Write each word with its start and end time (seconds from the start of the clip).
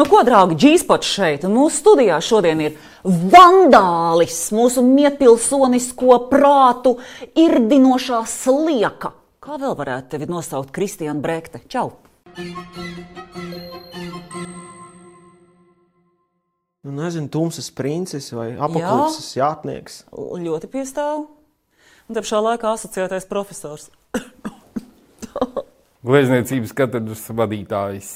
Nu, 0.00 0.06
ko, 0.08 0.22
draugi, 0.24 0.54
Džīspots 0.56 1.08
šeit, 1.12 1.42
un 1.44 1.52
mūsu 1.58 1.82
studijā 1.82 2.16
šodien 2.24 2.60
ir 2.64 2.76
vandālis, 3.04 4.38
mūsu 4.56 4.80
miepilsonisko 4.80 6.16
prātu 6.30 6.94
irdinošā 7.36 8.22
slieka. 8.24 9.10
Kā 9.44 9.58
vēl 9.60 9.76
varētu 9.76 10.14
tevi 10.14 10.30
nosaukt 10.30 10.72
Kristiāna 10.72 11.20
Brekte? 11.20 11.60
Čau! 11.68 11.92
Nu, 16.80 16.96
nezinu, 16.96 17.28
tumsas 17.28 17.68
princis 17.68 18.32
vai 18.32 18.54
apaklūpes 18.56 19.34
jātnieks. 19.36 20.02
Ļoti 20.16 20.74
piestāv. 20.78 21.26
Un 22.08 22.16
te 22.16 22.24
pašā 22.24 22.40
laikā 22.48 22.72
asociētais 22.72 23.28
profesors. 23.28 23.90
Glezniecības 26.08 26.72
katedras 26.72 27.28
vadītājs 27.36 28.14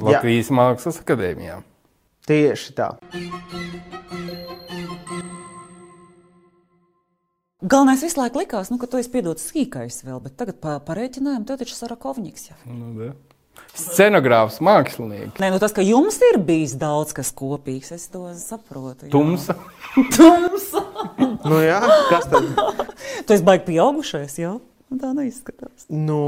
Latvijas 0.00 0.50
Jā. 0.50 0.56
Mākslas 0.58 1.00
akadēmijā. 1.02 1.58
Tieši 2.28 2.74
tā. 2.78 2.92
Galvenais 7.62 8.02
visu 8.02 8.18
laiku 8.18 8.40
likās, 8.42 8.72
nu, 8.72 8.78
ka 8.78 8.88
tu 8.90 8.98
esi 8.98 9.10
piedots 9.12 9.44
sīkais 9.50 10.00
vēl, 10.02 10.18
bet 10.24 10.34
tagad 10.38 10.56
pa, 10.62 10.78
parēķinājām, 10.82 11.44
tev 11.46 11.60
taču 11.60 11.76
Sarakovņiks 11.76 12.48
jau. 12.48 12.56
Nu, 12.66 12.88
da. 12.96 13.12
Scenogrāfs, 13.76 14.58
mākslinieks. 14.64 15.38
Nē, 15.40 15.50
nu 15.54 15.60
tas, 15.62 15.74
ka 15.76 15.84
jums 15.84 16.18
ir 16.26 16.40
bijis 16.42 16.74
daudz 16.80 17.14
kas 17.16 17.30
kopīgs, 17.36 17.92
es 17.94 18.08
to 18.12 18.24
saprotu. 18.40 19.06
Jā. 19.06 19.12
Tumsa. 19.14 19.56
Tumsa. 20.16 20.82
nu 21.46 21.60
jā, 21.62 21.78
kas 22.10 22.26
tad? 22.32 22.50
tu 23.28 23.36
esi 23.36 23.46
baigi 23.46 23.68
pieaugušais, 23.70 24.36
jā? 24.42 24.56
Nu, 24.92 24.98
tā 25.00 25.12
neizskatās. 25.16 25.86
Nu, 25.88 26.18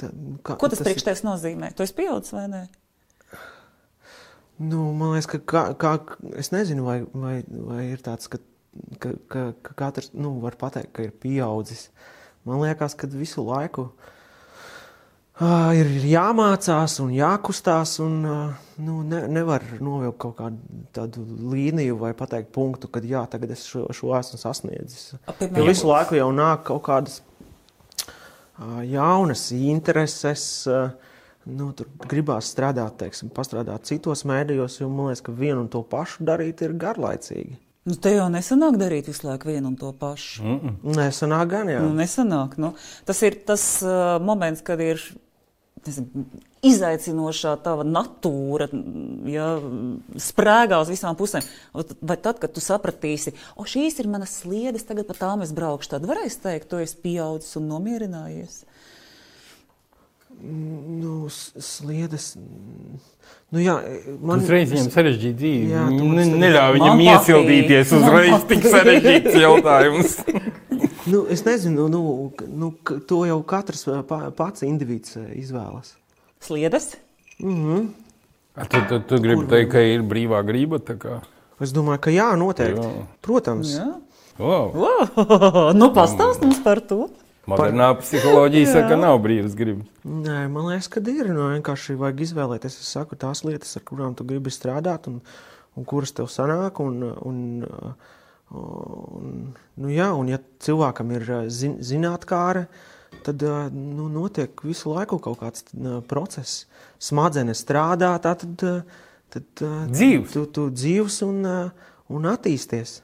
tā, 0.00 0.10
kā, 0.42 0.56
Ko 0.58 0.68
tas, 0.68 0.80
tas 0.80 0.86
priekš 0.88 1.06
tevis 1.06 1.24
nozīmē? 1.26 1.72
Tu 1.76 1.84
esi 1.86 1.96
pieaudzis 1.96 2.34
vai 2.36 2.46
nē? 2.52 2.62
Nu, 4.58 4.90
man 4.98 5.14
liekas, 5.14 5.28
ka 5.30 5.38
kā, 5.46 5.64
kā, 5.78 5.94
es 6.40 6.50
nezinu, 6.50 6.82
vai, 6.86 7.00
vai, 7.14 7.36
vai 7.46 7.82
ir 7.92 8.02
tāds, 8.02 8.26
ka, 8.30 8.40
ka, 8.98 9.14
ka, 9.30 9.42
ka 9.62 9.76
katrs 9.78 10.10
nu, 10.18 10.34
var 10.42 10.58
pateikt, 10.58 10.90
ka 10.96 11.06
ir 11.06 11.14
pieaudzis. 11.14 11.88
Man 12.48 12.64
liekas, 12.64 12.96
ka 12.98 13.06
visu 13.12 13.44
laiku 13.46 13.86
uh, 15.38 15.70
ir 15.78 15.92
jāmācās 16.10 16.98
un 17.04 17.14
jākustās, 17.14 17.94
un 18.02 18.18
uh, 18.26 18.66
nu, 18.82 19.04
ne, 19.06 19.22
nevar 19.30 19.62
novilkt 19.78 20.18
kaut 20.24 20.36
kādu 20.40 20.82
tādu 20.96 21.22
līniju 21.54 22.00
vai 22.02 22.10
pateikt 22.18 22.50
punktu, 22.54 22.90
ka 22.90 23.02
jā, 23.06 23.22
tagad 23.30 23.54
es 23.54 23.62
šo, 23.70 23.86
šo 23.94 24.10
esmu 24.18 24.42
sasniedzis. 24.42 25.12
Jo 25.38 25.68
visu 25.68 25.86
laiku 25.86 26.18
jau 26.18 26.32
nāk 26.34 26.66
kaut 26.72 26.82
kādas 26.90 27.20
jaunas 28.88 29.50
intereses. 29.52 30.66
Nu, 31.48 31.70
tur 31.72 31.88
gribās 32.10 32.50
strādāt, 32.52 32.98
teiksim, 33.00 33.30
pastrādāt 33.32 33.86
citos 33.88 34.26
mēdījos, 34.28 34.82
jo 34.82 34.90
man 34.92 35.08
liekas, 35.08 35.22
ka 35.24 35.32
vienu 35.32 35.62
un 35.64 35.70
to 35.72 35.80
pašu 35.80 36.26
darīt 36.28 36.60
ir 36.66 36.74
garlaicīgi. 36.76 37.56
Nu, 37.88 37.94
te 37.96 38.10
jau 38.12 38.26
nesanāk 38.28 38.76
darīt 38.76 39.06
visu 39.08 39.24
laiku 39.24 39.48
vienu 39.48 39.70
un 39.70 39.76
to 39.80 39.92
pašu. 39.96 40.42
Mm 40.42 40.58
-mm. 40.58 40.96
Nesanāk 40.98 41.46
gan, 41.48 41.68
jā. 41.68 41.80
Nu, 41.80 41.94
nesanāk. 41.94 42.58
Nu, 42.58 42.74
tas 43.04 43.22
ir 43.22 43.38
tas 43.46 43.82
uh, 43.82 44.20
moments, 44.20 44.60
kad 44.60 44.80
ir 44.80 45.00
izaicinošā 46.66 47.54
tava 47.62 47.84
natūra, 47.86 48.68
ja, 49.30 49.48
sprēgā 50.28 50.80
uz 50.82 50.90
visām 50.92 51.18
pusēm. 51.18 51.46
Vai 51.74 52.18
tad, 52.18 52.40
kad 52.42 52.54
tu 52.54 52.62
sapratīsi, 52.64 53.34
o 53.58 53.66
šīs 53.68 54.00
ir 54.02 54.10
manas 54.10 54.40
sliedes, 54.42 54.86
tagad 54.88 55.08
pa 55.08 55.16
tām 55.18 55.46
es 55.46 55.54
braukšu, 55.56 55.94
tad 55.94 56.08
varēs 56.08 56.40
teikt, 56.42 56.70
tu 56.70 56.82
esi 56.82 56.98
pieaudzis 57.04 57.58
un 57.60 57.70
nomierinājies. 57.72 58.62
Nu, 60.38 61.26
sliedes. 61.30 62.36
Nu, 63.50 63.58
jā, 63.58 63.74
man 64.22 64.44
liekas, 64.44 64.70
viņam 64.70 64.90
sarežģīta 64.94 65.38
dzīve. 65.40 65.72
Jā, 65.72 65.86
neļauj 66.44 66.76
viņam 66.76 67.02
iesildīties 67.08 67.94
uzreiz 67.98 68.46
tik 68.50 68.66
sarežģīts 68.70 69.38
jautājums. 69.42 70.18
Nu, 71.08 71.24
es 71.30 71.44
nezinu, 71.46 71.88
nu, 71.92 72.02
nu, 72.48 72.72
to 73.08 73.22
jau 73.28 73.38
katrs 73.48 73.86
pats 74.36 74.64
indivīds 74.66 75.16
izvēlas. 75.36 75.94
Sliedes? 76.44 76.96
Mm 77.38 77.54
-hmm. 77.64 77.88
Tu, 78.66 78.78
tu, 78.88 79.00
tu 79.00 79.20
gribi 79.22 79.44
Kur... 79.44 79.50
teikt, 79.52 79.70
ka 79.72 79.80
ir 79.80 80.02
brīvā 80.02 80.42
grība? 80.46 80.80
Es 81.62 81.72
domāju, 81.74 81.98
ka 81.98 82.10
jā, 82.10 82.36
noteikti. 82.38 82.86
Jā. 82.86 83.06
Protams. 83.22 83.74
Jā. 83.78 83.88
Wow. 84.38 84.72
Wow. 84.74 85.72
nu, 85.80 85.90
pastāst 85.94 86.42
mums 86.42 86.60
par 86.62 86.80
to. 86.80 87.08
Modernā 87.48 87.94
psiholoģija 87.96 88.68
saka, 88.68 88.88
ka 88.92 88.96
nav 89.00 89.18
brīvas 89.24 89.54
gribas. 89.56 89.86
Nē, 90.04 90.42
man 90.52 90.68
liekas, 90.68 90.90
ka 90.92 91.00
ir. 91.00 91.30
Nu, 91.32 91.48
vienkārši 91.54 91.96
vajag 91.96 92.20
izvēlēties. 92.26 92.76
Es 92.82 92.92
saku 92.92 93.16
tās 93.16 93.42
lietas, 93.46 93.72
ar 93.78 93.84
kurām 93.88 94.14
tu 94.18 94.26
gribi 94.28 94.52
strādāt 94.52 95.08
un, 95.08 95.22
un 95.78 95.88
kuras 95.88 96.12
tev 96.12 96.28
sanāk. 96.32 96.82
Un, 96.84 97.00
un, 97.24 97.38
Un, 98.48 99.32
nu 99.76 99.90
jā, 99.92 100.08
un 100.16 100.30
ja 100.30 100.38
cilvēkam 100.64 101.10
ir 101.18 101.26
zin, 101.52 101.74
zinātnākāra, 101.84 102.64
tad 103.26 103.42
nu, 103.74 104.06
notiek 104.12 104.62
visu 104.64 104.94
laiku 104.94 105.18
kaut 105.20 105.42
kāds 105.42 105.66
process. 106.08 106.62
Smadzenes 107.02 107.60
strādā, 107.64 108.14
tā 108.24 108.32
tad, 108.40 108.64
tad 109.34 109.64
dzīves. 109.92 110.32
tu, 110.32 110.46
tu 110.48 110.68
dzīves 110.72 111.20
un, 111.26 111.44
un 112.08 112.30
attīsties. 112.32 113.02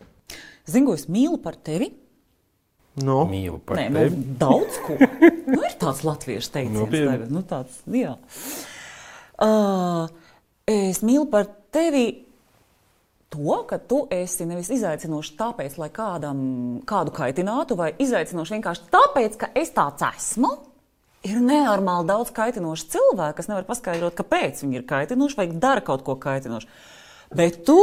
Zinu, 0.64 0.88
ko 0.88 0.96
es 0.96 1.06
mīlu 1.12 1.36
par 1.44 1.58
tevi. 1.60 1.90
No. 3.04 3.24
Mīlu 3.28 3.58
par 3.66 3.82
Nē, 3.82 3.88
tevi. 3.92 4.16
Nu, 4.16 4.36
daudz 4.40 4.80
ko. 4.86 4.96
nu, 5.50 5.60
ir 5.60 5.76
tāds 5.80 6.04
latviešu 6.06 6.52
teiciens. 6.54 7.28
Nu, 7.28 7.30
nu, 7.36 7.44
tāds, 7.48 7.82
jā. 7.90 8.14
Uh, 9.44 10.06
es 10.70 11.02
mīlu 11.04 11.26
par 11.28 11.50
tevi 11.74 12.23
to, 13.34 13.56
ka 13.66 13.78
tu 13.78 14.04
esi 14.14 14.46
nevis 14.46 14.70
izaicinošs 14.74 15.34
tāpēc, 15.38 15.76
lai 15.80 15.90
kādam 15.94 16.38
kādu 16.86 17.14
kaitinātu, 17.14 17.76
vai 17.78 17.92
izaicinošs 17.98 18.54
vienkārši 18.54 18.88
tāpēc, 18.94 19.38
ka 19.40 19.50
es 19.58 19.74
tāds 19.74 20.06
esmu. 20.06 20.52
Ir 21.24 21.40
nenormāli 21.40 22.10
daudz 22.10 22.30
kaitinošu 22.36 22.90
cilvēku, 22.92 23.38
kas 23.38 23.48
nevar 23.48 23.64
paskaidrot, 23.64 24.14
kāpēc 24.18 24.60
viņi 24.60 24.76
ir 24.80 24.84
kaitinoši 24.88 25.38
vai 25.38 25.46
dara 25.48 25.80
kaut 25.84 26.04
ko 26.04 26.18
kaitinošu. 26.20 26.68
Bet 27.34 27.62
tu 27.64 27.78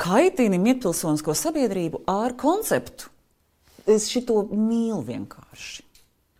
kaitini 0.00 0.58
mietpilsonisko 0.62 1.36
sabiedrību 1.36 2.06
ar 2.08 2.34
konceptu. 2.40 3.12
Es 3.88 4.08
šito 4.08 4.40
mīlu 4.48 5.02
vienkārši. 5.04 5.84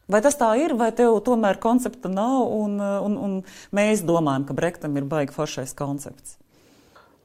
Vai 0.09 0.23
tas 0.25 0.39
tā 0.41 0.49
ir, 0.57 0.73
vai 0.81 0.89
tev 0.97 1.19
tomēr 1.25 1.61
koncepta 1.61 2.09
nav, 2.09 2.49
un, 2.57 2.81
un, 2.81 3.17
un 3.21 3.39
mēs 3.77 4.01
domājam, 4.09 4.49
ka 4.49 4.57
Brektam 4.57 4.97
ir 4.97 5.05
baigi 5.09 5.37
foršais 5.37 5.77
koncepts? 5.77 6.39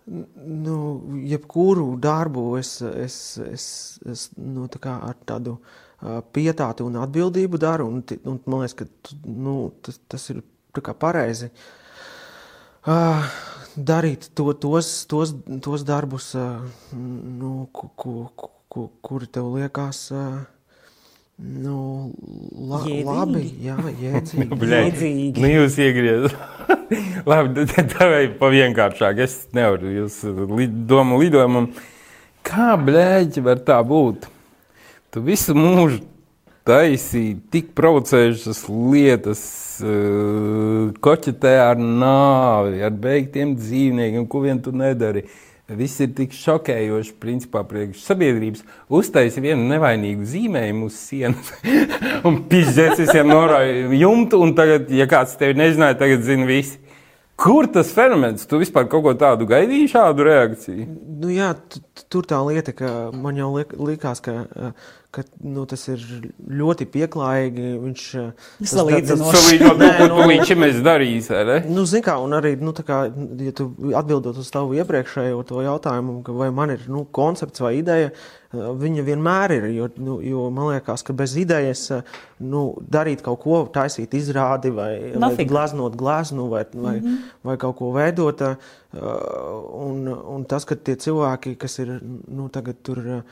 Nu, 0.06 0.78
jebkuru 1.24 1.94
darbu 2.02 2.58
es, 2.60 2.82
es, 2.82 3.16
es, 3.48 3.66
es 4.10 4.26
nu, 4.36 4.68
tā 4.68 4.98
ar 4.98 5.16
tādu 5.24 5.56
uh, 5.56 6.20
pietātu 6.36 6.90
un 6.90 7.00
atbildību 7.00 7.62
daru. 7.62 7.88
Un, 7.88 8.04
un 8.28 8.40
man 8.46 8.66
liekas, 8.66 8.76
ka 8.84 9.18
nu, 9.24 9.72
tas, 9.82 10.02
tas 10.12 10.28
ir 10.34 10.44
pareizi. 11.00 11.54
Uh, 12.84 13.24
darīt 13.80 14.34
to, 14.36 14.52
tos, 14.60 14.92
tos, 15.08 15.32
tos 15.64 15.88
darbus, 15.88 16.34
uh, 16.36 16.60
nu, 16.94 17.70
ku, 17.72 17.94
ku, 17.96 18.18
ku, 18.68 18.90
kuri 19.02 19.32
tev 19.32 19.54
liekas. 19.56 20.10
Uh, 20.12 20.42
Nu, 21.44 22.14
la, 22.70 22.80
jēdzīgi. 22.86 23.04
labi, 23.08 23.40
jā, 23.66 23.76
jēdzīgi. 24.04 24.58
Jēdzīgi. 24.70 25.42
Nu, 25.42 25.50
jūs 25.50 25.80
iegriezat. 25.82 26.36
labi, 27.30 27.66
tā 27.68 28.08
vai 28.12 28.24
pavienkāršāk. 28.40 29.22
Es 29.26 29.38
nevaru 29.56 29.92
jūs 29.98 30.22
domu 30.90 31.20
lidojumam. 31.22 31.72
Kā 32.44 32.74
blēģi 32.80 33.44
var 33.46 33.62
tā 33.64 33.80
būt? 33.88 34.28
Tu 35.14 35.24
visu 35.24 35.56
mūžu 35.56 36.02
taisīji 36.68 37.38
tik 37.52 37.72
provocējušas 37.78 38.66
lietas, 38.72 39.46
uh, 39.84 40.92
koķetē 41.04 41.58
ar 41.70 41.80
nāvi, 41.80 42.84
ar 42.84 42.94
beigtiem 43.04 43.56
dzīvniekiem, 43.60 44.28
ko 44.32 44.44
vien 44.46 44.62
tu 44.64 44.72
nedari. 44.76 45.26
Uh, 45.28 45.53
Viss 45.72 46.02
ir 46.04 46.10
tik 46.12 46.34
šokējoši, 46.36 47.14
principā, 47.24 47.62
priekš 47.64 48.02
sabiedrības. 48.04 48.66
Uztaisīja 48.92 49.46
vienu 49.46 49.70
nevainīgu 49.70 50.26
zīmējumu 50.28 50.90
uz 50.90 50.98
sienas, 51.00 51.54
un 52.28 52.42
pizdzēs 52.52 53.00
visiem 53.00 53.32
norāja 53.32 53.88
jumtu, 53.96 54.42
un 54.44 54.52
tagad, 54.58 54.92
ja 54.92 55.08
kāds 55.08 55.38
tevi 55.40 55.56
nezināja, 55.62 55.96
tagad 56.02 56.28
zina 56.28 56.50
visi. 56.50 56.83
Kur 57.40 57.68
tas 57.74 57.90
fenomens? 57.96 58.46
Tu 58.48 58.60
vispār 58.62 58.86
kaut 58.92 59.04
ko 59.08 59.14
tādu 59.18 59.48
gaidīji, 59.50 59.92
šādu 59.96 60.26
reakciju? 60.28 60.90
Nu, 61.24 61.32
jā, 61.34 61.54
tur 62.14 62.28
tā 62.30 62.40
lieta, 62.46 62.76
ka 62.78 62.92
man 63.16 63.40
jau 63.40 63.50
likās, 63.58 64.22
ka 64.24 64.44
ka 65.14 65.22
nu, 65.46 65.64
tas 65.70 65.84
ir 65.92 66.02
ļoti 66.42 66.88
pieklājīgi. 66.90 67.68
Viņš 67.84 68.06
salīdzinoši 68.72 69.60
ar 69.70 69.76
to, 70.00 70.08
ko 70.16 70.28
viņš 70.32 70.54
ir 70.56 70.80
darījis. 70.86 71.30
Nu, 71.70 71.86
Ziniet, 71.90 72.08
kā, 72.08 72.18
un 72.24 72.34
arī, 72.40 72.56
nu, 72.62 72.74
kā, 72.74 73.04
ja 73.46 73.54
tu 73.56 73.70
atbildot 73.94 74.40
uz 74.42 74.50
tavu 74.54 74.74
iepriekšējo 74.80 75.44
jautājumu, 75.68 76.22
vai 76.40 76.50
man 76.56 76.74
ir 76.74 76.88
nu, 76.90 77.06
koncepts 77.14 77.62
vai 77.62 77.76
ideja, 77.84 78.10
viņa 78.54 79.04
vienmēr 79.06 79.56
ir. 79.58 79.68
Jo, 79.74 79.88
nu, 80.02 80.18
jo 80.24 80.48
man 80.54 80.70
liekas, 80.72 81.04
ka 81.06 81.16
bez 81.18 81.36
idejas 81.40 81.88
nu, 82.40 82.64
darīt 82.94 83.24
kaut 83.26 83.42
ko, 83.44 83.62
taisīt 83.74 84.14
izrādi 84.18 84.72
vai, 84.74 84.92
Nothing. 85.14 85.40
vai 85.40 85.48
glaznot 85.50 85.98
gleznu 86.00 86.48
vai, 86.52 86.66
vai, 86.74 86.98
mm 87.00 87.06
-hmm. 87.06 87.32
vai 87.44 87.58
kaut 87.58 87.78
ko 87.78 87.92
veidot. 87.92 88.42
Un, 88.94 90.08
un 90.08 90.46
tas, 90.46 90.66
ka 90.66 90.76
tie 90.76 90.96
cilvēki, 90.96 91.56
kas 91.58 91.80
ir 91.80 92.00
nu, 92.28 92.50
tagad 92.50 92.76
tur, 92.84 93.24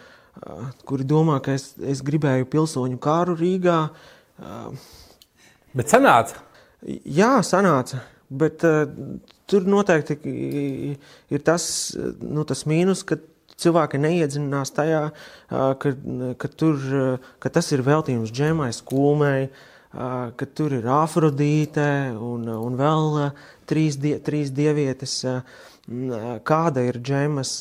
kuri 0.85 1.03
domā, 1.03 1.41
ka 1.41 1.53
es, 1.53 1.75
es 1.77 2.01
gribēju 2.01 2.45
pilsoņu 2.45 2.97
kāru 2.97 3.35
Rīgā. 3.35 3.89
Bet 5.73 5.88
sanāca? 5.88 6.35
Jā, 7.06 7.41
sanāca. 7.44 8.01
Bet 8.31 8.63
uh, 8.63 8.88
tur 9.45 9.65
noteikti 9.68 10.18
ir 11.29 11.44
tas, 11.44 11.97
nu, 12.21 12.44
tas 12.47 12.63
mīnus, 12.65 13.03
ka 13.03 13.18
cilvēki 13.62 14.02
neiedziļinās 14.02 14.74
tajā, 14.78 15.02
uh, 15.12 15.74
ka, 15.81 15.94
ka, 16.42 16.52
tur, 16.58 16.78
uh, 16.92 17.34
ka 17.42 17.52
tas 17.54 17.72
ir 17.72 17.84
veltījums 17.86 18.34
džemai, 18.34 18.72
skulmei, 18.75 19.50
uh, 19.50 20.30
ka 20.38 20.48
tur 20.58 20.78
ir 20.80 20.88
afrodīte 20.92 21.90
un, 22.18 22.48
un 22.54 22.80
vēl 22.80 23.19
uh, 23.25 23.44
trīs, 23.69 24.00
die, 24.02 24.18
trīs 24.24 24.54
dievietes. 24.56 25.19
Uh, 25.28 25.68
kāda 26.46 26.84
ir 26.86 27.00
džemas 27.02 27.56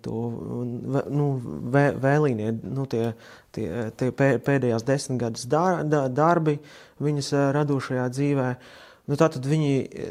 to, 0.00 0.18
nu, 1.12 1.24
vē, 1.74 1.82
vēlīnie, 2.00 2.52
nu, 2.62 2.86
tie, 2.88 3.10
tie, 3.52 3.66
tie 3.98 4.12
pēdējās 4.14 4.86
desmitgades 4.86 5.48
darbi 5.50 6.54
viņas 7.02 7.32
radošajā 7.58 8.06
dzīvē. 8.14 8.46
Uh, 8.54 8.86
Nu, 9.06 9.14
Tātad 9.14 9.44
viņi 9.46 9.74
e, 9.78 10.08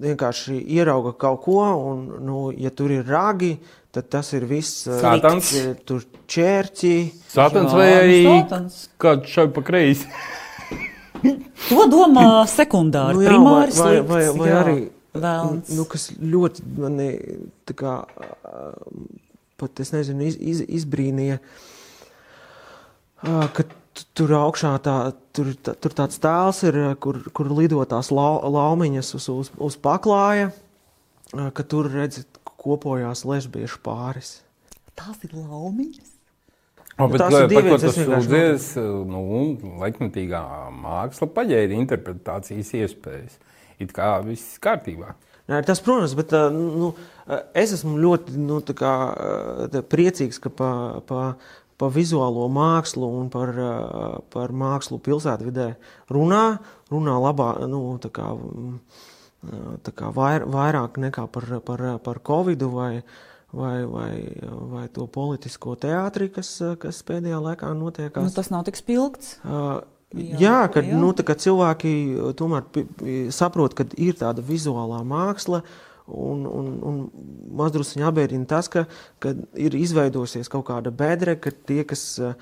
vienkārši 0.00 0.56
ierauga 0.72 1.12
kaut 1.20 1.42
ko, 1.44 1.60
un, 1.90 2.06
nu, 2.24 2.38
ja 2.56 2.72
tur 2.72 2.92
ir 2.94 3.04
ragi, 3.08 3.58
tad 3.94 4.10
tas 4.12 4.32
ir 4.36 4.46
viss. 4.50 4.84
E, 4.86 4.98
Sātans. 5.02 5.52
E, 5.56 5.74
tur 5.86 6.04
ķērķi. 6.30 6.94
Sātans 7.32 7.74
vai 7.76 7.88
arī 7.96 8.20
kāds 9.00 9.32
šai 9.32 9.48
pa 9.54 9.64
kreisi. 9.66 10.08
to 11.68 11.84
domā 11.90 12.46
sekundāri, 12.48 13.18
nu, 13.18 13.26
jā, 13.26 13.34
primāri 13.34 13.76
vai, 13.76 13.90
vai, 13.90 14.04
vai, 14.08 14.22
vai 14.38 14.48
jā, 14.48 14.62
arī. 14.64 14.78
Vēlns. 15.10 15.72
Nu, 15.74 15.84
kas 15.90 16.06
ļoti 16.22 16.64
mani 16.78 17.08
tā 17.66 17.74
kā, 17.74 17.96
pat 19.58 19.82
es 19.82 19.90
nezinu, 19.90 20.22
iz, 20.28 20.36
iz, 20.38 20.60
izbrīnīja, 20.78 21.40
ka 23.26 23.66
tur 24.14 24.34
augšā 24.38 24.76
tā, 24.84 24.96
tur, 25.34 25.50
tā, 25.58 25.74
tur 25.82 25.96
tāds 25.98 26.22
tēls 26.22 26.62
ir, 26.68 26.78
kur, 27.02 27.18
kur 27.34 27.50
lido 27.58 27.82
tās 27.90 28.12
lau, 28.14 28.38
laumiņas 28.54 29.10
uz, 29.18 29.26
uz, 29.34 29.50
uz 29.58 29.78
paklāja, 29.82 30.52
ka 31.34 31.66
tur 31.66 31.90
redzat 31.90 32.29
kopojās 32.60 33.24
lesbiešu 33.28 33.80
pāris. 33.84 34.40
Tās 34.98 35.20
ir 35.24 35.36
laumiņas? 35.38 36.16
O, 37.00 37.06
bet, 37.08 37.22
tās 37.22 37.36
ir 37.38 37.48
divas 37.48 37.84
tas 37.84 37.96
sūdzies, 37.96 38.66
nu, 39.08 39.22
laikmetīgā 39.80 40.42
māksla 40.82 41.30
paģēra 41.32 41.78
interpretācijas 41.78 42.74
iespējas. 42.82 43.38
It 43.80 43.94
kā 43.96 44.12
viss 44.26 44.58
kārtībā. 44.60 45.14
Nē, 45.50 45.62
tas, 45.66 45.80
protams, 45.82 46.12
bet 46.18 46.34
nu, 46.54 46.92
es 47.56 47.72
esmu 47.74 47.96
ļoti 47.98 48.36
nu, 48.38 48.60
kā, 48.76 48.92
priecīgs, 49.90 50.38
ka 50.44 50.52
pa, 50.52 50.72
pa, 51.08 51.22
par 51.80 51.94
vizuālo 51.94 52.44
mākslu 52.52 53.08
un 53.22 53.30
par, 53.32 53.54
par 54.30 54.52
mākslu 54.52 55.00
pilsētvidē 55.02 55.72
runā, 56.12 56.44
runā 56.92 57.16
labā, 57.24 57.54
nu, 57.70 57.80
tā 58.02 58.12
kā, 58.14 58.28
mm, 58.36 58.76
tā 58.76 58.92
kā 58.92 59.09
vair, 59.42 60.46
vairāk 60.46 60.98
nekā 61.00 61.26
par, 61.32 61.46
par, 61.64 61.84
par 62.04 62.20
Covid 62.26 62.62
vai, 62.62 63.02
vai, 63.52 63.84
vai, 63.84 64.10
vai 64.72 64.88
to 64.92 65.06
politisko 65.06 65.76
teātri, 65.80 66.30
kas, 66.34 66.56
kas 66.80 67.02
pēdējā 67.08 67.40
laikā 67.40 67.72
notiek. 67.74 68.16
Nu, 68.16 68.30
tas 68.34 68.50
nav 68.52 68.66
tik 68.68 68.80
spilgts. 68.80 69.38
Uh, 69.44 69.80
Jā, 70.10 70.38
jā, 70.42 70.56
kad 70.74 70.88
jā. 70.88 70.96
Nu, 70.98 71.12
cilvēki 71.14 71.90
tomēr 72.34 72.64
saprot, 73.30 73.76
ka 73.78 73.84
ir 73.94 74.18
tāda 74.18 74.42
vizuālā 74.42 75.04
māksla, 75.06 75.62
Un, 76.10 76.40
un, 76.42 76.70
un 76.82 76.96
mazdrusciņā 77.54 78.08
apbēdina 78.08 78.48
tas, 78.50 78.66
ka, 78.66 78.80
ka 79.22 79.30
ir 79.54 79.76
izveidojusies 79.78 80.50
kaut 80.50 80.64
kāda 80.66 80.90
bedre, 80.90 81.36
ka 81.38 81.52
tie, 81.54 81.84
kas, 81.86 82.02
uh, 82.18 82.32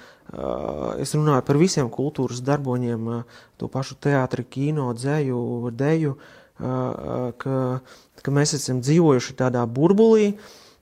es 0.97 1.13
runāju 1.13 1.45
par 1.45 1.59
visiem 1.61 1.91
kultūras 1.93 2.41
darboņiem, 2.47 3.11
uh, 3.13 3.43
to 3.61 3.69
pašu 3.69 3.99
teātri, 4.01 4.47
kino, 4.49 4.87
dzēju, 4.97 5.43
deju, 5.77 6.15
uh, 6.17 6.48
ka, 6.59 7.57
ka 8.23 8.35
mēs 8.35 8.57
esam 8.59 8.83
dzīvojuši 8.85 9.39
tādā 9.39 9.65
burbulī. 9.67 10.35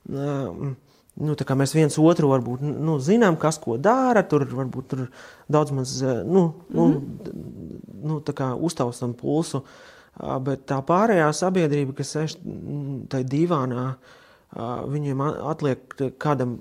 Uh, 0.09 0.75
Nu, 1.17 1.33
mēs 1.57 1.71
viens 1.73 1.95
otru 1.97 2.27
varbūt 2.29 2.61
nu, 2.61 2.99
zinām, 3.01 3.39
kas 3.41 3.57
ko 3.57 3.79
dara. 3.81 4.21
Tur 4.21 4.43
varbūt 4.45 4.87
tur 4.91 4.99
daudz 5.49 5.71
maz 5.73 5.95
nu, 6.05 6.43
nu, 6.69 6.83
mm 6.85 6.91
-hmm. 6.93 8.03
nu, 8.03 8.19
uztaustam 8.53 9.15
pulsu. 9.17 9.57
Uh, 9.57 9.97
bet 10.17 10.65
tā 10.69 10.77
pārējā 10.85 11.27
sabiedrība, 11.35 11.95
kas 11.97 12.13
sēž 12.15 12.37
mm, 12.41 13.01
tajā 13.11 13.27
divānā, 13.29 13.89
viņiem 14.89 15.21
atliek 15.21 15.93
kādam 16.21 16.57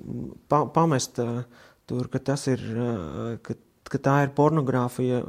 pa, 0.51 0.65
pamest 0.75 1.21
tur, 1.87 2.09
ka 2.13 2.21
ir, 2.51 2.65
ka, 3.47 3.57
ka 3.87 4.03
tā 4.03 4.17
ir 4.27 4.35
pornogrāfija 4.37 5.23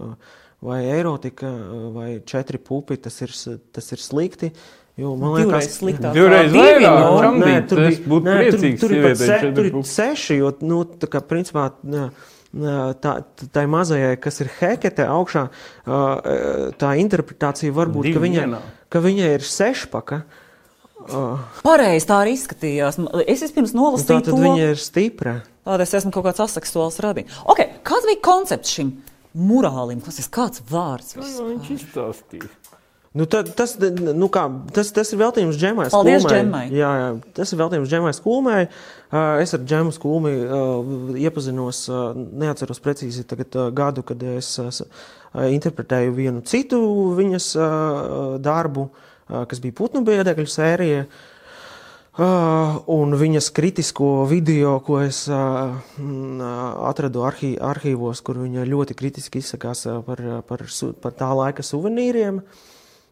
vai 0.62 0.82
erotika 0.90 1.52
vai 1.94 2.10
četri 2.26 2.58
pupi, 2.58 2.98
tas 2.98 3.22
ir, 3.22 3.34
tas 3.72 3.92
ir 3.94 4.02
slikti. 4.02 4.52
Jo, 4.98 5.12
man 5.14 5.36
liekas, 5.36 5.68
sliktāk. 5.78 6.16
Divreiz 6.16 6.56
vairāk. 6.56 7.36
Nē, 7.38 7.52
tur 7.70 7.84
būtu 7.86 8.24
priecīgs. 8.26 8.80
Tur, 8.82 8.90
tur, 8.96 9.12
ir 9.12 9.20
se, 9.20 9.36
tur 9.54 9.68
ir 9.70 9.76
seši, 9.86 10.40
jo, 10.40 10.50
nu, 10.66 10.80
tā 10.98 11.10
kā 11.14 11.22
principā, 11.22 11.68
nē, 11.86 12.08
tā, 13.04 13.12
tā 13.54 13.66
mazajai, 13.70 14.16
kas 14.24 14.42
ir 14.42 14.50
hekete 14.58 15.06
augšā, 15.06 15.44
tā 16.82 16.94
interpretācija 17.04 17.76
var 17.76 17.94
būt, 17.94 18.10
ka 18.16 18.24
viņai, 18.24 18.48
ka 18.90 19.02
viņai 19.06 19.30
ir 19.36 19.46
sešpaka. 19.46 20.24
Pareizi 21.62 22.10
tā 22.10 22.18
arī 22.24 22.34
izskatījās. 22.34 22.98
Es 23.30 23.46
vispirms 23.46 23.76
nolasīju, 23.78 24.24
tā, 24.26 24.32
to. 24.32 24.40
Viņa 24.42 24.72
ir 24.74 24.82
stipra. 24.82 25.36
Tātad 25.68 25.86
es 25.86 25.94
esmu 26.02 26.10
kaut 26.16 26.26
kāds 26.26 26.42
aseksuāls 26.48 26.98
radījums. 27.06 27.38
Okay, 27.54 27.70
kāds 27.86 28.10
bija 28.10 28.24
koncepts 28.26 28.74
šim 28.74 28.96
murālim? 29.38 30.02
Tas 30.04 30.18
ir 30.22 30.32
kāds 30.34 30.66
vārds. 30.72 31.14
Vispār? 31.18 31.54
Viņš 31.54 31.70
izstāstīja. 31.78 32.50
Nu, 33.18 33.26
ta, 33.26 33.40
tas, 33.42 33.72
nu 34.14 34.28
kā, 34.30 34.44
tas, 34.76 34.92
tas 34.94 35.10
ir 35.10 35.18
veltījums 35.18 35.58
džemai. 35.58 35.88
Paldies, 35.90 36.26
džemai. 36.28 36.68
Jā, 36.76 36.90
jā, 37.00 37.08
tas 37.40 37.50
ir 37.50 37.58
veltījums 37.62 37.90
džemai 37.90 38.12
skulmai. 38.14 38.60
Es 39.42 39.56
ar 39.58 39.64
džemu 39.64 39.94
skulmi 39.96 40.34
iepazinos, 41.24 41.80
neatceros 42.44 42.84
precīzi 42.84 43.26
tagad 43.26 43.58
gadu, 43.74 44.04
kad 44.06 44.22
es 44.36 44.52
interpretēju 45.34 46.14
vienu 46.20 46.44
citu 46.46 46.82
viņas 47.18 47.50
darbu, 48.46 48.86
kas 49.50 49.64
bija 49.64 49.80
putnu 49.80 50.04
biedekļu 50.06 50.48
sērija. 50.52 51.08
Uh, 52.18 52.80
un 52.90 53.12
viņas 53.14 53.52
kritisko 53.54 54.24
video, 54.26 54.80
ko 54.82 55.04
es 55.04 55.20
uh, 55.30 55.76
atradu 56.90 57.22
arhī, 57.28 57.52
arhīvos, 57.62 58.24
kur 58.26 58.40
viņa 58.42 58.64
ļoti 58.66 58.96
kritiski 58.98 59.44
izsakās 59.44 59.84
par, 60.08 60.24
par, 60.50 60.64
par 61.04 61.14
tā 61.20 61.28
laika 61.38 61.62
suvenīriem. 61.62 62.40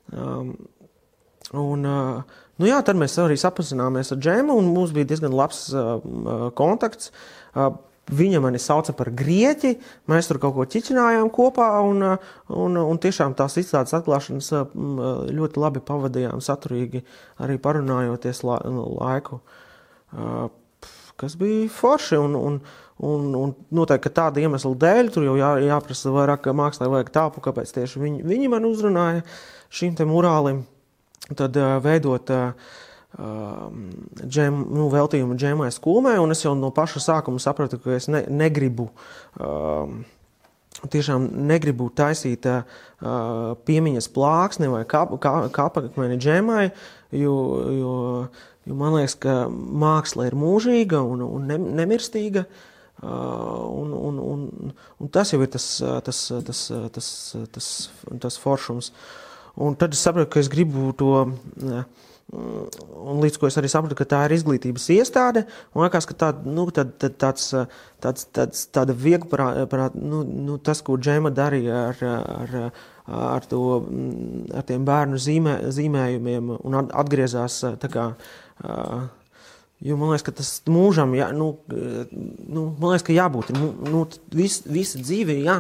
Um, 0.10 0.56
un, 1.54 1.86
uh, 1.86 2.42
nu 2.58 2.72
jā, 2.72 2.80
tad 2.88 2.98
mēs 2.98 3.20
arī 3.22 3.38
sapazināmies 3.38 4.10
ar 4.16 4.24
Džēmu, 4.26 4.58
un 4.58 4.74
mums 4.74 4.96
bija 4.96 5.12
diezgan 5.14 5.38
labs 5.38 5.68
kontakts. 6.58 7.14
Viņa 8.06 8.38
mani 8.38 8.60
sauca 8.62 8.94
par 8.94 9.10
grieķi, 9.18 9.72
mēs 10.12 10.28
tur 10.30 10.38
kaut 10.42 10.54
ko 10.54 10.66
ķiķinājām 10.70 11.32
kopā, 11.34 11.72
un, 11.82 12.04
uh, 12.06 12.28
un, 12.54 12.78
un 12.78 13.00
tiešām 13.02 13.34
tās 13.38 13.58
izstādes 13.58 13.96
atklāšanas 13.98 14.52
uh, 14.54 14.76
ļoti 15.34 15.64
labi 15.64 15.82
pavadījām, 15.88 16.44
saturīgi 16.46 17.02
arī 17.42 17.58
parunājoties 17.62 18.44
la, 18.46 18.60
laiku, 18.62 19.42
kas 21.18 21.38
bija 21.42 21.66
forši. 21.74 22.22
Un, 22.22 22.38
un, 22.38 22.62
un, 23.10 23.28
un 23.42 23.58
noteikti 23.74 24.14
tāda 24.14 24.44
iemesla 24.44 24.76
dēļ 24.86 25.12
tur 25.16 25.26
jau 25.32 25.36
jā, 25.42 25.52
jāprasa 25.66 26.14
vairāk 26.14 26.46
mākslā, 26.54 26.92
vajag 26.94 27.10
tāpu, 27.18 27.42
kāpēc 27.50 27.74
tieši 27.74 28.06
viņi, 28.06 28.26
viņi 28.30 28.54
man 28.54 28.70
uzrunāja. 28.70 29.26
Šim 29.74 29.98
te 29.98 30.06
murālim, 30.06 30.62
tad 31.34 31.58
veidot 31.82 32.30
uh, 32.38 32.76
džem, 33.16 34.58
nu, 34.76 34.90
veltījumu 34.92 35.38
džemai 35.40 35.70
skulmē, 35.72 36.18
un 36.20 36.36
es 36.36 36.44
jau 36.44 36.56
no 36.58 36.72
paša 36.76 37.04
sākuma 37.04 37.40
sapratu, 37.40 37.80
ka 37.80 37.96
es 37.96 38.10
ne, 38.12 38.26
negribu, 38.28 38.90
uh, 39.40 39.88
tiešām 40.92 41.30
negribu 41.48 41.88
taisīt 41.96 42.48
uh, 42.52 42.66
piemiņas 43.68 44.12
plāksni 44.16 44.70
vai 44.72 44.84
kāpakmeni 44.86 46.20
džemai, 46.20 46.70
jo, 47.16 47.36
jo, 47.80 47.98
jo 48.68 48.80
man 48.84 48.98
liekas, 49.00 49.18
ka 49.24 49.44
māksla 49.52 50.30
ir 50.30 50.40
mūžīga 50.40 51.04
un, 51.04 51.24
un 51.26 51.52
ne, 51.52 51.60
nemirstīga. 51.82 52.48
Uh, 52.96 53.12
un, 53.76 53.92
un, 53.92 54.20
un, 54.24 54.74
un 55.04 55.10
tas 55.12 55.34
jau 55.34 55.42
ir 55.44 55.50
tas, 55.52 55.66
tas, 56.04 56.20
tas, 56.48 56.62
tas, 56.96 57.10
tas, 57.52 57.68
tas, 58.24 58.38
foršums. 58.40 58.88
Uh, 58.88 59.26
un 59.56 59.76
tad 59.76 59.94
es 59.94 60.04
sapratu, 60.04 60.30
ka 60.32 60.40
es 60.40 60.50
gribu 60.52 60.92
to. 60.98 61.12
Un 62.34 63.20
līdz 63.22 63.38
ko 63.38 63.46
es 63.46 63.56
arī 63.60 63.70
sapratu, 63.70 63.96
ka 64.00 64.08
tā 64.10 64.24
ir 64.26 64.34
izglītības 64.40 64.88
iestāde, 64.96 65.44
man 65.76 65.86
liekas, 65.86 66.08
ka 66.10 66.16
tā, 66.24 66.30
nu, 66.50 66.66
tad, 66.74 66.96
tad 67.02 67.20
tāds, 67.22 67.52
tāds, 68.02 68.26
tāds, 68.34 68.64
tāda 68.74 68.96
viegla 68.98 69.92
nu, 69.94 70.24
nu, 70.26 70.58
tas, 70.58 70.82
ko 70.82 70.98
Džema 70.98 71.30
darīja 71.30 71.84
ar, 71.92 72.02
ar, 72.10 72.56
ar, 73.06 73.46
to, 73.52 73.62
ar 74.58 74.66
tiem 74.66 74.88
bērnu 74.90 75.22
zīmē, 75.22 75.60
zīmējumiem 75.78 76.50
un 76.58 76.80
atgriezās 76.90 77.62
tā 77.84 77.94
kā. 77.94 78.10
Jo 79.86 80.00
man 80.00 80.16
liekas, 80.16 80.26
ka 80.26 80.34
tas 80.40 80.50
mūžam, 80.72 81.14
jā, 81.14 81.30
nu, 81.36 81.52
nu, 81.70 82.62
man 82.80 82.96
liekas, 82.96 83.06
ka 83.06 83.14
jābūt. 83.14 83.54
Nu, 83.54 83.70
nu, 83.86 84.06
vis, 84.34 84.64
visa 84.66 84.98
dzīve 85.04 85.36
ir 85.36 85.46
jā, 85.46 85.60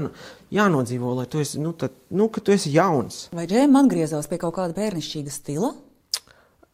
jānodzīvo, 0.55 1.13
lai 1.19 1.27
tu 1.29 1.43
esi, 1.43 1.61
nu, 1.61 1.75
tad, 1.77 1.93
nu, 2.09 2.31
tu 2.33 2.55
esi 2.55 2.73
jauns. 2.73 3.27
Vai 3.35 3.45
Džēma 3.51 3.85
atgriezās 3.85 4.31
pie 4.31 4.39
kaut 4.41 4.55
kāda 4.57 4.73
bērnišķīga 4.79 5.35
stila? 5.35 5.75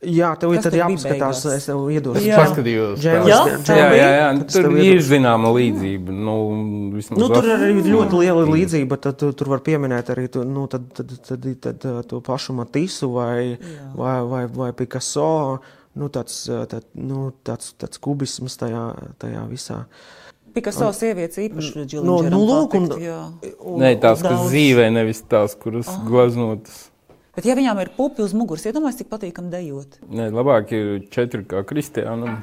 Jā, 0.01 0.31
tev 0.41 0.55
ir 0.55 0.65
jāpaskatās, 0.65 1.43
es 1.53 1.67
tev 1.70 1.84
iedodu. 1.93 2.22
Jā, 2.25 2.39
paskatījos. 2.41 3.03
Jā, 3.05 3.20
jā, 3.22 3.41
jā, 3.70 3.89
jā, 3.93 4.08
jā. 4.17 4.29
tur 4.50 4.72
ir 4.81 5.01
zināma 5.05 5.51
līdzība. 5.53 6.15
Nu, 6.15 6.38
nu, 6.89 7.27
tur 7.29 7.46
ir 7.46 7.53
arī 7.53 7.84
ļoti 7.86 8.22
liela 8.24 8.48
līdzība. 8.50 8.98
Tad 9.03 9.20
tu, 9.22 9.29
tur 9.38 9.51
var 9.53 9.62
pieminēt 9.62 10.10
arī 10.10 10.25
tu, 10.34 10.41
nu, 10.41 10.65
tad, 10.72 10.88
tad, 10.98 11.13
tad, 11.27 11.46
tad, 11.62 11.77
tad, 11.86 12.01
to 12.10 12.17
pašu 12.25 12.58
Matisu 12.58 13.12
vai, 13.13 13.36
jā. 13.53 13.91
vai, 13.93 14.15
vai, 14.25 14.41
vai 14.50 14.72
Picasso. 14.74 15.62
Nu, 15.93 16.10
tāds, 16.10 16.48
tā, 16.50 16.81
nu, 16.98 17.29
tāds, 17.46 17.75
tāds 17.77 18.01
kubisms 18.01 18.58
tajā, 18.58 18.88
tajā 19.22 19.46
visā. 19.53 19.84
Picasso 20.55 20.89
sievietes 20.98 21.38
īpaši 21.46 22.01
no, 22.01 22.24
nu, 22.25 22.41
lūk, 22.41 22.74
un, 22.79 22.89
un, 22.98 23.77
Nē, 23.86 23.93
tās, 24.01 24.25
kas 24.25 24.48
dzīvē, 24.50 24.89
nevis 24.98 25.22
tās, 25.29 25.53
kuras 25.62 25.93
oh. 25.93 26.01
glaznotas. 26.10 26.88
Bet, 27.31 27.45
ja 27.47 27.53
viņām 27.55 27.77
ir 27.79 27.89
pupi 27.95 28.25
uz 28.25 28.33
muguras, 28.35 28.65
iedomājieties, 28.67 29.05
cik 29.05 29.09
patīkami 29.13 29.47
dejot. 29.53 29.93
Nē, 30.11 30.25
labāk 30.35 30.73
ir 30.75 30.88
četri 31.13 31.45
kā 31.47 31.61
kristiānam. 31.63 32.41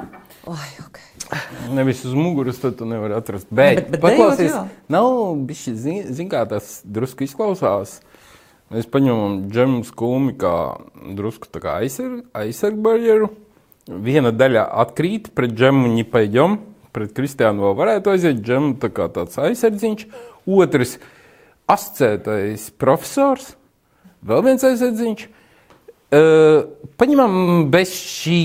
Ai, 0.48 0.68
okay. 0.86 1.42
Nevis 1.76 2.00
uz 2.08 2.14
muguras, 2.16 2.56
tad 2.62 2.78
tu 2.78 2.88
nevari 2.88 3.12
atrast. 3.18 3.50
Bet, 3.50 3.82
bet, 3.82 3.90
bet 3.92 4.04
paklausies, 4.06 4.54
dejot, 4.54 4.78
nav 4.88 5.08
bišķi, 5.50 5.74
zin, 5.82 5.98
zin 6.16 6.30
kā 6.32 6.40
tas 6.48 6.78
drusku 6.88 7.26
izklausās. 7.26 7.98
Mēs 8.72 8.88
paņemam 8.88 9.36
džemu 9.52 9.82
skumi 9.90 10.32
kā 10.40 10.54
drusku 11.20 11.52
tā 11.52 11.60
kā 11.66 11.76
aizsarg, 11.82 12.24
aizsargbarjeru. 12.36 13.28
Viena 14.08 14.32
daļa 14.32 14.64
atkrīt 14.86 15.30
pret 15.36 15.52
džemu 15.52 15.92
ņipaļģom, 15.98 16.58
pret 16.96 17.12
kristiānu 17.16 17.68
vēl 17.68 17.78
varētu 17.84 18.16
aiziet, 18.16 18.40
džemu 18.40 18.74
tā 18.80 18.88
kā 18.96 19.12
tāds 19.12 19.36
aizsardziņš. 19.36 20.08
Otrs 20.48 20.96
ascētais 21.68 22.70
profesors 22.80 23.52
Vēl 24.26 24.42
viens 24.46 24.64
aizsardziņš. 24.66 25.28
Uh, 26.08 26.64
paņemam 26.96 27.66
bez 27.70 27.92
šī, 27.92 28.42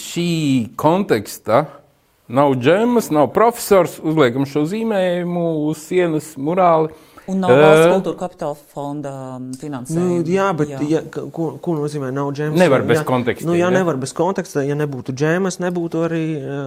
šī 0.00 0.30
konteksta. 0.78 1.66
Nav 2.26 2.56
džemas, 2.58 3.12
nav 3.14 3.28
profesors, 3.30 4.00
uzliekam 4.02 4.48
šo 4.50 4.64
zīmējumu 4.66 5.44
uz 5.68 5.84
sienas 5.86 6.32
murāli. 6.34 6.90
Un 7.30 7.40
nav 7.42 7.54
valsts 7.54 7.92
kultūra 7.92 8.18
kapitāla 8.18 8.58
fonda 8.74 9.12
finansējuma. 9.60 10.18
Nu, 10.18 10.18
jā, 10.30 10.50
bet 10.58 10.74
jā. 10.74 10.82
Ja, 10.90 11.00
ko, 11.06 11.48
ko 11.62 11.78
nozīmē 11.78 12.10
nav 12.14 12.32
džemas? 12.34 12.58
Nevar 12.58 12.82
bez 12.86 13.00
jā, 13.00 13.06
konteksta. 13.06 13.46
Nu, 13.46 13.54
jā, 13.54 13.64
jā, 13.66 13.72
nevar 13.78 13.98
bez 14.02 14.14
konteksta. 14.14 14.66
Ja 14.66 14.74
nebūtu 14.78 15.14
džemas, 15.14 15.60
nebūtu 15.62 16.04
arī 16.06 16.22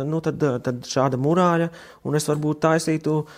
nu, 0.08 0.24
tad, 0.24 0.44
tad 0.64 0.84
šāda 0.88 1.20
murāļa, 1.20 1.70
un 2.08 2.20
es 2.20 2.28
varbūt 2.32 2.64
taisītu 2.64 3.22
uh, 3.22 3.32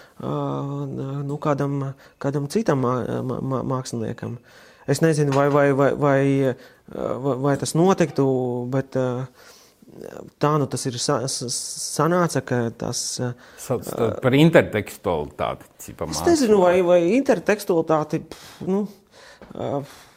nu, 1.25 1.37
kādam, 1.41 1.95
kādam 2.21 2.49
citam 2.53 2.85
māksliniekam. 2.85 4.37
Uh, 4.37 4.59
Es 4.91 5.01
nezinu, 5.03 5.33
vai, 5.35 5.47
vai, 5.53 5.69
vai, 5.77 5.91
vai, 5.95 6.21
vai, 6.91 7.35
vai 7.45 7.55
tas 7.61 7.73
notiktu, 7.77 8.25
bet 8.73 8.97
tā 10.41 10.51
nu 10.59 10.67
tas 10.71 10.85
ir 10.87 10.97
sanāca, 11.01 12.41
ka 12.45 12.61
tas. 12.79 13.03
Sauc 13.61 13.87
par 14.23 14.35
intertekstualitāti. 14.37 15.69
Es 16.09 16.23
nezinu, 16.27 16.61
vai, 16.63 16.79
vai 16.85 16.99
intertekstualitāti, 17.17 18.23
nu, 18.67 18.85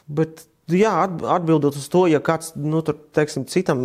bet 0.06 0.46
jā, 0.70 0.94
atbildot 1.36 1.76
uz 1.78 1.88
to, 1.92 2.06
ja 2.10 2.22
kāds, 2.24 2.54
nu, 2.56 2.82
tur, 2.86 2.98
teiksim, 3.16 3.46
citam, 3.50 3.82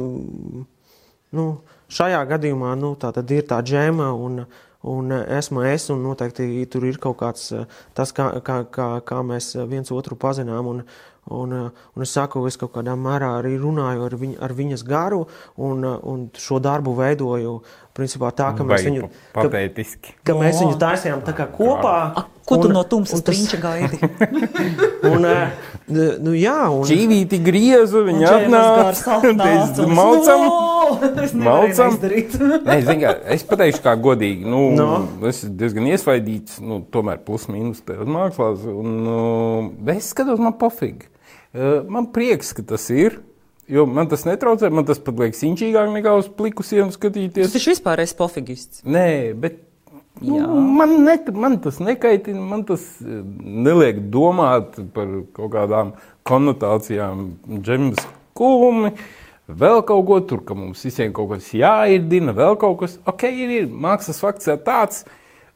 nu, 1.35 1.45
šajā 1.91 2.21
gadījumā, 2.29 2.75
nu, 2.79 2.93
tā 2.99 3.11
ir 3.25 3.47
tā 3.49 3.61
džēma 3.65 4.11
un, 4.13 4.43
un 4.87 5.11
esmu 5.11 5.63
es, 5.67 5.89
un 5.91 6.03
noteikti 6.05 6.65
tur 6.71 6.85
ir 6.87 6.99
kaut 7.01 7.19
kāds 7.19 7.51
tas, 7.97 8.13
kā, 8.15 8.31
kā, 8.45 8.61
kā, 8.71 8.89
kā 9.03 9.21
mēs 9.25 9.53
viens 9.67 9.91
otru 9.91 10.15
pazinām. 10.19 10.69
Un, 10.71 10.83
un, 11.35 11.55
un 11.69 12.05
es 12.05 12.13
saku, 12.15 12.45
es 12.47 12.57
kaut 12.59 12.73
kādā 12.77 12.95
mērā 12.99 13.35
arī 13.41 13.57
runāju 13.59 14.07
ar, 14.07 14.15
viņ, 14.21 14.33
ar 14.45 14.55
viņas 14.55 14.85
garu, 14.87 15.25
un, 15.57 15.83
un 15.83 16.25
šo 16.39 16.61
darbu 16.63 16.95
veidoju 16.97 17.59
principā 17.97 18.31
tā, 18.31 18.53
ka 18.55 18.63
mēs 18.63 18.87
viņu 18.87 19.11
patētiski. 19.35 20.15
Ka, 20.21 20.31
ka 20.31 20.39
mēs 20.39 20.61
viņu 20.63 20.79
taisījām 20.79 21.23
tā 21.27 21.35
kā 21.35 21.49
kopā. 21.51 21.97
A, 22.15 22.27
ko 22.49 22.57
tu 22.57 22.69
un, 22.69 22.75
no 22.79 22.83
tumsas 22.89 23.21
trinča 23.25 23.59
gaidi? 23.61 23.99
un, 25.11 25.27
nu 26.25 26.33
jā, 26.37 26.57
un... 26.73 26.81
Čīvīti 26.89 27.39
griezu, 27.45 28.01
viņa 28.07 28.33
atnāca. 28.39 29.19
Maucam. 29.93 30.47
Maucam. 31.45 31.99
Nē, 32.65 32.79
zin, 32.87 33.03
kā, 33.03 33.13
es 33.35 33.45
pateikšu 33.47 33.85
kā 33.85 33.93
godīgi. 34.01 34.49
Nu, 34.49 34.65
no. 34.77 34.89
Es 35.29 35.43
diezgan 35.45 35.89
iesvaidīts, 35.91 36.59
nu, 36.65 36.81
tomēr 36.93 37.21
plus 37.25 37.47
mīnus 37.51 37.83
uz 37.85 38.11
mākslās. 38.17 38.65
Un, 38.73 38.99
uh, 39.05 39.95
es 39.95 40.11
skatos, 40.15 40.41
man 40.41 40.57
pofīgi. 40.59 41.09
Uh, 41.53 41.81
man 41.89 42.09
prieks, 42.15 42.53
ka 42.57 42.65
tas 42.75 42.89
ir. 42.93 43.21
Jo 43.69 43.83
man 43.85 44.09
tas 44.09 44.23
netraucē, 44.25 44.71
man 44.73 44.87
tas 44.87 44.97
pat 44.97 45.19
liekas 45.21 45.43
inčīgāk 45.45 45.91
nekā 45.93 46.15
uz 46.17 46.25
pliku 46.33 46.65
sienu 46.65 46.89
skatīties. 46.89 47.51
Tas 47.53 47.67
vispār 47.69 48.01
ir 48.01 48.13
pofigists. 48.17 48.81
Nē, 48.81 49.37
bet 49.37 49.59
nu, 50.21 50.61
man, 50.77 50.95
ne, 51.05 51.15
man 51.31 51.57
tas 51.63 51.79
nekaitina, 51.83 52.41
man 52.43 52.65
tas 52.67 52.83
eh, 53.03 53.21
neliek 53.67 54.01
domāt 54.11 54.77
par 54.95 55.11
kaut 55.35 55.53
kādām 55.55 55.93
konotācijām, 56.27 57.25
džemas 57.63 58.03
kūmi. 58.37 58.93
Vēl 59.49 59.81
kaut 59.81 60.03
ko 60.05 60.19
tur, 60.29 60.43
ka 60.45 60.53
mums 60.57 60.83
visiem 60.85 61.13
kaut 61.15 61.31
kas 61.31 61.47
jāirdina, 61.57 62.35
vēl 62.37 62.59
kaut 62.61 62.77
kas. 62.83 62.99
Ok, 63.09 63.25
ir, 63.31 63.55
ir. 63.63 63.71
mākslas 63.71 64.21
fakts 64.21 64.51
tāds. 64.65 65.07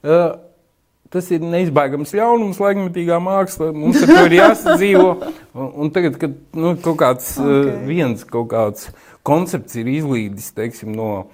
Uh, 0.01 0.34
tas 1.13 1.29
ir 1.29 1.43
neizbēgams 1.46 2.15
ļaunums, 2.17 2.58
laikmetīgā 2.63 3.20
māksla. 3.22 3.70
Mums 3.75 4.01
ar 4.01 4.10
to 4.10 4.24
ir 4.25 4.38
jāsadzīvo. 4.39 5.12
Un, 5.53 5.67
un 5.84 5.91
tagad, 5.93 6.15
kad 6.17 6.34
nu, 6.58 6.72
kaut 6.82 6.98
kāds 6.98 7.36
okay. 7.38 7.70
uh, 7.70 7.82
viens 7.86 8.24
kaut 8.25 8.48
kāds 8.50 8.88
koncepts 9.22 9.77
ir 9.77 9.91
izlīdis 9.91 10.50
teiksim, 10.58 10.96
no 10.98 11.27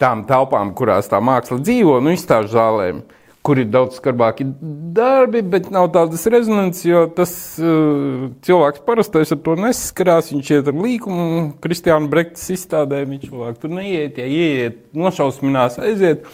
tām 0.00 0.26
telpām, 0.28 0.74
kurās 0.76 1.10
tā 1.10 1.20
māksla 1.22 1.60
dzīvo, 1.62 1.98
nu, 2.04 2.14
izstāžu 2.16 2.54
zālēm. 2.56 3.02
Kur 3.40 3.56
ir 3.56 3.70
daudz 3.72 3.96
skarbāki 3.96 4.44
darbi, 4.92 5.40
bet 5.40 5.70
nav 5.72 5.86
tādas 5.94 6.26
rezonances, 6.28 6.82
jo 6.84 7.06
tas 7.16 7.30
uh, 7.62 8.26
cilvēks 8.44 8.82
parastais 8.84 9.32
ar 9.32 9.40
to 9.46 9.54
nesaskarās. 9.56 10.28
Viņš 10.34 10.50
iet 10.58 10.68
ar 10.68 10.76
līkumu, 10.76 11.46
Kristiāna 11.64 12.10
Brektas 12.12 12.50
izstādē, 12.52 13.00
viņš 13.08 13.30
vēl 13.32 13.56
tur 13.62 13.72
neiet, 13.78 14.20
ja 14.20 14.28
ieiet, 14.28 14.82
nošausminās, 14.92 15.80
aiziet. 15.80 16.28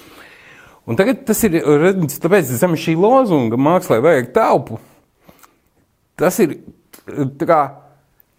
Un 0.87 0.99
tagad 0.99 1.23
tas 1.31 1.47
ir 1.47 1.61
redzams, 1.63 2.19
tāpēc 2.23 2.51
zem 2.59 2.75
šī 2.79 2.97
lozunga 2.99 3.59
mākslā 3.59 4.01
vajag 4.03 4.35
telpu. 4.35 4.83
Tas 6.19 6.43
ir 6.43 6.59
kā, 7.39 7.63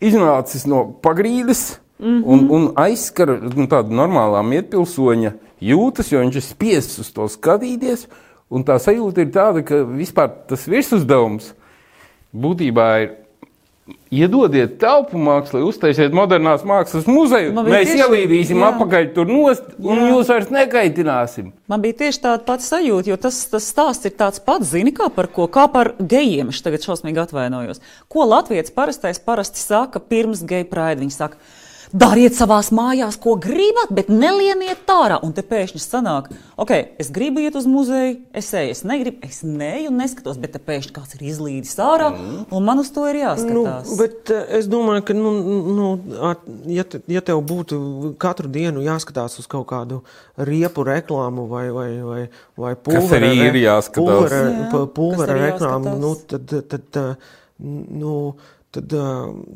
iznācis 0.04 0.68
no 0.68 0.84
pagrīdes 1.04 1.78
mm 2.00 2.06
-hmm. 2.06 2.24
un, 2.26 2.48
un 2.50 2.72
aizskara 2.76 3.40
nu, 3.42 3.68
tādu 3.68 3.96
normālā 3.96 4.44
mietpilsoņa 4.44 5.34
jūtas, 5.62 6.12
jo 6.12 6.20
viņš 6.20 6.36
ir 6.36 6.46
spiests 6.46 7.00
uz 7.00 7.12
to 7.12 7.28
skatīties. 7.28 8.08
Un 8.50 8.64
tā 8.64 8.80
sajūta 8.80 9.22
ir 9.22 9.32
tāda, 9.32 9.64
ka 9.64 9.84
vispār 9.84 10.30
tas 10.48 10.68
virsuzdevums 10.68 11.54
būtībā 12.34 13.02
ir 13.04 13.10
Iedodiet 14.12 14.78
telpu 14.80 15.20
mākslā, 15.20 15.60
uztaisiet 15.68 16.14
modernās 16.16 16.64
mākslas 16.68 17.08
muzeju. 17.08 17.52
Mēs 17.56 17.90
tieši, 17.90 18.00
ielīdīsim 18.04 18.60
jā. 18.60 18.70
apakaļ 18.72 19.08
tur 19.16 19.28
nost, 19.28 19.66
un 19.80 20.00
jā. 20.00 20.08
jūs 20.14 20.32
vairs 20.32 20.52
nekaitināsim. 20.52 21.50
Man 21.72 21.84
bija 21.84 21.98
tieši 22.04 22.22
tāda 22.24 22.44
pati 22.48 22.68
sajūta, 22.68 23.12
jo 23.12 23.18
tas, 23.28 23.40
tas 23.52 23.68
stāsts 23.68 24.08
ir 24.08 24.16
tāds 24.20 24.44
pats, 24.44 24.72
zini, 24.72 24.94
kā 24.96 25.10
par 25.12 25.28
ko, 25.32 25.50
kā 25.52 25.68
par 25.72 25.92
gejiem. 26.00 26.52
Es 26.56 26.64
tagad 26.64 26.88
šausmīgi 26.88 27.24
atvainojos. 27.24 27.84
Ko 28.12 28.28
Latvijas 28.28 28.72
parastais 28.76 29.20
parasti 29.24 29.64
saka 29.64 30.00
pirms 30.00 30.44
geju 30.48 30.70
praida? 30.72 31.04
Viņi 31.04 31.16
saka, 31.16 31.40
Dariet 31.96 32.36
savās 32.36 32.68
mājās, 32.76 33.16
ko 33.22 33.38
gribat, 33.40 33.94
bet 33.96 34.10
nelieniet 34.12 34.90
ārā. 34.92 35.22
Un 35.24 35.32
te 35.36 35.44
pēkšņi 35.48 35.80
sanāk, 35.80 36.28
ok, 36.60 36.74
es 37.00 37.12
gribu 37.16 37.40
iet 37.40 37.56
uz 37.56 37.68
muzeju, 37.70 38.18
es 38.36 38.50
eju, 38.52 38.74
es 38.74 38.84
negribu, 38.88 39.22
es 39.24 39.40
neju 39.48 39.92
un 39.94 40.02
neskatos, 40.02 40.40
bet 40.42 40.52
te 40.58 40.62
pēkšņi 40.64 40.96
kāds 40.98 41.16
ir 41.16 41.24
izlīdis 41.30 41.78
ārā, 41.80 42.10
mm. 42.12 42.42
un 42.52 42.68
man 42.68 42.82
uz 42.84 42.92
to 42.92 43.06
ir 43.08 43.22
jāskatās. 43.22 43.88
Nu, 43.88 44.00
bet 44.02 44.34
uh, 44.36 44.44
es 44.60 44.68
domāju, 44.72 45.06
ka, 45.08 45.16
nu, 45.16 45.32
nu, 45.78 45.88
ja, 46.74 46.84
te, 46.84 47.00
ja 47.12 47.24
tev 47.24 47.40
būtu 47.48 47.80
katru 48.20 48.52
dienu 48.52 48.84
jāskatās 48.84 49.40
uz 49.40 49.48
kaut 49.48 49.70
kādu 49.72 50.02
riepu 50.36 50.84
reklāmu 50.88 51.48
vai, 51.48 51.66
vai, 51.72 51.90
vai, 52.04 52.22
vai 52.60 52.76
pulvera, 52.76 53.32
pulvera, 53.32 53.82
pulvera, 53.96 54.86
pulvera 55.00 55.42
reklāmu, 55.46 55.96
nu, 56.04 56.14
tad, 56.28 56.52
tad, 56.52 56.92
tad, 56.92 57.32
nu, 57.64 58.20
tad, 58.76 58.94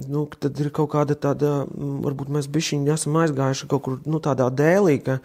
nu, 0.08 0.26
tad 0.40 0.60
ir 0.64 0.72
kaut 0.74 0.92
kāda 0.94 1.18
tāda, 1.20 1.62
varbūt 1.72 2.32
mēs 2.34 2.50
bišķiņi 2.52 2.94
esam 2.94 3.18
aizgājuši 3.22 3.70
kaut 3.72 3.84
kur 3.86 3.98
nu, 4.06 4.22
tādā 4.24 4.48
dēlī, 4.54 4.98
ka, 5.06 5.18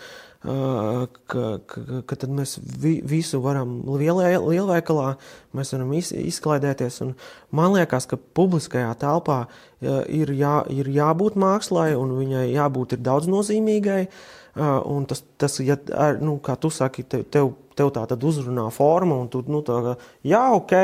ka, 0.43 1.45
ka, 1.71 1.85
ka 2.07 2.19
tad 2.19 2.33
mēs 2.35 2.57
vi, 2.61 2.99
visu 3.07 3.41
varam 3.45 3.79
lielē, 3.87 4.35
lielveikalā, 4.43 5.17
mēs 5.57 5.75
varam 5.75 5.93
iz, 5.99 6.13
izklaidēties. 6.15 7.01
Un 7.07 7.15
man 7.55 7.77
liekas, 7.77 8.09
ka 8.11 8.19
publiskajā 8.19 8.93
telpā 9.01 9.45
ir, 9.83 10.35
jā, 10.37 10.59
ir 10.75 10.91
jābūt 10.93 11.39
mākslai 11.41 11.93
un 11.99 12.17
viņai 12.19 12.49
jābūt 12.55 12.99
ir 12.99 13.07
daudz 13.07 13.31
nozīmīgai. 13.31 14.07
Un 14.57 15.05
tas, 15.09 15.21
tas 15.37 15.59
ja, 15.61 15.77
nu, 16.21 16.39
kā 16.41 16.55
tu 16.61 16.71
saki, 16.73 17.05
tev, 17.05 17.27
tev 17.29 17.55
tev 17.77 17.93
tā 17.95 18.05
tad 18.09 18.25
uzrunā 18.25 18.67
forma, 18.75 19.19
un 19.23 19.31
tu, 19.33 19.43
nu, 19.51 19.61
tā 19.65 19.97
jā, 20.27 20.43
ok. 20.57 20.75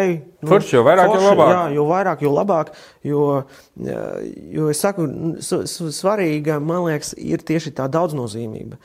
Nu, 0.42 0.50
forši, 0.52 0.76
jo 0.76 0.84
vairāk, 0.86 1.12
forši, 1.12 1.24
jo 1.24 1.30
labāk. 1.32 1.52
Jā, 1.52 1.62
jo 1.76 1.84
vairāk, 1.88 2.24
jo 2.26 2.32
labāk, 2.36 2.72
jo, 3.08 3.26
jo 4.56 4.72
es 4.72 4.82
saku, 4.84 5.08
svarīga, 5.72 6.58
man 6.60 6.84
liekas, 6.88 7.14
ir 7.16 7.44
tieši 7.48 7.74
tā 7.78 7.88
daudznozīmība. 7.92 8.80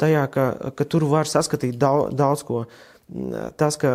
Tajā, 0.00 0.26
ka, 0.32 0.50
ka 0.76 0.86
tur 0.86 1.08
var 1.10 1.30
saskatīt 1.30 1.78
daudz, 1.80 2.12
daudz 2.16 2.44
ko. 2.46 2.66
Tas, 3.56 3.76
ka 3.78 3.90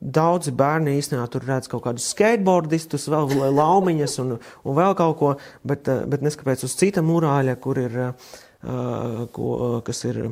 daudzi 0.00 0.54
bērni 0.56 0.94
īstenībā 0.96 1.26
tur 1.32 1.44
redz 1.44 1.68
kaut 1.68 1.84
kādus 1.84 2.06
skateboardistus, 2.14 3.04
vēl 3.12 3.52
laumiņas 3.52 4.16
un, 4.22 4.38
un 4.40 4.78
vēl 4.78 4.96
kaut 4.96 5.18
ko, 5.20 5.34
bet, 5.68 5.90
bet 6.08 6.24
neskapēc 6.24 6.64
uz 6.64 6.76
cita 6.80 7.04
murāļa, 7.04 7.58
kur 7.60 7.80
ir, 7.84 7.98
ko, 8.62 9.52
kas 9.86 10.04
ir 10.08 10.24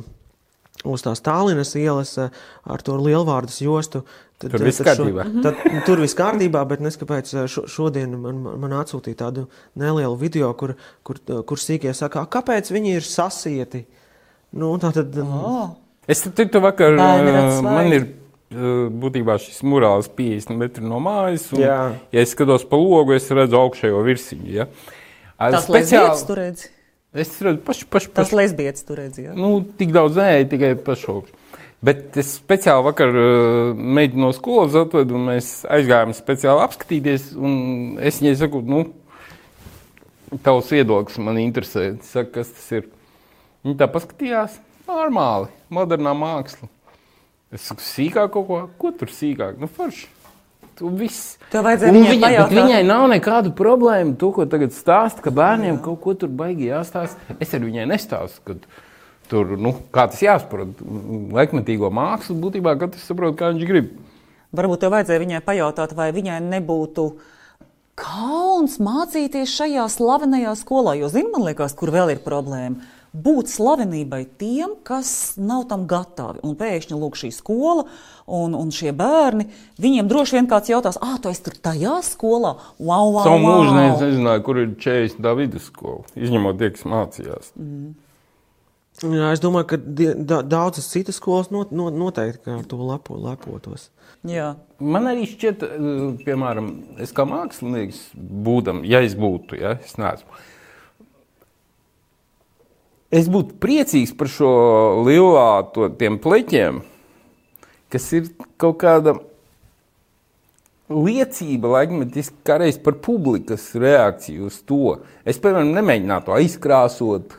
uz 0.87 1.03
tās 1.05 1.21
Tālinas 1.23 1.73
ielas 1.77 2.15
ar 2.17 2.83
to 2.85 2.97
lielvārdus 2.99 3.61
jostu. 3.63 4.05
Tad, 4.41 4.55
tur 4.55 4.63
viss 4.65 4.81
kārtībā. 4.81 5.25
Šo, 5.27 5.41
tad, 5.45 5.59
tur 5.85 5.99
viss 6.01 6.17
kārtībā, 6.17 6.63
bet 6.69 6.81
neskapēc 6.81 7.33
šo, 7.51 7.67
šodien 7.69 8.15
man, 8.17 8.39
man 8.63 8.73
atsūtīja 8.79 9.19
tādu 9.19 9.45
nelielu 9.77 10.15
video, 10.17 10.49
kur, 10.57 10.73
kur, 11.05 11.19
kur 11.45 11.61
sīkie 11.61 11.93
saka, 11.97 12.23
kāpēc 12.31 12.71
viņi 12.73 12.95
ir 12.97 13.05
sasieti. 13.05 13.83
Nu, 14.57 14.73
tā 14.81 14.89
tad... 14.95 15.13
Oh. 15.21 15.75
Es 16.09 16.25
tur 16.25 16.63
vakar, 16.63 16.97
uh, 16.97 17.61
man 17.61 17.93
ir 17.93 18.09
būtībā 18.51 19.37
šis 19.39 19.61
murāls 19.63 20.09
50 20.17 20.57
metri 20.59 20.83
no 20.83 20.99
mājas. 21.03 21.47
Un, 21.53 21.61
Jā. 21.63 21.79
ja 22.11 22.25
es 22.25 22.33
skatos 22.33 22.65
pa 22.67 22.79
logu, 22.81 23.13
es 23.15 23.29
redzu 23.31 23.59
augšējo 23.61 24.01
virsiņu. 24.09 24.51
Ja. 24.51 24.67
Tas 25.37 25.69
speciāli 25.69 26.25
tur 26.27 26.41
redzi. 26.41 26.71
Es 27.11 27.33
redzu, 27.43 27.59
paši, 27.67 27.85
paši, 27.91 28.07
paši. 28.07 28.15
Tas 28.15 28.31
lesbietis 28.31 28.85
tur 28.87 29.01
redzēja. 29.01 29.33
Nu, 29.35 29.57
tik 29.77 29.91
daudz 29.91 30.15
nē, 30.15 30.45
tikai 30.51 30.71
pašaugšu. 30.79 31.35
Bet 31.83 32.15
es 32.21 32.35
speciāli 32.37 32.85
vakar 32.85 33.09
uh, 33.09 33.71
mēģināju 33.73 34.21
no 34.21 34.29
skolas 34.37 34.77
atvedu, 34.77 35.17
un 35.17 35.25
mēs 35.31 35.49
aizgājām 35.65 36.13
speciāli 36.15 36.63
apskatīties. 36.63 37.31
Es 38.05 38.21
viņai 38.21 38.35
saku, 38.39 38.61
nu, 38.63 38.83
tavs 40.45 40.71
viedoklis 40.71 41.19
man 41.25 41.41
interesē. 41.41 41.89
Saku, 42.05 42.35
kas 42.37 42.53
tas 42.55 42.69
ir? 42.77 42.87
Viņa 43.65 43.79
tā 43.81 43.89
paskatījās, 43.91 44.61
normāli, 44.87 45.51
modernā 45.73 46.13
māksla. 46.17 46.69
Es 47.51 47.65
saku, 47.67 47.83
sīkāk 47.83 48.31
kaut 48.37 48.47
ko, 48.47 48.61
ko 48.79 48.95
tur 49.01 49.11
sīkāk? 49.11 49.59
Nu, 49.59 49.67
forši. 49.67 50.07
Viss. 50.99 51.35
Tev 51.51 51.65
vajadzēja 51.67 51.93
viņai 51.95 52.13
viņa, 52.13 52.21
pajautāt. 52.25 52.55
Viņai 52.57 52.79
nav 52.87 53.07
nekādu 53.11 53.51
problēmu. 53.57 54.15
To, 54.21 54.31
ko 54.35 54.45
tagad 54.49 54.75
stāsta, 54.75 55.23
ka 55.25 55.33
bērniem 55.35 55.75
Jā. 55.75 55.81
kaut 55.85 55.99
ko 56.03 56.15
tur 56.17 56.31
baigi 56.33 56.69
jāstāsta. 56.71 57.37
Es 57.39 57.53
ar 57.57 57.65
viņai 57.65 57.87
nestāstu. 57.91 58.41
Kad, 58.47 58.65
tur, 59.31 59.53
nu, 59.61 59.73
kā 59.93 60.07
tas 60.11 60.23
jāsaprot, 60.23 60.79
laikmetīgo 61.37 61.91
mākslu 61.93 62.37
būtībā 62.41 62.77
katrs 62.81 63.05
saprot, 63.11 63.37
kā 63.39 63.51
viņš 63.53 63.67
grib. 63.69 63.91
Varbūt 64.57 64.83
tev 64.83 64.95
vajadzēja 64.95 65.23
viņai 65.23 65.43
pajautāt, 65.45 65.93
vai 65.95 66.09
viņai 66.15 66.39
nebūtu 66.47 67.07
kauns 68.01 68.79
mācīties 68.83 69.53
šajā 69.53 69.85
slavenajā 69.91 70.55
skolā. 70.59 70.97
Jo, 70.99 71.11
zini, 71.13 71.29
man 71.31 71.45
liekas, 71.47 71.75
kur 71.77 71.93
vēl 71.93 72.15
ir 72.15 72.25
problēma 72.25 72.81
būt 73.11 73.51
slavenībai 73.51 74.21
tiem, 74.39 74.77
kas 74.87 75.35
nav 75.39 75.65
tam 75.71 75.83
gatavi. 75.89 76.41
Un 76.47 76.55
pēkšņi 76.59 76.97
lūk 76.97 77.17
šī 77.19 77.31
skola 77.35 77.85
un, 78.31 78.55
un 78.55 78.71
šie 78.71 78.93
bērni, 78.95 79.49
viņiem 79.81 80.07
droši 80.11 80.37
vien 80.37 80.47
kāds 80.51 80.71
jautās, 80.71 80.99
ah, 81.03 81.17
tu 81.21 81.31
esi 81.31 81.43
tur 81.47 81.57
tajā 81.69 81.97
skolā? 82.07 82.55
Wow, 82.79 83.11
wow, 83.17 83.25
Savu 83.25 83.41
mūžu 83.43 83.73
wow. 83.75 83.97
nezināju, 84.05 84.45
kur 84.47 84.61
ir 84.63 84.71
40 84.79 85.25
tā 85.25 85.35
vidusskola, 85.39 86.07
izņemot 86.15 86.61
tie, 86.61 86.71
kas 86.77 86.87
mācījās. 86.87 87.51
Mm. 87.59 87.91
Jā, 89.01 89.31
es 89.33 89.41
domāju, 89.41 89.65
ka 89.71 89.77
da, 89.81 90.41
daudzas 90.45 90.91
citas 90.91 91.17
skolas 91.17 91.49
not, 91.49 91.71
not, 91.73 91.95
noteikti 91.97 92.51
ar 92.53 92.65
to 92.69 92.77
lepo, 92.85 93.15
lepotos. 93.17 93.87
Jā. 94.27 94.51
Man 94.77 95.09
arī 95.09 95.25
šķiet, 95.29 95.63
eh, 95.65 96.03
piemēram, 96.27 96.69
es 97.01 97.13
kā 97.15 97.25
mākslinieks, 97.25 98.11
būdam, 98.13 98.83
ja 98.85 99.01
es 99.01 99.15
būtu, 99.17 99.57
ja 99.57 99.73
es 99.81 99.95
neesmu, 99.97 100.37
es 103.11 103.27
būtu 103.31 103.57
priecīgs 103.61 104.15
par 104.17 104.31
šo 104.31 104.53
lielā 105.05 105.49
tiem 105.99 106.17
pleķiem, 106.21 106.81
kas 107.91 108.07
ir 108.15 108.31
kaut 108.61 108.79
kāda 108.81 109.17
liecība, 110.91 111.71
laikmetiski, 111.77 112.41
kā 112.47 112.57
reiz 112.61 112.79
par 112.81 112.97
publikas 113.03 113.69
reakciju 113.79 114.49
uz 114.49 114.59
to. 114.67 114.97
Es, 115.23 115.39
piemēram, 115.39 115.71
nemēģinātu 115.77 116.35
aizkrāsot. 116.35 117.37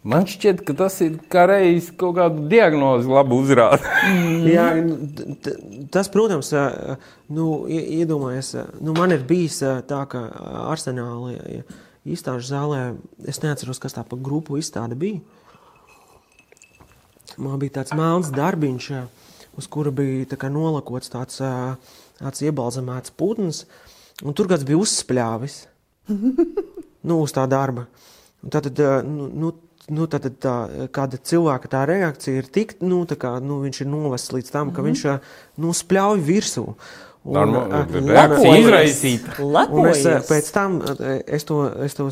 Man 0.00 0.24
šķiet, 0.24 0.62
ka 0.64 0.72
tas 0.78 0.94
ir 1.04 1.18
kā 1.30 1.44
reiz 1.50 1.90
kaut 2.00 2.16
kādu 2.16 2.46
diagnozi 2.48 3.10
labi 3.10 3.36
uzrādīt. 3.36 3.84
Jā, 4.54 4.70
tas, 5.92 6.08
protams, 6.12 6.54
nu, 7.28 7.50
iedomājies, 7.68 8.54
nu, 8.80 8.94
man 8.96 9.12
ir 9.12 9.26
bijis 9.28 9.60
tā, 9.90 10.00
ka 10.08 10.24
arsenāli. 10.70 11.36
Ja, 11.36 11.80
izstāžu 12.04 12.48
zālē. 12.50 12.80
Es 13.28 13.42
neatceros, 13.42 13.80
kas 13.82 13.96
tā 13.96 14.04
pa 14.06 14.16
grupu 14.16 14.58
izstāde 14.60 14.98
bija. 14.98 15.20
Man 17.38 17.60
bija 17.62 17.80
tāds 17.80 17.94
melns 17.96 18.32
darbiņš, 18.34 18.90
uz 19.58 19.66
kura 19.70 19.92
bija 19.94 20.50
nolakots 20.50 21.12
tāds, 21.12 21.40
tāds 22.18 22.42
iebalzamēts 22.42 23.14
putns, 23.16 23.64
un 24.24 24.34
tur 24.34 24.50
kāds 24.50 24.66
bija 24.66 24.80
uzspļāvis 24.80 25.62
nu, 27.08 27.20
uz 27.20 27.34
tā 27.36 27.46
darba. 27.50 27.86
Tad, 28.50 28.70
nu, 29.06 29.28
nu, 29.28 29.52
nu, 29.92 30.08
tad 30.10 30.26
tā, 30.42 30.54
kāda 30.94 31.20
cilvēka 31.20 31.70
tā 31.70 31.84
reakcija 31.88 32.40
ir 32.40 32.50
tik, 32.52 32.78
nu, 32.82 33.02
kā, 33.04 33.36
nu, 33.44 33.60
viņš 33.64 33.82
ir 33.84 33.90
novests 33.92 34.34
līdz 34.34 34.50
tam, 34.50 34.72
ka 34.72 34.82
mm 34.82 34.86
-hmm. 34.86 34.90
viņš 34.90 35.62
nu, 35.62 35.72
spļauj 35.76 36.20
virsū. 36.24 36.66
Reakcija 37.20 38.52
izraisīta. 38.56 39.34
Es 39.90 40.28
pēc 40.30 40.46
tam 40.54 40.78
es 41.28 41.44
to, 41.44 41.58
es 41.84 41.96
to, 41.98 42.06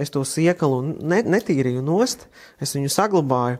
es 0.00 0.12
to 0.14 0.22
siekalu 0.24 0.78
ne, 1.04 1.18
netīrīju 1.34 1.82
nost, 1.84 2.24
es 2.62 2.72
viņu 2.72 2.92
saglabāju, 2.94 3.58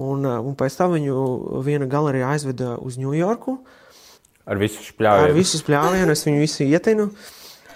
un, 0.00 0.24
un 0.24 0.56
pēc 0.56 0.78
tam 0.80 0.94
viņu 0.96 1.18
viena 1.66 1.88
galerija 1.90 2.30
aizveda 2.32 2.76
uz 2.80 2.96
Ņujorku. 3.00 3.58
Ar 4.48 4.60
visu 4.60 4.80
spļāvienu. 4.86 5.28
Ar 5.28 5.36
visu 5.36 5.60
spļāvienu, 5.60 6.14
es 6.16 6.24
viņu 6.24 6.40
visu 6.40 6.64
ietinu, 6.64 7.10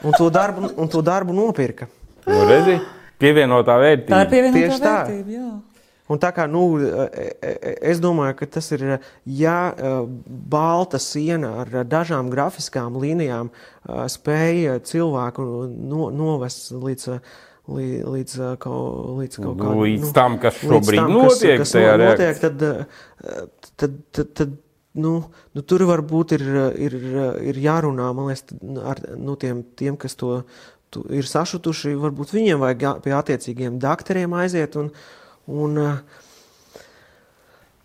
un 0.09 0.17
to 0.17 0.31
darbu, 0.33 0.73
un 0.81 0.89
to 0.89 1.05
darbu 1.05 1.37
nopirka. 1.37 1.91
Nu, 2.25 2.41
redzi, 2.49 2.79
pievienotā 3.21 3.77
vērtība. 3.83 4.17
Tā 4.17 4.23
ir 4.25 4.33
pievienotā 4.33 4.63
Tieši 4.63 4.81
vērtība, 4.81 5.29
tā. 5.29 5.37
jā. 5.37 5.72
Un 6.13 6.21
tā 6.21 6.33
kā, 6.37 6.45
nu, 6.51 6.65
e, 6.77 7.07
e, 7.09 7.53
e, 7.53 7.75
es 7.93 8.01
domāju, 8.03 8.37
ka 8.41 8.49
tas 8.59 8.69
ir, 8.77 8.85
ja 9.25 9.57
balta 10.53 11.01
siena 11.03 11.55
ar 11.63 11.87
dažām 11.89 12.31
grafiskām 12.33 12.99
līnijām 13.01 13.53
spēja 14.13 14.81
cilvēku 14.87 15.47
no, 15.71 16.11
novest 16.15 16.75
līdz 16.75 17.17
līdz 17.73 18.33
kaut, 18.61 19.13
līdz 19.21 19.39
kaut 19.39 19.55
kādam. 19.61 19.81
Līdz 19.85 20.09
nu, 20.09 20.11
tam, 20.17 20.37
kas 20.43 20.59
šobrīd 20.59 20.99
tam, 20.99 21.13
notiek, 21.15 21.63
kas, 21.63 21.73
kas 21.77 22.01
notiek 22.03 22.41
tad, 22.43 22.65
tad, 23.79 23.97
tad, 24.11 24.33
tad 24.35 24.57
nu, 24.99 25.15
nu, 25.55 25.63
tur 25.63 25.87
varbūt 25.89 26.35
ir, 26.37 26.45
ir, 26.89 26.97
ir 27.53 27.61
jārunā 27.63 28.11
liekas, 28.19 28.45
ar 28.83 29.01
nu, 29.15 29.39
tiem, 29.41 29.63
tiem, 29.79 29.97
kas 30.01 30.19
to 30.19 30.43
tu, 30.93 31.05
ir 31.15 31.29
sašutuši. 31.29 31.95
Varbūt 32.03 32.35
viņiem 32.37 32.63
vajag 32.63 33.03
pie 33.05 33.17
attiecīgiem 33.17 33.81
doktoriem 33.83 34.35
aiziet 34.43 34.77
un, 34.81 34.93
Un, 35.51 35.81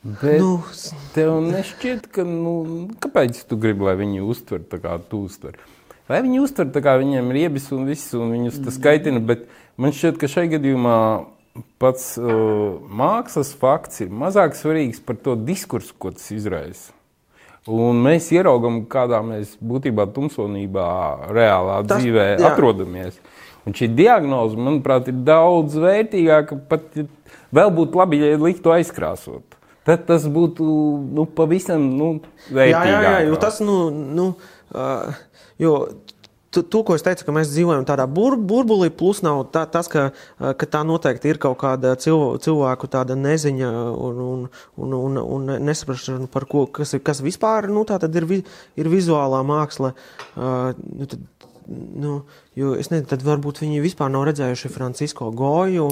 Bet 0.07 0.39
nu, 0.39 0.61
tev 1.11 1.33
nešķiet, 1.43 2.05
ka, 2.15 2.23
nu, 2.23 2.87
kāpēc 3.03 3.41
tu 3.49 3.57
gribi, 3.59 3.83
lai 3.89 3.97
viņi 3.99 4.21
uztver 4.23 4.61
tā 4.63 4.79
kā 4.79 4.93
tu 5.09 5.25
uztver? 5.27 5.57
Lai 6.07 6.21
viņi 6.23 6.39
uztver 6.39 6.69
tā 6.71 6.83
kā 6.85 6.93
viņiem 7.01 7.33
ir 7.33 7.39
iebis 7.41 7.65
un 7.75 7.87
viss, 7.89 8.13
un 8.15 8.31
viņus 8.31 8.61
tas 8.63 8.77
kaitina, 8.79 9.19
bet 9.19 9.43
man 9.75 9.91
šķiet, 9.91 10.19
ka 10.21 10.29
šai 10.31 10.45
gadījumā 10.53 10.99
pats 11.81 12.13
uh, 12.21 12.77
mākslas 12.87 13.51
fakts 13.57 14.05
ir 14.05 14.13
mazāk 14.13 14.55
svarīgs 14.55 15.01
par 15.03 15.17
to 15.19 15.35
diskursu, 15.35 15.95
ko 15.99 16.13
tas 16.15 16.29
izraisa. 16.31 16.93
Un 17.67 17.99
mēs 17.99 18.29
ieraugam, 18.31 18.85
kādā 18.87 19.19
mēs 19.27 19.57
būtībā 19.59 20.05
tumsonībā, 20.15 20.87
reālā 21.35 21.81
tas, 21.83 21.99
dzīvē 21.99 22.27
jā. 22.37 22.53
atrodamies. 22.53 23.17
Un 23.67 23.75
šī 23.75 23.89
diagnoze, 23.97 24.55
manuprāt, 24.55 25.09
ir 25.11 25.21
daudz 25.27 25.75
vērtīgāka 25.81 26.55
pat 26.69 26.85
Vēl 27.55 27.71
būtu 27.73 27.99
labi, 27.99 28.19
ja 28.21 28.39
liktu 28.41 28.73
aizkrāsot. 28.75 29.55
Tad 29.87 30.03
tas 30.09 30.25
būtu 30.27 30.65
nu, 31.15 31.23
pavisam 31.31 31.85
nu, 31.95 32.09
vērtīgi. 32.49 32.91
Jā, 32.91 33.01
jā, 33.05 33.13
jā, 33.21 33.23
jo 33.29 33.39
tas, 33.39 33.61
nu, 33.63 33.77
nu 33.91 34.25
uh, 34.75 35.15
jo 35.61 35.77
to, 36.57 36.81
ko 36.83 36.95
es 36.97 37.03
teicu, 37.05 37.25
ka 37.27 37.33
mēs 37.35 37.51
dzīvojam 37.53 37.85
tādā 37.87 38.07
bur, 38.09 38.35
burbulī, 38.49 38.89
plus 38.93 39.21
nav 39.23 39.45
tā, 39.53 39.63
tas, 39.71 39.87
ka, 39.91 40.09
ka 40.39 40.67
tā 40.73 40.81
noteikti 40.87 41.31
ir 41.31 41.39
kaut 41.43 41.59
kāda 41.61 41.93
cilvēku, 42.01 42.41
cilvēku 42.43 42.89
tāda 42.91 43.15
neziņa 43.19 43.71
un, 43.93 44.21
un, 44.25 44.45
un, 44.81 44.95
un, 44.97 45.21
un 45.23 45.51
nesaprašana 45.67 46.27
par 46.33 46.47
ko, 46.49 46.65
kas, 46.79 46.95
kas 47.03 47.21
vispār, 47.23 47.69
nu, 47.71 47.85
ir, 47.87 48.29
ir 48.79 48.91
vizuālā 48.91 49.43
māksla. 49.47 49.93
Uh, 50.35 50.71
nu, 50.97 51.07
tad, 51.07 51.23
nu, 51.67 52.21
jo 52.57 52.75
es 52.79 52.91
nezinu, 52.93 53.09
tad 53.11 53.25
varbūt 53.27 53.63
viņi 53.63 53.83
vispār 53.83 54.11
nav 54.13 54.27
redzējuši 54.31 54.73
Francisko 54.73 55.31
Goju. 55.35 55.89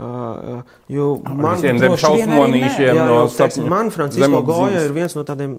Uh, 0.00 0.62
jo 0.88 1.06
man 1.28 1.60
liekas, 1.60 3.58
no 3.60 3.66
man 3.68 3.90
Francisko 3.92 4.40
Goja 4.48 4.86
ir 4.86 4.94
viens 4.96 5.12
no 5.12 5.26
tādiem, 5.28 5.58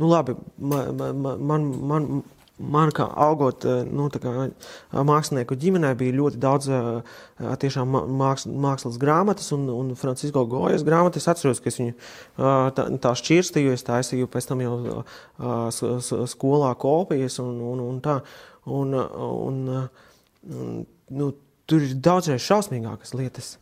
nu 0.00 0.08
labi, 0.08 0.32
man, 0.56 1.02
man, 1.44 1.66
man, 1.90 2.06
man 2.56 2.92
kā 2.94 3.04
augot 3.26 3.66
nu, 3.90 4.06
kā 4.22 4.46
mākslinieku 5.08 5.56
ģimenē, 5.60 5.92
bija 5.98 6.16
ļoti 6.16 6.40
daudz 6.40 6.70
tiešām 7.64 7.96
māks, 8.16 8.46
mākslas 8.46 8.96
grāmatas 9.02 9.52
un, 9.56 9.66
un 9.72 9.92
Francisko 9.98 10.44
Gojas 10.48 10.86
grāmatas. 10.86 11.26
Es 11.26 11.32
atceros, 11.32 11.60
ka 11.60 11.68
es 11.72 11.80
viņu 11.82 11.96
tā, 12.76 12.86
tā 13.02 13.12
šķirstīju, 13.18 13.74
es 13.76 13.84
taisīju 13.88 14.30
pēc 14.32 14.48
tam 14.48 14.64
jau 14.64 15.02
skolā 16.32 16.72
kopijas 16.80 17.40
un, 17.44 17.60
un, 17.74 17.84
un 17.90 18.00
tā. 18.04 18.22
Un, 18.64 18.94
un, 18.94 19.62
un, 20.46 20.74
nu, 21.10 21.30
tur 21.66 21.82
ir 21.82 21.96
daudzreiz 21.98 22.44
šausmīgākas 22.44 23.14
lietas. 23.18 23.56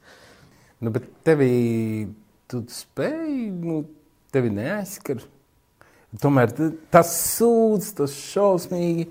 Nu, 0.81 0.93
bet 0.93 1.07
tevī, 1.25 2.09
tu 2.51 2.63
spēj, 2.69 3.31
nu, 3.65 3.83
tevi 4.33 4.53
neaizskar. 4.53 5.23
Tomēr 6.21 6.53
tas 6.91 7.13
sūdz, 7.37 7.93
tas 8.01 8.15
šausmīgi. 8.33 9.07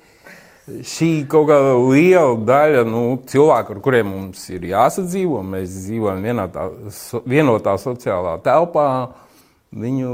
Šī 0.86 1.24
kaut 1.30 1.48
kāda 1.50 1.78
liela 1.82 2.36
daļa 2.46 2.84
nu, 2.86 3.04
cilvēku, 3.30 3.74
ar 3.74 3.80
kuriem 3.82 4.12
mums 4.12 4.44
ir 4.54 4.68
jāsadzīvo, 4.70 5.40
mēs 5.56 5.72
dzīvojam 5.88 6.28
vienotā, 6.28 6.66
vienotā 7.26 7.74
sociālā 7.82 8.36
telpā, 8.46 8.90
viņu 9.74 10.12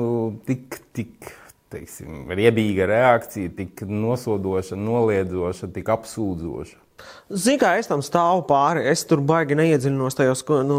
tik, 0.48 0.80
tik 0.96 1.34
teiksim, 1.76 2.26
riebīga 2.32 2.88
reakcija, 2.90 3.54
tik 3.60 3.86
nosodoša, 3.92 4.80
noliedzoša, 4.80 5.72
tik 5.76 5.94
apsūdzoša. 5.96 6.82
Zini, 7.28 7.58
kā 7.60 7.74
es 7.80 7.90
tam 7.90 8.04
stāvu 8.06 8.44
pāri, 8.48 8.86
es 8.92 9.02
tur 9.10 9.20
baigi 9.26 9.58
neiedziļinos 9.58 10.16
tajos, 10.16 10.44
nu, 10.68 10.78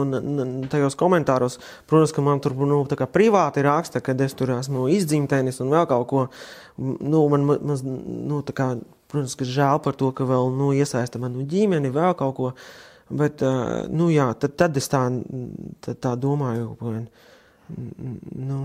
tajos 0.73 0.97
komentāros. 0.99 1.59
Protams, 1.91 2.15
ka 2.15 2.25
man 2.25 2.41
tur 2.43 2.55
nu, 2.57 2.79
privāti 3.13 3.65
raksta, 3.67 4.01
ka 4.01 4.15
es 4.25 4.37
tur 4.39 4.55
esmu 4.57 4.87
izdzimtenis 4.95 5.61
un 5.65 5.75
vēl 5.75 5.89
kaut 5.91 6.07
ko. 6.13 6.27
Nu, 6.79 7.25
man, 7.33 7.45
man, 7.51 7.83
nu, 8.31 8.41
kā, 8.47 8.69
protams, 9.13 9.37
ka 9.39 9.49
žēl 9.49 9.83
par 9.85 9.99
to, 9.99 10.13
ka 10.17 10.29
vēl 10.29 10.53
nu, 10.57 10.71
iesaista 10.77 11.21
manu 11.23 11.45
ģimeni, 11.51 11.93
vēl 11.95 12.17
kaut 12.19 12.37
ko. 12.39 12.53
Bet, 13.11 13.43
nu, 13.93 14.09
jā, 14.15 14.31
tad, 14.41 14.57
tad 14.59 14.79
es 14.81 14.89
tā, 14.91 15.03
tad 15.85 16.01
tā 16.03 16.15
domāju. 16.19 16.73
Nu, 17.67 18.63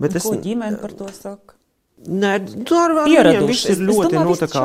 bet 0.00 0.20
es, 0.20 0.28
ko 0.28 0.36
ģimene 0.36 0.78
par 0.84 0.94
to 0.96 1.08
saka? 1.16 1.56
Nē, 2.02 2.32
tur 2.66 2.96
arī 3.04 3.36
viss 3.46 3.68
ir 3.70 3.82
ļoti, 3.86 4.16
nu, 4.18 4.34
tā 4.34 4.48
kā, 4.50 4.64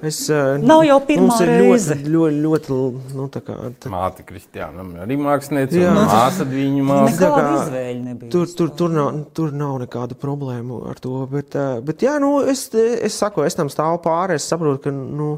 es, 0.00 0.22
eh, 0.32 0.56
Nav 0.62 0.86
jau 0.86 0.96
pirmā 1.04 1.36
reize. 1.44 1.98
Ļoti, 2.00 2.38
ļoti, 2.40 2.70
ļoti, 2.72 3.16
nu, 3.18 3.26
tā 3.32 3.42
kā. 3.44 3.56
Tā. 3.82 3.92
Māte 3.92 4.24
Kristiānam 4.24 4.94
arī 5.04 5.18
mākslinieci, 5.20 5.82
un 5.84 6.00
māsa 6.00 6.46
viņu 6.48 6.86
māsa. 6.88 7.28
Kā 7.36 7.84
nebija. 8.00 8.30
Tur, 8.32 8.48
tur, 8.56 8.72
tur, 8.78 8.94
nav, 8.96 9.20
tur 9.36 9.52
nav 9.52 9.76
nekāda 9.84 10.16
problēma 10.16 10.80
ar 10.88 11.02
to, 11.02 11.26
bet, 11.28 11.52
eh, 11.60 11.80
bet 11.84 12.06
jā, 12.08 12.16
nu, 12.24 12.38
es, 12.48 12.70
es 12.72 13.20
saku, 13.20 13.44
es 13.44 13.58
tam 13.58 13.68
stāvu 13.72 14.00
pāri, 14.06 14.40
es 14.40 14.48
saprotu, 14.48 14.86
ka, 14.86 14.94
nu, 14.96 15.34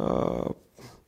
uh, 0.00 0.50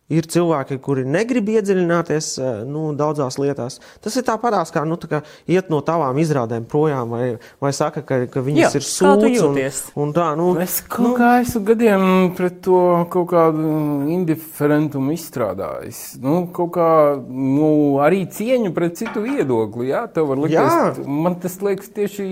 Ir 0.09 0.25
cilvēki, 0.25 0.79
kuri 0.81 1.03
negrib 1.05 1.51
iedziļināties 1.53 2.29
eh, 2.41 2.61
nu, 2.65 2.87
daudzās 2.97 3.37
lietās. 3.37 3.77
Tas 4.01 4.15
ir 4.17 4.25
tāpatās, 4.25 4.73
kā, 4.73 4.87
nu, 4.89 4.97
tā 5.01 5.11
kā 5.11 5.19
iet 5.51 5.69
no 5.69 5.83
tavām 5.85 6.17
izrādēm 6.23 6.65
projām, 6.69 7.13
vai, 7.13 7.27
vai 7.61 7.73
saka, 7.77 8.01
ka, 8.09 8.23
ka 8.33 8.41
viņas 8.45 8.63
Jā, 8.63 8.81
ir 8.81 8.87
sūdzības. 8.89 9.83
Un, 9.93 10.07
un 10.07 10.15
tā, 10.17 10.31
nu, 10.41 10.47
es 10.65 10.79
kaut 10.89 11.11
nu, 11.11 11.13
kā 11.19 11.35
esmu 11.43 11.61
gadiem 11.69 12.07
pret 12.39 12.57
to 12.65 12.81
kaut 13.13 13.29
kādu 13.35 13.75
indiferentumu 14.15 15.13
izstrādājis. 15.13 16.01
Nu, 16.25 16.41
kaut 16.57 16.73
kā 16.79 16.89
nu, 17.29 17.69
arī 18.05 18.25
cieņu 18.33 18.73
pret 18.77 18.97
citu 19.03 19.27
viedokli. 19.27 19.91
Jā, 19.93 20.07
likties, 20.17 21.05
man 21.05 21.37
tas 21.43 21.61
liekas 21.65 21.93
tieši 21.93 22.27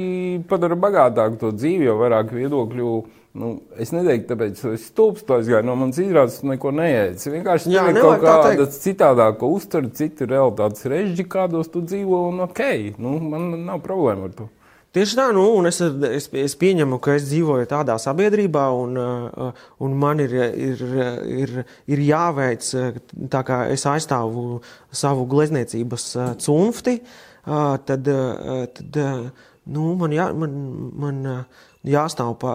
padara 0.48 0.80
bagātāku 0.80 1.40
to 1.44 1.52
dzīvi, 1.52 1.90
jo 1.90 2.00
vairāk 2.00 2.32
viedokļu 2.32 2.96
Nu, 3.36 3.50
es 3.80 3.90
neteiktu, 3.92 4.30
tāpēc, 4.30 4.60
ka 4.62 4.70
es 4.72 4.84
stulbs 4.88 5.24
to 5.26 5.36
aizgāju. 5.36 5.66
No 5.68 5.74
manas 5.76 5.98
izrādes 6.00 6.38
neko 6.46 6.70
neēdzu. 6.72 7.32
Vienkārši 7.34 7.72
Jā, 7.74 7.84
ir 7.92 7.98
kaut 8.00 8.22
kāda 8.24 8.68
citādāka 8.72 9.48
uztvere, 9.50 9.90
citu 9.96 10.28
realitātes 10.30 10.86
režģi, 10.88 11.26
kādos 11.32 11.68
tu 11.72 11.82
dzīvo, 11.84 12.22
un 12.30 12.46
ok, 12.46 12.62
nu, 13.02 13.18
man 13.20 13.50
nav 13.66 13.82
problēma 13.84 14.30
ar 14.30 14.38
to. 14.38 14.48
Tieši 14.96 15.18
tā, 15.18 15.26
nu, 15.36 15.42
un 15.58 15.68
es, 15.68 15.82
es, 15.84 16.30
es 16.40 16.54
pieņemu, 16.56 16.96
ka 17.04 17.18
es 17.18 17.26
dzīvoju 17.28 17.68
tādā 17.68 17.98
sabiedrībā, 18.00 18.64
un, 18.72 18.96
uh, 18.96 19.66
un 19.84 19.96
man 20.00 20.22
ir, 20.24 20.32
ir, 20.56 20.84
ir, 21.42 21.52
ir 21.92 22.04
jāveic, 22.06 22.64
tā 23.34 23.42
kā 23.44 23.58
es 23.74 23.84
aizstāvu 23.90 24.62
savu 24.88 25.26
glezniecības 25.28 26.06
uh, 26.16 26.30
cunfti, 26.40 27.02
tad, 27.44 28.08
tad 28.78 28.96
nu, 29.68 29.92
man, 30.00 30.16
jā, 30.16 30.30
man, 30.34 30.56
man 31.04 31.20
jāstāv 31.86 32.36
pa, 32.42 32.54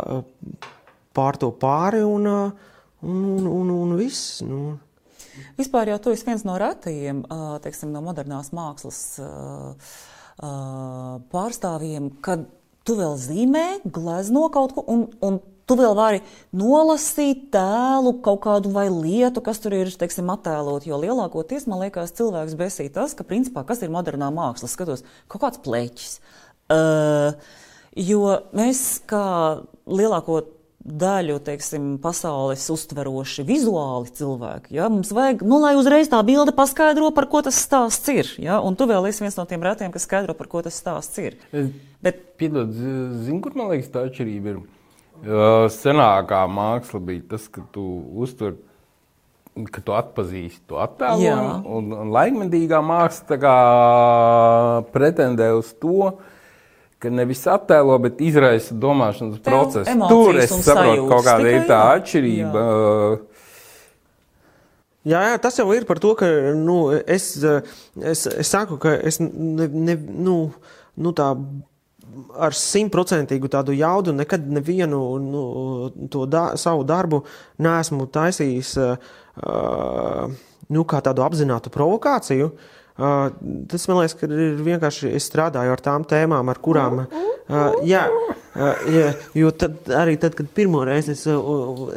pār 1.16 1.40
to 1.42 1.52
pāri 1.60 2.04
un, 2.06 2.28
un, 2.28 3.20
un, 3.34 3.52
un, 3.52 3.76
un 3.76 3.94
viss. 4.00 4.40
Nu. 4.46 4.78
Vispār 5.58 5.92
jau 5.94 6.00
tu 6.04 6.16
esi 6.16 6.28
viens 6.28 6.44
no 6.48 6.58
retajiem, 6.60 7.24
teiksim, 7.64 7.92
no 7.94 8.04
modernās 8.06 8.52
mākslas 8.56 9.02
pārstāvjiem, 11.32 12.12
kad 12.26 12.44
tu 12.88 12.98
vēl 12.98 13.16
zīmē, 13.22 13.66
glezno 13.86 14.48
kaut 14.54 14.76
ko, 14.76 14.84
un, 14.90 15.06
un 15.24 15.40
tu 15.70 15.78
vēl 15.80 15.94
vari 15.96 16.22
nolasīt 16.58 17.48
tēlu, 17.54 18.18
kaut 18.26 18.42
kādu 18.44 18.74
vai 18.74 18.88
lietu, 18.92 19.44
kas 19.46 19.62
tur 19.64 19.76
ir, 19.78 19.92
teiksim, 20.02 20.30
attēlot. 20.34 20.88
Jo 20.90 21.00
lielākoties, 21.00 21.68
man 21.72 21.84
liekas, 21.86 22.16
cilvēks 22.18 22.58
besī 22.60 22.90
tas, 22.94 23.16
ka, 23.16 23.28
principā, 23.28 23.64
kas 23.68 23.84
ir 23.86 23.94
modernā 23.94 24.32
māksla, 24.36 24.72
skatos, 24.72 25.06
kaut 25.32 25.46
kāds 25.46 25.62
pleķis. 25.64 26.18
Uh, 26.72 27.38
Jo 27.98 28.38
mēs 28.56 29.02
kā 29.10 29.26
lielāko 29.90 30.42
daļu 30.82 31.38
teiksim, 31.46 31.92
pasaules 32.02 32.64
uztveroši 32.74 33.46
vizuāli 33.46 34.14
cilvēki. 34.18 34.74
Ja? 34.80 34.88
Mums 34.90 35.12
vajag, 35.14 35.44
nu, 35.46 35.60
lai 35.62 35.76
uzreiz 35.78 36.10
tā 36.10 36.22
bilde 36.26 36.54
paskaidro, 36.58 37.12
par 37.14 37.28
ko 37.30 37.44
tas 37.46 37.60
stāsts 37.62 38.10
ir. 38.14 38.32
Ja? 38.42 38.60
Un 38.66 38.78
tu 38.80 38.88
vēl 38.90 39.10
esi 39.12 39.26
viens 39.26 39.38
no 39.38 39.46
tiem 39.50 39.62
retiem, 39.66 39.94
kas 39.94 40.08
skaidro, 40.08 40.34
par 40.38 40.50
ko 40.52 40.64
tas 40.66 40.78
stāsts 40.82 41.22
ir. 41.22 41.38
Bet... 42.02 42.24
Piedod, 42.42 42.74
zini, 42.74 43.38
kur 43.44 43.54
man 43.54 43.70
liekas 43.70 43.92
tā 43.94 44.08
atšķirība 44.08 44.56
ir? 44.56 44.62
Senākā 45.76 46.42
māksla 46.50 47.02
bija 47.06 47.28
tas, 47.36 47.46
ka 47.52 47.62
tu 47.74 47.84
uztver 48.18 48.58
ka 49.70 49.84
tu 49.84 49.94
atpazīsti 49.94 50.64
to 50.72 50.80
attēlojumu, 50.82 51.68
un, 51.76 51.92
un 52.02 52.12
laikmetīgā 52.16 52.80
māksla 52.88 53.56
pretendē 54.94 55.52
uz 55.58 55.74
to, 55.78 56.16
ka 57.02 57.10
nevis 57.14 57.42
attēlo, 57.50 57.98
bet 58.04 58.22
izraisa 58.24 58.76
domāšanas 58.78 59.42
Tev 59.42 59.54
procesu. 59.54 59.96
Tur 60.12 60.40
es 60.42 60.54
saprotu, 60.54 61.08
kaut 61.10 61.26
kāda 61.26 61.50
ir 61.50 61.66
tā 61.70 61.82
atšķirība. 61.98 62.66
Jā, 65.10 65.22
jā, 65.32 65.38
tas 65.42 65.58
jau 65.58 65.66
ir 65.74 65.88
par 65.90 65.98
to, 66.02 66.14
ka 66.20 66.28
nu, 66.54 66.78
es, 66.94 67.32
es, 67.42 68.26
es 68.30 68.52
saku, 68.52 68.78
ka 68.82 68.94
es 69.02 69.18
ne, 69.22 69.66
ne, 69.66 69.96
nu, 69.98 70.36
nu 71.02 71.14
tā 71.18 71.32
ar 72.38 72.54
simtprocentīgu 72.54 73.50
tādu 73.50 73.74
jaudu 73.74 74.14
nekad 74.14 74.46
nevienu 74.52 75.00
nu, 75.24 75.44
to 76.12 76.28
da, 76.30 76.52
savu 76.60 76.84
darbu 76.86 77.24
neesmu 77.64 78.06
taisījis 78.14 78.76
uh, 78.84 78.94
nu, 80.70 80.86
kā 80.86 81.02
tādu 81.02 81.26
apzinātu 81.26 81.74
provokāciju. 81.74 82.52
Uh, 82.52 82.81
tas 83.72 83.88
man 83.90 84.02
liekas, 84.02 84.16
ka 84.20 84.28
ir 84.30 84.60
vienkārši 84.62 85.12
es 85.18 85.26
strādāju 85.30 85.74
ar 85.74 85.82
tām 85.84 86.06
tēmām, 86.08 86.50
ar 86.52 86.60
kurām. 86.64 87.02
Uh, 87.02 87.78
jā, 87.88 88.04
uh, 88.56 88.82
jā, 88.92 89.08
jo 89.38 89.52
tad, 89.58 89.78
arī 89.98 90.18
tad, 90.22 90.36
kad 90.38 90.50
pirmo 90.56 90.84
reizi 90.88 91.16
es, 91.16 91.24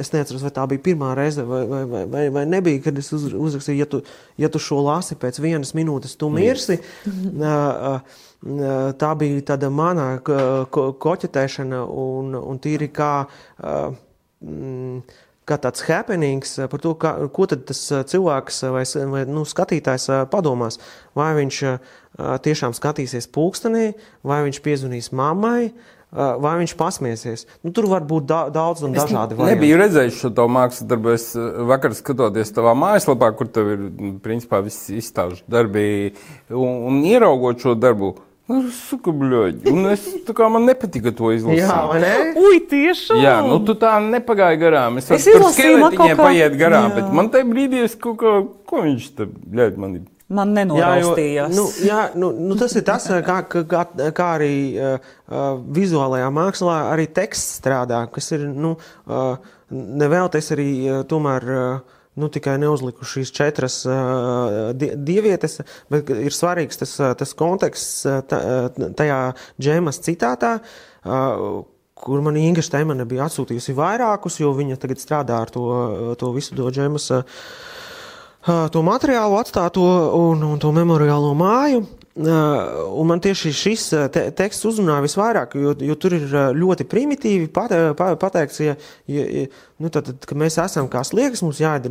es 0.00 0.12
neatceros, 0.14 0.44
vai 0.46 0.52
tā 0.54 0.66
bija 0.70 0.84
pirmā 0.88 1.12
reize 1.18 1.44
vai, 1.46 1.62
vai, 1.70 1.82
vai, 1.90 2.04
vai, 2.10 2.24
vai 2.38 2.44
nebija, 2.48 2.82
kad 2.86 3.00
es 3.00 3.12
uz, 3.14 3.26
uzrakstīju, 3.32 3.80
ja 3.82 3.88
tu, 3.90 4.00
ja 4.40 4.50
tu 4.52 4.62
šo 4.62 4.80
lasi 4.86 5.18
pēc 5.20 5.40
vienas 5.44 5.74
minūtes, 5.76 6.16
tu 6.20 6.32
mirsi. 6.32 6.80
Uh, 7.44 8.00
uh, 8.44 8.70
tā 8.98 9.10
bija 9.18 9.42
tāda 9.52 9.68
mana 9.72 10.06
ko, 10.24 10.86
koķetēšana 11.00 11.80
un, 11.84 12.34
un 12.38 12.60
tīri 12.62 12.88
kā. 12.94 13.10
Uh, 13.58 13.96
mm, 14.44 15.00
kā 15.48 15.58
tāds 15.60 15.84
happenings 15.88 16.56
par 16.72 16.80
to, 16.80 16.94
kā, 17.00 17.14
ko 17.34 17.48
tas 17.50 17.80
cilvēks 18.10 18.62
vai, 18.74 18.84
vai 19.12 19.24
nu, 19.28 19.44
skatītājs 19.48 20.08
padomās. 20.32 20.80
Vai 21.16 21.32
viņš 21.40 21.58
tiešām 22.44 22.76
skatīsies 22.76 23.28
pulkstenī, 23.34 23.92
vai 24.26 24.44
viņš 24.46 24.62
piezvanīs 24.64 25.10
mammai, 25.16 25.72
vai 26.14 26.52
viņš 26.60 26.76
pasmiesies. 26.78 27.46
Nu, 27.66 27.72
tur 27.74 27.88
var 27.90 28.04
būt 28.06 28.28
da 28.30 28.44
daudz 28.54 28.84
un 28.86 28.94
dažādi 28.94 29.34
varianti. 29.34 29.58
Nebiju 29.58 29.80
redzējis 29.80 30.20
šo 30.22 30.46
mākslas 30.46 30.86
darbu. 30.90 31.14
Es 31.16 31.32
vakar 31.70 31.96
skatoties 31.98 32.54
tavā 32.54 32.76
mājaslapā, 32.78 33.32
kur 33.34 33.50
tev 33.50 33.72
ir, 33.74 33.88
principā, 34.22 34.62
viss 34.64 34.92
izstāžu 34.94 35.42
darbi 35.50 36.14
un, 36.48 36.86
un 36.92 37.02
ieraugot 37.08 37.60
šo 37.64 37.74
darbu. 37.78 38.14
Nu, 38.44 38.58
suka, 38.76 39.08
bļoģi. 39.08 39.70
Un 39.72 39.86
es 39.88 40.02
tā 40.26 40.34
kā 40.36 40.50
man 40.52 40.66
nepatika 40.68 41.14
to 41.16 41.30
izlasīt. 41.32 41.62
Jā, 41.62 41.78
vai 41.88 42.00
ne? 42.02 42.10
Ui, 42.36 42.58
tiešām! 42.68 43.22
Jā, 43.24 43.38
nu 43.46 43.56
tu 43.64 43.72
tā 43.80 43.94
nepagāji 44.04 44.58
garām. 44.60 44.98
Es, 45.00 45.08
Es 45.16 45.28
izlasīju, 45.32 45.78
man 45.80 45.96
kaut 45.96 46.12
kā- 46.12 46.18
paiet 46.26 46.58
garām, 46.60 46.90
Jā. 46.90 46.94
bet 46.98 47.14
man 47.16 47.30
tajā 47.32 47.48
brīdī 47.48 47.80
es 47.86 47.94
kaut 47.96 48.18
ko, 48.20 48.34
ko 48.68 48.82
viņš 48.84 49.06
te, 49.16 49.24
bļoģi, 49.24 49.80
man 49.80 49.96
ir. 49.96 50.02
Man 50.28 50.52
Jā, 50.52 50.60
jo, 50.60 50.74
nenoraustījās. 50.74 51.56
nu, 51.56 51.64
jā 51.84 52.02
nu, 52.20 52.32
nu, 52.32 52.54
tas 52.60 52.76
ir 52.76 52.84
tas, 52.84 53.08
kā, 53.24 53.40
kā, 53.48 53.64
kā, 53.68 53.82
kā 54.16 54.28
arī 54.36 54.52
uh, 54.76 54.98
vizuālajā 55.80 56.28
mākslā 56.32 56.76
arī 56.92 57.06
teksts 57.12 57.60
strādā, 57.60 58.10
kas 58.12 58.32
ir 58.32 58.44
nu, 58.48 58.76
uh, 59.08 59.36
nevēlties 59.72 60.52
arī 60.56 60.70
uh, 60.84 61.02
tomēr. 61.08 61.48
Uh, 61.48 61.93
Nu, 62.14 62.28
tikai 62.30 62.54
neuzliku 62.62 63.06
šīs 63.10 63.32
četras 63.34 63.80
uh, 63.90 64.70
die- 64.78 64.94
dievietes, 64.94 65.58
bet 65.90 66.12
ir 66.14 66.34
svarīgs 66.34 66.78
tas, 66.78 66.92
uh, 67.02 67.10
tas 67.18 67.34
konteksts 67.34 68.04
uh, 68.06 68.20
uh, 68.22 68.88
tajā 68.94 69.20
džēmas 69.58 69.98
citātā, 70.04 70.52
uh, 70.60 71.64
kur 71.98 72.22
man 72.22 72.38
Inga 72.38 72.62
Šteimane 72.62 73.06
bija 73.10 73.26
atsūtījusi 73.26 73.74
vairākus, 73.74 74.38
jo 74.42 74.54
viņa 74.54 74.78
tagad 74.82 75.02
strādā 75.02 75.42
ar 75.42 75.50
to, 75.50 75.66
uh, 75.66 76.14
to 76.20 76.30
visu 76.36 76.54
to 76.54 76.70
džēmas. 76.70 77.10
Uh, 77.18 78.70
to 78.70 78.82
materiālu 78.84 79.38
atstāto 79.40 79.84
un, 80.18 80.42
un 80.54 80.58
to 80.60 80.72
memoriālo 80.76 81.34
māju. 81.38 81.82
ā, 81.82 82.40
Un 82.94 83.08
man 83.10 83.18
tieši 83.18 83.50
šis 83.56 83.84
te, 84.14 84.28
teksts 84.36 84.68
uzrunāja 84.68 85.02
visvairāk, 85.02 85.56
jo, 85.58 85.72
jo 85.82 85.96
tur 85.98 86.14
ir 86.14 86.28
ļoti 86.54 86.86
primitīvi 86.86 87.48
pat, 87.50 87.72
pa, 87.98 88.12
pateikts, 88.20 88.60
ja, 88.62 88.76
ja, 89.10 89.24
ja, 89.24 89.46
nu, 89.82 89.88
tad, 89.90 90.06
tad, 90.06 90.24
ka 90.30 90.36
mēs 90.38 90.54
esam 90.62 90.86
kā 90.88 91.00
sliekas, 91.06 91.40
mums 91.42 91.58
jādara 91.58 91.90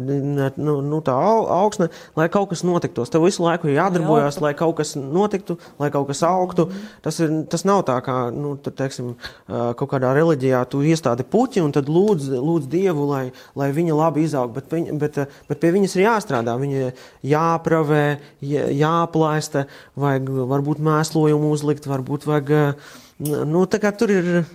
nu, 0.58 0.76
nu, 0.82 1.00
tā 1.04 1.12
au- 1.12 1.48
augsne, 1.52 1.90
lai 2.16 2.30
kaut 2.32 2.50
kas 2.54 2.62
notiktos. 2.64 3.12
Tev 3.12 3.26
visu 3.26 3.44
laiku 3.44 3.68
ir 3.68 3.76
jādarbojas, 3.76 4.40
lai 4.42 4.54
kaut 4.56 4.78
kas 4.78 4.94
notiktu, 4.96 5.58
lai 5.80 5.90
kaut 5.92 6.08
kas 6.08 6.24
augtu. 6.24 6.70
Tas, 7.04 7.20
ir, 7.20 7.34
tas 7.52 7.66
nav 7.68 7.84
tā 7.90 7.98
kā 8.06 8.16
nu, 8.32 8.56
tad, 8.56 8.78
teiksim, 8.80 9.14
kaut 9.50 9.90
kādā 9.92 10.14
reliģijā 10.16 10.64
tu 10.72 10.80
iestādi 10.88 11.28
puķi 11.28 11.64
un 11.66 11.76
tad 11.76 11.92
lūdz, 11.92 12.32
lūdz 12.40 12.70
Dievu, 12.72 13.10
lai, 13.12 13.26
lai 13.60 13.70
viņa 13.76 14.00
labi 14.00 14.24
izaug. 14.30 14.54
Bet, 14.56 14.72
viņa, 14.72 14.98
bet, 15.04 15.20
bet 15.52 15.60
pie 15.60 15.74
viņas 15.76 15.98
ir 16.00 16.06
jāstrādā, 16.08 16.56
viņa 16.64 16.94
jāpravē, 17.34 18.04
jā- 18.42 18.72
jāplaista, 18.80 19.68
vajag 20.00 20.30
varbūt 20.56 20.80
mēslojumu 20.80 21.52
uzlikt, 21.52 21.86
varbūt 21.92 22.26
vajag. 22.32 22.76
Nu, 23.24 23.68
tā 23.68 23.80
kā 23.84 23.92
tur 23.96 24.12
ir. 24.12 24.46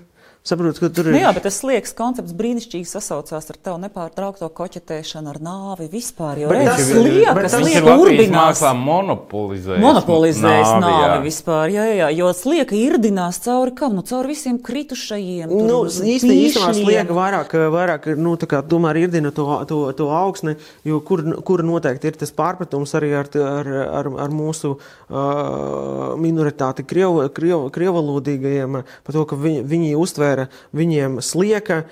Saprotu, 0.46 0.80
ka 0.80 0.88
tur 0.94 1.08
ir. 1.10 1.12
Nu 1.12 1.18
jā, 1.20 1.30
bet 1.36 1.42
tas 1.44 1.58
liekas, 1.66 1.90
koncepts 1.98 2.32
brīnišķīgi 2.38 2.86
sasaucās 2.88 3.50
ar 3.52 3.56
tevu 3.60 3.76
nepārtraukto 3.82 4.46
koķetēšanu 4.56 5.28
ar 5.34 5.38
nāvi 5.44 5.88
vispār. 5.92 6.38
Jo 6.40 6.48
Bet 6.48 6.62
redz, 6.62 6.70
tas- 6.78 6.92
liekas, 7.04 7.34
bet 7.34 7.44
tas 7.50 7.56
liekas, 7.66 7.88
urbinās. 8.00 8.38
mākslā 8.38 8.70
monopolizējis. 8.78 9.82
Monopolizējis 9.82 10.70
nāvi, 10.78 10.94
jā. 10.94 11.08
nāvi 11.10 11.26
vispār, 11.26 11.72
jā, 11.74 11.84
jā, 11.98 12.08
jo 12.16 12.30
slieka 12.38 12.78
irdinās 12.78 13.40
cauri 13.44 13.74
kam? 13.76 13.96
Nu, 13.98 14.02
cauri 14.08 14.30
visiem 14.32 14.56
kritušajiem. 14.64 15.52
Nu, 15.52 15.82
īsti, 15.84 16.14
īstenībā 16.14 16.62
pīšļiem. 16.70 16.80
slieka 16.80 17.18
vairāk, 17.18 17.52
vairāk 17.76 18.08
nu, 18.16 18.36
tā 18.40 18.48
kā 18.48 18.62
tomēr 18.64 19.02
irdina 19.02 19.34
to, 19.34 19.44
to, 19.68 19.82
to 19.98 20.08
augsni, 20.08 20.56
jo 20.88 21.00
kur, 21.04 21.24
kur 21.44 21.60
noteikti 21.66 22.08
ir 22.08 22.16
tas 22.24 22.32
pārpratums 22.32 22.94
arī 22.96 23.12
ar, 23.20 23.28
ar, 23.36 23.68
ar, 24.00 24.10
ar 24.24 24.30
mūsu 24.32 24.78
uh, 24.78 26.16
minoritāti 26.20 26.86
kriev, 26.88 27.20
kriev, 27.36 27.68
krievalodīgajiem, 27.74 28.80
par 29.04 29.12
to, 29.18 29.24
ka 29.28 29.36
viņi, 29.36 29.62
viņi 29.68 29.92
uztvēra 29.98 30.37
viņiem 30.76 31.18
slieka, 31.24 31.82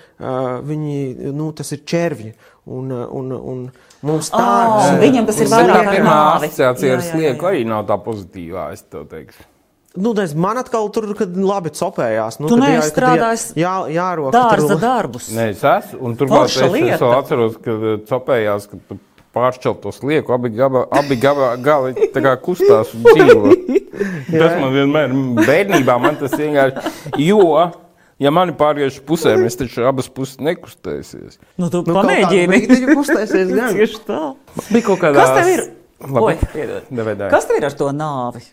viņi, 0.66 1.00
nu, 1.36 1.50
tas 1.56 1.72
ir 1.76 1.82
červji. 1.88 2.34
Un, 2.66 2.90
un, 2.90 3.28
un 3.30 3.58
mums 4.02 4.26
tā 4.32 4.40
Ā, 4.42 4.86
un 4.90 4.96
viņam 4.98 5.26
tas 5.28 5.36
ir 5.38 5.46
vairāk 5.52 5.86
nāvi. 6.02 6.48
asociācija 6.48 6.96
ar 6.96 6.98
Jā, 6.98 7.04
jā, 7.04 7.04
jā, 7.04 7.12
slieku 7.12 7.46
jā. 7.46 7.52
arī 7.52 7.60
nav 7.70 7.84
tā 7.86 7.94
pozitīvā, 8.02 8.64
es 8.74 8.82
tev 8.90 9.04
teikšu. 9.12 9.44
Nu, 10.02 10.10
es 10.20 10.34
man 10.36 10.58
atkal 10.60 10.90
tur, 10.92 11.06
kad 11.16 11.32
labi 11.38 11.70
copējās. 11.72 12.40
Nu, 12.42 12.50
Tu 12.50 12.58
jā- 12.58 12.66
neesi 12.66 12.90
strādājis 12.90 13.44
Jā, 13.56 13.76
jārok. 13.88 14.34
Dārza 14.34 14.76
darbus. 14.82 15.30
Nē, 15.32 15.52
es 15.54 15.62
esmu. 15.62 16.02
Un 16.04 16.16
turklāt 16.18 16.50
es, 16.50 16.58
Forša 16.58 16.90
es 16.96 17.00
vēl 17.00 17.14
atceros, 17.16 17.56
ka 17.62 17.76
copējās, 18.10 18.66
ka 18.72 18.76
tu 18.90 18.98
pāršķelt 19.36 19.80
to 19.84 19.92
slieku, 19.92 20.34
abi, 20.36 20.50
gaba, 20.56 20.84
abi 20.90 21.16
gaba, 21.20 21.54
gali 21.60 21.94
tā 22.12 22.22
kā 22.24 22.34
kustās 22.40 22.92
un 22.96 23.06
dzīvo. 23.08 23.56
tas 24.42 24.54
man 24.60 24.72
vienmēr, 24.74 25.16
bērnībā 25.46 25.96
man 26.02 26.16
tas 26.20 26.34
vienkārši, 26.36 26.92
jo, 27.24 27.40
ja 28.22 28.32
mani 28.34 28.54
pārgriež 28.56 29.00
pusē, 29.06 29.34
mēs 29.40 29.58
taču 29.60 29.84
abas 29.88 30.08
puses 30.12 30.40
nekustēsies. 30.42 31.38
Nu, 31.60 31.68
tu 31.72 31.82
Nu, 31.86 31.96
pamēģini. 31.98 32.60
brīdi 32.66 32.94
kustēsies 32.94 33.52
gan. 33.58 33.76
Tieši 33.76 34.00
tā. 34.08 34.22
Bija 34.70 34.86
kaut 34.88 35.02
kādā... 35.02 35.20
Kas 35.20 35.34
tev 35.36 35.52
ir? 35.52 35.64
Labi. 36.06 36.22
Oi. 36.22 37.28
Kas 37.32 37.48
tev 37.48 37.60
ir 37.60 37.68
ar 37.68 37.76
to 37.76 37.90
nāvi? 37.96 38.44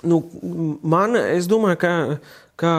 Nu, 0.00 0.20
man, 0.82 1.16
es 1.20 1.46
domāju, 1.50 1.78
ka, 1.82 1.92
ka 2.58 2.72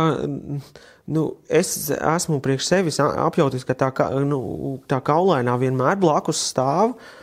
nu, 1.12 1.26
es 1.52 1.74
esmu 1.94 2.39
priekš 2.44 2.67
sevis 2.72 3.00
apjautis, 3.04 3.67
ka 3.67 3.76
tā, 3.78 3.91
ka, 3.96 4.10
nu, 4.26 4.80
tā 4.89 5.02
kaulainā 5.06 5.54
vienmēr 5.62 6.00
blakus 6.02 6.41
stāv. 6.52 6.96
Uh, 6.96 7.21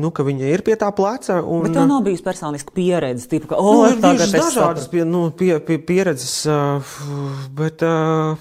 nu, 0.00 0.10
ka 0.14 0.24
viņa 0.24 0.52
ir 0.54 0.62
pie 0.66 0.76
tā 0.80 0.88
pleca. 0.96 1.40
Un, 1.42 1.64
Bet 1.66 1.74
tev 1.76 1.88
nav 1.90 2.04
bijusi 2.06 2.24
personiska 2.24 2.72
pieredze, 2.76 3.26
tipu, 3.28 3.50
ka, 3.50 3.58
Nu, 3.60 3.82
oh, 3.82 3.88
ir 3.90 3.98
tagad 4.00 4.22
bijušas 4.22 4.34
es 4.34 4.46
dažādas 4.46 4.86
pie, 4.92 5.04
nu, 5.08 5.26
pie, 5.36 5.52
pie, 5.64 5.76
pieredzes, 5.84 6.38
uh, 6.48 6.94
bet 7.58 7.84
uh, 7.84 8.38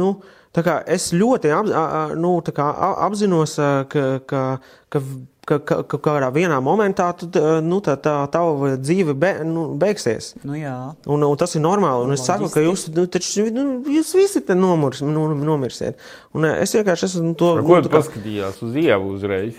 nu, 0.00 0.14
tā 0.54 0.64
kā 0.64 0.78
es 0.86 1.10
ļoti 1.12 1.52
ap, 1.52 1.68
nu, 2.20 2.38
tā 2.46 2.54
kā 2.56 2.70
apzinos, 3.08 3.58
ka, 3.92 4.04
ka, 4.24 4.42
ka, 4.88 5.02
ka, 5.44 5.58
ka, 5.60 5.78
ka 5.92 6.00
kādā 6.00 6.30
vienā 6.32 6.56
momentā 6.64 7.10
tu, 7.20 7.28
nu, 7.66 7.82
tā, 7.84 7.98
tā 8.00 8.16
tava 8.32 8.74
dzīve 8.80 9.16
be, 9.18 9.34
nu, 9.44 9.66
beigsies. 9.80 10.32
Nu, 10.46 10.56
jā. 10.56 10.76
Un, 11.10 11.26
un 11.26 11.36
tas 11.40 11.52
ir 11.58 11.64
normāli. 11.64 12.06
Un 12.08 12.16
es 12.16 12.24
saku, 12.24 12.48
ka 12.54 12.64
jūs, 12.64 12.86
nu, 12.96 13.04
taču, 13.10 13.48
nu, 13.52 13.66
jūs 13.92 14.14
visi 14.16 14.40
te 14.46 14.56
nomurs, 14.56 15.04
nu, 15.04 15.28
nomirsiet. 15.36 16.00
Un 16.32 16.48
uh, 16.48 16.56
es 16.64 16.72
vienkārši 16.76 17.10
esmu 17.10 17.34
to. 17.36 17.56
Ar 17.58 17.66
ko 17.66 17.80
nu, 17.80 17.84
tu 17.84 17.92
kā- 17.92 18.00
paskatījās 18.00 18.62
uz 18.64 18.78
ievu 18.86 19.16
uzreiz? 19.18 19.58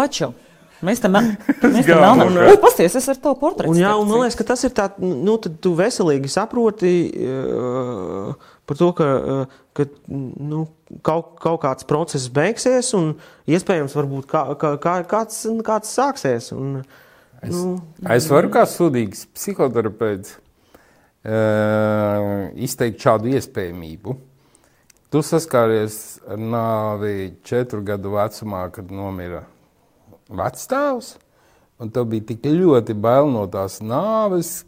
Aču. 0.00 0.32
Mēs 0.80 1.02
tam 1.02 1.12
melnām. 1.12 2.38
Pasties, 2.62 2.94
es 2.96 3.08
ar 3.12 3.18
to 3.20 3.34
portretu. 3.36 3.68
Un, 3.68 3.80
jā, 3.82 3.90
un 4.00 4.08
man 4.08 4.22
liekas, 4.22 4.38
ka 4.38 4.46
tas 4.48 4.62
ir 4.64 4.72
tā, 4.76 4.86
nu, 5.00 5.34
tad 5.42 5.58
tu 5.60 5.74
veselīgi 5.76 6.30
saproti 6.32 6.94
uh, 7.10 8.30
par 8.64 8.78
to, 8.80 8.88
ka, 8.96 9.08
uh, 9.18 9.58
ka 9.76 9.84
nu, 10.08 10.64
kaut, 11.04 11.34
kaut 11.42 11.60
kāds 11.66 11.84
process 11.88 12.30
beigsies, 12.32 12.94
un 12.96 13.12
iespējams, 13.50 13.98
varbūt 13.98 14.30
kā, 14.30 14.46
kā, 14.60 14.72
kā, 14.80 14.96
kāds, 15.10 15.44
kāds 15.66 15.94
sāksies. 16.00 16.52
Un, 16.56 16.80
Es, 17.40 17.54
nu, 17.56 17.78
es 18.12 18.26
varu 18.28 18.50
kā 18.52 18.66
sūdīgs 18.68 19.22
psihoterapeits 19.32 20.34
uh, 21.24 22.50
izteikt 22.60 23.00
šādu 23.00 23.32
iespējamību. 23.32 24.16
Tu 25.10 25.22
saskāries 25.24 25.94
ar 26.28 26.36
nāvi 26.36 27.30
četru 27.48 27.80
gadu 27.86 28.12
vecumā, 28.18 28.66
kad 28.74 28.92
nomira 28.92 29.40
vecstāvs, 30.38 31.14
un 31.80 31.90
tev 31.92 32.08
bija 32.12 32.30
tik 32.30 32.46
ļoti 32.46 32.94
bail 32.94 33.30
no 33.32 33.46
tās 33.50 33.80
nāves, 33.82 34.60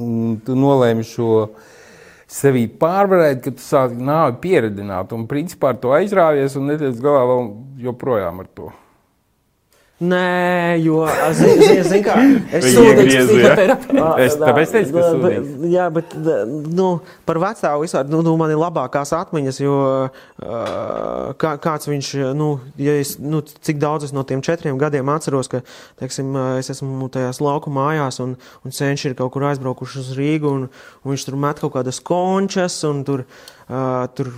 un 0.00 0.38
tu 0.44 0.56
nolēmi 0.58 1.04
šo 1.06 1.50
sevī 2.30 2.66
pārvarēt, 2.80 3.42
ka 3.44 3.54
tu 3.54 3.64
sāki 3.64 3.98
nāvi 4.06 4.38
pieredzināt, 4.44 5.14
un 5.16 5.26
principā 5.30 5.74
ar 5.74 5.80
to 5.82 5.94
aizrāvies 5.96 6.56
un 6.58 6.70
netiec 6.70 7.00
galā 7.02 7.24
vēl 7.28 7.50
joprojām 7.88 8.44
ar 8.44 8.50
to. 8.54 8.70
Nē, 10.00 10.80
jo, 10.84 11.02
zini, 11.36 11.66
zin, 11.66 11.82
zin, 11.84 12.02
kā, 12.06 12.14
es 12.56 12.64
sūdzu- 12.72 12.94
iegrieza, 13.04 13.34
jā. 13.36 13.76
Ā, 14.00 14.08
Es 14.24 14.36
tāpēc 14.40 14.72
teicu, 14.72 14.92
ka 14.96 15.02
sūdīgs. 15.10 15.50
bet- 15.60 15.70
Jā, 15.70 15.86
bet 15.92 16.14
nu, 16.72 17.00
par 17.28 17.36
vecāku 17.42 17.84
vispār 17.84 18.08
nu, 18.08 18.22
nu, 18.24 18.32
man 18.40 18.50
ir 18.50 18.56
labākās 18.56 19.12
atmiņas, 19.12 19.60
jo 19.60 19.74
kā, 20.40 21.52
kāds 21.62 21.88
viņš, 21.90 22.34
nu, 22.36 22.48
ja 22.80 22.96
es, 23.00 23.16
nu, 23.20 23.42
cik 23.42 23.78
daudz 23.82 24.04
es 24.08 24.12
no 24.16 24.24
tiem 24.24 24.40
četriem 24.44 24.78
gadiem 24.80 25.08
atceros, 25.12 25.48
ka, 25.52 25.60
teiksim, 26.00 26.32
es 26.58 26.70
esmu 26.72 27.08
tajās 27.12 27.40
lauku 27.44 27.70
mājās 27.70 28.20
un, 28.24 28.36
un 28.64 28.70
cenši 28.74 29.10
ir 29.12 29.14
kaut 29.20 29.32
kur 29.36 29.42
aizbraukuši 29.50 30.00
uz 30.02 30.12
Rīgu 30.18 30.48
un, 30.50 30.68
un 31.04 31.12
viņš 31.14 31.28
tur 31.28 31.36
met 31.40 31.60
kaut 31.60 31.74
kādas 31.76 32.00
končas 32.02 32.80
un 32.88 33.04
tur. 33.04 33.24
Tur, 33.70 34.28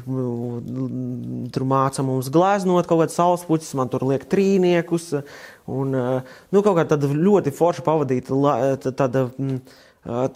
tur 1.55 1.64
māca 1.64 2.03
mums 2.05 2.29
gleznot 2.33 2.85
kaut 2.90 3.01
kādas 3.01 3.16
saulespuķis, 3.16 3.71
man 3.79 3.88
tur 3.88 4.05
liek 4.11 4.27
trīniekus. 4.29 5.07
Un, 5.73 5.95
nu, 5.97 6.61
kaut 6.61 6.77
kā 6.77 6.85
tāda 6.90 7.09
ļoti 7.09 7.55
forša 7.57 7.85
pavadīta, 7.87 8.37
tāda, 8.99 9.23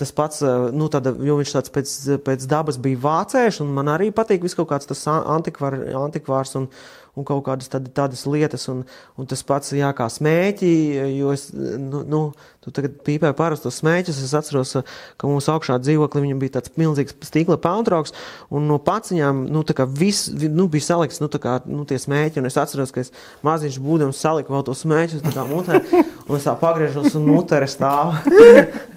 tas 0.01 0.15
pats, 0.17 0.41
nu, 0.73 0.89
tāda, 0.93 1.13
jo 1.29 1.37
viņš 1.43 1.53
tāds 1.59 1.75
pēc, 1.75 1.95
pēc 2.25 2.47
dabas 2.49 2.81
bija 2.81 3.03
vācēšs, 3.05 3.61
un 3.67 3.75
man 3.77 3.93
arī 3.93 4.09
patīk 4.17 4.47
viss 4.47 4.57
kaut 4.57 4.71
kāds 4.73 4.89
tas 4.89 5.05
an- 5.13 5.27
antikvar, 5.37 5.77
antikvārs. 6.07 6.57
Un, 6.57 6.71
un 7.17 7.25
kaut 7.27 7.45
kādas 7.47 7.71
tad, 7.73 7.89
tādas 7.97 8.27
lietas, 8.29 8.67
un, 8.73 8.83
un 9.17 9.29
tas 9.29 9.43
pats, 9.47 9.73
jā, 9.77 9.89
kā 9.97 10.09
smēķi, 10.13 10.71
jo 11.17 11.33
es, 11.33 11.49
nu, 11.55 12.03
nu 12.05 12.21
tu 12.67 12.73
tagad 12.75 12.97
pīpēju 13.07 13.37
parastos 13.39 13.79
smēķus, 13.81 14.19
es 14.27 14.35
atceros, 14.35 14.73
ka 15.17 15.29
mūsu 15.31 15.53
augšā 15.53 15.79
dzīvoklī 15.79 16.25
viņam 16.25 16.41
bija 16.43 16.57
tāds 16.57 16.73
milzīgs 16.77 17.15
stīkla 17.29 17.57
pauntrauks, 17.63 18.13
un 18.51 18.67
no 18.67 18.81
paciņām, 18.83 19.45
nu, 19.55 19.63
tā 19.67 19.77
kā 19.79 19.87
viss, 19.87 20.33
nu, 20.35 20.67
bija 20.73 20.89
salikts, 20.89 21.23
nu, 21.23 21.31
tā 21.33 21.41
kā, 21.43 21.61
nu, 21.71 21.87
tie 21.89 21.99
smēķi, 22.03 22.43
un 22.43 22.51
es 22.51 22.59
atceros, 22.59 22.91
ka 22.95 23.05
es 23.05 23.13
maziņš 23.47 23.79
būdams 23.87 24.21
saliku 24.21 24.57
vēl 24.57 24.67
tos 24.67 24.83
smēķus, 24.83 25.23
tā 25.25 25.35
kā 25.37 25.47
mutē, 25.47 25.81
un 26.27 26.41
es 26.41 26.49
tā 26.49 26.57
pagriežos, 26.59 27.15
un 27.21 27.31
mutere 27.31 27.71
stāv. 27.71 28.19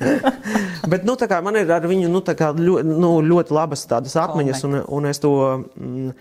Bet, 0.91 1.05
nu, 1.05 1.13
tā 1.19 1.29
kā 1.29 1.37
man 1.45 1.59
ir 1.61 1.69
ar 1.69 1.85
viņu, 1.87 2.09
nu, 2.09 2.23
tā 2.25 2.33
kā 2.39 2.49
ļoti, 2.57 2.89
nu, 2.89 3.13
ļoti 3.21 3.53
labas 3.53 3.85
tādas 3.89 4.17
atmiņas, 4.17 4.65
un, 4.65 4.81
un 4.97 5.09
es 5.11 5.21
to, 5.21 5.35
mm, 5.77 6.11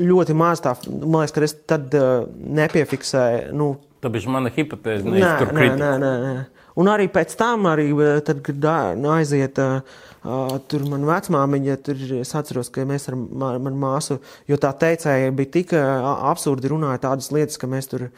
ļoti 0.00 0.36
maz 0.38 0.62
tā, 0.64 0.74
man 0.90 1.22
liekas, 1.22 1.34
ka 1.34 1.44
es 1.46 1.56
tad 1.68 1.94
uh, 1.98 2.24
nepiefiksēju. 2.60 3.52
Nu, 3.56 3.74
Tāpēc 4.04 4.26
mana 4.28 4.50
hipotēze 4.52 5.08
nē, 5.08 5.20
nē, 5.20 5.68
nē, 5.80 5.92
nē, 6.02 6.12
nē. 6.24 6.34
Un 6.80 6.90
arī 6.90 7.06
pēc 7.12 7.36
tam, 7.38 7.68
arī, 7.70 7.86
tad, 8.26 8.40
kad 8.44 8.66
aiziet, 9.14 9.60
uh, 9.62 10.56
tur 10.70 10.86
man 10.90 11.06
vecmāmiņa, 11.06 11.76
tur 11.86 12.00
es 12.18 12.34
atceros, 12.34 12.72
ka 12.74 12.86
mēs 12.88 13.06
ar 13.12 13.16
manu 13.16 13.76
māsu, 13.78 14.18
jo 14.50 14.58
tā 14.60 14.72
teicēja, 14.80 15.30
bija 15.38 15.52
tik 15.60 15.76
uh, 15.78 16.08
absurdi 16.32 16.72
runāja 16.72 17.04
tādas 17.06 17.30
lietas, 17.34 17.60
ka 17.60 17.70
mēs 17.70 17.92
tur 17.92 18.08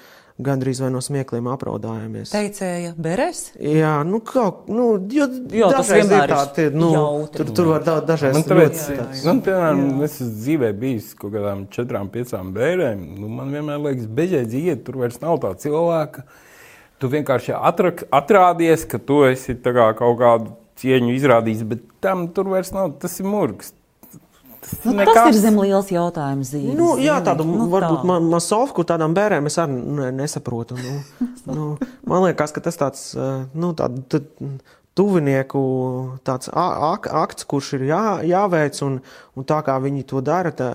gandrīz 0.42 0.80
vai 0.84 0.90
no 0.92 1.00
smiekliem 1.04 1.46
apraudājāmies. 1.48 2.32
Teicēja, 2.34 2.92
beres? 3.00 3.42
Jā, 3.56 3.94
nu 4.08 4.20
kaut, 4.24 4.66
nu, 4.68 4.88
jo, 5.12 5.28
jo 5.56 5.70
tas 5.72 5.92
vienmēr 5.92 6.26
ir 6.26 6.34
tā, 6.34 6.66
nu, 6.76 6.90
jautri. 6.92 7.38
tur, 7.38 7.52
tur 7.56 7.70
var 7.72 7.86
da, 7.86 7.96
dažreiz. 8.04 8.36
Man 8.36 8.44
tāpēc, 8.44 8.82
jā, 8.82 8.98
jā, 8.98 9.06
jā. 9.16 9.22
Nu, 9.30 9.44
piemēram, 9.46 10.02
es 10.04 10.18
esmu 10.18 10.28
dzīvē 10.42 10.72
bijis 10.82 11.14
kaut 11.16 11.32
kādām 11.38 11.64
četrām, 11.72 12.10
piecām 12.12 12.52
bērēm, 12.56 13.06
nu, 13.22 13.30
man 13.32 13.54
vienmēr 13.56 13.80
liekas 13.88 14.10
bežēdzi 14.18 14.62
iet, 14.68 14.84
tur 14.88 15.00
vairs 15.04 15.22
nav 15.24 15.40
tā 15.44 15.54
cilvēka. 15.64 16.26
Tu 17.00 17.10
vienkārši 17.12 17.56
atrak, 17.56 18.06
atrādies, 18.14 18.86
ka 18.88 19.00
tu 19.00 19.22
esi 19.28 19.56
kā 19.60 19.90
kaut 19.96 20.20
kādu 20.20 20.54
cieņu 20.80 21.16
izrādījis, 21.16 21.64
bet 21.68 21.84
tam 22.04 22.28
tur 22.36 22.52
vairs 22.52 22.72
nav, 22.76 22.94
tas 23.00 23.16
ir 23.20 23.28
murgs. 23.28 23.72
Nu, 24.84 24.94
nekas... 24.98 25.14
Tas 25.14 25.28
ir 25.32 25.40
zem 25.42 25.58
liels 25.62 25.90
jautājums. 25.92 26.50
Zīmes, 26.54 26.78
nu, 26.78 26.94
jā, 27.02 27.18
tādu 27.24 27.46
nu, 27.48 27.68
varbūt 27.72 28.06
tā. 28.06 28.16
masovku 28.32 28.86
tādām 28.86 29.14
bērēm 29.16 29.50
es 29.50 29.58
arī 29.62 30.10
nesaprotu. 30.16 30.78
Nu, 30.80 30.96
nu, 31.56 31.68
man 32.08 32.26
liekas, 32.26 32.54
ka 32.54 32.64
tas 32.64 32.80
tāds, 32.80 33.06
nu, 33.54 33.72
tād, 33.78 34.02
tuvinieku 34.96 35.60
tāds 36.24 36.48
ak 36.56 37.08
akts, 37.12 37.44
kurš 37.48 37.74
ir 37.76 37.84
jā, 37.90 38.02
jāveic, 38.24 38.78
un, 38.86 38.96
un 39.36 39.46
tā 39.48 39.58
kā 39.66 39.76
viņi 39.82 40.06
to 40.08 40.22
dara, 40.24 40.52
tā, 40.56 40.70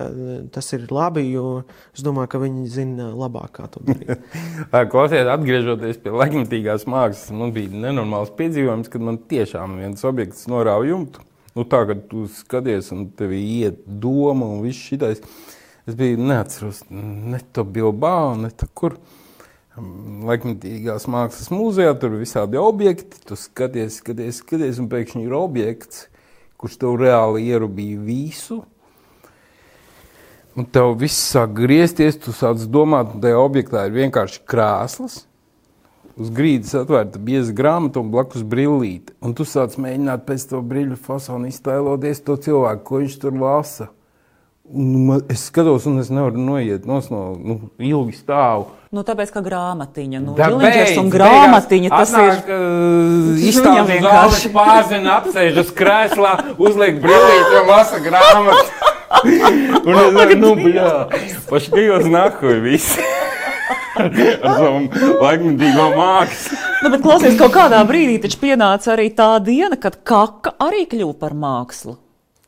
tas 0.54 0.70
ir 0.76 0.86
labi, 0.94 1.24
jo 1.34 1.64
es 1.90 2.04
domāju, 2.06 2.30
ka 2.30 2.42
viņi 2.44 2.68
zina 2.70 3.10
labāk, 3.18 3.50
kā 3.58 3.66
to 3.72 3.82
darīt. 3.88 4.22
Klausies, 4.94 5.26
atgriežoties 5.26 5.98
pie 6.04 6.14
laikmatīgās 6.14 6.86
mākslas, 6.86 7.34
man 7.34 7.54
bija 7.56 7.74
nenormāls 7.88 8.30
piedzīvojums, 8.38 8.92
kad 8.92 9.10
man 9.10 9.18
tiešām 9.32 9.80
viens 9.82 10.06
objekts 10.06 10.46
norāva 10.50 10.86
jumtu. 10.86 11.26
Nu, 11.52 11.66
tā 11.68 11.82
kā 11.88 11.96
tu 12.08 12.24
skaties, 12.32 12.88
un 12.94 13.10
tev 13.16 13.34
iet 13.36 13.82
doma, 13.84 14.48
un 14.48 14.62
viss 14.64 14.88
šitais. 14.88 15.20
Es 15.88 15.96
biju 15.98 16.20
neatceros, 16.22 16.84
ne 16.90 17.40
to 17.52 17.64
Bilbao, 17.66 18.36
ne 18.38 18.52
tā 18.54 18.68
kur. 18.72 18.96
Laikmatīgās 19.72 21.08
mākslas 21.10 21.48
mūzejā 21.52 21.94
tur 22.00 22.14
ir 22.14 22.22
visādi 22.22 22.60
objekti. 22.60 23.20
Tu 23.28 23.36
skaties, 23.40 23.98
skaties, 24.00 24.40
skaties, 24.40 24.80
un 24.80 24.88
pēkšņi 24.92 25.24
ir 25.26 25.34
objekts, 25.36 26.06
kurš 26.60 26.78
tev 26.84 26.96
reāli 27.00 27.48
ierubīja 27.50 28.00
visu. 28.06 28.62
Un 30.56 30.68
tev 30.68 30.94
viss 31.00 31.32
sāk 31.32 31.54
griezties, 31.56 32.20
tu 32.20 32.32
sāc 32.36 32.64
domāt, 32.68 33.12
ka 33.12 33.26
tajā 33.26 33.40
objektā 33.40 33.86
ir 33.88 33.96
vienkārši 33.96 34.42
krāslas 34.48 35.22
uz 36.18 36.30
grīdas 36.34 36.74
atvērta 36.82 37.20
bieza 37.22 37.54
grāmata 37.56 38.02
un 38.02 38.12
blakus 38.12 38.44
brillīte. 38.44 39.14
Un 39.22 39.34
tu 39.36 39.46
sāc 39.48 39.78
mēģināt 39.80 40.26
pēc 40.28 40.46
to 40.50 40.60
brīļu 40.66 40.98
fasonu 41.00 41.50
iztēloties 41.50 42.22
to 42.26 42.36
cilvēku, 42.46 42.84
ko 42.88 43.02
viņš 43.02 43.18
tur 43.22 43.36
lasa. 43.40 43.88
Un 44.72 44.92
man, 45.08 45.24
es 45.32 45.48
skatos, 45.50 45.84
un 45.90 45.98
es 46.00 46.08
nevaru 46.12 46.38
noiet 46.40 46.86
no 46.88 47.00
nu, 47.36 47.56
ilgi 47.82 48.14
stāvu. 48.16 48.70
Nu, 48.92 49.02
tāpēc, 49.04 49.32
ka 49.34 49.40
grāmatiņa, 49.44 50.20
nu, 50.22 50.36
Dilingers 50.36 50.98
un 51.00 51.08
grāmatiņa, 51.12 51.90
tas 51.92 52.12
atnāk, 52.12 52.50
ir... 52.52 53.42
Izstāv 53.50 53.88
vienkārši. 53.88 54.52
Pārzina, 54.54 55.16
apsēž 55.18 55.62
uz 55.64 55.72
krēslā, 55.76 56.34
uzliek 56.60 57.00
brillīti 57.02 57.58
un 57.62 57.72
lasa 57.72 58.00
grāmatu. 58.04 58.90
un 59.88 60.22
es, 60.24 60.36
nu, 60.40 60.54
bļā, 60.60 60.92
paškajos 61.50 62.08
nahuj 62.12 62.62
visi. 62.64 63.12
ar 64.02 64.54
savu 64.58 64.84
laikmatīgo 65.22 65.88
mākslu. 65.96 66.60
nu, 66.84 66.92
bet 66.94 67.04
klausies, 67.04 67.36
kaut 67.40 67.56
kādā 67.56 67.82
brīdī 67.88 68.20
taču 68.22 68.40
pienāca 68.42 68.94
arī 68.96 69.10
tā 69.16 69.34
diena, 69.44 69.78
kad 69.80 70.00
kaka 70.06 70.56
arī 70.62 70.86
kļuva 70.90 71.18
par 71.20 71.36
mākslu. 71.38 71.98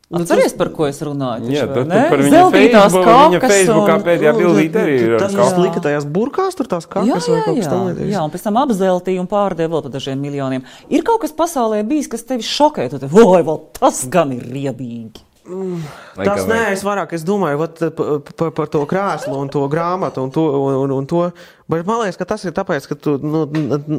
Nu, 0.05 0.21
Atceries, 0.21 0.53
par 0.53 0.69
ko 0.69 0.85
es 0.85 0.99
runāju? 1.01 1.49
Jā, 1.49 1.63
tad 1.65 1.89
par 1.89 2.21
viņu 2.21 2.41
Facebook, 2.53 3.07
viņa 3.09 3.39
Facebookā 3.41 3.95
pēdējā 4.05 4.33
bildīte 4.37 4.83
arī 4.83 4.97
ir. 5.01 5.15
Tas 5.17 5.33
tas 5.33 5.55
lika 5.57 5.81
tajās 5.81 6.05
burkās, 6.05 6.53
tur 6.59 6.69
tās 6.69 6.85
kakas 6.85 7.25
jā, 7.25 7.39
jā, 7.41 7.55
jā, 7.57 7.95
jā, 8.11 8.21
un 8.21 8.33
pēc 8.35 8.45
tam 8.45 8.59
apzeltīja 8.61 9.23
un 9.23 9.29
pārdeva 9.31 9.73
vēl 9.73 9.87
par 9.87 9.95
dažiem 9.97 10.21
miljoniem. 10.21 10.67
Ir 10.93 11.01
kaut 11.07 11.23
kas 11.25 11.33
pasaulē 11.33 11.81
bijis, 11.89 12.11
kas 12.11 12.21
tevi 12.29 12.45
šokē, 12.45 12.85
tu 12.93 13.01
te, 13.01 13.09
vai, 13.09 13.41
vēl 13.47 13.63
tas 13.79 14.03
gan 14.13 14.35
ir 14.37 14.45
riebīgi. 14.45 15.24
Mm, 15.45 15.81
tas 16.17 16.47
nē, 16.49 16.59
es 16.73 16.81
vairāk 16.81 17.11
es 17.13 17.21
domāju 17.25 17.59
vat, 17.59 17.81
par, 17.93 18.49
par 18.57 18.69
to 18.73 18.81
krēslu 18.89 19.35
un 19.37 19.51
to 19.53 19.61
grāmatu 19.69 20.23
un 20.25 20.33
to. 20.33 20.45
Un, 20.81 20.93
un 20.95 21.05
to. 21.09 21.27
Bet 21.69 21.85
man 21.85 22.01
liekas, 22.01 22.17
ka 22.17 22.25
tas 22.29 22.45
ir 22.45 22.53
tāpēc, 22.57 22.87
ka 22.89 22.97
tu, 22.97 23.15
nu, 23.21 23.43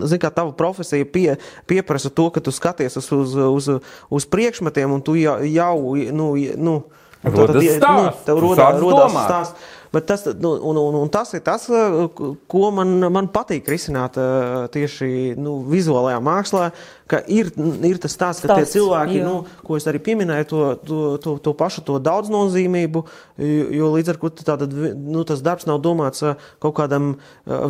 zini, 0.07 0.21
kā 0.23 0.31
tava 0.35 0.55
profesija 0.59 1.07
pie, 1.07 1.37
pieprasa 1.71 2.11
to, 2.11 2.29
ka 2.35 2.43
tu 2.43 2.55
skaties 2.55 2.99
uz, 2.99 3.11
uz, 3.15 3.39
uz, 3.47 3.71
uz 4.19 4.27
priekšmetiem 4.31 4.99
un 4.99 5.03
tu 5.07 5.15
jau, 5.19 5.39
jau 5.47 5.77
nu, 6.15 6.29
nu, 6.59 6.77
Rodas 7.27 7.65
stāsts. 7.65 8.21
Nu, 8.21 8.25
tev 8.27 8.41
rodas, 8.43 8.77
rodas 8.79 9.15
stāsts. 9.17 9.71
Bet 9.93 10.07
tas, 10.11 10.25
nu, 10.41 10.53
un, 10.57 10.77
un, 10.77 10.99
un 11.05 11.11
tas 11.13 11.33
ir 11.37 11.43
tas, 11.47 11.67
ko 12.51 12.71
man, 12.75 12.99
man 13.13 13.31
patīk 13.33 13.69
risināt 13.71 14.19
tieši 14.75 15.37
nu, 15.39 15.59
vizuālajā 15.71 16.21
mākslā, 16.25 16.71
ka 17.07 17.21
ir, 17.31 17.53
ir 17.87 18.01
tas 18.03 18.15
stāsts, 18.17 18.43
ka 18.43 18.51
Stāsts, 18.51 18.73
tie 18.73 18.81
cilvēki, 18.81 19.21
jā. 19.21 19.27
nu, 19.29 19.61
ko 19.67 19.79
es 19.79 19.87
arī 19.87 20.01
pieminēju, 20.03 20.49
to, 20.51 20.63
to, 20.83 21.01
to, 21.23 21.35
to 21.45 21.53
pašu 21.59 21.85
to 21.87 21.99
daudznozīmību, 22.03 23.03
jo 23.79 23.91
līdz 23.95 24.13
ar 24.13 24.19
to 24.23 24.31
tātad, 24.41 24.75
nu, 24.75 25.23
tas 25.29 25.45
darbs 25.45 25.69
nav 25.71 25.79
domāts 25.85 26.25
kaut 26.63 26.75
kādam 26.79 27.15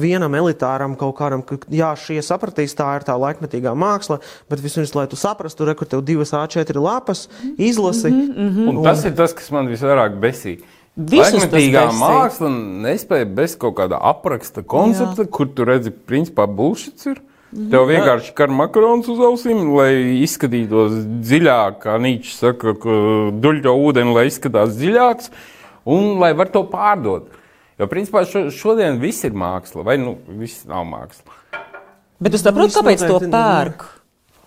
vienam 0.00 0.34
elitāram, 0.38 0.96
kaut 0.98 1.16
kādam, 1.20 1.44
ka 1.46 1.60
jā, 1.72 1.92
šie 2.00 2.22
sapratīs, 2.24 2.76
tā 2.78 2.88
ir 2.96 3.06
tā 3.06 3.16
laikmetīgā 3.20 3.74
māksla, 3.76 4.22
bet 4.50 4.64
vispirms, 4.64 4.94
lai 4.96 5.06
tu 5.10 5.20
saprastu, 5.20 5.68
re, 5.68 5.76
kur 5.76 5.90
tev 5.90 6.04
divas 6.06 6.32
A4 6.36 6.80
lapas, 6.80 7.26
izlasi. 7.58 8.08
Mm 8.08 8.20
-hmm, 8.20 8.38
mm 8.38 8.56
-hmm. 8.56 8.68
Un 8.78 8.84
tas 8.84 9.04
ir 9.04 9.14
tas, 9.14 9.32
kas 9.32 9.50
man 9.50 9.68
visvairāk 9.68 10.20
besīja 10.20 10.75
Laikmetīgā 10.96 11.90
māksla 11.92 12.48
nespēja 12.86 13.26
bez 13.36 13.54
kaut 13.60 13.76
kāda 13.76 13.98
apraksta 14.00 14.62
koncepta, 14.64 15.26
Jā. 15.26 15.32
kur 15.32 15.50
tu 15.52 15.66
redzi, 15.68 15.92
principā, 15.92 16.46
bullshits 16.48 17.10
ir. 17.10 17.20
Mhm. 17.52 17.68
Tev 17.70 17.84
vienkārši 17.90 18.32
kar 18.36 18.50
makarons 18.52 19.08
uz 19.12 19.20
ausīm, 19.22 19.60
lai 19.76 19.90
izskatītos 20.24 20.96
dziļāk, 21.24 21.78
kā 21.84 21.98
Nīčs 22.00 22.40
saka, 22.40 22.74
duļķo 22.74 23.74
ūdeni, 23.86 24.14
lai 24.16 24.26
izskatās 24.30 24.74
dziļāks, 24.76 25.30
un 25.84 26.16
lai 26.18 26.32
var 26.36 26.50
to 26.52 26.64
pārdot. 26.72 27.28
Jo, 27.76 27.86
principā, 27.92 28.24
šo, 28.24 28.46
šodien 28.50 28.96
viss 28.98 29.24
ir 29.28 29.36
māksla, 29.36 29.84
vai 29.84 29.98
nu, 30.00 30.16
viss 30.40 30.64
nav 30.68 30.88
māksla. 30.88 31.36
Bet 32.18 32.32
tu 32.32 32.40
saproti, 32.40 32.72
kāpēc 32.78 33.04
to 33.04 33.20
pērk? 33.28 33.84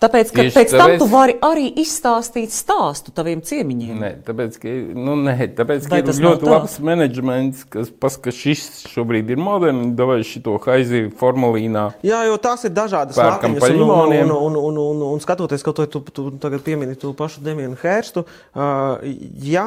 Tāpēc, 0.00 0.30
ka 0.32 0.44
Tieši 0.46 0.54
pēc 0.56 0.70
tāpēc... 0.72 0.80
tam 0.80 0.94
tu 1.02 1.06
vari 1.12 1.34
arī 1.44 1.66
izstāstīt 1.82 2.54
stāstu 2.54 3.12
taviem 3.12 3.42
ciemiņiem. 3.44 3.98
Nē, 4.00 4.10
tāpēc, 4.24 4.54
ka, 4.62 4.72
nu, 4.96 5.16
nē, 5.26 5.34
tāpēc, 5.58 5.88
ka 5.90 5.98
ir 6.00 6.08
ļoti 6.24 6.48
labs 6.48 6.76
menedžments, 6.88 7.66
kas 7.68 7.90
pasaka, 7.92 8.30
ka 8.30 8.34
šis 8.38 8.62
šobrīd 8.88 9.28
ir 9.34 9.40
moderns, 9.40 9.92
davai 9.98 10.22
šito 10.24 10.54
haizi 10.64 11.02
formalīnā. 11.20 11.82
Jā, 12.06 12.22
jo 12.30 12.38
tās 12.40 12.64
ir 12.64 12.72
dažādas 12.76 13.18
lākaņas 13.20 13.66
un, 13.74 13.82
un, 13.84 14.14
un, 14.16 14.32
un, 14.38 14.56
un, 14.62 14.80
un, 14.86 15.02
un 15.10 15.20
skatoties, 15.20 15.64
kaut 15.66 15.82
ko 15.82 15.86
tu, 15.92 16.02
tu 16.16 16.24
tagad 16.40 16.64
piemini 16.64 16.96
tu 16.96 17.12
pašu 17.16 17.44
Demienu 17.44 17.76
Hērstu, 17.82 18.24
uh, 18.24 19.04
jā, 19.44 19.66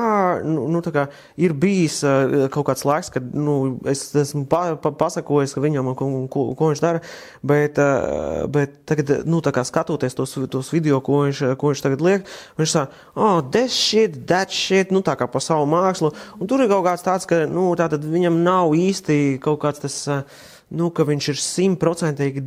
nu, 0.49 0.65
nu, 0.73 0.81
tā 0.85 0.95
kā 0.97 1.05
ir 1.37 1.53
bijis 1.53 1.99
uh, 2.07 2.47
kaut 2.53 2.71
kāds 2.71 2.87
laiks, 2.89 3.13
kad, 3.13 3.29
nu, 3.37 3.77
es 3.89 4.07
esmu 4.17 4.47
pa, 4.49 4.63
pa, 4.81 4.95
pasakojis, 4.97 5.53
ka 5.53 5.61
viņam 5.61 5.93
un 5.93 5.99
ko, 5.99 6.09
ko, 6.33 6.49
ko 6.57 6.73
viņš 6.73 6.83
dara, 6.83 7.05
bet, 7.45 7.77
uh, 7.77 8.49
bet 8.49 8.81
tagad, 8.89 9.19
nu, 9.29 9.45
tā 9.45 9.53
kā 9.53 9.61
skatoties 9.67 10.17
to 10.17 10.22
tos, 10.23 10.37
tos 10.55 10.71
video, 10.73 11.01
ko 11.03 11.25
viņš, 11.27 11.43
ko 11.59 11.73
viņš 11.73 11.83
tagad 11.83 12.05
liek. 12.05 12.31
Viņš 12.59 12.73
saka, 12.73 13.03
oh, 13.13 13.43
this 13.53 13.75
shit, 13.75 14.23
that 14.31 14.53
shit, 14.53 14.95
nu 14.95 15.03
tā 15.05 15.17
kā 15.19 15.27
pa 15.29 15.43
savu 15.43 15.67
mākslu. 15.69 16.13
Un 16.39 16.49
tur 16.49 16.63
ir 16.63 16.71
kaut 16.71 16.87
kāds 16.87 17.05
tāds, 17.05 17.29
ka, 17.29 17.43
nu, 17.51 17.69
tā 17.79 17.91
tad 17.91 18.07
viņam 18.07 18.41
nav 18.45 18.73
īsti 18.77 19.37
kaut 19.43 19.61
kāds 19.65 19.83
tas. 19.83 20.01
Uh, 20.07 20.49
nu, 20.73 20.89
ka 20.95 21.05
viņš 21.07 21.29
ir 21.33 21.39
simtprocentīgi 21.41 22.43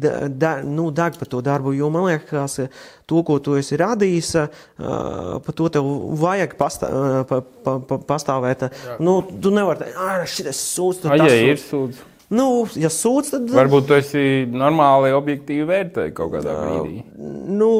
nu, 0.67 0.89
deg 0.95 1.19
par 1.21 1.31
to 1.31 1.43
darbu. 1.45 1.75
Jo 1.77 1.91
man 1.95 2.09
liekas, 2.09 2.59
to, 3.07 3.23
ko 3.27 3.39
tu 3.43 3.57
esi 3.61 3.79
radījis, 3.81 4.33
uh, 4.43 5.39
par 5.47 5.57
to 5.57 5.71
tev 5.77 5.87
vajag 6.23 6.57
pastā, 6.59 6.91
uh, 6.91 7.21
pa, 7.29 7.41
pa, 7.67 7.79
pa, 7.87 8.01
pastāvēt. 8.15 8.67
Jā. 8.67 8.99
Nu, 9.03 9.21
tu 9.23 9.55
nevari 9.55 9.85
teikt, 9.85 10.03
ah, 10.03 10.27
šis. 10.27 10.67
Ah, 11.07 11.19
ja 11.23 11.41
ir 11.53 11.63
sūdz. 11.63 12.05
Nu, 12.35 12.67
ja 12.75 12.91
sūdz, 12.91 13.33
tad. 13.37 13.51
Varbūt 13.55 13.87
tu 13.87 13.97
esi 13.99 14.27
normāli 14.51 15.15
objektīvi 15.15 15.67
vērtēji 15.69 16.15
kaut 16.17 16.33
kādā 16.35 16.57
brīdī. 16.59 17.03
Uh, 17.15 17.35
nu, 17.55 17.73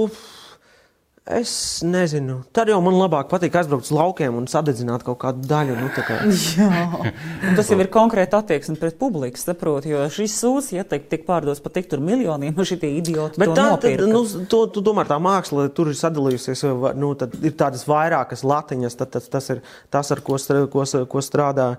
Es 1.27 1.83
nezinu. 1.83 2.37
Tad 2.55 2.69
jau 2.71 2.77
man 2.87 2.95
labāk 2.95 3.27
patīk 3.27 3.57
aizbraukt 3.59 3.89
uz 3.89 3.91
laukiem 3.91 4.37
un 4.39 4.45
sadedzināt 4.47 5.03
kaut 5.03 5.19
kādu 5.25 5.43
daļu. 5.51 5.75
Nu, 5.75 5.89
kā. 5.91 6.21
Jā, 6.55 6.85
un 7.03 7.59
tas 7.59 7.67
jau 7.73 7.79
ir 7.83 7.91
konkrēti 7.91 8.39
attieksme 8.39 8.77
pret 8.79 8.95
publiku, 9.01 9.41
saprotu, 9.43 9.91
jo 9.91 10.05
šis 10.15 10.37
sūds, 10.39 10.71
ja 10.77 10.87
tiek, 10.87 11.09
tiek 11.11 11.27
pārdos 11.27 11.59
par 11.65 11.75
tik 11.75 11.91
tur 11.91 11.99
miljoniem, 11.99 12.55
un 12.55 12.71
šitie 12.71 12.93
idioti 13.01 13.43
Bet 13.43 13.51
to 13.51 13.59
tā, 13.59 13.67
tad, 13.83 14.07
nu, 14.07 14.23
to, 14.47 14.63
tu 14.71 14.85
domā, 14.87 15.03
tā 15.11 15.19
māksla 15.19 15.67
tur 15.75 15.91
ir 15.91 15.99
sadalījusies, 15.99 16.63
nu, 16.95 17.11
tad 17.19 17.35
ir 17.43 17.59
tādas 17.59 17.83
vairākas 17.91 18.47
latiņas, 18.47 18.99
tad 19.03 19.17
tas, 19.19 19.27
tas 19.33 19.51
ir 19.57 19.67
tas, 19.91 20.15
ar 20.15 20.23
ko, 20.23 20.39
ko, 20.71 20.87
ko 21.11 21.27
strādā. 21.27 21.73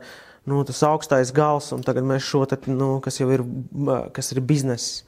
Nu, 0.48 0.62
tas 0.64 0.80
augstais 0.88 1.34
gals, 1.36 1.74
un 1.76 1.82
tagad 1.84 2.06
mēs 2.08 2.24
šo, 2.24 2.46
tad, 2.48 2.70
nu, 2.72 2.98
kas 3.04 3.20
jau 3.20 3.28
ir, 3.36 3.44
kas 4.16 4.32
ir 4.32 4.40
bizness. 4.48 5.02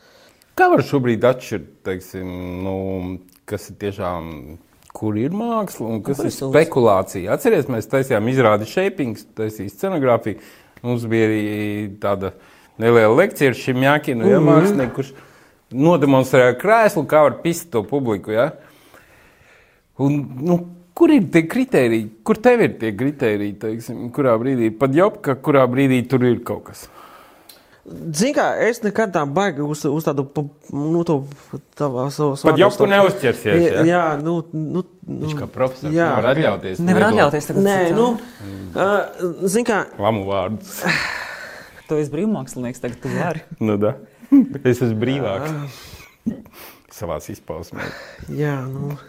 Kā 0.59 0.67
var 0.67 0.83
šobrīd 0.83 1.23
atšķirt, 1.23 1.69
teiksim, 1.87 2.31
nu, 2.65 2.73
kas 3.47 3.69
ir 3.71 3.77
tiešām, 3.79 4.25
kur 4.91 5.15
ir 5.15 5.31
māksla 5.31 5.93
un 5.93 6.01
kas 6.03 6.19
ir 6.25 6.33
spekulācija. 6.35 7.37
Atcerieties, 7.37 7.69
mēs 7.71 7.87
taisījām 7.87 8.27
izrādi 8.27 8.67
shapings, 8.67 9.23
taisījām 9.37 9.71
scenogrāfiju. 9.71 10.43
Mums 10.83 11.05
bija 11.11 11.29
arī 11.29 11.45
tāda 12.03 12.33
neliela 12.79 13.15
lekcija 13.21 13.53
ar 13.53 13.57
šim 13.59 13.83
jākinu, 13.85 14.27
ja, 14.27 14.41
mhm. 14.41 14.49
mākslinieku, 14.51 14.95
kurš 14.97 15.13
nodemonstrēja 15.71 16.57
krēslu, 16.59 17.05
kā 17.07 17.23
var 17.29 17.39
pist 17.45 17.69
to 17.71 17.85
publiku. 17.87 18.35
Ja. 18.35 18.49
Un, 20.03 20.19
nu, 20.43 20.59
kur 20.99 21.13
ir 21.15 21.27
tie 21.31 21.45
kriteriji, 21.47 22.07
kur 22.27 22.39
tev 22.43 22.63
ir 22.65 22.77
tie 22.81 22.93
kriteriji, 22.99 23.57
teiksim, 23.61 24.07
kurā 24.15 24.35
brīdī, 24.41 24.71
pat 24.75 24.95
jau, 24.95 25.11
ka 25.23 25.37
kurā 25.39 25.63
brīdī 25.71 26.01
tur 26.11 26.25
ir 26.27 26.41
kaut 26.47 26.67
kas? 26.69 26.87
Zini, 27.89 28.33
kā 28.35 28.45
es 28.67 28.83
nekad 28.83 29.13
tā 29.15 29.23
baigi 29.33 29.63
uz, 29.65 29.81
uz 29.89 30.05
tādu, 30.05 30.27
nu, 30.75 31.01
to 31.07 31.23
tavā 31.79 32.05
savā. 32.13 32.35
Pat 32.51 32.59
jau 32.61 32.69
tu 32.75 32.87
neuzķersies. 32.91 33.63
Jā, 33.63 33.85
jā 33.87 34.03
nu, 34.21 34.35
nu, 34.53 34.83
nu. 35.07 35.23
Viņš 35.23 35.37
kā 35.39 35.47
profesors 35.49 35.95
jā, 35.95 36.09
nevar 36.11 36.29
atļauties. 36.35 36.81
Nevar 36.85 37.07
atļauties 37.07 37.49
tagad. 37.49 37.65
Nē, 37.65 37.77
nu, 37.97 38.09
uh, 38.75 39.23
zini, 39.41 39.65
kā. 39.71 39.79
Lamu 39.97 40.27
vārdus. 40.27 40.83
tu 41.89 41.97
esi 41.97 42.13
brīvmākslinieks, 42.13 42.83
tagad 42.83 42.99
tu 43.01 43.13
vari. 43.15 43.45
nu, 43.71 43.79
da. 43.81 43.95
Es 44.61 44.83
esmu 44.83 44.99
brīvāks. 45.01 45.79
Savās 46.93 47.31
izpausmēs. 47.33 48.03
Jā, 48.37 48.59
nu. 48.69 48.99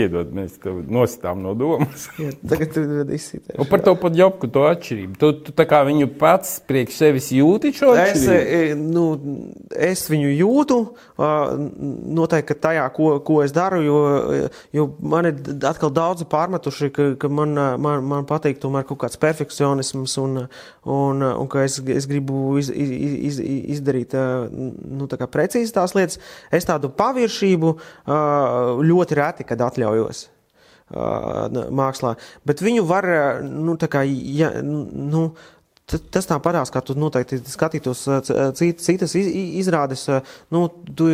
Piedod, 0.00 0.30
mēs 0.32 0.56
tev 0.62 0.78
nostām 0.88 1.42
no 1.44 1.52
domas. 1.58 2.06
Jā, 2.20 2.32
tagad 2.48 2.72
tu 2.72 2.84
izsīties. 3.12 3.52
Un 3.60 3.68
par 3.68 3.82
to 3.84 3.92
pat 4.00 4.16
jopku, 4.16 4.48
to 4.52 4.64
atšķirību. 4.70 5.18
Tu, 5.20 5.32
tu 5.44 5.54
tā 5.56 5.66
kā 5.68 5.82
viņu 5.84 6.08
pats 6.20 6.54
priekš 6.68 6.96
sevis 7.02 7.28
jūti 7.36 7.74
šo 7.76 7.92
atšķirību? 7.92 8.32
Es, 8.32 8.72
e, 8.72 8.78
nu, 8.78 9.04
es 9.90 10.06
viņu 10.08 10.30
jūtu, 10.32 10.78
noteikti 12.20 12.56
tajā, 12.62 12.86
ko, 12.96 13.10
ko 13.26 13.40
es 13.44 13.52
daru, 13.52 13.82
jo, 13.84 13.98
jo 14.72 14.86
man 15.12 15.28
ir 15.28 15.42
atkal 15.68 15.92
daudzi 15.92 16.24
pārmetuši, 16.30 16.90
ka, 16.96 17.08
ka 17.20 17.28
man, 17.32 17.52
man, 17.82 18.06
man 18.08 18.28
patīk 18.28 18.60
tomēr 18.62 18.86
kaut 18.88 19.02
kāds 19.04 19.20
perfekcionisms 19.20 20.16
un, 20.22 20.44
un, 20.88 21.26
un 21.28 21.50
ka 21.52 21.66
es, 21.66 21.76
es 21.92 22.08
gribu 22.08 22.56
iz, 22.60 22.70
iz, 22.72 22.94
iz, 23.28 23.40
izdarīt 23.76 24.16
nu, 24.16 25.10
precīzi 25.10 25.76
tās 25.76 25.92
lietas. 25.98 26.20
Es 26.54 26.64
tādu 26.68 26.88
paviršību 26.96 27.74
ļoti 28.88 29.20
reti, 29.20 29.44
kad 29.48 29.60
atļauju 29.68 29.89
uh, 29.98 31.62
mākslā. 31.70 32.16
Bet 32.46 32.62
viņu 32.64 32.84
var, 32.88 33.06
nu, 33.46 33.76
tā 33.80 33.88
kā, 33.92 34.02
ja, 34.06 34.52
nu, 34.62 35.30
tas 35.86 36.28
tā 36.28 36.38
parādās, 36.42 36.72
kā 36.74 36.82
tu 36.86 36.94
noteikti 36.98 37.40
skatītos 37.50 38.04
citas 38.58 39.16
izrādes, 39.16 40.06
nu, 40.54 40.66
tu, 40.94 41.10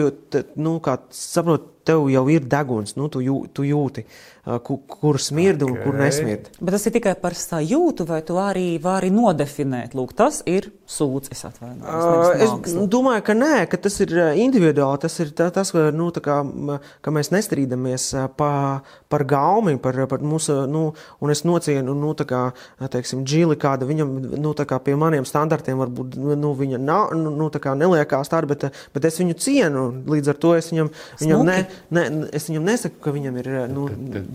nu, 0.60 0.76
kā 0.84 0.98
saproti, 1.14 1.72
tev 1.86 2.08
jau 2.12 2.24
ir 2.32 2.46
deguns, 2.50 2.96
nu, 2.98 3.10
tu, 3.12 3.22
jū, 3.24 3.44
tu 3.54 3.66
jūti. 3.66 4.06
Uh, 4.06 4.36
kur, 4.62 4.78
kur 4.86 5.18
smirda 5.18 5.66
okay. 5.66 5.74
un 5.74 5.82
kur 5.82 5.96
nesmirda. 5.98 6.52
Bet 6.60 6.76
tas 6.76 6.84
ir 6.86 6.94
tikai 6.94 7.14
par 7.18 7.34
sajūtu, 7.34 8.06
vai 8.06 8.20
tu 8.26 8.36
arī 8.38 8.76
vari 8.82 9.10
nodefinēt? 9.10 9.96
Lūk, 9.98 10.14
tas 10.18 10.38
ir 10.46 10.68
sūds, 10.86 11.32
es 11.34 11.42
atvainojos. 11.48 12.60
Es 12.70 12.76
domāju, 12.90 13.24
ka 13.26 13.34
nē, 13.34 13.64
ka 13.70 13.80
tas 13.82 13.98
ir 14.04 14.14
individuāli. 14.38 15.02
Tas 15.02 15.18
ir 15.22 15.32
tā, 15.36 15.48
tas, 15.54 15.72
ka, 15.74 15.88
nu, 15.94 16.12
kā, 16.22 16.38
ka 17.02 17.14
mēs 17.14 17.32
nestrīdamies 17.34 18.06
pa, 18.38 18.50
par 19.10 19.26
gaumi, 19.26 19.74
par, 19.82 19.98
par 20.10 20.22
mūsu, 20.22 20.60
nu, 20.70 20.84
un 21.22 21.34
es 21.34 21.42
nocienu, 21.48 21.96
nu, 21.98 22.14
tā 22.18 22.28
kā, 22.30 22.42
teiksim, 22.92 23.26
džili 23.26 23.58
kāda 23.58 23.88
viņam, 23.88 24.14
nu, 24.38 24.54
tā 24.54 24.68
kā 24.68 24.78
pie 24.82 24.94
maniem 25.00 25.26
standartiem 25.26 25.82
varbūt, 25.82 26.20
nu, 26.38 26.54
viņa 26.54 26.82
nav, 26.82 27.16
nu, 27.18 27.34
nu 27.34 27.50
tā 27.50 27.62
kā 27.66 27.74
neliekās 27.78 28.30
tāda, 28.30 28.52
bet, 28.54 28.68
bet 28.94 29.10
es 29.10 29.18
viņu 29.18 29.38
cienu, 29.42 29.88
līdz 30.06 30.32
ar 30.32 30.40
to 30.46 30.54
es 30.54 30.70
viņam, 30.70 30.94
viņam 31.18 31.44
ne, 31.50 31.58
ne, 31.94 32.04
es 32.36 32.48
viņam 32.50 32.66
nesaku, 32.66 32.98
ka 33.04 33.12
viņam 33.14 33.38
ir, 33.42 33.48
nu, 33.72 33.86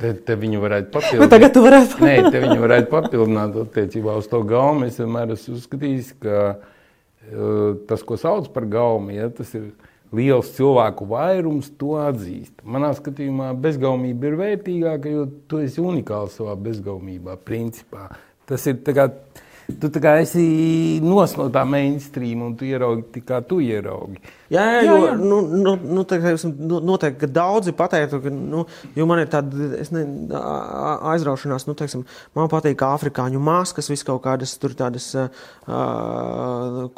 te, 0.01 0.13
te 0.27 0.37
viņu 0.39 0.61
varētu 0.63 0.91
papildināt. 0.95 1.23
Bet 1.23 1.33
tagad 1.35 1.55
tu 1.55 1.63
varētu. 1.65 2.01
Nē, 2.05 2.15
te 2.33 2.41
viņu 2.45 2.57
varētu 2.63 2.91
papildināt 2.91 3.59
attiecībā 3.65 4.17
uz 4.19 4.29
to 4.31 4.41
gaumu. 4.47 4.87
Es 4.89 4.99
vienmēr 5.01 5.35
esmu 5.35 5.57
uzskatījis, 5.59 6.11
ka 6.23 6.41
uh, 6.55 7.77
tas, 7.89 8.05
ko 8.07 8.19
sauc 8.21 8.49
par 8.55 8.67
gaumu, 8.71 9.13
ja, 9.15 9.29
tas 9.35 9.53
ir 9.57 9.71
liels 10.15 10.51
cilvēku 10.57 11.07
vairums, 11.11 11.69
to 11.79 11.95
atzīst. 12.01 12.57
Manā 12.67 12.91
skatījumā 12.97 13.53
bezgaumība 13.63 14.27
ir 14.27 14.41
vērtīgāka, 14.41 15.13
jo 15.13 15.29
tu 15.47 15.61
esi 15.63 15.83
unikāls 15.83 16.35
savā 16.39 16.57
bezgaumībā, 16.59 17.37
principā. 17.47 18.09
Tas 18.49 18.65
ir 18.67 18.81
tā 18.83 18.95
kā 18.97 19.07
tu 19.79 19.91
kā 20.03 20.17
esi 20.21 20.99
nos 21.03 21.35
no 21.39 21.47
tā 21.53 21.63
mainstream 21.67 22.43
un 22.47 22.55
tu 22.59 22.67
ieraugi 22.67 23.23
kā 23.23 23.41
tu 23.47 23.61
ieraugi. 23.63 24.19
Jā, 24.51 24.63
jā, 24.67 24.79
jā, 24.83 24.95
jo, 24.99 25.11
nu, 25.15 25.37
nu, 25.47 25.73
nu, 25.79 26.03
tā, 26.03 26.17
nu, 26.59 26.81
noteikti, 26.83 27.21
ka 27.21 27.27
daudzi 27.31 27.71
pateiktu, 27.75 28.19
ka, 28.19 28.33
nu, 28.35 28.65
jo 28.97 29.05
man 29.07 29.21
ir 29.23 29.29
tāda, 29.31 29.69
es 29.79 29.93
ne, 29.95 30.03
aizraušanās, 31.13 31.65
nu, 31.69 31.75
teiksim, 31.79 32.03
man 32.35 32.49
patīk 32.51 32.83
afrikāņu 32.83 33.39
maskas, 33.43 33.87
vis 33.91 34.03
kaut 34.07 34.19
kādas 34.25 34.57
tur 34.59 34.75
tādas 34.75 35.07
uh, 35.15 35.31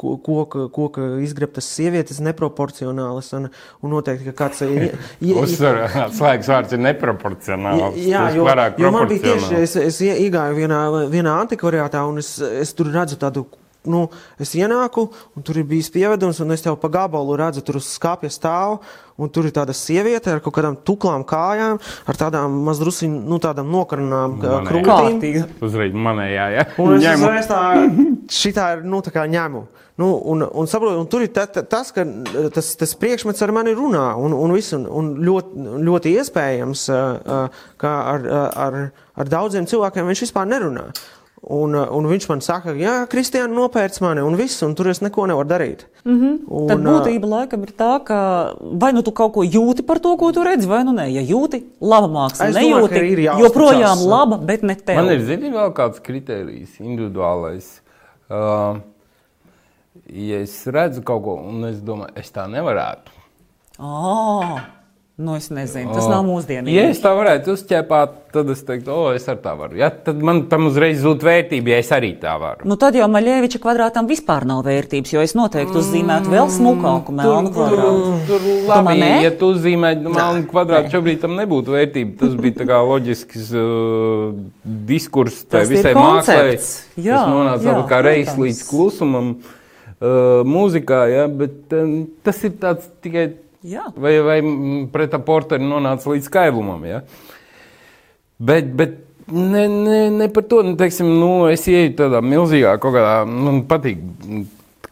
koka, 0.02 0.66
koka 0.74 1.12
izgrebtas 1.22 1.70
sievietes 1.76 2.24
neproporcionālas, 2.26 3.30
un, 3.38 3.50
un 3.86 3.98
noteikti, 4.00 4.32
ka 4.32 4.48
kāds... 4.48 4.66
Uzsver, 5.44 5.84
slēgas 6.18 6.50
vārds 6.56 6.74
ir 6.74 6.82
neproporcionāls. 6.90 8.02
Jā, 8.02 8.32
jo, 8.34 8.50
jo 8.82 8.94
man 8.98 9.10
bija 9.12 9.30
tieši, 9.30 9.62
es, 9.62 9.78
es 9.92 10.02
iegāju 10.10 10.64
vienā, 10.64 10.86
vienā 11.14 11.38
antikvariātā, 11.46 12.02
un 12.10 12.18
es, 12.24 12.40
es 12.42 12.74
tur 12.74 12.90
redzu 12.90 13.22
tādu 13.22 13.46
nu, 13.90 14.06
es 14.42 14.54
ienāku, 14.58 15.08
un 15.36 15.46
tur 15.46 15.60
ir 15.60 15.68
bijis 15.68 15.92
pievedums, 15.94 16.40
un 16.44 16.56
es 16.56 16.64
jau 16.66 16.76
pa 16.80 16.92
gabalu 16.94 17.38
redzu, 17.40 17.64
tur 17.66 17.80
uz 17.80 17.90
skāpja 17.96 18.32
stāv, 18.34 18.80
un 19.20 19.30
tur 19.34 19.48
ir 19.48 19.54
tāda 19.56 19.76
sieviete 19.78 20.32
ar 20.34 20.42
kaut 20.44 20.56
kādām 20.56 20.78
tuklām 20.88 21.26
kājām, 21.28 21.80
ar 22.10 22.20
tādām 22.20 22.58
mazdrusiņ, 22.68 23.20
nu, 23.30 23.40
tādām 23.44 23.70
nokarnām 23.74 24.40
krūtīm. 24.68 25.46
Uzreiz 25.64 25.96
manējā, 25.96 26.50
ja? 26.58 26.68
Un 26.82 26.98
es 26.98 27.08
uzreiz 27.14 27.50
tā, 27.52 27.62
šitā 28.42 28.74
ir, 28.78 28.86
nu, 28.88 29.04
tā 29.06 29.14
kā 29.14 29.28
ņemu. 29.30 29.66
Nu, 30.02 30.08
un, 30.26 30.42
un, 30.42 30.66
saprot, 30.66 30.96
un 30.98 31.06
tur 31.06 31.22
ir 31.22 31.30
ta, 31.30 31.44
ta, 31.46 31.62
tas, 31.70 31.92
ka 31.94 32.02
tas, 32.56 32.72
tas 32.80 32.96
priekšmets 32.98 33.44
ar 33.46 33.52
mani 33.54 33.76
runā, 33.78 34.08
un, 34.18 34.34
un, 34.34 34.54
visu, 34.56 34.80
un, 34.80 34.88
un 34.90 35.12
ļoti, 35.22 35.66
ļoti 35.86 36.14
iespējams, 36.18 36.88
ka 37.84 37.92
ar, 38.16 38.26
ar, 38.66 38.80
ar 39.14 39.30
daudziem 39.30 39.70
cilvēkiem 39.70 40.10
viņš 40.10 40.24
vispār 40.26 40.50
nerunā. 40.50 40.88
Un, 41.44 41.74
uh, 41.76 41.90
un 41.92 42.06
viņš 42.08 42.26
man 42.30 42.40
saka, 42.40 42.72
Jā, 42.80 43.02
Kristiāna 43.12 43.52
nopērts 43.52 44.00
mani, 44.00 44.22
un 44.24 44.38
viss, 44.40 44.62
un 44.64 44.72
tur 44.80 44.88
es 44.88 45.02
neko 45.04 45.26
nevaru 45.28 45.50
darīt. 45.50 45.82
Mm 46.06 46.20
-hmm. 46.20 46.38
un, 46.48 46.68
Tad 46.70 46.80
uh, 46.80 46.86
būtība 46.86 47.28
laikam 47.28 47.64
ir 47.64 47.74
tā, 47.76 48.00
ka 48.04 48.20
vai 48.62 48.94
nu 48.94 49.02
tu 49.04 49.12
kaut 49.12 49.34
ko 49.34 49.44
jūti 49.44 49.84
par 49.84 50.00
to, 50.00 50.16
ko 50.18 50.32
tu 50.32 50.44
redzi, 50.44 50.68
vai 50.68 50.84
nu 50.84 50.92
nē. 50.92 51.10
Ja 51.12 51.22
jūti, 51.22 51.64
laba 51.82 52.08
māksla, 52.08 52.48
es 52.48 52.56
nejūti, 52.56 52.96
domāju, 52.96 53.44
joprojām 53.44 54.06
laba, 54.08 54.38
bet 54.38 54.64
ne 54.64 54.76
tev. 54.76 54.96
Man 54.96 55.12
ir 55.12 55.22
zini 55.22 55.52
vēl 55.52 55.74
kāds 55.74 56.00
kriterijs, 56.00 56.80
individuālais. 56.80 57.82
Uh, 58.30 58.80
ja 60.08 60.40
es 60.40 60.68
redzu 60.68 61.04
kaut 61.04 61.24
ko, 61.24 61.36
un 61.44 61.66
es 61.66 61.82
domāju, 61.82 62.12
es 62.16 62.32
tā 62.32 62.48
nevarētu. 62.48 63.12
Oh. 63.80 64.60
Nu, 65.16 65.36
es 65.38 65.52
nezinu, 65.54 65.92
tas 65.94 66.08
nav 66.10 66.24
mūsdienīgi. 66.26 66.74
Ja 66.74 66.88
es 66.90 66.98
tā 66.98 67.12
varētu 67.14 67.54
uzķēpāt, 67.54 68.14
tad 68.34 68.48
es 68.50 68.64
teiktu, 68.66 68.90
o, 68.90 69.12
es 69.14 69.28
ar 69.30 69.36
tā 69.44 69.52
varu. 69.54 69.76
Ja, 69.78 69.92
tad 69.94 70.24
man 70.26 70.40
tam 70.50 70.66
uzreiz 70.72 71.04
zūd 71.04 71.22
vērtība, 71.22 71.70
ja 71.76 71.82
es 71.84 71.92
arī 71.94 72.16
tā 72.18 72.32
varu. 72.42 72.66
Nu, 72.66 72.80
tad 72.82 72.98
jau 72.98 73.06
Maļēviča 73.14 73.62
kvadrātam 73.62 74.10
vispār 74.10 74.48
nav 74.50 74.64
vērtības, 74.66 75.12
jo 75.14 75.22
es 75.22 75.36
noteikti 75.38 75.78
uzzīmētu 75.84 76.34
vēl 76.34 76.50
smukāku 76.56 77.14
melnu 77.20 77.52
kvadrātu. 77.54 78.16
Tur 78.32 78.48
labi, 78.72 78.98
ja 79.28 79.36
tu 79.38 79.52
uzzīmē 79.54 79.94
melnu 80.08 80.48
kvadrātu, 80.50 80.96
šobrīd 80.96 81.22
tam 81.28 81.38
nebūtu 81.38 81.78
vērtība. 81.78 82.18
Tas 82.24 82.34
bija 82.42 82.64
tā 82.64 82.70
kā 82.74 82.82
loģisks 82.90 83.54
uh, 83.54 84.34
diskurss 84.90 85.46
tai 85.46 85.68
visai 85.70 85.94
mākslai. 85.94 86.58
Jā, 86.98 87.22
tas 87.22 87.30
nonāca 87.30 87.70
jā, 87.70 87.78
kā 87.94 88.02
reizes 88.10 88.42
līdz 88.42 88.66
klusumam 88.66 89.36
uh, 89.38 90.42
mūzikā, 90.42 91.06
ja, 91.14 91.30
bet 91.30 91.78
um, 91.78 92.00
tas 92.26 92.42
ir 92.50 92.58
tāds 92.66 92.90
tikai 93.06 93.30
Jā. 93.64 93.88
Vai, 93.96 94.18
vai 94.24 94.40
pret 94.92 95.16
porteri 95.24 95.64
nonāca 95.64 96.12
līdz 96.12 96.28
skaidrumam. 96.28 96.84
Ja? 96.88 97.00
Bet, 98.44 98.74
bet 98.76 98.98
ne, 99.32 99.68
ne, 99.72 100.00
ne 100.12 100.28
par 100.34 100.44
to. 100.52 100.60
Nu, 100.68 100.76
teiksim, 100.80 101.08
nu, 101.22 101.32
es 101.52 101.64
ieju 101.72 101.94
tādā 102.02 102.20
milzīgā 102.24 102.76
kaut 102.84 102.98
kādā, 102.98 103.22
man 103.30 103.64
patīk. 103.70 104.04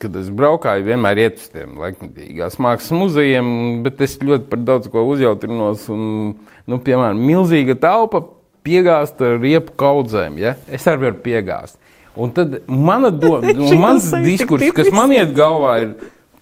Kad 0.01 0.15
es 0.17 0.31
braukāju, 0.33 0.87
vienmēr 0.87 1.19
iet 1.21 1.35
uz 1.37 1.49
tiem 1.53 1.75
laikmatīgās 1.77 2.55
mākslas 2.63 2.95
muzejiem, 2.97 3.49
bet 3.85 3.99
es 4.01 4.15
ļoti 4.17 4.47
par 4.49 4.63
daudz 4.65 4.89
ko 4.89 5.03
uzjautrinos. 5.11 5.83
Un, 5.93 6.31
nu, 6.65 6.79
piemēram, 6.81 7.19
milzīga 7.21 7.75
telpa 7.83 8.23
piegāzt 8.65 9.21
ar 9.21 9.37
riepu 9.41 9.75
kaudzēm. 9.77 10.39
Ja? 10.41 10.55
Es 10.71 10.87
arī 10.89 11.09
varu 11.09 11.21
piegāzt. 11.27 11.77
Un 12.17 12.33
tad 12.35 12.57
mana 12.67 13.11
doma, 13.13 13.53
mans 13.83 14.09
diskurss, 14.23 14.73
kas 14.75 14.89
man 14.95 15.13
iet 15.15 15.35
galvā, 15.37 15.75
ir 15.83 15.93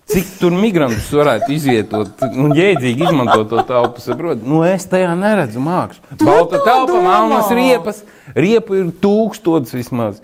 Cik 0.10 0.30
tur 0.40 0.54
migrantus 0.58 1.12
varētu 1.14 1.52
izvietot 1.54 2.24
un 2.26 2.56
jēdzīgi 2.58 3.06
izmantot 3.06 3.52
to 3.52 3.62
telpu? 3.68 4.02
Saprot? 4.02 4.42
Nu, 4.42 4.64
es 4.66 4.88
tajā 4.90 5.12
neredzu 5.18 5.62
mākslu. 5.62 6.18
Balta 6.24 6.64
telpa, 6.66 6.98
melnas 7.06 7.52
riepas, 7.54 8.02
riepu 8.34 8.80
ir 8.80 8.90
tūkstotis 9.04 9.76
vismaz. 9.78 10.24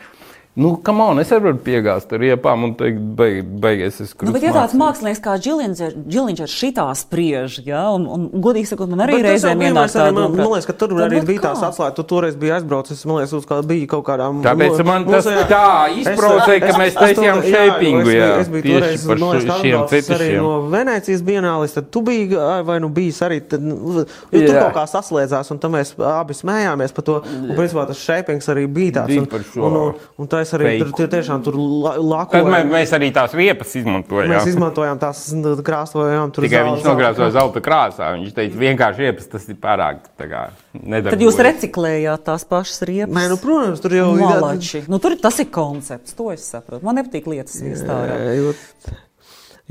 Nu, 0.55 0.75
kam 0.79 1.01
on, 1.03 1.17
es 1.19 1.27
varu 1.35 1.51
piegāzt 1.59 2.13
ar 2.15 2.21
riepām 2.23 2.61
un 2.63 2.73
teikt, 2.79 2.99
beig, 3.19 3.41
beigies 3.59 3.97
es 3.99 4.13
krustu. 4.13 4.29
Nu, 4.29 4.33
bet 4.37 4.45
ja 4.45 4.53
tāds 4.55 4.71
mākslinieks 4.79 5.19
kā 5.19 5.33
Džiliņš 5.43 6.43
ar 6.45 6.51
šitā 6.53 6.85
spriež, 6.95 7.57
ja, 7.67 7.81
un, 7.91 8.05
un 8.07 8.29
godīgi 8.39 8.69
sakot, 8.69 8.87
man 8.87 9.03
arī 9.03 9.17
reizēm 9.25 9.59
ienāk 9.67 9.91
tāda. 9.91 10.13
Man, 10.15 10.31
man 10.31 10.53
liekas, 10.53 10.67
ka 10.69 10.75
tur 10.79 10.93
arī 11.03 11.19
bija 11.27 11.49
tās 11.49 11.59
atslēgas, 11.59 11.97
tu 11.97 12.05
toreiz 12.07 12.37
biji 12.39 12.53
aizbraucis, 12.55 13.01
man 13.03 13.19
liekas, 13.19 13.33
uz 13.35 13.49
kā 13.49 13.57
bija 13.67 13.89
kaut 13.91 14.05
kādām. 14.07 14.39
Tāpēc 14.45 14.79
man 14.87 15.03
tas 15.09 15.27
tā 15.51 15.65
izprovocēja, 16.05 16.61
ka 16.63 16.79
mēs 16.79 16.95
taisījām 17.01 17.41
šeipingu, 17.49 18.15
jā. 18.15 18.31
Es 18.45 18.53
biju 18.55 18.63
toreiz, 18.69 19.05
man 19.11 19.25
liekas, 19.25 19.51
atbraucis 19.57 20.09
arī 20.15 20.31
no 20.39 20.53
Venēcijas 20.71 21.25
bienālis, 21.33 21.75
tad 21.75 21.91
tu 21.91 22.05
biji, 22.07 22.31
vai 22.71 22.79
nu 22.79 22.93
bijis 22.95 23.19
arī, 23.27 23.41
tad, 23.43 23.59
jo 23.59 24.07
tur 24.31 24.55
kaut 24.61 24.79
kā 24.79 24.87
saslēdzās, 24.93 25.51
un 25.51 25.59
tam 25.59 25.75
mēs 25.75 25.93
abi 25.99 26.39
smējāmies 26.39 26.95
par 26.95 27.09
to, 27.11 27.19
un 27.43 27.53
principā 27.59 27.87
tas 27.91 28.07
šeipings 28.07 28.51
arī 28.55 28.67
bija 28.71 29.03
tāds. 29.03 29.19
Mēs 30.45 30.53
arī 30.57 30.71
fake. 30.71 30.91
tur 30.99 31.09
tiešām 31.11 31.43
tur 31.45 31.55
lakojām. 31.57 32.49
Mēs, 32.53 32.67
mēs 32.69 32.93
arī 32.97 33.09
tās 33.15 33.33
riepas 33.37 33.71
izmantojām. 33.79 34.31
Mēs 34.31 34.49
izmantojām 34.51 35.01
tās 35.01 35.23
krāsojām. 35.65 36.33
Tikai 36.35 36.51
zelta, 36.51 36.73
viņš 36.75 36.85
nogrāzoja 36.89 37.31
zelta 37.35 37.63
krāsā. 37.65 38.11
Viņš 38.19 38.35
teica, 38.37 38.59
vienkārši 38.61 39.05
riepas 39.05 39.31
tas 39.31 39.47
ir 39.49 39.57
pārāk. 39.61 40.05
Tad 40.15 41.25
jūs 41.25 41.39
reciklējāt 41.49 42.27
tās 42.29 42.45
pašas 42.49 42.85
riepas? 42.85 43.15
Nē, 43.17 43.25
nu, 43.33 43.39
protams, 43.41 43.81
tur 43.83 43.97
jau 43.97 44.11
ir. 44.19 44.85
Nu, 44.91 45.01
tur 45.01 45.17
tas 45.21 45.41
ir 45.41 45.49
koncepts, 45.53 46.13
to 46.17 46.29
es 46.35 46.45
saprotu. 46.45 46.85
Man 46.85 47.01
nepatīk 47.01 47.27
lietas 47.31 47.57
viestārā. 47.65 48.21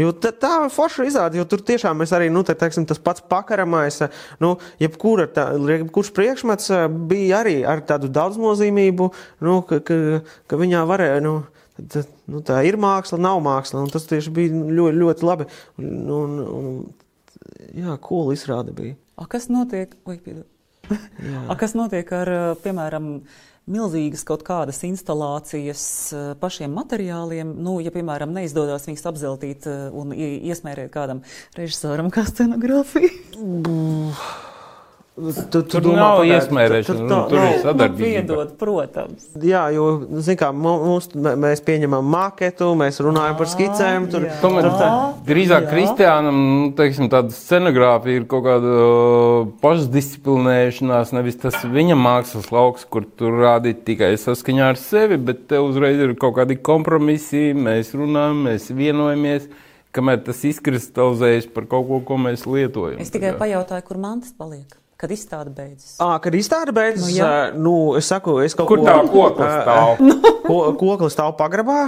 Jo 0.00 0.10
tā, 0.10 0.32
tā 0.34 0.52
forša 0.74 1.06
izrāda, 1.06 1.38
jo 1.38 1.44
tur 1.46 1.62
tiešām 1.62 2.00
mēs 2.02 2.10
arī, 2.16 2.26
nu, 2.34 2.42
tā, 2.46 2.56
teiksim, 2.58 2.86
tas 2.90 2.98
pats 2.98 3.22
pakaramais, 3.30 4.00
nu, 4.42 4.56
jebkura, 4.82 5.28
tā, 5.30 5.44
jebkurš 5.54 6.10
priekšmets 6.16 6.72
eh, 6.74 6.86
bija 7.12 7.44
arī 7.44 7.60
ar 7.68 7.84
tādu 7.86 8.10
daudznozīmību, 8.14 9.10
nu, 9.46 9.60
ka, 9.68 9.78
ka, 9.86 9.98
ka 10.50 10.58
viņā 10.58 10.82
varēja, 10.90 11.22
nu, 11.22 11.36
tā, 11.78 12.02
nu, 12.26 12.42
tā 12.46 12.58
ir 12.66 12.80
māksla, 12.82 13.20
nav 13.22 13.38
māksla, 13.46 13.84
un 13.86 13.94
tas 13.94 14.10
tieši 14.10 14.34
bija 14.34 14.66
ļoti, 14.80 14.98
ļoti 15.04 15.30
labi. 15.30 15.48
Un, 15.78 15.94
un, 16.18 16.36
un, 16.58 16.76
jā, 17.78 17.94
cool 18.02 18.34
izrāde 18.34 18.74
bija. 18.74 18.98
A, 19.14 19.28
kas 19.30 19.46
notiek? 19.52 19.94
Oi, 20.10 20.18
A, 21.48 21.54
kas 21.56 21.72
notiek 21.78 22.10
ar, 22.12 22.30
piemēram, 22.66 23.12
milzīgas 23.70 24.24
kaut 24.28 24.44
kādas 24.46 24.82
instalācijas 24.86 25.84
eh, 26.12 26.24
pašiem 26.40 26.74
materiāliem. 26.76 27.54
Nu, 27.64 27.78
ja, 27.84 27.92
piemēram, 27.94 28.34
neizdodas 28.36 28.88
viņus 28.88 29.06
apzeltīt 29.10 29.68
eh, 29.70 29.86
un 29.92 30.12
iesmērēt 30.14 30.92
kādam 30.94 31.24
režisoram 31.56 32.12
kā 32.14 32.26
scenogrāfiju. 32.28 33.12
Tu, 35.14 35.30
tu 35.46 35.60
tur 35.70 35.84
domā, 35.84 35.98
nav 36.00 36.20
iesmērēšana, 36.26 37.02
nu, 37.06 37.16
tur 37.30 37.38
ir 37.38 37.60
sadarbība. 37.62 38.02
Piedod, 38.02 38.48
protams. 38.58 39.28
Jā, 39.46 39.60
jo, 39.70 39.84
zin 40.26 40.34
kā, 40.40 40.48
mums, 40.50 41.06
mēs 41.14 41.62
pieņemam 41.62 42.08
maketu, 42.10 42.72
mēs 42.80 42.98
runājam 42.98 43.38
par 43.38 43.50
skicēm. 43.52 44.08
Tur, 44.10 44.26
Tomēr 44.42 44.66
tur 44.66 44.74
tā, 44.80 44.90
drīzāk 45.30 45.68
jā. 45.68 45.70
Kristiānam, 45.70 46.42
nu, 46.42 46.66
teiksim, 46.74 47.06
tāda 47.14 47.30
scenogrāfija 47.30 48.24
ir 48.24 48.26
kaut 48.34 48.42
kāda 48.48 48.74
pašdisciplinēšanās, 49.62 51.14
nevis 51.14 51.38
tas 51.46 51.62
viņa 51.62 51.94
mākslas 52.02 52.50
lauks, 52.50 52.82
kur 52.90 53.06
tur 53.06 53.38
rādīt 53.46 53.86
tikai 53.86 54.16
saskaņā 54.18 54.74
ar 54.74 54.82
sevi, 54.82 55.22
bet 55.30 55.46
te 55.52 55.62
uzreiz 55.62 56.02
ir 56.02 56.18
kaut 56.18 56.40
kādi 56.42 56.58
kompromisi, 56.58 57.52
mēs 57.54 57.94
runājam, 57.94 58.48
mēs 58.50 58.72
vienojamies 58.74 59.46
kamēr 59.94 60.24
tas 60.26 60.42
izkristalizējas 60.42 61.52
par 61.54 61.70
kaut 61.70 61.86
ko, 61.86 62.02
ko 62.02 62.18
mēs 62.18 62.48
lietojam. 62.50 62.98
Es 62.98 63.14
tikai 63.14 63.36
pajautāju, 63.38 63.86
kur 63.86 64.02
mantas 64.02 64.34
paliek. 64.34 64.74
Kad 65.04 65.12
izstāde 65.12 65.50
beidzas? 65.52 65.98
À, 66.00 66.14
kad 66.24 66.32
izstāde 66.32 66.72
beidzas, 66.72 67.10
nu, 67.10 67.12
jā. 67.12 67.32
nu, 67.52 67.72
es 67.98 68.06
saku, 68.08 68.38
es 68.40 68.54
kaut 68.56 68.70
Kur 68.70 68.80
ko. 68.80 68.86
Kur 68.86 68.88
tā 68.88 69.02
kokla 69.12 69.48
stāv? 69.52 69.98
Ko, 70.48 70.56
kokla 70.80 71.10
stāv 71.12 71.34
pagrabā. 71.36 71.82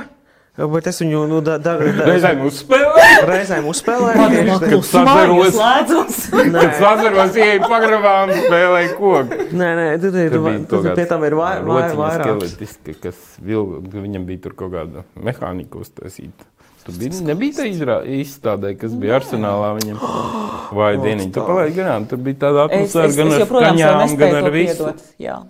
Bet 0.56 0.86
es 0.88 1.00
viņu 1.00 1.22
nu, 1.28 1.38
da, 1.44 1.54
da, 1.60 1.74
da, 1.80 2.04
reizēm 2.08 2.42
uzspēlēju. 2.44 3.24
Reizēm 3.28 3.66
uzspēlēju. 3.72 4.58
Kad 4.60 4.84
sazaros, 4.88 6.20
kad 6.32 6.76
sazaros 6.82 7.40
ieeju 7.40 7.64
pagrabā 7.64 8.12
un 8.26 8.32
spēlēju 8.36 8.92
koku. 8.96 9.40
Nē, 9.56 9.70
nē, 9.80 9.86
tu, 10.00 10.12
tu, 10.12 10.26
tu, 10.36 10.54
tu, 10.72 10.82
pie 10.96 11.08
tam 11.08 11.24
ir 11.28 11.36
vairāk. 11.40 12.44
Kas 13.04 13.24
vil, 13.40 13.78
viņam 13.96 14.28
bija 14.28 14.44
tur 14.44 14.56
kaut 14.60 14.76
kāda 14.76 15.08
mehānika 15.16 15.80
uztaisīta. 15.80 16.48
Tu 16.86 16.92
biji, 16.94 17.24
nebija 17.26 17.56
tā 17.56 17.64
izrā, 17.66 17.96
izstādē, 18.22 18.70
kas 18.78 18.92
bija 18.94 19.16
arsenālā 19.18 19.72
viņam. 19.80 19.96
Vai 20.76 20.92
dieniņ, 21.02 21.32
tu 21.34 21.42
palaidi 21.42 21.74
garām, 21.80 22.06
tur 22.06 22.20
bija 22.22 22.44
tāda 22.44 22.68
atmosfēra 22.68 23.16
gan 23.16 23.32
ar 23.34 23.44
skaņām, 23.50 24.14
gan 24.20 24.36
ar 24.38 24.46
visu. 24.54 24.92
Jā. 25.22 25.40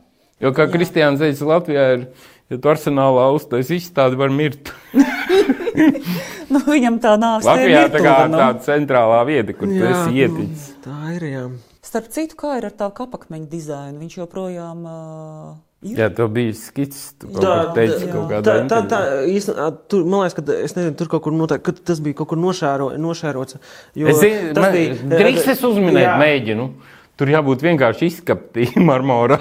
Jo, 0.41 0.53
kā 0.57 0.64
Kristiāns 0.72 1.20
teica, 1.20 1.51
Latvijā 1.51 1.84
ir, 1.99 2.07
ja 2.53 2.61
tu 2.61 2.72
arsenālā 2.72 3.28
uztais 3.37 3.68
izstādi, 3.76 4.16
var 4.20 4.32
mirt. 4.32 4.72
nu, 6.53 6.62
viņam 6.64 6.99
tā 7.05 7.18
nav. 7.20 7.45
Latvijā 7.45 7.84
tā 7.93 8.01
kā 8.05 8.16
nu. 8.32 8.41
tāda 8.41 8.64
centrālā 8.70 9.20
vieta, 9.28 9.57
kur 9.61 9.68
jā, 9.68 9.76
tu 9.76 9.93
esi 9.93 10.24
ieticis. 10.24 10.66
Tā 10.89 10.99
ir, 11.18 11.30
jā. 11.34 11.47
Starp 11.84 12.09
citu, 12.16 12.41
kā 12.41 12.57
ir 12.62 12.70
ar 12.70 12.80
tavu 12.80 12.97
kapakmeņu 12.97 13.49
dizainu? 13.53 14.01
Viņš 14.01 14.20
joprojām... 14.24 14.84
Uh, 14.89 15.66
Jā, 15.95 16.09
tev 16.16 16.30
bija 16.34 16.55
skicis, 16.57 17.12
tu 17.20 17.28
kaut 17.30 17.45
kā 17.45 17.74
teici, 17.76 18.09
kaut 18.11 18.26
kādā 18.30 18.57
tā, 18.66 18.66
tā, 18.70 18.80
tā, 18.91 19.01
īstenībā, 19.30 19.68
tur, 19.93 20.03
man 20.09 20.24
liekas, 20.24 20.37
ka, 20.39 20.59
es 20.66 20.74
nezinu, 20.76 20.97
tur 20.99 21.11
kaut 21.12 21.24
kur 21.26 21.37
noteikti, 21.37 21.64
ka 21.68 21.87
tas 21.93 22.03
bija 22.03 22.18
kaut 22.18 22.30
kur 22.32 22.41
nošēro, 22.43 22.91
nošērots. 23.03 23.61
Jo 24.01 24.11
es 24.11 24.20
zinu, 24.22 24.53
tas 24.57 24.66
man, 24.66 24.76
bija... 24.76 24.99
Drīkst 25.14 25.53
es 25.55 25.64
uzminēt, 25.68 26.03
jā. 26.03 26.16
mēģinu. 26.22 26.68
Tur 27.17 27.33
jābūt 27.33 27.64
vienkārši 27.64 28.11
izskaptī 28.11 28.69
marmora. 28.89 29.41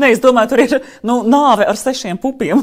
Nē, 0.00 0.10
es 0.14 0.20
domāju, 0.22 0.50
tur 0.52 0.60
ir 0.62 0.74
nu, 1.06 1.16
nāve 1.28 1.66
ar 1.68 1.76
sešiem 1.76 2.18
pupiem. 2.20 2.60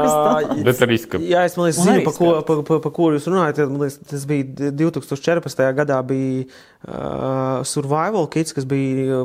Bet 0.66 0.80
arī 0.84 0.98
skats. 1.00 1.24
Jā, 1.24 1.44
es 1.48 1.56
liekas, 1.58 1.78
zinu, 1.84 2.02
par 2.06 2.16
ko, 2.16 2.32
pa, 2.48 2.56
pa, 2.66 2.80
pa 2.84 2.92
ko 2.96 3.10
jūs 3.14 3.28
runājat. 3.30 3.62
Liekas, 3.70 4.00
tas 4.10 4.26
bija 4.28 4.72
2014. 4.72 5.62
gadā, 5.78 6.00
bija 6.08 6.44
uh, 6.48 7.62
Survival 7.68 8.28
Kids, 8.32 8.56
kas 8.56 8.68
bija 8.68 9.22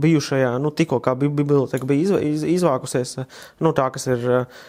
bijušajā, 0.00 0.56
nu, 0.60 0.74
tikko 0.76 1.00
kā 1.04 1.16
biblioteka 1.20 1.88
bija 1.88 2.08
iz, 2.08 2.12
iz, 2.32 2.44
izvākusies. 2.58 3.16
Nu, 3.62 3.76
tā, 3.76 3.88
kas 3.94 4.10
ir. 4.10 4.28
Uh, 4.42 4.68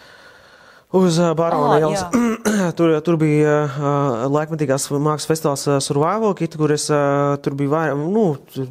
Uz 0.92 1.16
Barona 1.36 1.78
ielas. 1.80 2.04
tur, 2.76 2.92
tur 3.00 3.16
bija 3.20 3.54
uh, 3.64 4.24
laikmatīgās 4.28 4.90
mākslas 4.92 5.30
festivāls 5.30 5.64
uh, 5.70 5.78
Survival 5.80 6.34
Kit, 6.36 6.56
kur 6.60 6.74
es 6.74 6.84
uh, 6.92 7.38
tur 7.40 7.56
biju 7.56 7.72
vairāk, 7.72 8.02
nu, 8.12 8.26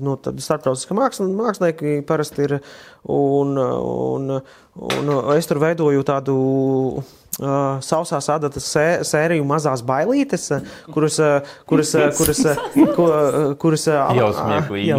nu 0.06 0.18
tādi 0.22 0.46
starptautiski 0.46 0.98
mākslinieki 0.98 1.96
parasti 2.06 2.46
ir, 2.46 2.56
un, 3.04 3.58
un, 3.58 4.38
un, 4.74 5.16
es 5.36 5.50
tur 5.50 5.62
veidoju 5.62 6.06
tādu 6.06 6.38
uh, 7.40 7.80
sausās 7.84 8.28
adatas 8.32 8.66
sē, 8.70 8.86
sēriju 9.08 9.46
mazās 9.48 9.82
bailītes, 9.86 10.48
kuras, 10.92 11.18
kuras, 11.70 11.94
kuras, 12.18 12.44
kuras, 12.52 13.18
kuras, 13.62 13.88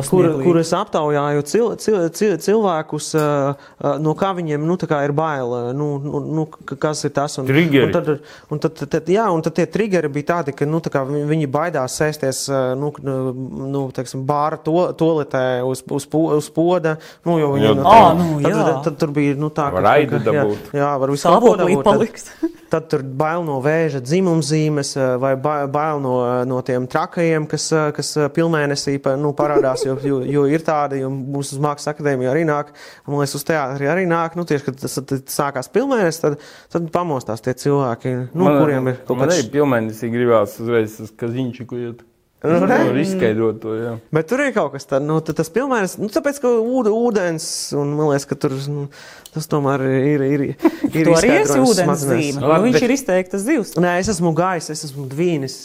kur, 0.08 0.28
kuras 0.42 0.72
aptaujāju 0.76 1.44
cil, 1.46 1.68
cil, 1.82 1.98
cil, 2.16 2.36
cilvēkus, 2.42 3.12
uh, 3.18 3.68
no 4.02 4.16
kā 4.18 4.32
viņiem 4.38 4.64
nu, 4.66 4.78
kā 4.82 5.02
ir 5.06 5.14
bail, 5.16 5.54
nu, 5.76 5.90
nu, 6.02 6.22
nu, 6.40 6.46
kas 6.72 7.04
ir 7.06 7.14
tas. 7.14 7.38
Un, 7.38 7.46
Triggeri. 7.48 7.86
un 7.86 7.94
tad, 7.94 8.10
un 8.50 8.62
tad 8.62 8.82
tad, 8.82 9.12
jā, 9.12 9.28
un 9.32 9.44
tad 9.44 9.56
tie 9.58 9.68
triggeri 9.70 10.10
bija 10.12 10.30
tādi, 10.34 10.56
ka 10.56 10.66
nu, 10.68 10.82
tā 10.82 11.04
viņi 11.06 11.50
baidās 11.52 11.98
sēsties 12.00 12.44
nu, 12.80 12.90
nu, 13.02 13.84
teiksim, 13.94 14.24
bāra 14.28 14.58
to, 14.62 14.88
toaletē 14.98 15.62
uz, 15.66 15.84
uz, 15.92 16.08
uz 16.10 16.50
poda. 16.54 16.96
Nu, 17.26 17.38
jo 17.40 17.52
viņi, 17.54 17.74
nu, 17.78 17.86
à, 17.92 18.14
nu, 18.16 18.26
tad, 18.42 18.58
tad, 18.58 18.80
tad, 18.86 18.96
tur 19.00 19.12
bija 19.14 19.36
nu, 19.38 19.48
tā, 19.54 19.68
ka, 19.74 19.82
ka, 19.82 20.34
jā, 20.34 20.44
jā, 20.78 20.90
var 21.02 21.12
visu 21.12 21.28
kaut 21.28 21.44
ko 21.44 21.52
dabūt. 21.60 21.88
Tad, 21.88 22.58
tad 22.72 22.88
tur 22.92 23.04
bail 23.22 23.44
no 23.46 23.58
vēža 23.64 24.00
dzimumzīmes 24.04 24.94
vai 25.22 25.32
bail 25.40 26.02
no, 26.04 26.14
no 26.48 26.60
tiem 26.66 26.86
trakajiem, 26.90 27.48
kas, 27.50 27.68
kas 27.96 28.12
pilnmēnesī 28.36 28.96
nu, 29.20 29.34
parādās, 29.38 29.86
jo, 29.88 29.96
jo, 30.02 30.20
jo 30.26 30.44
ir 30.50 30.64
tādi, 30.66 31.02
jo 31.04 31.10
mūsu 31.12 31.56
uz 31.56 31.64
mākslas 31.64 31.92
akadēmiju 31.94 32.32
arī 32.32 32.46
nāk, 32.48 32.72
un, 33.06 33.18
liekas, 33.18 33.36
uz 33.38 33.48
teātri 33.48 33.90
arī 33.92 34.06
nāk, 34.10 34.38
nu, 34.38 34.46
tieši, 34.48 34.68
kad 34.68 34.80
tas 34.84 34.98
sākās 35.32 35.72
pilnmēnesis, 35.74 36.22
tad, 36.24 36.38
tad 36.72 36.88
pamostās 36.94 37.44
tie 37.44 37.56
cilvēki, 37.64 38.16
nu, 38.32 38.46
man, 38.46 38.62
kuriem 38.62 38.94
ir 38.94 39.02
kaut 39.02 39.16
kāds. 39.16 39.26
Man 39.26 39.36
arī 39.36 39.50
pilnmēnesī 39.58 40.12
gribās 40.14 40.56
uzreiz 40.62 40.96
uz 41.04 41.12
kaziņčiku 41.20 41.84
iet. 41.84 42.08
Nu, 42.42 42.58
tur 42.66 42.96
izskaidrot 42.98 43.60
to. 43.62 43.74
Jā. 43.78 43.92
Bet 44.14 44.26
tur 44.30 44.42
ir 44.42 44.54
kaut 44.56 44.72
kas 44.74 44.88
tāds, 44.90 45.06
nu, 45.06 45.20
tas 45.22 45.50
pilnvērts, 45.54 45.98
nu, 46.02 46.08
tāpēc, 46.10 46.40
ka 46.42 46.50
ūdens, 46.58 47.44
un 47.78 47.92
man 47.98 48.10
liekas, 48.10 48.26
ka 48.30 48.38
tur 48.46 48.56
nu, 48.72 48.88
tas 49.34 49.46
tomēr 49.50 49.84
ir. 49.86 50.26
ir, 50.26 50.48
ir 50.96 51.06
tu 51.06 51.14
arī 51.14 51.36
esi 51.42 51.60
ūdens 51.62 52.02
zīme. 52.02 52.42
Nu, 52.42 52.50
viņš 52.66 52.80
bet... 52.80 52.88
ir 52.88 52.96
izteiktas 52.96 53.46
zivs. 53.46 53.76
Nē, 53.78 54.00
es 54.02 54.10
esmu 54.10 54.34
gājis, 54.38 54.72
es 54.74 54.90
esmu 54.90 55.06
dvīnis. 55.12 55.60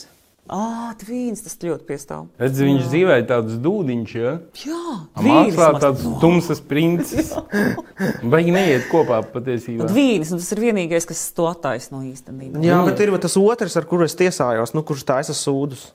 Ah, 0.48 0.94
tvīns, 0.96 1.42
tas 1.44 1.58
ļoti 1.60 1.84
piestāv. 1.90 2.28
Redz, 2.40 2.62
viņš 2.64 2.86
dzīvēja 2.88 3.26
tādus 3.28 3.58
dūdiņš, 3.60 4.14
ja? 4.16 4.38
Jā, 4.64 4.94
mākslā 5.26 5.74
tāds 5.84 6.06
no. 6.08 6.14
tumsas 6.22 6.62
princis. 6.64 7.34
Vai 8.32 8.46
neiet 8.48 8.88
kopā 8.88 9.20
patiesībā? 9.34 9.90
Tvīnis, 9.92 10.32
nu, 10.32 10.40
tas 10.40 10.54
ir 10.56 10.64
vienīgais, 10.70 11.10
kas 11.10 11.26
to 11.36 11.50
attaisno 11.52 12.00
īstenībā. 12.08 12.64
Jā, 12.64 12.80
bet 12.88 13.04
ir 13.04 13.12
tas 13.20 13.36
otrs, 13.42 13.76
ar 13.76 13.90
kuru 13.90 14.08
es 14.08 14.16
tiesājos, 14.16 14.72
nu, 14.78 14.86
kurš 14.88 15.04
taisa 15.10 15.36
sūdus. 15.36 15.90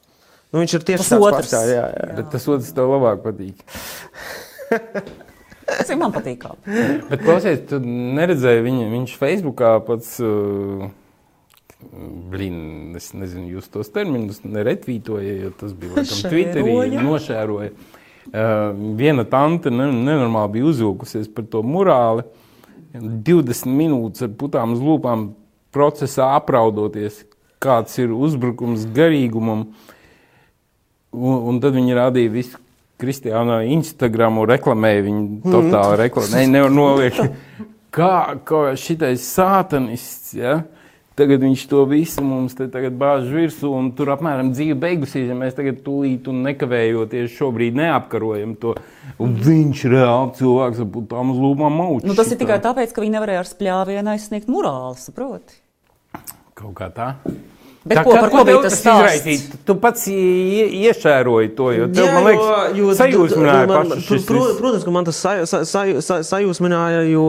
Nu, 0.52 0.60
viņš 0.60 0.76
ir 0.76 0.86
tieši 0.92 1.08
tas 1.08 1.16
otrs. 1.16 1.50
Pats, 1.50 1.68
jā, 1.72 1.84
jā. 1.96 2.08
Bet 2.18 2.32
tas 2.34 2.48
otrs 2.52 2.72
tev 2.76 2.92
labāk 2.92 3.22
patīk. 3.24 3.62
Tas 5.62 5.88
ir 5.88 5.96
man 5.96 6.12
patīk. 6.12 6.42
Bet 7.08 7.22
klausies, 7.22 7.62
tu 7.70 7.78
neredzēji 7.82 8.64
viņu, 8.64 8.88
viņš 8.92 9.14
Facebookā 9.20 9.76
pats. 9.86 10.18
Uh, 10.20 10.90
Blin, 12.32 12.94
es 12.94 13.08
nezinu, 13.10 13.56
jūs 13.56 13.66
tos 13.72 13.88
terminus 13.90 14.44
neretvītojat, 14.46 15.40
jo 15.42 15.48
tas 15.58 15.72
bija 15.74 15.96
laikam 15.96 16.30
Twitterī, 16.30 16.76
nošēroja. 17.02 17.72
Uh, 18.22 18.68
viena 18.98 19.24
tante 19.26 19.72
ne, 19.74 19.88
nenormāli 19.90 20.58
bija 20.58 20.68
uzvilkusies 20.70 21.26
par 21.34 21.48
to 21.50 21.64
murāli. 21.66 22.22
20 22.94 23.72
minūtes 23.72 24.26
ar 24.28 24.30
putām 24.38 24.76
uz 24.76 24.84
lūpām 24.84 25.32
procesā 25.74 26.28
apraudoties, 26.36 27.24
kāds 27.62 27.96
ir 27.98 28.12
uzbrukums 28.14 28.86
garīgumam. 28.94 29.70
Un, 31.12 31.40
un 31.52 31.58
tad 31.60 31.76
viņi 31.76 31.96
rādīja 31.98 32.32
visu 32.32 32.60
Kristiāna 33.02 33.62
Instagramu, 33.66 34.46
reklamēja 34.48 35.02
viņu 35.08 35.40
totāli 35.44 35.98
reklamēja. 36.04 36.52
Nevar 36.52 36.72
noliekt, 36.72 37.34
kā, 37.96 38.14
kā 38.46 38.62
šitais 38.78 39.26
sātanists, 39.34 40.36
ja? 40.38 40.62
Tagad 41.12 41.42
viņš 41.44 41.62
to 41.68 41.82
visu 41.90 42.22
mums 42.24 42.54
te 42.56 42.64
bāž 42.72 43.26
virsū, 43.28 43.68
un 43.76 43.90
tur 43.92 44.14
apmēram 44.14 44.54
dzīve 44.54 44.78
beigusies. 44.80 45.26
Ja 45.28 45.36
mēs 45.36 45.52
tagad 45.58 45.82
tūlīt 45.84 46.30
un 46.32 46.40
nekavējoties 46.46 47.34
šobrīd 47.36 47.76
neapkarojam 47.76 48.54
to. 48.62 48.72
Un 49.20 49.34
viņš 49.36 49.82
reāli 49.92 50.32
cilvēks 50.40 50.80
ar 50.80 50.88
putām 50.94 51.34
uz 51.34 51.42
lūpām 51.42 51.76
mauc. 51.82 52.06
Nu, 52.08 52.16
tas 52.16 52.32
ir 52.32 52.40
tikai 52.40 52.56
tāpēc, 52.64 52.94
ka 52.96 53.04
viņi 53.04 53.18
nevarēja 53.18 53.44
ar 53.44 53.50
spļāvienu 53.50 54.14
aizsniegt 54.14 54.48
morāli, 54.52 54.96
saproti? 55.04 55.60
Kaut 56.56 56.72
kā 56.80 56.88
tā. 56.96 57.12
Bet 57.82 57.98
tā, 57.98 58.02
ko, 58.06 58.12
par 58.14 58.30
ko 58.30 58.42
bija 58.46 58.58
tas 58.62 58.76
izraisīt? 58.78 59.54
Tu 59.66 59.74
pats 59.82 60.04
iešēroji 60.12 61.48
to, 61.58 61.70
jo 61.74 61.86
tev, 61.90 62.04
Jā, 62.06 62.12
man 62.14 62.26
liekas, 62.28 62.76
jo, 62.78 62.90
sajūsmināja 62.98 63.64
man, 63.70 63.90
paši 63.90 64.04
šis. 64.06 64.26
Protams, 64.28 64.84
ka 64.86 64.94
man 64.94 65.08
tas 65.08 65.18
saj, 65.18 65.42
saj, 65.50 65.94
saj, 66.06 66.22
sajūsmināja, 66.28 67.00
jo, 67.10 67.24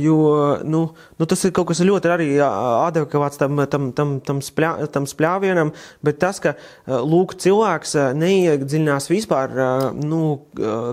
jo 0.00 0.16
nu, 0.64 0.80
nu, 1.20 1.28
tas 1.28 1.44
ir 1.44 1.52
kaut 1.56 1.68
kas 1.68 1.82
ļoti 1.84 2.12
arī 2.14 2.28
adekvāts 2.40 3.40
tam, 3.40 3.60
tam, 3.74 3.90
tam, 3.98 4.16
tam, 4.24 4.40
spļā, 4.44 4.72
tam 4.94 5.08
spļāvienam, 5.10 5.74
bet 6.06 6.20
tas, 6.24 6.40
ka 6.40 6.54
lūk, 6.88 7.36
cilvēks 7.44 7.94
neiedziļinās 8.16 9.10
vispār 9.12 9.52
nu, 10.00 10.22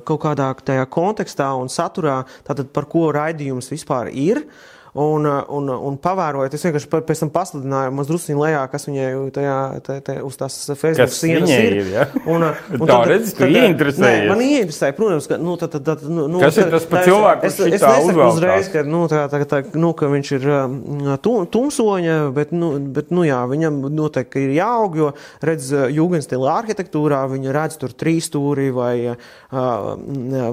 kaut 0.04 0.20
kādā 0.28 0.52
tajā 0.68 0.84
kontekstā 0.92 1.54
un 1.62 1.72
saturā, 1.72 2.22
tātad 2.48 2.76
par 2.76 2.92
ko 2.92 3.08
raidījums 3.16 3.72
vispār 3.72 4.12
ir. 4.12 4.44
Uh, 4.44 4.78
Un, 4.94 5.26
uh, 5.26 5.44
un, 5.48 5.70
uh, 5.70 5.80
un 5.88 5.96
pavērojot, 6.04 6.52
es 6.52 6.66
vienkārši 6.68 6.90
pēc 7.08 7.20
tam 7.24 7.30
pasludināju 7.32 7.94
mazliet 7.96 8.26
lejā, 8.36 8.64
kas 8.68 8.90
viņai 8.90 9.12
tajā, 9.32 9.54
tajā, 9.86 10.02
tajā, 10.04 10.24
uz 10.28 10.36
tās 10.36 10.58
Facebook 10.68 11.14
sienas 11.16 11.54
ir. 11.54 11.76
ir 11.80 11.92
ja? 11.94 12.08
un, 12.26 12.44
uh, 12.44 12.58
un 12.76 12.90
tā 12.90 12.98
redz, 13.08 13.32
tu 13.38 13.48
ieinteresējies. 13.48 14.28
Man 14.28 14.44
ieinteresēja, 14.44 14.96
protams, 14.98 15.30
ka, 15.32 15.38
nu, 15.40 15.54
tad, 15.62 15.78
tad, 15.88 16.04
nu, 16.04 16.26
nu, 16.34 16.42
kas 16.44 16.60
ir 16.60 16.74
tas 16.74 16.88
par 16.92 17.08
cilvēku, 17.08 17.48
es, 17.48 17.60
es 17.70 17.76
nesaku 17.78 18.26
uzreiz, 18.26 18.68
ka, 18.74 18.84
nu, 18.84 19.06
tā, 19.14 19.22
tā, 19.32 19.40
tā, 19.54 19.62
nu, 19.80 19.94
ka 19.96 20.10
viņš 20.12 20.34
ir 20.42 20.50
um, 20.58 21.08
tumsoņa, 21.56 22.18
bet, 22.36 22.52
nu, 22.52 22.74
bet, 22.92 23.16
nu, 23.16 23.24
jā, 23.30 23.40
viņam 23.48 23.80
noteikti 23.96 24.44
ir 24.50 24.54
jāaug, 24.58 25.00
jo, 25.00 25.14
redz, 25.40 25.72
jūgenstila 25.96 26.58
arhitektūrā, 26.58 27.22
viņa 27.32 27.56
redz 27.56 27.80
tur 27.80 27.96
trīs 27.96 28.28
stūri 28.28 28.68
vai, 28.76 29.16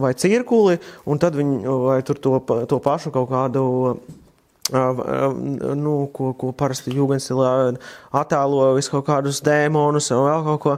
vai 0.07 0.15
cirkuli, 0.15 0.79
un 1.11 1.27
tad 1.27 1.35
viņi, 1.43 1.61
vai 1.91 2.01
tur 2.07 2.23
to, 2.23 2.39
to 2.71 2.79
pašu 2.87 3.11
kaut 3.19 3.33
kādu 3.35 3.67
nu, 4.69 5.95
ko, 6.13 6.33
ko 6.37 6.53
parasti 6.57 6.93
jūgenstilā 6.93 7.53
attēlo 8.21 8.75
visu 8.77 8.93
kaut 8.93 9.07
kādus 9.07 9.41
dēmonus 9.47 10.11
un 10.13 10.25
vēl 10.27 10.47
kaut 10.47 10.61
ko, 10.65 10.77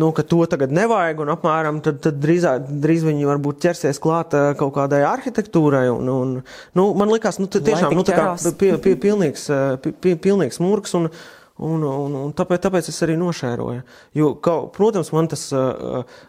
nu, 0.00 0.10
ka 0.16 0.24
to 0.24 0.42
tagad 0.50 0.74
nevajag 0.74 1.22
un 1.24 1.32
apmēram 1.36 1.80
tad, 1.84 2.00
tad 2.04 2.20
drīzāk, 2.22 2.68
drīz 2.84 3.06
viņi 3.06 3.28
varbūt 3.28 3.60
ķersies 3.66 4.00
klāt 4.02 4.36
kaut 4.60 4.74
kādai 4.78 5.02
arhitektūrai 5.08 5.86
un, 5.92 6.12
un 6.12 6.36
nu, 6.40 6.86
man 6.96 7.12
likās, 7.12 7.40
nu, 7.42 7.50
tiešām, 7.52 7.96
nu, 7.96 8.06
tā 8.06 8.16
kā 8.16 8.52
pie, 8.58 8.76
pie, 8.82 8.94
pilnīgs, 9.06 9.48
pie, 9.84 10.16
pilnīgs 10.16 10.62
murgs 10.64 10.96
un, 10.98 11.10
Un, 11.56 11.80
un, 11.80 12.12
un 12.20 12.32
tāpēc, 12.36 12.60
tāpēc 12.66 12.90
es 12.92 12.98
arī 13.00 13.14
nošēroju. 13.16 13.80
Jo, 14.12 14.26
ka, 14.44 14.58
protams, 14.74 15.08
man 15.16 15.24
tas, 15.32 15.46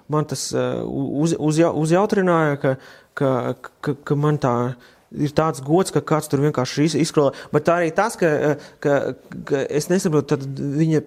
man 0.08 0.24
tas 0.32 0.46
uz, 0.56 1.34
uz, 1.36 1.60
uzjautrināja, 1.82 2.56
ka, 2.62 2.72
ka, 3.12 3.32
ka, 3.84 3.96
ka 4.08 4.16
man 4.16 4.40
tā 4.40 4.54
ir 4.70 4.78
tāds 5.36 5.64
gods, 5.64 5.94
ka 5.96 6.04
kāds 6.04 6.32
tur 6.32 6.44
vienkārši 6.46 6.90
izkrāja. 7.04 7.36
Bet 7.54 7.70
arī 7.72 7.92
tas, 7.96 8.18
ka, 8.20 8.58
ka, 8.84 8.98
ka 9.48 9.64
es 9.68 9.90
nesaprotu, 9.92 10.36
tad 10.36 10.48
viņa 10.48 11.04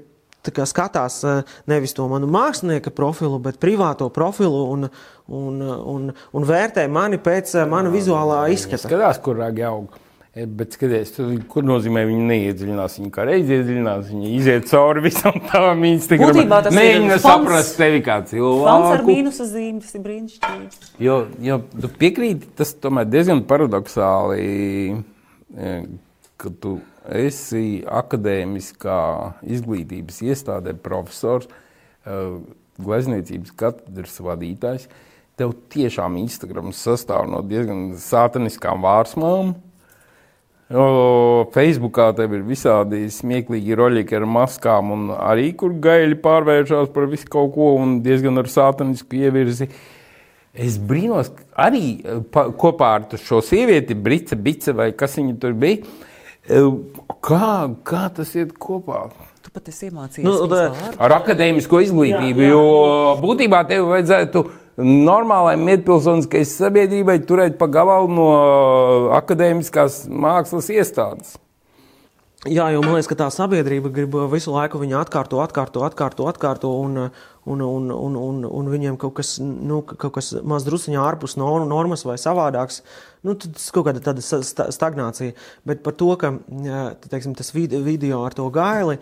kā, 0.49 0.67
skatās 0.69 1.21
eh, 1.29 1.43
nevis 1.71 1.95
to 1.97 2.07
manu 2.09 2.29
mākslinieka 2.31 2.93
profilu, 2.97 3.39
bet 3.43 3.61
privāto 3.61 4.09
profilu 4.13 4.65
un, 4.73 4.89
un, 5.29 5.65
un, 5.95 6.13
un 6.33 6.47
vērtē 6.49 6.87
mani 6.89 7.21
pēc 7.21 7.57
eh, 7.59 7.67
mana 7.69 7.93
vizuālā 7.93 8.47
izskata. 8.55 8.89
Skatās, 8.89 9.21
kur 9.25 9.41
ragi 9.41 9.67
aug. 9.69 9.99
E, 10.31 10.45
bet 10.47 10.77
skaties, 10.77 11.17
kur 11.51 11.65
nozīmē 11.67 12.05
viņa 12.07 12.27
neiedziļinās. 12.29 13.01
Viņa 13.01 13.09
kā 13.17 13.25
reiz 13.27 13.49
iedziļinās, 13.51 14.11
viņa 14.13 14.29
iziet 14.31 14.69
cauri 14.71 15.03
visam 15.09 15.35
tam 15.49 15.81
Instagram. 15.89 16.37
Mēģina 16.71 17.17
saprast 17.19 17.75
tevi 17.81 17.99
kā 18.07 18.21
cilvēku. 18.31 18.69
Fans 18.69 18.93
ar 18.93 19.03
mīnusa 19.09 19.47
zīmi, 19.51 19.81
tas 19.83 19.97
ir 19.99 20.05
brīnišķīgi. 20.05 20.93
Jo, 21.03 21.17
jo 21.43 21.57
tu 21.75 21.91
piekrīti, 21.99 22.47
tas 22.61 22.71
tomēr 22.79 23.09
diezgan 23.11 23.43
paradoxāli, 23.49 24.45
e, 25.51 25.73
ka 26.39 26.53
tu 26.63 26.77
esi 27.11 27.81
akadēmiskā 27.91 29.01
izglītības 29.51 30.21
iestādē 30.29 30.77
profesors, 30.85 31.49
e, 32.07 32.21
glezniecības 32.79 33.57
katedras 33.59 34.15
vadītājs. 34.23 34.87
Tev 35.41 35.57
tiešām 35.75 36.21
Instagram 36.23 36.71
sastāv 36.77 37.27
no 37.33 37.43
diezgan 37.43 37.97
sātaniskām 37.99 38.87
vārsmām 38.87 39.57
O, 40.71 41.47
Facebookā 41.51 42.13
tev 42.15 42.37
ir 42.37 42.45
visādi 42.47 43.09
smieklīgi 43.11 43.75
roļiki 43.75 44.15
ar 44.21 44.27
maskām, 44.31 44.93
un 44.95 45.09
arī 45.17 45.49
kur 45.59 45.73
gaļi 45.83 46.21
pārvēršas 46.23 46.93
par 46.95 47.09
visu 47.11 47.27
kaut 47.33 47.51
ko 47.57 47.73
un 47.81 47.97
diezgan 48.05 48.39
ar 48.39 48.47
sātanisku 48.51 49.19
ievirzi. 49.19 49.67
Es 50.55 50.77
brīnos, 50.79 51.33
arī 51.59 51.99
pa, 52.31 52.47
kopā 52.55 52.93
ar 53.01 53.19
šo 53.19 53.41
sievieti, 53.43 53.99
Brita 53.99 54.39
Bice 54.39 54.75
vai 54.79 54.93
kas 54.95 55.19
viņa 55.19 55.35
tur 55.43 55.59
bija. 55.59 55.83
E, 56.47 56.63
kā, 57.27 57.51
kā 57.87 58.07
tas 58.15 58.31
iet 58.39 58.55
kopā? 58.55 59.09
Tu 59.43 59.51
pat 59.51 59.71
esi 59.73 59.89
iemācījies 59.89 60.27
nu, 60.27 60.63
ar 61.03 61.19
akadēmisko 61.19 61.83
izglītību, 61.83 62.47
jā, 62.47 62.51
jā. 62.51 62.55
jo 62.55 63.19
būtībā 63.25 63.65
tev 63.67 63.91
vajadzētu 63.91 64.47
normālai 64.81 65.57
medpilsoniskai 65.61 66.43
sabiedrībai 66.49 67.21
turēt 67.29 67.59
pa 67.61 67.69
gabalu 67.71 68.11
no 68.17 68.31
akadēmiskās 69.21 70.05
mākslas 70.11 70.73
iestādes. 70.75 71.37
Jā, 72.49 72.71
jo 72.73 72.81
man 72.81 72.95
liekas, 72.97 73.11
ka 73.11 73.19
tā 73.21 73.27
sabiedrība 73.29 73.91
grib 73.93 74.15
visu 74.33 74.55
laiku 74.55 74.79
viņu 74.81 74.97
atkārto, 74.97 75.43
atkārto, 75.45 75.83
atkārto, 75.85 76.25
atkārto 76.31 76.71
un, 76.73 76.95
un, 77.45 77.61
un, 77.61 77.91
un, 77.93 78.15
un, 78.17 78.39
un 78.49 78.71
viņiem 78.73 78.97
kaut 79.03 79.19
kas, 79.19 79.35
nu, 79.45 79.83
kaut 79.85 80.15
kas 80.15 80.31
maz 80.49 80.65
drusciņā 80.65 81.03
ārpus 81.05 81.37
normas 81.37 82.07
vai 82.09 82.17
savādāks, 82.17 82.81
nu, 83.29 83.35
tas 83.37 83.67
kaut 83.77 83.91
kāda 83.91 84.01
tāda 84.07 84.25
stagnācija. 84.25 85.37
Bet 85.69 85.85
par 85.85 85.99
to, 86.01 86.09
ka 86.17 86.33
teiksim, 87.11 87.37
tas 87.37 87.53
video 87.53 88.23
ar 88.25 88.39
to 88.39 88.49
gaili, 88.57 88.97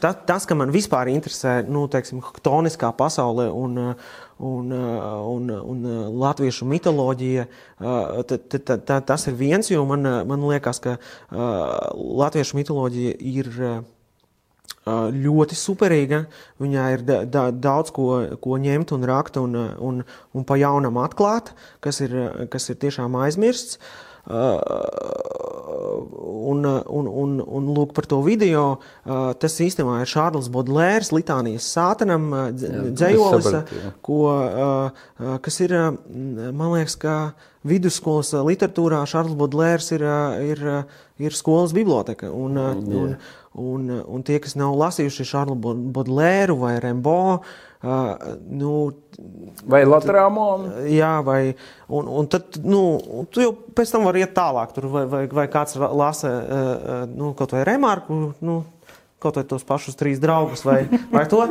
ta, 0.00 0.14
tas, 0.16 0.48
ka 0.48 0.56
man 0.56 0.72
vispār 0.72 1.12
interesē, 1.12 1.58
nu, 1.68 1.84
teiksim, 1.92 2.24
toniskā 2.40 2.94
pasaule 2.96 3.50
un, 3.52 3.76
un, 4.40 4.72
un, 4.72 5.52
un 5.52 5.86
latviešu 6.22 6.66
mitoloģija, 6.68 7.46
t, 8.26 8.38
t, 8.38 8.60
t, 8.64 8.98
tas 9.06 9.26
ir 9.28 9.36
viens, 9.38 9.70
jo 9.70 9.84
man, 9.88 10.08
man 10.28 10.44
liekas, 10.48 10.80
ka 10.84 10.96
latviešu 11.30 12.60
mitoloģija 12.60 13.16
ir 13.20 13.50
ļoti 14.86 15.56
superīga. 15.58 16.24
Viņā 16.60 16.84
ir 16.94 17.02
da, 17.04 17.24
da, 17.24 17.50
daudz 17.50 17.92
ko, 17.92 18.36
ko 18.40 18.56
ņemt 18.58 18.92
un 18.96 19.04
rakt 19.04 19.36
un, 19.36 19.56
un, 19.78 20.02
un 20.32 20.44
pa 20.44 20.56
jaunam 20.56 20.98
atklāt, 21.02 21.52
kas 21.80 22.00
ir, 22.00 22.16
kas 22.50 22.70
ir 22.70 22.80
tiešām 22.80 23.16
aizmirsts. 23.20 23.78
Uh, 25.70 26.02
un, 26.50 26.64
un, 26.66 27.06
un, 27.06 27.34
un 27.46 27.68
lūk 27.76 27.92
par 27.94 28.06
to 28.10 28.20
video. 28.26 28.80
Uh, 29.04 29.30
tas 29.38 29.54
īstenībā 29.62 30.00
ir 30.02 30.10
Šārls 30.10 30.48
Bodlērs, 30.52 31.12
Litānijas 31.14 31.68
sātanam, 31.76 32.30
dzējolis, 32.56 33.50
ko, 34.04 34.20
uh, 34.34 35.36
kas 35.44 35.60
ir, 35.62 35.76
man 36.10 36.72
liekas, 36.74 36.96
ka 37.00 37.16
vidusskolas 37.70 38.32
literatūrā 38.34 39.04
Šārls 39.10 39.36
Bodlērs 39.38 39.92
ir, 39.94 40.06
ir, 40.48 40.64
ir 41.22 41.38
skolas 41.38 41.76
biblioteka. 41.76 42.32
Un, 42.34 42.58
un, 42.58 43.20
Un, 43.58 43.88
un 44.06 44.22
tie, 44.22 44.36
kas 44.38 44.52
nav 44.54 44.76
lasījuši 44.78 45.24
Šarlu 45.26 45.56
Bodlēru 45.90 46.54
vai 46.60 46.76
Rembo, 46.78 47.40
uh, 47.82 48.36
nu, 48.48 48.72
vai 49.64 49.84
Latvijas 49.84 50.32
Jā, 50.90 51.12
vai. 51.24 51.54
Un, 51.88 52.08
un 52.20 52.28
tad, 52.30 52.60
nu, 52.64 52.82
tu 53.30 53.44
jau 53.44 53.54
pēc 53.54 53.94
tam 53.94 54.08
vari 54.08 54.24
iet 54.24 54.34
tālāk, 54.36 54.74
tur, 54.76 54.88
vai, 54.92 55.06
vai, 55.10 55.22
vai 55.26 55.46
kāds 55.52 55.76
lasa 55.76 56.30
uh, 56.30 56.92
nu, 57.10 57.32
kaut 57.38 57.56
vai 57.56 57.64
remarku. 57.68 58.20
Nu, 58.40 58.62
kaut 59.20 59.36
vai 59.36 59.44
tos 59.48 59.64
pašus 59.66 59.98
trīs 60.00 60.20
draugus, 60.22 60.62
vai, 60.64 60.80
vai 61.12 61.26
to. 61.30 61.42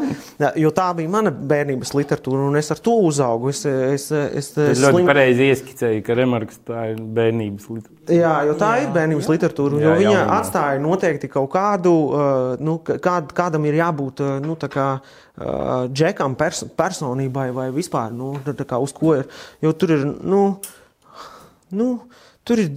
Jo 0.59 0.71
tā 0.75 0.87
bija 0.97 1.11
mana 1.11 1.31
bērnības 1.31 1.93
literatūra, 1.93 2.47
un 2.49 2.57
es 2.59 2.71
ar 2.73 2.81
to 2.83 2.95
uzaugu. 3.05 3.51
Es, 3.53 3.61
es, 3.69 4.07
es, 4.15 4.51
es 4.57 4.81
ļoti 4.81 4.97
slim... 4.97 5.09
pareizi 5.09 5.49
ieskicēju, 5.53 6.03
ka 6.05 6.17
Remarks 6.17 6.61
tā 6.67 6.87
ir 6.93 7.03
bērnības 7.19 7.69
literatūra. 7.69 8.17
Jā, 8.19 8.33
jo 8.49 8.55
tā 8.59 8.71
jā. 8.73 8.85
ir 8.87 8.93
bērnības 8.95 9.29
literatūra, 9.29 9.81
jo 9.83 9.91
jā, 9.91 9.97
viņa 10.01 10.15
jaunumā. 10.15 10.39
atstāja 10.39 10.81
noteikti 10.83 11.29
kaut 11.31 11.51
kādu, 11.53 11.93
uh, 12.09 12.65
nu, 12.65 12.79
kād, 12.87 13.33
kādam 13.37 13.69
ir 13.69 13.77
jābūt, 13.79 14.25
uh, 14.25 14.39
nu, 14.43 14.57
tā 14.59 14.71
kā 14.73 14.87
uh, 14.97 15.85
džekam 15.93 16.37
pers 16.39 16.65
personībai 16.79 17.49
vai 17.55 17.69
vispār, 17.75 18.09
nu, 18.15 18.33
tā 18.49 18.65
kā 18.65 18.81
uz 18.81 18.95
ko 18.97 19.19
ir, 19.21 19.29
jo 19.61 19.75
tur 19.77 19.93
ir, 19.93 20.07
nu, 20.09 20.43
nu, 21.69 21.91
Tur 22.49 22.57
ir 22.57 22.69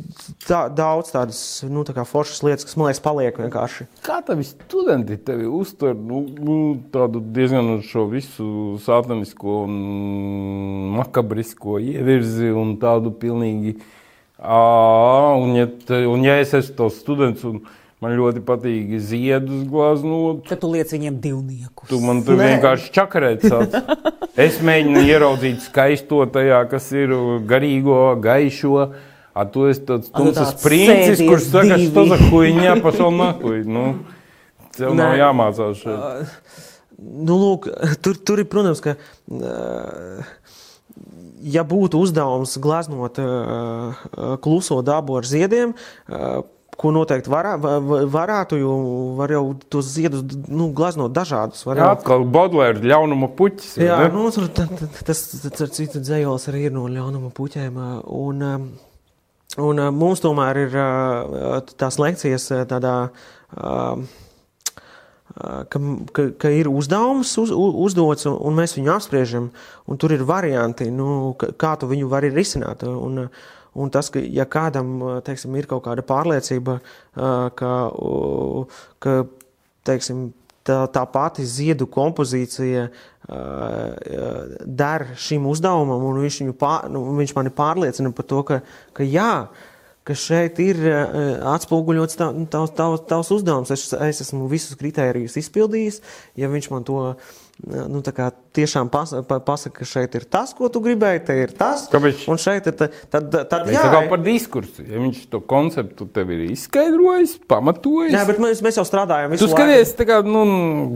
tā, 0.44 0.66
daudz 0.68 1.14
tādas 1.14 1.38
nu, 1.64 1.80
tā 1.88 2.02
foršas 2.04 2.42
lietas, 2.44 2.66
kas 2.68 2.76
man 2.76 2.90
liekas, 2.90 2.98
paliek 3.00 3.38
vienkārši. 3.40 3.86
Kā 4.04 4.18
tavi 4.26 4.44
studenti 4.44 5.16
tevi 5.16 5.46
uztver 5.48 5.94
nu, 5.96 6.18
nu, 6.36 6.56
tādu 6.92 7.22
diezgan 7.32 7.78
šo 7.88 8.04
visu 8.10 8.48
sātanisko 8.84 9.62
un 9.64 9.78
makabrisko 10.98 11.78
ievirzi 11.80 12.50
un 12.52 12.74
tādu 12.82 13.14
pilnīgi. 13.16 13.78
À, 14.36 14.58
un, 15.40 15.54
ja 15.56 15.64
te, 15.70 16.02
un 16.10 16.26
ja 16.26 16.34
es 16.42 16.52
esmu 16.58 16.76
tos 16.82 16.98
students 17.00 17.46
un 17.48 17.62
man 18.02 18.12
ļoti 18.18 18.42
patīk 18.44 18.90
ziedus 19.00 19.62
glaznot, 19.70 20.42
tad 20.50 20.60
tu 20.60 20.68
liec 20.74 20.92
viņiem 20.92 21.16
divniekus. 21.22 21.86
Tu 21.88 22.00
man 22.02 22.20
tur 22.26 22.36
Nē. 22.36 22.50
vienkārši 22.50 22.92
čakarēt 22.92 23.46
sāc. 23.48 23.78
es 24.48 24.60
mēģinu 24.60 25.06
ieraudzīt 25.06 25.64
skaisto 25.64 26.20
tajā, 26.34 26.60
kas 26.68 26.90
ir 26.92 27.16
garīgo, 27.48 28.02
gaišo. 28.20 28.90
А 29.37 29.45
то 29.45 29.67
есть 29.67 29.85
тот 29.85 30.11
tumsas 30.11 30.55
princis, 30.63 31.21
kurš 31.21 31.43
saka, 31.43 31.77
что 31.77 32.05
за 32.05 32.17
хуйня, 32.17 32.75
пошел 32.81 33.11
нахуй. 33.11 33.63
Nu, 33.69 33.99
tev 34.73 34.95
nav 34.97 35.13
jāmācās 35.13 35.77
šeit. 35.77 35.93
Uh, 35.93 36.25
nu, 36.97 37.37
lūk, 37.37 37.67
tur, 38.01 38.17
tur 38.17 38.41
ir, 38.41 38.47
protams, 38.49 38.81
ka, 38.81 38.95
uh, 39.29 40.25
ja 41.45 41.61
būtu 41.61 42.01
uzdevums 42.01 42.57
glaznot 42.57 43.21
uh, 43.21 44.01
kluso 44.41 44.79
dabu 44.81 45.19
ar 45.19 45.29
ziediem, 45.29 45.75
uh, 46.09 46.41
ko 46.77 46.93
noteikti 46.93 47.29
varā, 47.29 47.55
varētu, 48.17 48.57
jo 48.61 48.73
var 49.17 49.33
jau 49.33 49.43
tos 49.69 49.93
ziedus 49.93 50.25
nu, 50.49 50.71
glaznot 50.77 51.13
dažādus. 51.13 51.61
Jā, 51.65 51.93
atkal 51.93 52.25
Bodlēra 52.25 52.81
ļaunuma 52.81 53.31
puķis. 53.37 53.77
Jā, 53.81 54.01
nu, 54.13 54.27
tur, 54.33 54.49
tas, 54.49 54.89
tas, 55.05 55.23
tas 55.45 55.65
ar 55.65 55.73
citu 55.73 56.01
dzējols 56.01 56.49
arī 56.51 56.67
ir 56.69 56.75
no 56.77 56.85
ļaunuma 56.89 57.33
puķēm. 57.37 57.81
Un, 58.13 58.45
um, 58.45 58.69
Un 59.60 59.76
uh, 59.76 59.90
mums 59.92 60.22
tomēr 60.24 60.62
ir 60.64 60.76
uh, 60.80 61.58
tās 61.76 61.98
lekcijas 62.00 62.46
tādā, 62.70 62.94
uh, 63.52 64.20
ka, 65.68 65.80
ka, 66.16 66.26
ka 66.40 66.52
ir 66.52 66.70
uzdevums 66.72 67.34
uz, 67.42 67.52
uzdots, 67.52 68.28
un, 68.30 68.38
un 68.48 68.56
mēs 68.56 68.78
viņu 68.78 68.94
apspriežam, 68.94 69.50
tur 70.00 70.14
ir 70.16 70.24
varianti, 70.28 70.88
nu, 70.92 71.34
kā 71.36 71.74
tu 71.76 71.90
viņu 71.90 72.08
vari 72.08 72.32
risināt. 72.32 72.86
Un, 72.88 73.26
un 73.72 73.92
tas, 73.92 74.08
ka 74.12 74.22
ja 74.24 74.48
kādam, 74.48 75.20
teiksim, 75.26 75.56
ir 75.60 75.68
kaut 75.68 75.84
kāda 75.84 76.04
pārliecība, 76.06 76.78
ka, 77.60 77.72
ka 79.04 79.16
teiksim, 79.88 80.30
tā, 80.66 80.78
tā 80.92 81.02
pati 81.10 81.44
ziedu 81.48 81.86
kompozīcija 81.90 82.86
uh, 82.88 82.94
der 84.64 85.06
šim 85.20 85.46
uzdevumam, 85.50 86.04
un 86.08 86.22
viņš, 86.24 86.40
pār, 86.58 86.88
nu, 86.92 87.04
viņš 87.18 87.36
mani 87.38 87.52
pārliecina 87.54 88.12
par 88.16 88.28
to, 88.28 88.42
ka, 88.48 88.60
ka 88.96 89.06
jā, 89.06 89.32
ka 90.06 90.16
šeit 90.18 90.58
ir 90.62 90.80
uh, 90.82 91.04
atspoguļots 91.54 92.18
tā, 92.18 92.30
tavs, 92.52 92.74
tavs, 92.78 93.04
tavs 93.10 93.32
uzdevums. 93.38 93.74
Es, 93.74 93.88
es 93.92 94.24
esmu 94.26 94.48
visus 94.50 94.78
kritērijus 94.80 95.38
izpildījis, 95.42 96.02
ja 96.40 96.50
viņš 96.52 96.70
man 96.74 96.88
to 96.88 97.02
nu, 97.66 98.02
tiešām 98.56 98.90
pas, 98.92 99.14
pasaka, 99.46 99.80
ka 99.80 99.88
šeit 99.88 100.16
ir 100.18 100.26
tas, 100.30 100.52
ko 100.56 100.70
tu 100.72 100.82
gribēji, 100.84 101.24
te 101.28 101.36
ir 101.44 101.54
tas. 101.56 101.86
Kāpēc? 101.92 102.26
Un 102.32 102.40
šeit 102.40 102.68
ir. 102.70 102.76
Tad, 102.78 102.98
tad, 103.12 103.30
tad 103.50 103.70
jā, 103.72 103.84
tā 103.92 104.02
par 104.10 104.22
diskursu. 104.24 104.84
Ja 104.86 105.00
viņš 105.02 105.24
to 105.32 105.42
konceptu 105.52 106.08
tev 106.12 106.32
ir 106.34 106.44
izskaidrojis, 106.50 107.38
pamatojis. 107.50 108.16
Jā, 108.16 108.26
bet 108.28 108.42
mēs, 108.42 108.64
mēs 108.64 108.80
jau 108.80 108.86
strādājam. 108.88 109.36
Tu 109.40 109.50
skaties, 109.50 109.96
tā 109.98 110.08
kā, 110.08 110.20
nu, 110.26 110.44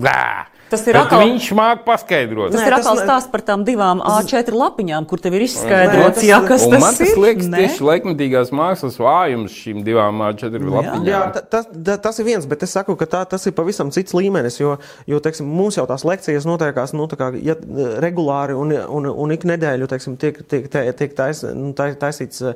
bā. 0.03 0.53
Tas 0.67 0.83
ir 0.91 0.97
atkal, 0.99 1.23
viņš 1.23 1.45
māca 1.55 1.85
paskaidrot. 1.87 2.51
Tas 2.51 2.59
Nē, 2.59 2.65
ir 2.67 2.75
atkal 2.75 2.99
stāsts 2.99 3.31
par 3.31 3.43
tām 3.47 3.63
divām 3.67 4.01
A4 4.03 4.51
lapiņām, 4.51 5.05
kur 5.07 5.21
tev 5.23 5.37
ir 5.39 5.45
izskaidrots, 5.47 6.25
jā, 6.27 6.41
kas 6.43 6.65
tas, 6.67 6.83
tas 6.83 6.99
ir. 7.05 7.13
Tas 7.13 7.21
liekas 7.23 7.51
tieši 7.53 7.87
laikmatīgās 7.87 8.51
mākslas 8.51 8.99
vājums 8.99 9.55
šīm 9.55 9.85
divām 9.87 10.25
A4 10.27 10.59
nu, 10.59 10.73
lapiņām. 10.75 11.07
Jā, 11.07 11.21
tas, 11.53 11.69
tas 12.03 12.19
ir 12.19 12.27
viens, 12.27 12.49
bet 12.51 12.67
es 12.67 12.75
saku, 12.75 12.97
ka 12.99 13.07
tā, 13.13 13.23
tas 13.31 13.47
ir 13.47 13.55
pavisam 13.55 13.93
cits 13.95 14.17
līmenis, 14.17 14.59
jo, 14.59 14.75
jo 15.07 15.23
teiksim, 15.23 15.47
mums 15.47 15.79
jau 15.79 15.87
tās 15.87 16.03
lekcijas 16.09 16.49
notiekās 16.51 16.97
nu, 16.99 17.07
kā, 17.15 17.31
ja, 17.47 17.57
regulāri 18.03 18.57
un, 18.57 18.73
un, 18.99 19.09
un 19.25 19.35
ik 19.35 19.47
nedēļu 19.49 19.89
teiksim, 19.91 20.17
tiek, 20.21 20.41
tiek, 20.51 20.69
tiek 20.71 21.17
tais, 21.17 21.43
nu, 21.57 21.73
taisīts 21.77 22.43
uh, 22.45 22.55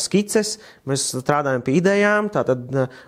skices, 0.00 0.56
mēs 0.88 1.06
strādājam 1.14 1.64
pie 1.64 1.78
idejām, 1.80 2.30
tātad 2.34 2.62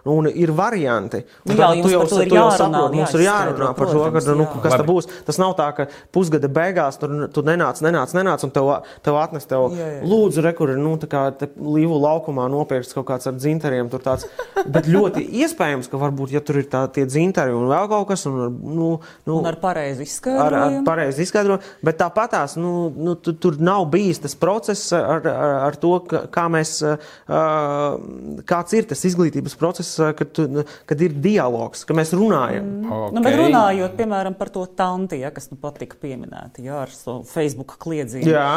un 0.09 0.31
ir 0.31 0.53
varianti. 0.57 1.23
Un 1.47 1.59
jā, 1.59 1.71
tu 1.83 1.93
jau, 1.93 2.05
tu 2.11 2.23
jau 2.25 2.47
saproti, 2.55 3.01
mums 3.01 3.17
ir 3.17 3.27
jārunā 3.27 3.73
par 3.77 3.93
to, 3.93 4.05
ka 4.15 4.25
nu, 4.37 4.49
kas 4.63 4.77
tas 4.77 4.87
būs. 4.87 5.11
Tas 5.27 5.41
nav 5.43 5.57
tā, 5.59 5.69
ka 5.77 5.89
pusgada 6.15 6.51
beigās 6.53 7.01
tur 7.01 7.15
tu 7.33 7.45
nenāc, 7.47 7.81
nenāc, 7.85 8.15
nenāc, 8.17 8.45
un 8.47 8.53
tev, 8.55 8.71
tev 9.05 9.19
atnes 9.21 9.49
tev, 9.49 9.69
jā, 9.77 9.89
jā. 9.99 10.03
lūdzu, 10.09 10.45
rekur, 10.47 10.75
nu, 10.81 10.97
tā 11.03 11.11
kā 11.11 11.25
līvu 11.57 11.99
laukumā 12.03 12.47
nopirks 12.53 12.95
kaut 12.97 13.09
kāds 13.11 13.29
ar 13.31 13.37
dzintariem. 13.39 13.91
Tāds, 13.97 14.27
bet 14.73 14.89
ļoti 14.91 15.25
iespējams, 15.43 15.89
ka 15.91 16.01
varbūt, 16.01 16.35
ja 16.37 16.43
tur 16.45 16.61
ir 16.61 16.69
tā, 16.71 16.85
tie 16.93 17.07
dzintari 17.09 17.55
un 17.57 17.67
vēl 17.71 17.89
kaut 17.91 18.09
kas, 18.11 18.27
un, 18.29 18.59
nu, 18.61 18.91
nu, 19.27 19.39
un 19.41 19.49
ar 19.49 19.59
pareizi 19.63 20.07
izskaidrojumu. 20.07 20.47
Ar, 20.47 20.81
ar 20.81 20.87
pareizi 20.87 21.16
izskaidrojumu, 21.23 21.75
bet 21.87 21.99
tāpatās, 22.01 22.57
nu, 22.61 22.89
nu, 22.93 23.17
tu, 23.21 23.35
tur 23.41 23.59
nav 23.63 23.87
bijis 23.93 24.21
tas 24.25 24.37
process 24.39 24.93
ar, 24.97 25.25
ar, 25.27 25.55
ar 25.69 25.79
to, 25.81 25.93
kā 26.33 26.47
mēs, 26.53 26.79
kāds 27.27 28.77
ir 28.77 28.89
tas 28.91 29.05
izglītības 29.09 29.57
process, 29.61 29.99
kad, 30.19 30.33
tu, 30.37 30.65
kad 30.89 31.05
ir 31.07 31.17
dialogs, 31.25 31.87
ka 31.89 31.97
mēs 31.97 32.15
runājam. 32.17 32.67
Mm. 32.67 32.95
Okay. 32.99 33.17
Nu, 33.17 33.25
bet 33.27 33.39
runājot, 33.41 33.99
piemēram, 33.99 34.39
par 34.39 34.53
to 34.55 34.67
tanti, 34.79 35.21
ja, 35.25 35.33
kas 35.35 35.51
nu 35.53 35.61
pat 35.61 35.81
tika 35.83 35.99
pieminēta 36.03 36.65
jā, 36.65 36.85
ar 36.87 36.95
so 36.95 37.21
Facebook 37.27 37.77
kliedzību. 37.83 38.31
Jā. 38.31 38.49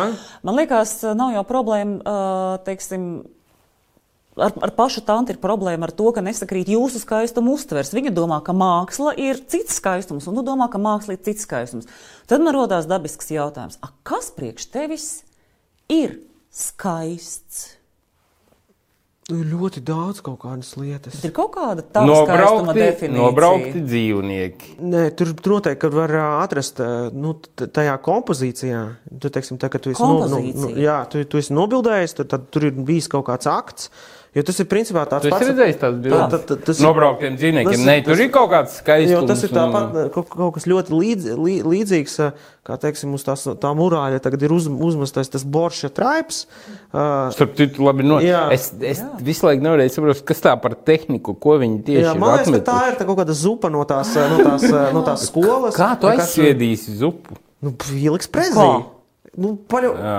Man 0.46 0.60
liekas, 0.60 1.00
nav 1.18 1.34
jau 1.36 1.46
problēma, 1.48 2.18
teiksim, 2.68 3.10
ar, 4.42 4.56
ar 4.68 4.74
pašu 4.78 5.04
tanti 5.08 5.36
ir 5.36 5.42
problēma 5.42 5.90
ar 5.90 5.94
to, 5.96 6.12
ka 6.16 6.24
nesakrīt 6.26 6.72
jūsu 6.74 7.02
skaistumu 7.04 7.56
uztvers. 7.58 7.94
Viņa 7.96 8.14
domā, 8.16 8.42
ka 8.46 8.56
māksla 8.56 9.16
ir 9.20 9.42
cits 9.52 9.80
skaistums, 9.80 10.30
un 10.30 10.40
tu 10.40 10.46
domā, 10.48 10.70
ka 10.72 10.82
māksla 10.82 11.18
ir 11.18 11.24
cits 11.26 11.48
skaistums. 11.48 11.90
Tad 12.30 12.46
man 12.46 12.56
rodās 12.58 12.90
dabisks 12.90 13.34
jautājums, 13.34 13.80
kas 14.08 14.32
priekš 14.36 14.70
tevis 14.74 15.10
ir 15.92 16.20
skaists? 16.54 17.80
Ļoti 19.30 19.84
daudz 19.86 20.24
kaut 20.26 20.40
kādas 20.42 20.72
lietas. 20.80 21.20
Ir 21.22 21.30
kaut 21.36 21.52
kāda 21.54 21.84
tāda 21.86 22.10
nobraukti, 22.10 23.10
nobraukti 23.14 23.84
dzīvnieki. 23.84 24.72
Nē, 24.82 25.04
tur 25.18 25.36
noteikti 25.54 25.92
var 25.94 26.16
atrast 26.42 26.82
nu, 27.14 27.36
tajā 27.62 27.94
kompozīcijā. 28.08 28.80
Tu, 29.22 29.30
teiksim, 29.36 29.60
tā, 29.62 29.70
tu 29.76 29.94
esi, 29.94 30.02
no, 30.02 30.26
no, 30.26 30.40
no, 30.42 30.72
jā, 30.74 31.04
tu, 31.14 31.22
tu 31.30 31.38
esi 31.38 31.54
nobildējis, 31.54 32.18
tad, 32.18 32.32
tad 32.34 32.50
tur 32.50 32.72
ir 32.72 32.82
bijis 32.88 33.12
kaut 33.12 33.28
kāds 33.30 33.50
akts. 33.52 33.92
Jo 34.38 34.44
tas 34.46 34.60
ir 34.62 34.68
principā 34.70 35.04
tāds 35.10 35.26
pats. 35.26 35.42
Es 35.42 35.50
redzēju, 35.50 35.76
tās 35.82 35.96
bildes. 36.04 36.26
Tā, 36.30 36.40
tā, 36.52 36.56
tas 36.68 36.80
Nobrauktiem 36.84 37.34
dzīvniekiem. 37.40 37.82
Nē, 37.88 37.96
tur 38.06 38.20
ir 38.22 38.28
kaut 38.34 38.52
kāds 38.52 38.76
skaists. 38.78 39.10
Jo 39.10 39.24
tas 39.26 39.42
ir 39.48 39.54
tāpat, 39.56 39.96
kaut, 40.14 40.28
kaut 40.30 40.54
kas 40.54 40.68
ļoti 40.70 40.94
līdz, 40.94 41.32
lī, 41.40 41.56
līdzīgs, 41.66 42.14
kā 42.70 42.78
teiksim, 42.84 43.16
uz 43.18 43.26
tās, 43.26 43.48
tā 43.64 43.72
murāļa 43.80 44.22
tagad 44.22 44.46
ir 44.46 44.54
uz, 44.54 44.68
uzmestais 44.70 45.34
tas 45.34 45.48
borša 45.58 45.90
traips. 45.98 46.44
Uh, 46.94 47.32
Starp 47.34 47.58
citu, 47.58 47.88
labi, 47.88 48.06
no, 48.06 48.22
jā. 48.22 48.44
es, 48.54 48.70
es 48.78 49.02
jā. 49.02 49.10
visu 49.32 49.50
laiku 49.50 49.66
nevarēju 49.66 49.96
saprast, 49.98 50.24
kas 50.30 50.46
tā 50.46 50.54
par 50.62 50.78
tehniku, 50.78 51.34
ko 51.34 51.58
viņi 51.64 51.82
tieši 51.90 52.06
jā, 52.06 52.14
man 52.22 52.38
liekas, 52.38 52.62
tā 52.70 52.78
ir 52.92 53.02
tā 53.02 53.10
kaut 53.10 53.24
kāda 53.24 53.34
zupa 53.38 53.74
no 53.74 53.82
tās, 53.90 54.14
no 54.30 54.40
tās, 54.46 54.70
no 54.94 55.06
tās 55.10 55.26
skolas. 55.32 55.74
Kā 55.74 55.96
tu 55.98 56.14
aizsviedīsi 56.14 57.00
zupu? 57.02 57.42
Nu, 57.66 57.74
ieliks 57.98 58.30
prezī. 58.30 58.70
Nu, 59.40 59.54
paļau... 59.72 59.94
Jā, 59.96 60.16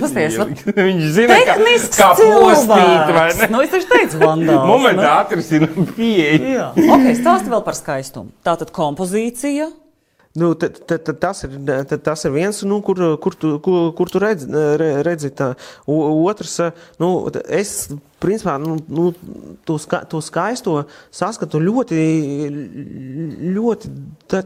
Pasties, 0.00 0.38
Viņš 0.86 1.08
zina, 1.12 1.36
kā, 1.44 1.56
kā 1.92 2.08
postīt, 2.16 3.12
vai 3.12 3.26
ne? 3.36 3.48
Nu, 3.52 3.60
es 3.64 3.72
taču 3.74 3.90
teicu, 3.90 4.20
vandāls. 4.22 4.64
Momentā 4.70 5.04
nu. 5.08 5.12
atrisina 5.18 5.68
pieeja. 5.92 6.40
Jā. 6.54 6.66
Ok, 6.96 7.06
stāsti 7.20 7.52
vēl 7.52 7.64
par 7.66 7.76
skaistumu. 7.76 8.32
Tātad 8.46 8.72
kompozīcija. 8.74 9.68
Nu, 10.34 10.54
t, 10.54 10.68
t, 10.68 10.96
t, 10.96 11.12
tas, 11.20 11.42
ir, 11.44 11.58
t, 11.88 11.98
tas 12.00 12.22
ir 12.24 12.32
viens, 12.32 12.62
nu, 12.64 12.78
kur, 12.80 12.96
kur 13.20 13.34
tu, 13.36 13.58
kur, 13.60 13.90
kur 13.92 14.08
tu 14.08 14.20
redzi, 14.22 14.48
redzi 15.04 15.28
tā. 15.36 15.50
Otrs, 15.84 16.54
nu, 17.02 17.10
es 17.52 17.90
principā 18.22 18.54
nu, 18.62 18.78
nu, 18.88 19.10
to, 19.68 19.76
ska, 19.82 20.02
to 20.08 20.22
skaisto 20.24 20.78
saskatu 21.12 21.60
ļoti, 21.60 22.00
ļoti 23.52 23.92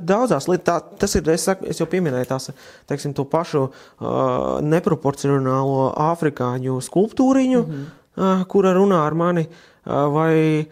daudzās 0.03 0.51
lietās. 0.51 0.91
Tas 0.99 1.15
ir, 1.19 1.31
es, 1.37 1.47
saku, 1.47 1.71
es 1.71 1.79
jau 1.79 1.87
pieminēju 1.91 2.31
tās, 2.33 2.51
teiksim, 2.91 3.15
to 3.15 3.27
pašu 3.31 3.69
uh, 3.69 4.59
neproporcionālo 4.67 5.93
afrikāņu 6.09 6.81
skulptūriņu, 6.89 7.63
mm 7.63 7.73
-hmm. 7.73 7.89
uh, 8.19 8.47
kura 8.51 8.75
runā 8.75 9.05
ar 9.07 9.15
mani, 9.15 9.47
uh, 9.47 10.09
vai, 10.11 10.67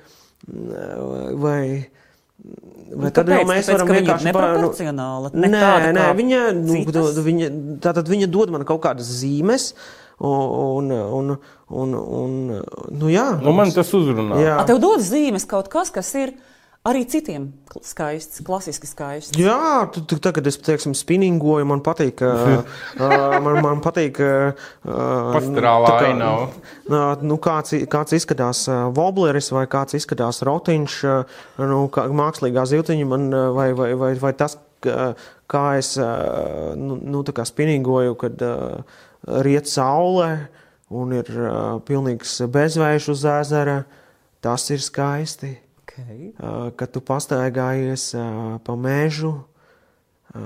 vai 1.39 1.61
Vai 2.93 3.11
tad 3.11 3.27
tāpēc, 3.27 3.41
jau 3.41 3.49
mēs 3.49 3.67
tāpēc, 3.69 3.81
varam 3.81 3.97
vienkārši 3.99 4.29
neproporcionāli? 4.29 5.31
Ne 5.35 5.51
nē, 5.51 5.67
nē, 5.97 6.07
viņa, 6.21 6.41
nu, 6.59 6.81
viņa, 7.29 7.51
tātad 7.85 8.11
viņa 8.13 8.29
dod 8.33 8.53
man 8.55 8.67
kaut 8.69 8.83
kādas 8.85 9.09
zīmes, 9.23 9.73
Un, 10.25 10.91
un, 10.91 11.39
un, 11.75 11.95
un, 11.99 12.35
nu 12.95 13.09
jā, 13.11 13.25
nu, 13.43 13.51
man 13.51 13.73
tas 13.75 13.89
uzrunā. 13.99 14.39
Jā. 14.39 14.53
A 14.63 14.67
tev 14.69 14.79
dod 14.79 15.03
zīmes 15.03 15.43
kaut 15.51 15.67
kas, 15.73 15.91
kas 15.91 16.13
ir 16.15 16.37
arī 16.85 17.05
citiem 17.09 17.47
skaists, 17.85 18.43
klasiski 18.45 18.89
skaists. 18.89 19.39
Jā, 19.41 19.87
tagad 20.23 20.51
es, 20.51 20.59
teiksim, 20.63 20.95
spinningoju, 20.97 21.67
man 21.69 21.83
patīk, 21.85 22.21
uh, 22.25 22.61
man, 23.45 23.61
man 23.65 23.81
patīk, 23.85 24.21
uh, 24.21 24.67
pastrālā 24.85 25.95
ainava. 26.11 26.51
Uh, 26.85 27.25
nu, 27.25 27.39
kāds, 27.43 27.77
kāds 27.91 28.19
izskatās 28.19 28.67
uh, 28.69 28.85
wobleris 28.95 29.51
vai 29.55 29.65
kāds 29.71 29.97
izskatās 29.99 30.43
rotiņš, 30.47 30.99
uh, 31.09 31.41
nu, 31.63 31.87
kā 31.95 32.07
mākslīgā 32.13 32.67
ziltiņa 32.75 33.09
man, 33.11 33.27
uh, 33.33 33.49
vai, 33.57 33.71
vai, 33.77 33.91
vai, 33.99 34.13
vai 34.21 34.37
tas, 34.39 34.59
kā 34.85 35.65
es, 35.81 35.95
uh, 35.97 36.75
nu, 36.77 37.01
nu, 37.01 37.25
tā 37.25 37.33
kā 37.37 37.49
spinningoju, 37.49 38.19
kad, 38.21 38.45
uh, 38.45 39.03
riet 39.45 39.69
saulē 39.71 40.31
un 40.95 41.13
ir 41.17 41.29
uh, 41.33 41.81
pilnīgs 41.87 42.43
bezvējš 42.53 43.11
uz 43.15 43.25
ezera, 43.41 43.83
tas 44.45 44.69
ir 44.75 44.83
skaisti. 44.85 45.55
Okay. 45.95 46.33
Uh, 46.35 46.71
kad 46.75 46.91
tu 46.91 46.99
pastaigājies 47.05 48.09
uh, 48.19 48.57
pa 48.67 48.75
mežu 48.75 49.31
uh, 49.31 50.41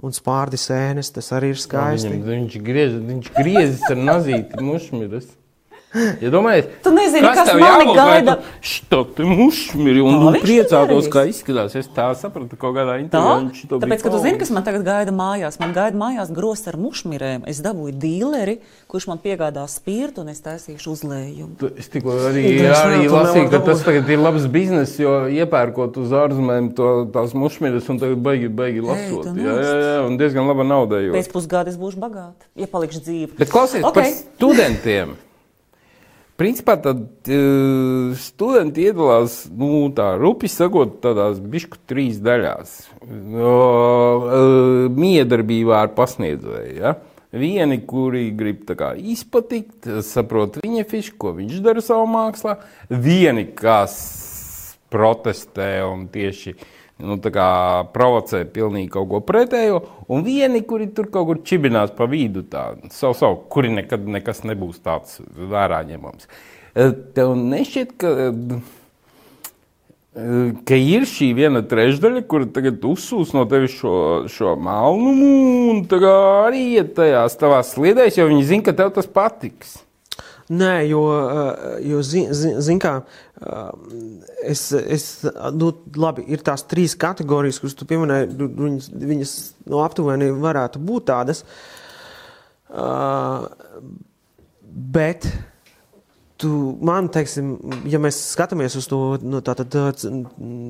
un 0.00 0.14
spārdi 0.16 0.56
sēnes, 0.60 1.12
tas 1.12 1.28
arī 1.36 1.52
ir 1.52 1.60
skaisti. 1.60 2.08
Viņam, 2.08 2.28
viņš, 2.30 2.56
griez, 2.64 2.94
viņš 3.10 3.32
griezis 3.36 3.84
ar 3.90 4.00
nazīti 4.00 4.64
mušmiras. 4.64 5.28
Ja 5.94 6.30
domājiet, 6.34 6.70
tu 6.82 6.90
nezini, 6.90 7.22
kas, 7.22 7.46
kas 7.46 7.60
mani 7.60 7.92
gaida. 7.94 8.34
Što 8.60 9.04
tu 9.14 9.26
mušmiri 9.28 10.02
un 10.02 10.16
nu, 10.24 10.32
priecātos, 10.42 11.06
kā 11.12 11.22
izskatās. 11.30 11.76
Es 11.78 11.86
tā 11.94 12.08
sapratu 12.18 12.58
kaut 12.58 12.74
kādā 12.74 12.96
intervijā. 12.98 13.68
Tāpēc, 13.70 14.02
ka 14.02 14.10
tu 14.10 14.18
zini, 14.24 14.40
kas 14.40 14.50
man 14.54 14.66
tagad 14.66 14.82
gaida 14.86 15.14
mājās. 15.14 15.60
Man 15.62 15.74
gaida 15.76 15.98
mājās 15.98 16.32
gros 16.34 16.64
ar 16.70 16.78
mušmirēm. 16.82 17.44
Es 17.50 17.60
dabūju 17.62 17.94
dīleri, 18.02 18.56
kurš 18.90 19.06
man 19.12 19.20
piegādās 19.22 19.76
spirtu 19.78 20.24
un 20.24 20.32
es 20.32 20.42
taisīšu 20.42 20.96
uzlējumu. 20.96 21.70
Es 21.78 21.90
tikko 21.92 22.16
arī, 22.30 22.46
arī 22.74 23.06
lasīju, 23.12 23.46
ka 23.52 23.62
tas 23.68 23.84
tagad 23.86 24.10
ir 24.10 24.22
labs 24.22 24.48
biznes, 24.50 24.96
jo 24.98 25.14
iepērkot 25.30 26.00
uz 26.02 26.14
ārzemēm 26.24 26.72
to, 26.74 26.90
tās 27.14 27.36
mušmiras 27.38 27.86
un 27.92 28.02
tagad 28.02 28.24
baigi, 28.24 28.50
baigi 28.50 28.82
lasot. 28.82 29.30
Ei, 29.30 29.46
jā, 29.46 29.54
jā, 29.62 29.76
jā, 29.84 29.94
un 30.08 30.18
diezgan 30.18 30.50
laba 30.50 30.66
nauda. 30.66 31.04
Pēc 31.14 31.30
pusgada 31.30 31.70
es 31.70 31.78
būšu 31.78 32.02
bagāta, 32.02 32.50
ja 32.58 32.70
palikšu 32.70 33.04
dzīve. 33.04 33.30
Bet 33.38 33.54
klausies 33.54 33.86
okay. 33.86 33.94
par 33.94 34.10
studentiem. 34.18 35.14
Principā 36.34 36.74
tad 36.82 36.98
uh, 37.30 38.14
studenti 38.18 38.88
iedalās, 38.88 39.44
nu, 39.54 39.86
rupi 40.18 40.50
sakot, 40.50 40.96
tādās 41.04 41.38
bišku 41.38 41.78
trīs 41.86 42.18
daļās. 42.24 42.72
Uh, 43.06 43.38
uh, 43.38 44.88
miedarbībā 44.90 45.84
ar 45.84 45.92
pasniedzēju. 45.94 46.74
Ja? 46.80 46.96
Vieni, 47.34 47.80
kuri 47.86 48.28
grib 48.34 48.66
kā, 48.66 48.92
izpatikt, 48.98 49.86
saprot 50.06 50.58
viņa 50.62 50.86
fišu, 50.90 51.14
ko 51.22 51.36
viņš 51.38 51.62
dara 51.62 51.82
savā 51.82 52.06
mākslā. 52.10 52.58
Vieni, 52.90 53.46
kas 53.54 53.96
protestē 54.90 55.84
un 55.86 56.08
tieši 56.10 56.54
uh, 56.54 56.73
nu, 57.02 57.16
provocē 57.94 58.44
pilnīgi 58.54 58.92
kaut 58.94 59.08
ko 59.10 59.20
pretējo, 59.26 59.80
un 60.12 60.22
vieni, 60.26 60.62
kuri 60.66 60.90
tur 60.94 61.10
kaut 61.12 61.26
kur 61.30 61.42
čibinās 61.46 61.94
pa 61.96 62.06
vidu, 62.10 62.44
tā, 62.46 62.74
savu, 62.94 63.16
savu, 63.18 63.40
kuri 63.50 63.72
nekad 63.74 64.06
nekas 64.06 64.44
nebūs 64.46 64.80
tāds 64.84 65.20
vērā 65.34 65.82
ņemams. 65.90 66.30
E, 66.74 66.88
tev 67.16 67.34
nešķiet, 67.38 67.94
ka, 67.98 68.12
e, 70.14 70.34
ka 70.66 70.78
ir 70.78 71.06
šī 71.10 71.32
viena 71.38 71.64
trešdaļa, 71.66 72.24
kur 72.30 72.46
tagad 72.54 72.84
uzsūs 72.86 73.34
no 73.36 73.46
tevis 73.50 73.74
šo, 73.80 73.96
šo 74.30 74.54
melnumu, 74.58 75.32
un 75.74 75.82
arī 75.90 76.68
iet 76.78 76.94
tajās 76.98 77.38
tavās 77.40 77.74
sliedēs, 77.74 78.20
jo 78.20 78.30
viņi 78.30 78.46
zina, 78.52 78.68
ka 78.68 78.76
tev 78.78 78.94
tas 78.94 79.10
patiks. 79.10 79.83
Nē, 80.48 80.88
jo, 80.88 81.00
eh, 81.08 81.78
jo 81.88 82.02
zin, 82.04 82.28
zin, 82.36 82.58
zin 82.60 82.80
kā, 82.80 82.98
eh, 83.40 83.70
es, 84.52 84.66
es, 84.72 85.06
nu, 85.56 85.70
labi, 85.96 86.26
ir 86.28 86.42
tās 86.44 86.66
trīs 86.68 86.92
kategorijas, 87.00 87.62
kuras 87.62 87.76
tu 87.78 87.86
pieminēji, 87.88 88.28
viņas, 88.36 88.90
viņas 88.92 89.32
no 89.72 89.80
aptuveni 89.80 90.28
varētu 90.36 90.82
būt 90.84 91.06
tādas, 91.08 91.40
uh, 92.68 93.46
bet 94.68 95.30
tu, 96.36 96.50
man, 96.84 97.08
teiksim, 97.08 97.54
ja 97.88 98.00
mēs 98.02 98.18
skatāmies 98.34 98.76
uz 98.76 98.88
to, 98.90 98.98
nu, 99.24 99.40
tātad 99.40 99.72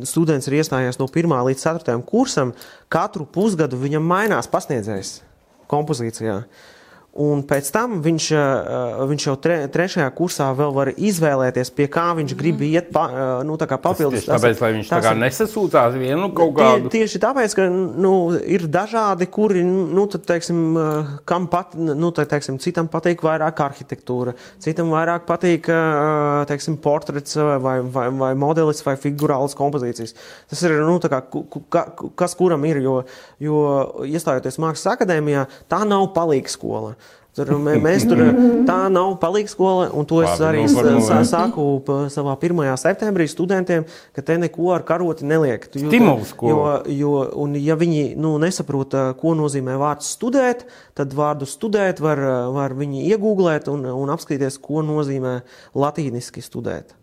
students 0.07 0.47
ir 0.47 0.59
iestājies 0.61 1.01
no 1.01 1.09
1 1.11 1.35
līdz 1.51 1.67
4 1.67 1.99
kursam, 2.07 2.55
katru 2.87 3.27
pusgadu 3.27 3.81
viņam 3.81 4.07
mainās 4.07 4.47
pasniedzējs 4.53 5.17
kompozīcijā. 5.67 6.39
Uh, 6.45 6.74
Un 7.15 7.45
pēc 7.47 7.69
tam 7.71 8.01
viņš, 8.03 8.25
uh, 8.35 9.03
viņš 9.07 9.25
jau 9.29 9.35
tre, 9.39 9.57
trešajā 9.71 10.07
kursā 10.19 10.49
vēl 10.59 10.73
var 10.75 10.89
izvēlēties, 10.99 11.69
pie 11.77 11.87
kā 11.87 12.09
viņš 12.19 12.33
grib 12.35 12.59
mm. 12.59 12.73
iet 12.75 12.89
pa, 12.95 13.05
uh, 13.07 13.43
nu, 13.47 13.55
papildus. 13.55 14.25
Tas 14.27 14.43
tāpēc, 14.43 14.59
lai 14.59 14.71
viņš 14.81 14.91
tā 14.91 14.99
kā 15.05 15.13
nesasūtās 15.21 15.95
vienu 15.95 16.33
kaut 16.35 16.57
kādu. 16.59 16.91
Tie, 16.91 17.05
tieši 17.05 17.21
tāpēc, 17.23 17.55
ka 17.55 17.69
nu, 17.71 18.15
ir 18.35 18.67
dažādi, 18.67 19.29
kuri, 19.31 19.63
nu, 19.63 20.09
tad, 20.11 20.25
teiksim, 20.27 20.59
kam 21.31 21.47
pat, 21.53 21.77
nu, 21.79 22.11
tad, 22.17 22.33
teiksim, 22.33 22.59
citam 22.59 22.91
patīk 22.91 23.23
vairāk 23.23 23.63
arhitektūra, 23.63 24.35
citam 24.65 24.91
vairāk 24.91 25.29
patīk, 25.31 25.71
teiksim, 26.51 26.81
portrets 26.83 27.39
vai, 27.39 27.79
vai, 27.95 28.09
vai 28.11 28.33
modelis 28.35 28.83
vai 28.83 28.97
figurāls 28.99 29.55
kompozīcijas. 29.55 30.17
Tas 30.51 30.67
ir, 30.67 30.81
nu, 30.83 30.99
tā 30.99 31.13
kā, 31.15 31.23
ka, 31.71 31.87
kas 32.19 32.35
kuram 32.35 32.67
ir, 32.67 32.83
jo, 32.83 32.99
jo 33.39 33.65
iestājoties 34.03 34.59
Mākslas 34.59 34.97
akadēmijā, 34.97 35.47
tā 35.71 35.85
nav 35.87 36.11
palīga 36.19 36.51
Tur 37.35 37.51
mēs 37.59 38.05
tur 38.07 38.21
tā 38.69 38.77
nav 38.95 39.17
palīgs 39.23 39.57
skola, 39.57 39.89
un 39.97 40.07
to 40.07 40.21
es 40.23 40.43
arī 40.45 40.65
sāku 40.71 41.67
savā 42.13 42.37
1. 42.39 42.63
septembrī 42.79 43.27
studentiem, 43.31 43.87
ka 44.15 44.23
te 44.23 44.37
neko 44.39 44.71
ar 44.77 44.85
karoti 44.87 45.27
neliek. 45.27 45.67
Stimuls 45.73 46.31
skola. 46.31 46.77
Jo, 46.87 46.95
jo, 46.95 47.15
un 47.43 47.57
ja 47.59 47.75
viņi 47.81 48.05
nu, 48.21 48.37
nesaprot, 48.43 48.95
ko 49.19 49.35
nozīmē 49.39 49.75
vārds 49.81 50.13
studēt, 50.15 50.67
tad 50.95 51.17
vārdu 51.19 51.49
studēt 51.51 52.03
var, 52.05 52.23
var 52.55 52.77
viņi 52.79 53.09
iegūglēt 53.11 53.71
un, 53.73 53.89
un 53.91 54.15
apskatīties, 54.15 54.61
ko 54.63 54.85
nozīmē 54.87 55.41
latīniski 55.75 56.45
studēt. 56.45 56.95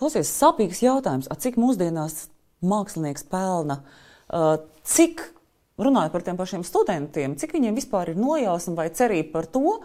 Klausies, 0.00 0.32
sapīgs 0.32 0.80
jautājums, 0.82 1.28
cik 1.40 1.60
mūsdienās 1.60 2.26
mākslinieks 2.64 3.28
pelna, 3.30 3.82
cik 4.88 5.22
runājot 5.80 6.14
par 6.14 6.24
tiem 6.26 6.38
pašiem 6.38 6.64
studentiem, 6.66 7.36
cik 7.40 7.54
viņiem 7.56 7.78
vispār 7.78 8.12
ir 8.12 8.20
nojausma 8.20 8.76
vai 8.82 8.88
cerība 8.94 9.38
par 9.38 9.48
to, 9.50 9.78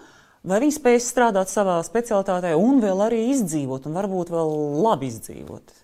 vai 0.45 0.61
viņi 0.63 0.77
spēj 0.77 1.01
strādāt 1.03 1.51
savā 1.51 1.79
specialitātē 1.85 2.55
un 2.59 2.81
vēl 2.83 3.05
arī 3.07 3.25
izdzīvot, 3.33 3.89
un 3.89 3.97
varbūt 3.97 4.33
vēl 4.35 4.55
labi 4.85 5.09
izdzīvot? 5.09 5.78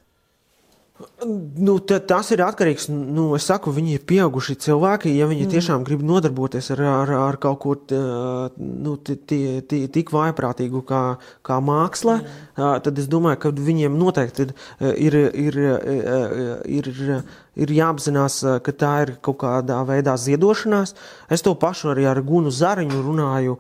Nu, 0.96 1.74
tas 1.84 2.30
ir 2.32 2.40
atkarīgs 2.46 2.86
nu, 2.88 3.26
es 3.36 3.44
saku, 3.50 3.74
viņi 3.76 3.98
ir 3.98 4.04
pieauguši 4.08 4.54
cilvēki. 4.64 5.12
Ja 5.18 5.26
viņi 5.28 5.44
mm. 5.44 5.52
tiešām 5.52 5.84
grib 5.84 6.04
nodarboties 6.08 6.70
ar, 6.72 6.82
ar, 6.88 7.10
ar 7.20 7.38
kaut 7.44 7.58
ko 7.66 7.74
nu, 8.56 8.94
tik 9.04 10.14
vaiprātīgu 10.16 10.80
kā, 10.88 11.02
kā 11.44 11.58
māksla, 11.60 12.16
mm. 12.22 12.86
tad 12.86 13.02
es 13.02 13.10
domāju, 13.12 13.42
ka 13.44 13.52
viņiem 13.58 13.98
noteikti 14.00 14.46
ir, 14.96 15.18
ir, 15.36 15.58
ir, 16.78 16.88
ir 17.60 17.74
jāapzinās, 17.76 18.38
ka 18.64 18.76
tā 18.80 18.94
ir 19.04 19.12
kaut 19.26 19.42
kādā 19.44 19.82
veidā 19.90 20.14
ziedošanās. 20.16 20.96
Es 21.28 21.44
to 21.44 21.58
pašu 21.60 21.92
arī 21.92 22.08
ar 22.08 22.22
Gunu 22.24 22.54
Zariņu 22.56 23.02
runāju, 23.10 23.58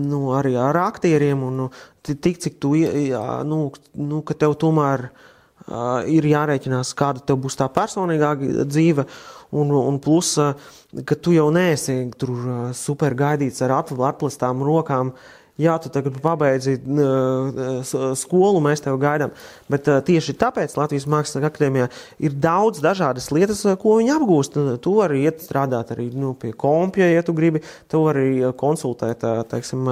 nu, 0.00 0.22
arī 0.38 0.54
ar 0.64 0.80
aktieriem, 0.86 1.44
un 1.50 1.60
nu, 1.60 1.68
tik 2.08 2.40
cik 2.40 2.56
tu, 2.56 2.72
nu, 3.52 3.60
nu, 4.00 4.22
ka 4.24 4.38
tev 4.46 4.56
tomēr 4.64 5.10
ir 5.10 5.12
Uh, 5.12 5.28
ir 6.10 6.26
jārēķinās, 6.26 6.94
kāda 6.98 7.22
tev 7.26 7.38
būs 7.44 7.58
tā 7.60 7.68
personīgā 7.72 8.34
dzīve, 8.64 9.06
un, 9.52 9.70
un 9.76 10.00
plus, 10.02 10.34
uh, 10.40 10.56
ka 11.06 11.16
tu 11.16 11.34
jau 11.36 11.50
neesi 11.54 11.98
tur 12.18 12.32
uh, 12.32 12.64
super 12.76 13.14
gaidīts 13.18 13.62
ar 13.64 13.76
atplestām 13.82 14.64
rokām. 14.64 15.12
Jā, 15.60 15.74
tu 15.76 15.90
tagad 15.92 16.14
pabeidzi 16.24 16.78
skolu, 18.16 18.60
mēs 18.64 18.80
tevi 18.80 18.96
gaidām. 19.02 19.34
Bet 19.68 19.84
tieši 19.84 20.32
tāpēc 20.40 20.72
Latvijas 20.78 21.04
Mākslas 21.12 21.44
akadēmijā 21.44 21.90
ir 22.24 22.32
daudz 22.40 22.80
dažādas 22.80 23.26
lietas, 23.36 23.60
ko 23.82 23.98
viņi 23.98 24.14
apgūst. 24.14 24.56
Tu 24.80 24.94
vari 24.96 25.20
iet 25.26 25.42
strādāt 25.44 25.92
arī 25.92 26.06
nu, 26.16 26.32
pie 26.40 26.54
kompja, 26.56 27.04
ja 27.12 27.20
tu 27.26 27.34
gribi. 27.36 27.60
Tu 27.92 28.00
vari 28.00 28.40
konsultēt, 28.56 29.26
teiksim, 29.52 29.90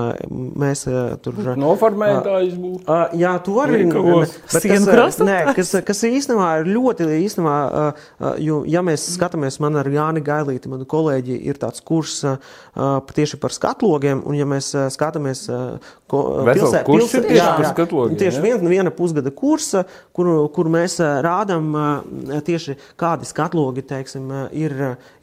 mēs 0.65 0.87
tur. 1.21 1.43
Noformētājs 1.61 2.57
būtu. 2.57 2.97
Jā, 3.21 3.35
tu 3.45 3.59
vari. 3.59 3.85
Bet 3.85 4.65
kas, 4.65 5.21
nē, 5.21 5.39
kas, 5.61 5.75
kas 5.93 6.03
īstenībā 6.09 6.49
ir 6.63 6.73
ļoti 6.73 7.11
īstenībā, 7.19 7.59
jo, 8.41 8.63
ja 8.65 8.81
mēs 8.87 9.05
skatāmies, 9.13 9.61
man 9.61 9.77
ar 9.85 9.93
Jāni 9.93 10.25
Gailīti, 10.25 10.73
manu 10.73 10.89
kolēģi, 10.89 11.37
ir 11.53 11.61
tāds 11.61 11.85
kurs 11.85 12.23
tieši 13.13 13.43
par 13.45 13.53
skatlogiem, 13.53 14.25
un 14.25 14.41
ja 14.41 14.49
mēs 14.49 14.73
skatāmies 14.97 15.50
pilsē, 16.11 16.83
pilsē, 16.87 17.21
tieši, 17.25 17.37
jā, 17.37 17.49
jā, 17.63 17.73
katlogiem, 17.77 18.19
tieši 18.21 18.43
vien, 18.45 18.69
viena 18.71 18.93
pusgada 18.95 19.33
kursa, 19.35 19.85
kur, 20.17 20.31
kur 20.55 20.71
mēs 20.73 20.99
rādām 21.25 21.71
tieši 22.47 22.77
kādi 23.01 23.29
skatlogi, 23.29 23.85
teiksim, 23.87 24.31
ir, 24.57 24.75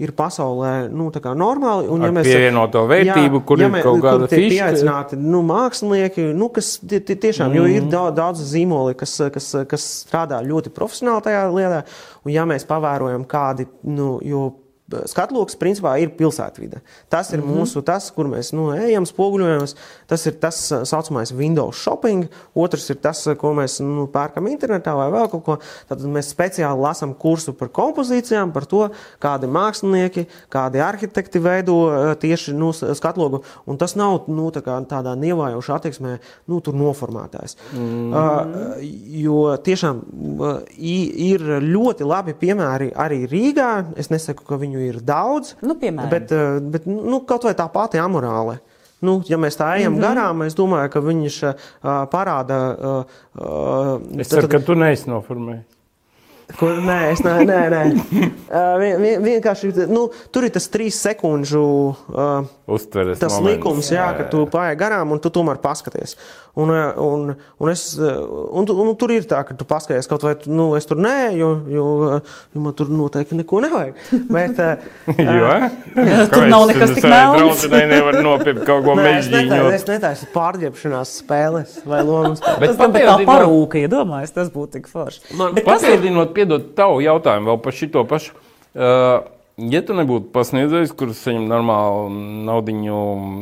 ir 0.01 0.13
pasaulē, 0.17 0.73
nu, 0.91 1.09
normāli. 1.37 1.89
Un, 1.91 2.05
ja 2.07 2.11
mēs, 2.15 2.27
pievienoto 2.29 2.85
vērtību, 2.89 3.41
jā, 3.41 3.45
kur 3.49 3.63
ja 3.63 3.71
ir 3.71 3.87
kaut 3.87 4.03
kāda 4.05 4.29
fiška. 4.31 4.53
Pieaicināti, 4.53 5.19
nu, 5.21 5.41
mākslinieki, 5.47 6.29
nu, 6.37 6.51
kas 6.53 6.75
tie, 6.83 7.01
tie 7.01 7.17
tiešām, 7.27 7.51
mm. 7.51 7.57
jo 7.59 7.65
ir 7.73 7.89
daudz, 7.91 8.15
daudz 8.17 8.45
zīmoli, 8.53 8.95
kas, 8.99 9.17
kas, 9.33 9.51
kas 9.69 9.89
strādā 10.05 10.39
ļoti 10.45 10.73
profesionāli 10.75 11.27
tajā 11.27 11.43
lietā, 11.53 11.83
un 12.25 12.33
ja 12.35 12.47
mēs 12.49 12.67
pavērojam 12.69 13.27
kādi, 13.29 13.67
nu, 13.89 14.17
jo 14.25 14.47
Skatloks 14.87 15.57
principā 15.59 15.97
ir 15.99 16.13
pilsētvide. 16.15 16.79
Tas 17.11 17.33
ir 17.33 17.41
mm 17.41 17.47
-hmm. 17.47 17.59
mūsu, 17.59 17.81
tas, 17.83 18.07
kur 18.11 18.27
mēs 18.31 18.53
nu, 18.55 18.69
ejam, 18.71 19.03
spoguļojamies. 19.05 19.75
Tas 20.07 20.25
ir 20.25 20.37
tas 20.39 20.55
saucamais 20.83 21.33
Windows 21.35 21.75
shopping, 21.75 22.27
otrs 22.55 22.89
ir 22.89 22.95
tas, 22.95 23.27
ko 23.37 23.51
mēs 23.53 23.81
nu, 23.83 24.07
pērkam 24.07 24.47
internetā 24.47 24.95
vai 24.95 25.09
vēl 25.11 25.27
kaut 25.29 25.43
ko. 25.43 25.57
Tad 25.89 25.99
mēs 25.99 26.31
speciāli 26.31 26.79
lasām 26.79 27.13
kursu 27.13 27.53
par 27.53 27.67
kompozīcijām, 27.67 28.53
par 28.53 28.65
to, 28.65 28.89
kādi 29.19 29.47
mākslinieki, 29.47 30.25
kādi 30.49 30.79
arhitekti 30.79 31.39
veido 31.39 32.15
tieši 32.15 32.53
nu, 32.53 32.71
skatlogu. 32.71 33.43
Un 33.65 33.77
tas 33.77 33.95
nav 33.95 34.23
nu, 34.27 34.51
tā 34.51 34.61
kā, 34.61 34.79
tādā 34.87 35.15
nievājošā 35.19 35.75
attieksmē 35.75 36.17
nu, 36.47 36.61
noformētājs. 36.73 37.57
Mm 37.73 37.79
-hmm. 37.79 38.13
uh, 38.13 38.77
jo 39.23 39.57
tiešām 39.57 40.01
uh, 40.39 40.59
ir 40.77 41.41
ļoti 41.61 42.05
labi 42.05 42.33
piemēri 42.33 42.91
arī 42.95 43.27
Rīgā. 43.27 43.85
Es 43.97 44.09
nesaku, 44.09 44.43
ka 44.47 44.55
viņi 44.55 44.76
viņu 44.77 44.95
ir 44.95 44.99
daudz. 45.05 45.55
Nu, 45.61 45.77
piemēram. 45.79 46.09
Bet, 46.13 46.31
eh, 46.31 46.59
bet 46.61 46.87
nu, 46.89 47.21
kaut 47.27 47.47
vai 47.47 47.53
tā 47.57 47.67
pati 47.73 48.01
amorāle. 48.01 48.59
Nu, 49.05 49.19
ja 49.29 49.37
mēs 49.37 49.59
tā 49.59 49.75
ejam 49.77 49.93
mm 49.93 49.99
-hmm. 49.99 50.05
garām, 50.07 50.45
es 50.45 50.55
domāju, 50.55 50.89
ka 50.89 50.99
viņš 50.99 51.35
uh, 51.43 51.53
parāda. 52.09 52.57
Uh, 52.73 53.03
uh, 53.37 54.19
es 54.19 54.27
ceru, 54.27 54.47
tad, 54.47 54.51
ka 54.51 54.59
tu 54.65 54.73
neesi 54.75 55.09
noformējis. 55.09 55.76
Kur, 56.55 56.77
nē, 56.79 56.97
es 57.11 57.19
nē, 57.25 57.33
nē, 57.43 57.59
nē. 57.73 57.81
Uh, 58.47 58.77
vien, 58.79 59.01
vien, 59.03 59.23
vienkārši 59.25 59.73
nu, 59.91 60.05
tur 60.31 60.47
ir 60.47 60.53
tas 60.55 60.69
trīs 60.71 60.95
sekundžu 61.03 61.63
uh, 61.91 62.47
Uztveres 62.71 63.19
tas 63.19 63.35
moments. 63.35 63.51
likums, 63.51 63.91
jā, 63.91 63.99
jā, 63.99 64.09
ka 64.15 64.27
tu 64.31 64.45
paiet 64.51 64.79
garām 64.79 65.11
un 65.15 65.19
tu 65.23 65.31
tomēr 65.33 65.59
paskaties. 65.63 66.15
Un, 66.57 66.71
un, 66.73 67.35
un, 67.61 67.69
es, 67.69 67.83
un, 68.01 68.65
un, 68.65 68.79
un 68.89 68.95
tur 68.97 69.11
ir 69.13 69.27
tā, 69.29 69.43
ka 69.45 69.53
tu 69.53 69.65
paskaties 69.67 70.07
kaut 70.09 70.23
vai, 70.25 70.31
nu, 70.49 70.71
es 70.73 70.87
tur 70.89 70.97
nē, 70.97 71.35
jo, 71.37 71.51
jo, 71.69 71.83
jo 72.55 72.63
man 72.63 72.73
tur 72.79 72.89
noteikti 72.89 73.37
neko 73.37 73.59
nevajag. 73.61 73.99
Bet, 74.33 74.57
jo? 75.37 75.51
Jā, 76.01 76.23
tur 76.31 76.47
nav 76.49 76.65
nekas 76.71 76.95
tik 76.95 77.05
melns. 77.05 77.43
Draudzenei 77.43 77.83
nevar 77.91 78.17
nopirkt 78.25 78.63
kaut 78.65 78.87
ko 78.87 78.95
mežģīņu. 78.97 79.59
Es 79.75 79.85
netaisu 79.85 80.31
pārģepšanās 80.33 81.13
spēles 81.21 81.77
vai 81.85 82.01
lomas. 82.07 82.41
Bet 82.63 82.73
pat 82.81 82.97
tā 82.97 83.19
parūka, 83.29 83.83
iedomājas, 83.83 84.33
tas 84.39 84.49
būtu 84.53 84.79
tik 84.79 84.89
forši. 84.89 85.27
Man 85.37 85.53
papildinot, 85.61 86.33
piedot 86.37 86.69
tavu 86.77 87.01
jautājumu 87.03 87.51
vēl 87.51 87.59
par 87.65 87.75
šito 87.75 88.05
pašu. 88.07 88.37
Uh, 88.77 89.25
Ja 89.57 89.79
tu 89.81 89.95
nebūtu 89.97 90.27
pasniedzējis, 90.35 90.91
kurš 90.93 91.17
saņem 91.17 91.47
normālu 91.49 92.11
naudu 92.45 92.75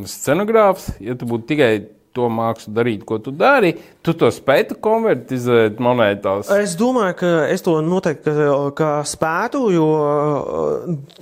scenogrāfs, 0.07 0.93
ja 1.03 1.11
tu 1.19 1.27
būtu 1.27 1.43
tikai 1.49 1.71
to 2.15 2.29
mākslu 2.31 2.73
darīt, 2.75 3.03
ko 3.07 3.17
tu 3.21 3.33
dari, 3.35 3.73
tu 4.05 4.13
to 4.17 4.29
spētu 4.33 4.77
konvertizēt 4.83 5.81
monētās? 5.83 6.49
Es 6.55 6.75
domāju, 6.79 7.17
ka 7.19 7.31
es 7.51 7.65
to 7.65 7.75
noteikti 7.83 8.25
ka, 8.25 8.55
ka 8.77 8.89
spētu, 9.07 9.61
jo 9.75 9.87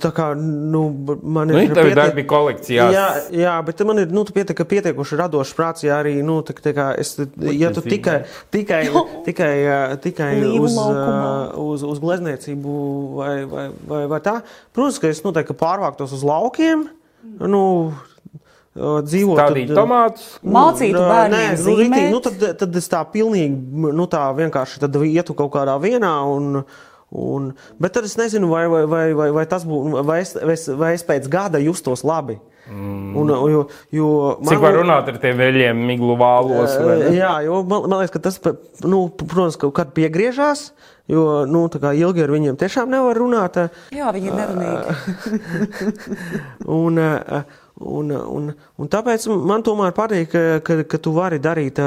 tā 0.02 0.12
kā, 0.14 0.30
nu, 0.38 0.84
man 1.22 1.52
ir. 1.52 1.58
Nu, 1.74 1.86
ir 1.90 1.98
darbi 1.98 2.26
kolekcijās. 2.30 2.94
Jā, 2.94 3.06
jā, 3.34 3.56
bet 3.66 3.82
man 3.88 4.04
ir, 4.04 4.14
nu, 4.14 4.24
pietiek, 4.36 4.64
pietiekuši 4.74 5.20
radošs 5.20 5.54
prāts, 5.58 5.86
ja 5.86 5.98
arī, 6.02 6.16
nu, 6.26 6.40
tā, 6.46 6.56
tā 6.64 6.74
kā 6.76 6.88
es, 7.00 7.16
ja 7.50 7.72
tu 7.74 7.84
tikai, 7.84 8.20
tikai, 8.54 8.82
tikai, 9.26 9.52
tikai 10.04 10.32
uz, 10.54 10.78
uz, 10.78 11.86
uz 11.94 12.02
glezniecību 12.02 12.80
vai, 13.18 13.34
vai, 13.50 13.68
vai, 13.90 14.02
vai 14.14 14.24
tā, 14.24 14.38
protams, 14.74 15.00
ka 15.02 15.12
es 15.12 15.24
noteikti 15.26 15.56
pārvāktos 15.58 16.14
uz 16.16 16.26
laukiem, 16.26 16.88
nu, 17.40 17.64
dzīvot. 18.74 19.38
Stādīt 19.38 19.70
tad, 19.70 19.78
tomātus. 19.78 20.30
Mācītu 20.42 20.98
bērniem 20.98 21.44
nē, 21.44 21.58
nu, 21.60 21.76
ritīgi, 21.78 22.08
nu, 22.10 22.22
tad, 22.24 22.46
tad 22.62 22.80
es 22.80 22.90
tā 22.90 23.04
pilnīgi, 23.10 23.84
nu 23.94 24.08
tā 24.10 24.24
vienkārši 24.34 24.82
tad 24.82 24.98
ietu 25.06 25.36
kaut 25.38 25.52
kādā 25.54 25.76
vienā 25.82 26.14
un, 26.26 26.64
un 27.14 27.52
bet 27.78 27.94
tad 27.94 28.08
es 28.08 28.16
nezinu, 28.18 28.50
vai, 28.50 28.66
vai, 28.70 28.82
vai, 28.90 29.04
vai, 29.14 29.28
vai 29.38 29.46
tas 29.50 29.66
būtu, 29.68 30.02
vai 30.06 30.18
es, 30.24 30.34
vai, 30.40 30.58
es, 30.58 30.66
vai 30.80 30.90
es 30.96 31.06
pēc 31.06 31.30
gada 31.30 31.62
justos 31.62 32.02
labi. 32.06 32.40
Mm. 32.64 33.12
Un, 33.20 33.28
jo, 33.52 33.66
jo 33.92 34.10
man, 34.40 34.48
Cik 34.48 34.62
var 34.62 34.78
runāt 34.78 35.08
ar 35.12 35.18
tiem 35.20 35.36
veļiem, 35.36 35.82
miglu 35.84 36.14
vālos? 36.16 36.78
Jā, 37.12 37.36
jo 37.44 37.60
man, 37.68 37.84
man 37.92 38.00
liekas, 38.00 38.14
ka 38.14 38.22
tas, 38.24 38.40
nu, 38.88 39.04
protams, 39.20 39.58
kaut 39.60 39.74
kad 39.76 39.92
piegriežās, 39.94 40.70
jo, 41.12 41.44
nu, 41.44 41.66
tā 41.70 41.82
kā 41.82 41.92
ilgi 41.98 42.24
ar 42.24 42.32
viņiem 42.32 42.56
tiešām 42.58 42.88
nevar 42.90 43.20
runāt. 43.20 43.60
Jā, 43.94 44.08
viņi 44.16 44.32
ir 44.32 44.38
nerunīgi. 44.40 44.88
un, 46.80 47.04
Un, 47.82 48.10
un, 48.14 48.50
un 48.78 48.90
tāpēc 48.90 49.26
man 49.34 49.64
tomēr 49.66 49.94
patīk, 49.96 50.28
ka, 50.30 50.42
ka, 50.62 50.76
ka 50.86 50.98
tu 51.02 51.10
vari 51.16 51.40
darīt, 51.42 51.80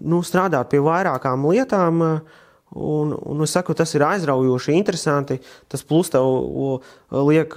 nu, 0.00 0.20
strādāt 0.24 0.70
pie 0.72 0.80
vairākām 0.84 1.44
lietām. 1.50 2.04
Un, 2.70 3.10
un 3.26 3.42
es 3.42 3.50
saku, 3.50 3.74
tas 3.74 3.90
ir 3.96 4.04
aizraujoši, 4.06 4.76
interesanti. 4.78 5.40
Tas 5.68 5.82
plus 5.82 6.12
tev 6.14 6.28
liek, 7.26 7.56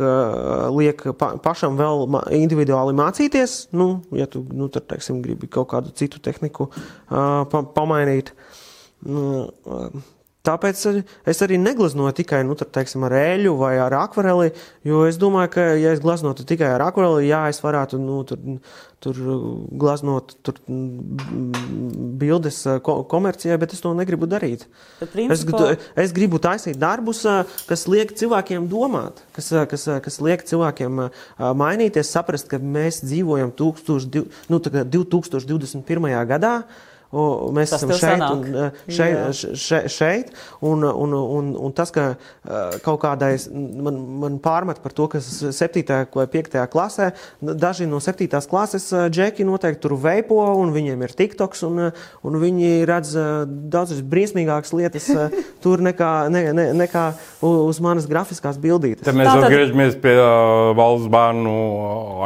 liek 0.74 1.04
pa, 1.20 1.36
pašam 1.44 1.78
vēl 1.78 2.08
individuāli 2.34 2.96
mācīties. 2.98 3.68
Nu, 3.78 4.02
ja 4.18 4.26
tu, 4.26 4.42
nu, 4.50 4.72
tad, 4.74 4.88
teiksim, 4.90 5.22
gribi 5.24 5.48
kaut 5.54 5.70
kādu 5.76 5.94
citu 5.94 6.18
tehniku 6.24 6.72
pa, 7.08 7.62
pamainīt. 7.78 8.34
Tāpēc 10.44 10.80
es 11.32 11.40
arī 11.46 11.56
negleznoju 11.56 12.12
tikai 12.18 12.42
nu, 12.44 12.58
tad, 12.60 12.74
teiksim, 12.76 13.06
ar 13.08 13.14
eļļu 13.16 13.54
vai 13.62 13.78
ar 13.80 13.94
akvareli, 13.96 14.50
jo 14.84 15.06
es 15.08 15.16
domāju, 15.16 15.54
ka, 15.54 15.64
ja 15.80 15.94
es 15.96 16.02
gleznotu 16.04 16.44
tikai 16.44 16.68
ar 16.76 16.84
akvareli, 16.90 17.30
jā, 17.30 17.46
es 17.48 17.62
varētu 17.64 17.96
nu, 18.04 18.18
tur, 18.28 18.42
tur 19.00 19.22
gleznot 19.80 20.36
tur, 20.44 20.60
bildes 22.20 22.60
komercijai, 22.84 23.56
bet 23.64 23.78
es 23.78 23.86
to 23.88 23.96
negribu 23.96 24.28
darīt. 24.28 24.68
Principā... 25.16 25.64
Es, 25.72 25.90
es 26.10 26.16
gribu 26.20 26.44
taisīt 26.44 26.76
darbus, 26.76 27.24
kas 27.72 27.88
liek 27.88 28.12
cilvēkiem 28.12 28.68
domāt, 28.68 29.24
kas, 29.40 29.48
kas, 29.72 29.88
kas 30.04 30.24
liek 30.28 30.44
cilvēkiem 30.52 31.06
mainīties, 31.40 32.12
saprast, 32.12 32.52
ka 32.52 32.60
mēs 32.60 33.00
dzīvojam 33.08 33.56
1000, 33.64 34.26
nu, 34.52 34.60
2021. 34.60 36.18
gadā 36.36 36.58
mēs 37.54 37.74
tas 37.74 37.84
esam 37.84 37.94
šeit 37.94 38.22
sanāk. 38.22 38.34
un 38.34 38.94
šeit, 38.98 39.58
šeit, 39.60 39.90
šeit 39.94 40.32
un, 40.66 40.84
un, 40.84 41.14
un, 41.14 41.52
un 41.68 41.76
tas, 41.76 41.92
ka 41.94 42.14
kaut 42.86 43.02
kādais 43.04 43.48
man, 43.54 44.00
man 44.24 44.40
pārmet 44.44 44.82
par 44.84 44.96
to, 44.96 45.08
ka 45.12 45.22
7. 45.22 45.84
vai 46.16 46.28
5. 46.32 46.58
klasē, 46.74 47.12
daži 47.42 47.88
no 47.90 48.02
7. 48.04 48.28
klases 48.50 48.90
džeki 49.14 49.46
noteikti 49.48 49.84
tur 49.86 49.98
veipo 50.02 50.42
un 50.60 50.74
viņiem 50.76 51.06
ir 51.06 51.16
TikToks 51.20 51.66
un, 51.70 51.86
un 52.24 52.40
viņi 52.42 52.74
redz 52.90 53.16
daudz 53.48 54.02
briesmīgākas 54.10 54.74
lietas 54.76 55.10
tur 55.64 55.84
nekā, 55.84 56.12
ne, 56.34 56.46
ne, 56.56 56.68
nekā 56.84 57.06
uz 57.46 57.82
manas 57.84 58.08
grafiskās 58.10 58.60
bildītes. 58.62 59.06
Tad 59.06 59.18
mēs 59.18 59.30
Tātad... 59.30 59.48
atgriežamies 59.50 59.98
pie 60.04 60.16
uh, 60.18 60.74
valsts 60.78 61.10
bērnu 61.14 61.56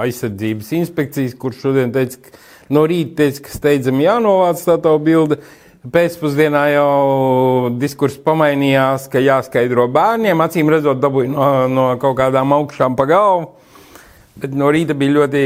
aizsardzības 0.04 0.74
inspekcijas, 0.82 1.36
kurš 1.40 1.66
šodien 1.68 1.94
teica, 1.96 2.22
ka 2.22 2.46
no 2.74 2.84
rīta 2.90 3.24
teica, 3.24 3.46
ka 3.46 3.56
steidzami 3.56 4.08
jānovāc 4.08 4.64
tā 4.66 4.78
tā 4.84 4.94
bilde. 5.04 5.40
Pēcpusdienā 5.88 6.64
jau 6.74 7.70
diskurss 7.80 8.20
pamainījās, 8.26 9.06
ka 9.12 9.22
jāskaidro 9.24 9.86
bērniem. 9.94 10.42
Acīm 10.44 10.72
redzot, 10.74 11.00
dabūja 11.00 11.32
no, 11.32 11.46
no 11.72 11.86
kaut 12.02 12.18
kādām 12.20 12.52
augšām 12.58 12.98
pa 13.00 13.06
galvu. 13.08 13.54
Bet 14.38 14.54
no 14.54 14.68
rīta 14.74 14.94
bija 14.98 15.16
ļoti 15.16 15.40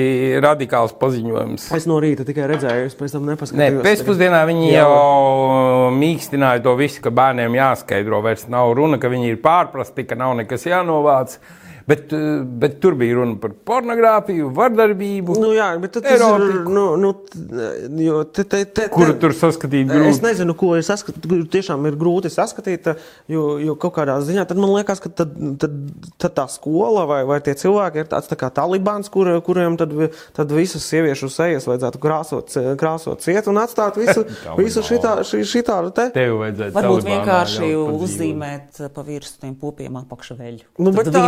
radikāls 0.43 0.91
paziņojums. 0.99 1.69
Es 1.77 1.85
no 1.87 1.99
rīta 2.03 2.25
tikai 2.27 2.49
redzēju, 2.51 2.89
es 2.89 2.97
pēc 2.99 3.13
tam 3.15 3.29
nepaskatījos. 3.29 3.61
Nē, 3.61 3.83
pēcpusdienā 3.85 4.41
viņi 4.49 4.73
jā. 4.73 4.81
jau 4.83 5.91
mīkstināja 5.95 6.63
to 6.65 6.73
visu, 6.79 6.99
ka 7.05 7.13
bērniem 7.15 7.55
jāskaidro. 7.55 8.19
Vairs 8.25 8.49
nav 8.51 8.73
runa, 8.75 8.99
ka 8.99 9.11
viņi 9.11 9.31
ir 9.31 9.39
pārprasti, 9.43 10.03
ka 10.09 10.17
nav 10.19 10.35
nekas 10.41 10.67
jānovāc. 10.67 11.37
Bet, 11.87 12.13
eh, 12.13 12.41
bet 12.43 12.79
tur 12.81 12.95
bija 12.99 13.17
runa 13.17 13.37
par 13.41 13.53
pornogrāfiju, 13.65 14.51
vardarbību. 14.55 15.37
Nu, 15.41 15.51
jā, 15.55 15.69
bet 15.81 15.97
tas 15.97 16.05
ir. 16.05 16.23
Nu, 16.69 16.85
nu, 16.99 17.13
jo, 18.01 18.21
te, 18.23 18.45
te, 18.45 18.63
te, 18.65 18.87
Kuru 18.93 19.15
tur 19.21 19.33
saskatīt? 19.37 19.89
Grūti? 19.89 20.11
Es 20.11 20.21
nezinu, 20.23 20.55
ko 20.57 20.73
es 20.77 20.89
saskatu. 20.91 21.41
Tiešām 21.51 21.87
ir 21.89 21.97
grūti 21.99 22.31
saskatīt, 22.33 22.91
jo, 23.31 23.45
jo 23.61 23.75
kaut 23.81 23.95
kādā 23.97 24.19
ziņā 24.23 24.45
tad 24.49 24.61
man 24.61 24.73
liekas, 24.75 25.01
ka 25.03 25.11
tad, 25.21 25.33
tad, 25.61 25.77
tad 26.21 26.35
tā 26.37 26.45
skola 26.51 27.05
vai, 27.09 27.21
vai 27.27 27.39
tie 27.43 27.55
cilvēki 27.57 28.03
ir 28.03 28.11
tāds 28.11 28.29
tā 28.31 28.37
kā 28.39 28.51
talibāns, 28.53 29.09
kur, 29.11 29.29
kuriem 29.45 29.77
tad, 29.79 29.95
tad 30.37 30.53
visas 30.55 30.85
sieviešu 30.87 31.31
sejas 31.33 31.67
vajadzētu 31.69 32.01
krāsot, 32.01 32.55
krāsot 32.79 33.25
ciet 33.25 33.49
un 33.51 33.61
atstāt 33.63 33.97
visu, 33.99 34.25
visu 34.61 34.85
šitā, 34.85 35.17
šitā 35.25 35.79
te. 35.95 36.07
Tev 36.15 36.37
vajadzētu. 36.43 36.75
Varbūt 36.77 37.07
vienkārši 37.09 37.71
uzzīmēt 37.81 38.83
pa 38.93 39.05
virsmu 39.07 39.45
tiem 39.45 39.55
pupiem 39.59 39.99
apakšveļu. 40.01 40.67
Nu, 40.81 40.93
bet 40.95 41.11
tā 41.13 41.25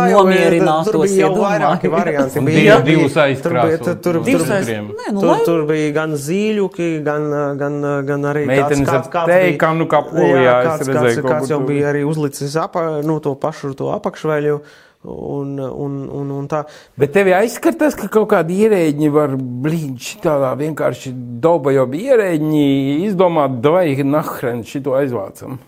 jau 0.54 0.62
ir 0.62 0.68
nomierinātos. 0.68 0.92
Tur 0.92 1.00
bija 1.02 1.24
jau 1.24 1.32
vairāki 1.38 1.90
varianti. 1.92 2.44
Bija 2.46 2.78
divas 2.86 3.18
aizkrāsas. 3.24 3.82
Tur, 3.84 3.98
tur, 4.02 4.20
tur, 4.24 5.20
tur, 5.20 5.44
tur 5.48 5.66
bija 5.68 5.90
gan 5.98 6.16
zīļuki, 6.20 6.88
gan, 7.06 7.28
gan, 7.60 7.78
gan 8.08 8.30
arī 8.32 8.46
Meitenes 8.50 8.88
kāds 8.88 9.12
bija, 9.30 9.74
nu 9.76 9.88
kapojā. 9.90 10.56
Kāds, 10.70 10.90
kāds, 10.90 11.20
kāds 11.26 11.52
jau 11.52 11.60
bija 11.66 11.92
arī 11.92 12.04
uzlicis 12.08 12.56
apa, 12.60 13.02
nu, 13.04 13.20
to 13.24 13.36
pašu 13.38 13.74
to 13.78 13.92
apakšveļu. 13.94 14.58
Un, 15.04 15.58
un, 15.60 15.96
un, 16.08 16.30
un 16.32 16.46
tā. 16.48 16.62
Bet 16.96 17.10
tev 17.12 17.28
aizskatās, 17.36 17.92
ka 17.98 18.06
kaut 18.08 18.30
kādi 18.30 18.62
ierēģi 18.64 19.10
var 19.12 19.34
blīņķi 19.36 20.22
tādā 20.24 20.54
vienkārši 20.56 21.12
doba 21.44 21.74
jau 21.76 21.84
bija 21.92 22.14
ierēģi 22.14 22.62
izdomāt, 23.10 23.58
vai 23.68 23.90
nahren 24.00 24.64
šito 24.64 24.96
aizvācam. 24.96 25.58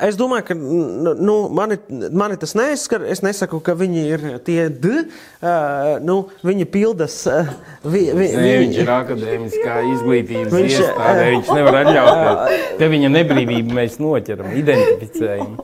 Es 0.00 0.16
domāju, 0.16 0.44
ka 0.48 0.54
nu, 0.56 1.34
mani, 1.52 1.76
mani 2.16 2.36
tas 2.40 2.54
neizskar. 2.56 3.02
Es 3.10 3.20
nesaku, 3.24 3.60
ka 3.64 3.74
viņi 3.78 4.04
ir 4.08 4.24
tie 4.46 4.68
d. 4.72 5.04
Uh, 5.40 5.98
nu, 6.04 6.16
viņi 6.46 6.66
pildas. 6.72 7.16
Uh, 7.28 7.50
vi, 7.84 8.06
vi, 8.16 8.28
Nē, 8.32 8.44
viņi, 8.44 8.62
viņš 8.64 8.78
ir 8.82 8.92
akadēmiskā 8.94 9.76
izglītības 9.90 10.54
viņš, 10.56 10.76
iestādē. 10.76 11.26
Uh, 11.26 11.32
viņš 11.34 11.52
nevar 11.58 11.78
atļauties. 11.82 12.64
Te 12.80 12.88
viņa 12.94 13.12
nebrīvību 13.16 13.76
mēs 13.76 13.98
noķeram, 14.00 14.54
identificējam. 14.60 15.58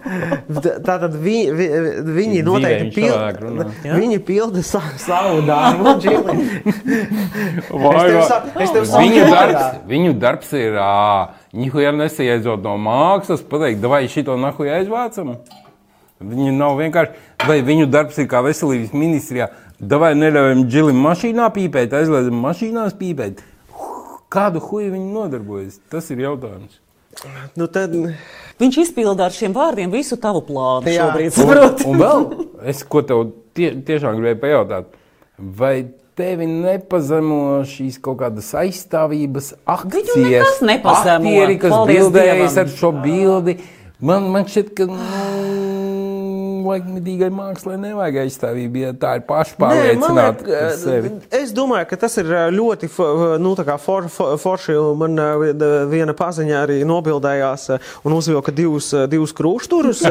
Tātad 0.85 1.17
vi, 1.23 1.39
vi, 1.57 1.71
viņi 2.19 2.45
noteikti 2.47 2.93
pilda, 3.01 3.71
viņi 3.87 4.21
pilda 4.27 4.65
savu, 4.67 5.01
savu 5.01 5.41
darbu. 5.49 5.97
vai, 7.73 7.97
vai, 7.97 8.07
es 8.21 8.31
tev, 8.31 8.63
es 8.67 8.77
tev 8.77 8.93
viņu, 9.01 9.27
darbs, 9.33 9.83
viņu 9.89 10.17
darbs 10.21 10.55
ir. 10.61 10.77
Uh, 10.77 11.45
Nihuja 11.57 11.93
nesaiedzot 11.97 12.61
no 12.65 12.75
mākslas, 12.81 13.45
pateikt, 13.49 13.85
vai 13.89 14.05
šito 14.13 14.37
nahuja 14.41 14.81
aizvācam. 14.81 15.37
Viņi 16.21 16.53
nav 16.57 16.79
vienkārši, 16.81 17.13
vai 17.49 17.59
viņu 17.65 17.89
darbs 17.93 18.19
ir 18.21 18.29
kā 18.29 18.41
veselības 18.45 18.95
ministrijā, 18.97 19.51
vai 19.81 20.15
neļaujam 20.17 20.65
džilim 20.69 21.01
mašīnā 21.05 21.51
pīpēt, 21.53 21.97
aizliedzam 21.97 22.41
mašīnās 22.45 22.97
pīpēt. 22.97 23.45
Kādu 24.33 24.61
huju 24.65 24.93
viņi 24.95 25.13
nodarbojas? 25.13 25.79
Tas 25.93 26.09
ir 26.13 26.25
jautājums. 26.25 26.81
Nu, 27.57 27.69
tad... 27.73 27.95
Viņš 28.57 28.79
izpilda 28.87 29.27
ar 29.29 29.35
šiem 29.37 29.53
vārdiem 29.53 29.93
visu 29.93 30.17
tavu 30.21 30.41
plānu 30.47 30.89
Jā. 30.89 31.11
šobrīd. 31.11 31.37
Un, 31.45 31.91
un 31.93 32.01
vēl, 32.01 32.23
es 32.73 32.81
ko 32.89 33.03
tev 33.05 33.27
tie, 33.57 33.75
tiešām 33.85 34.17
gribēju 34.17 34.41
pajautāt, 34.41 34.97
vai 35.37 35.75
tevi 36.17 36.47
nepazemo 36.49 37.63
šīs 37.69 37.99
kaut 38.03 38.21
kādas 38.23 38.49
aizstāvības 38.57 39.53
akcijas. 39.69 40.15
Viņu 40.17 40.31
nekas 40.33 40.63
nepazemo. 40.65 41.33
Aktieri, 41.33 41.59
kas 41.61 41.77
bildējas 41.91 42.61
ar 42.63 42.73
šo 42.73 42.93
bildi. 43.05 43.59
Man, 44.01 44.31
man 44.33 44.49
šķiet, 44.49 44.73
ka. 44.77 44.89
Nu, 44.91 45.56
laikmetīgai 46.67 47.31
mākslai 47.35 47.77
nevajag 47.81 48.17
aizstāvību, 48.25 48.83
ja 48.83 48.93
tā 48.99 49.17
ir 49.21 49.25
pašpārliecināta 49.29 50.71
sevi. 50.79 51.13
Es 51.35 51.53
domāju, 51.57 51.87
ka 51.91 51.97
tas 52.07 52.15
ir 52.21 52.27
ļoti 52.55 52.91
nu, 53.43 53.55
for, 53.83 54.09
for, 54.13 54.37
forši. 54.41 54.77
Man 55.01 55.13
viena 55.91 56.15
paziņa 56.17 56.55
arī 56.65 56.79
nobildējās 56.89 57.63
un 58.07 58.17
uzvilka 58.17 58.55
divus, 58.55 58.93
divus 59.11 59.33
krūšturus, 59.37 60.01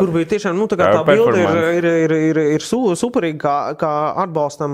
kur 0.00 0.12
bija 0.14 0.30
tiešām 0.34 0.58
nu, 0.58 0.64
tā, 0.70 0.78
tā 0.80 1.02
bilde 1.08 1.42
ir, 1.42 1.50
ir, 1.78 1.86
ir, 2.04 2.14
ir, 2.30 2.40
ir 2.56 2.64
superīga, 2.64 3.38
kā, 3.40 3.54
kā 3.80 3.92
atbalstam 4.24 4.72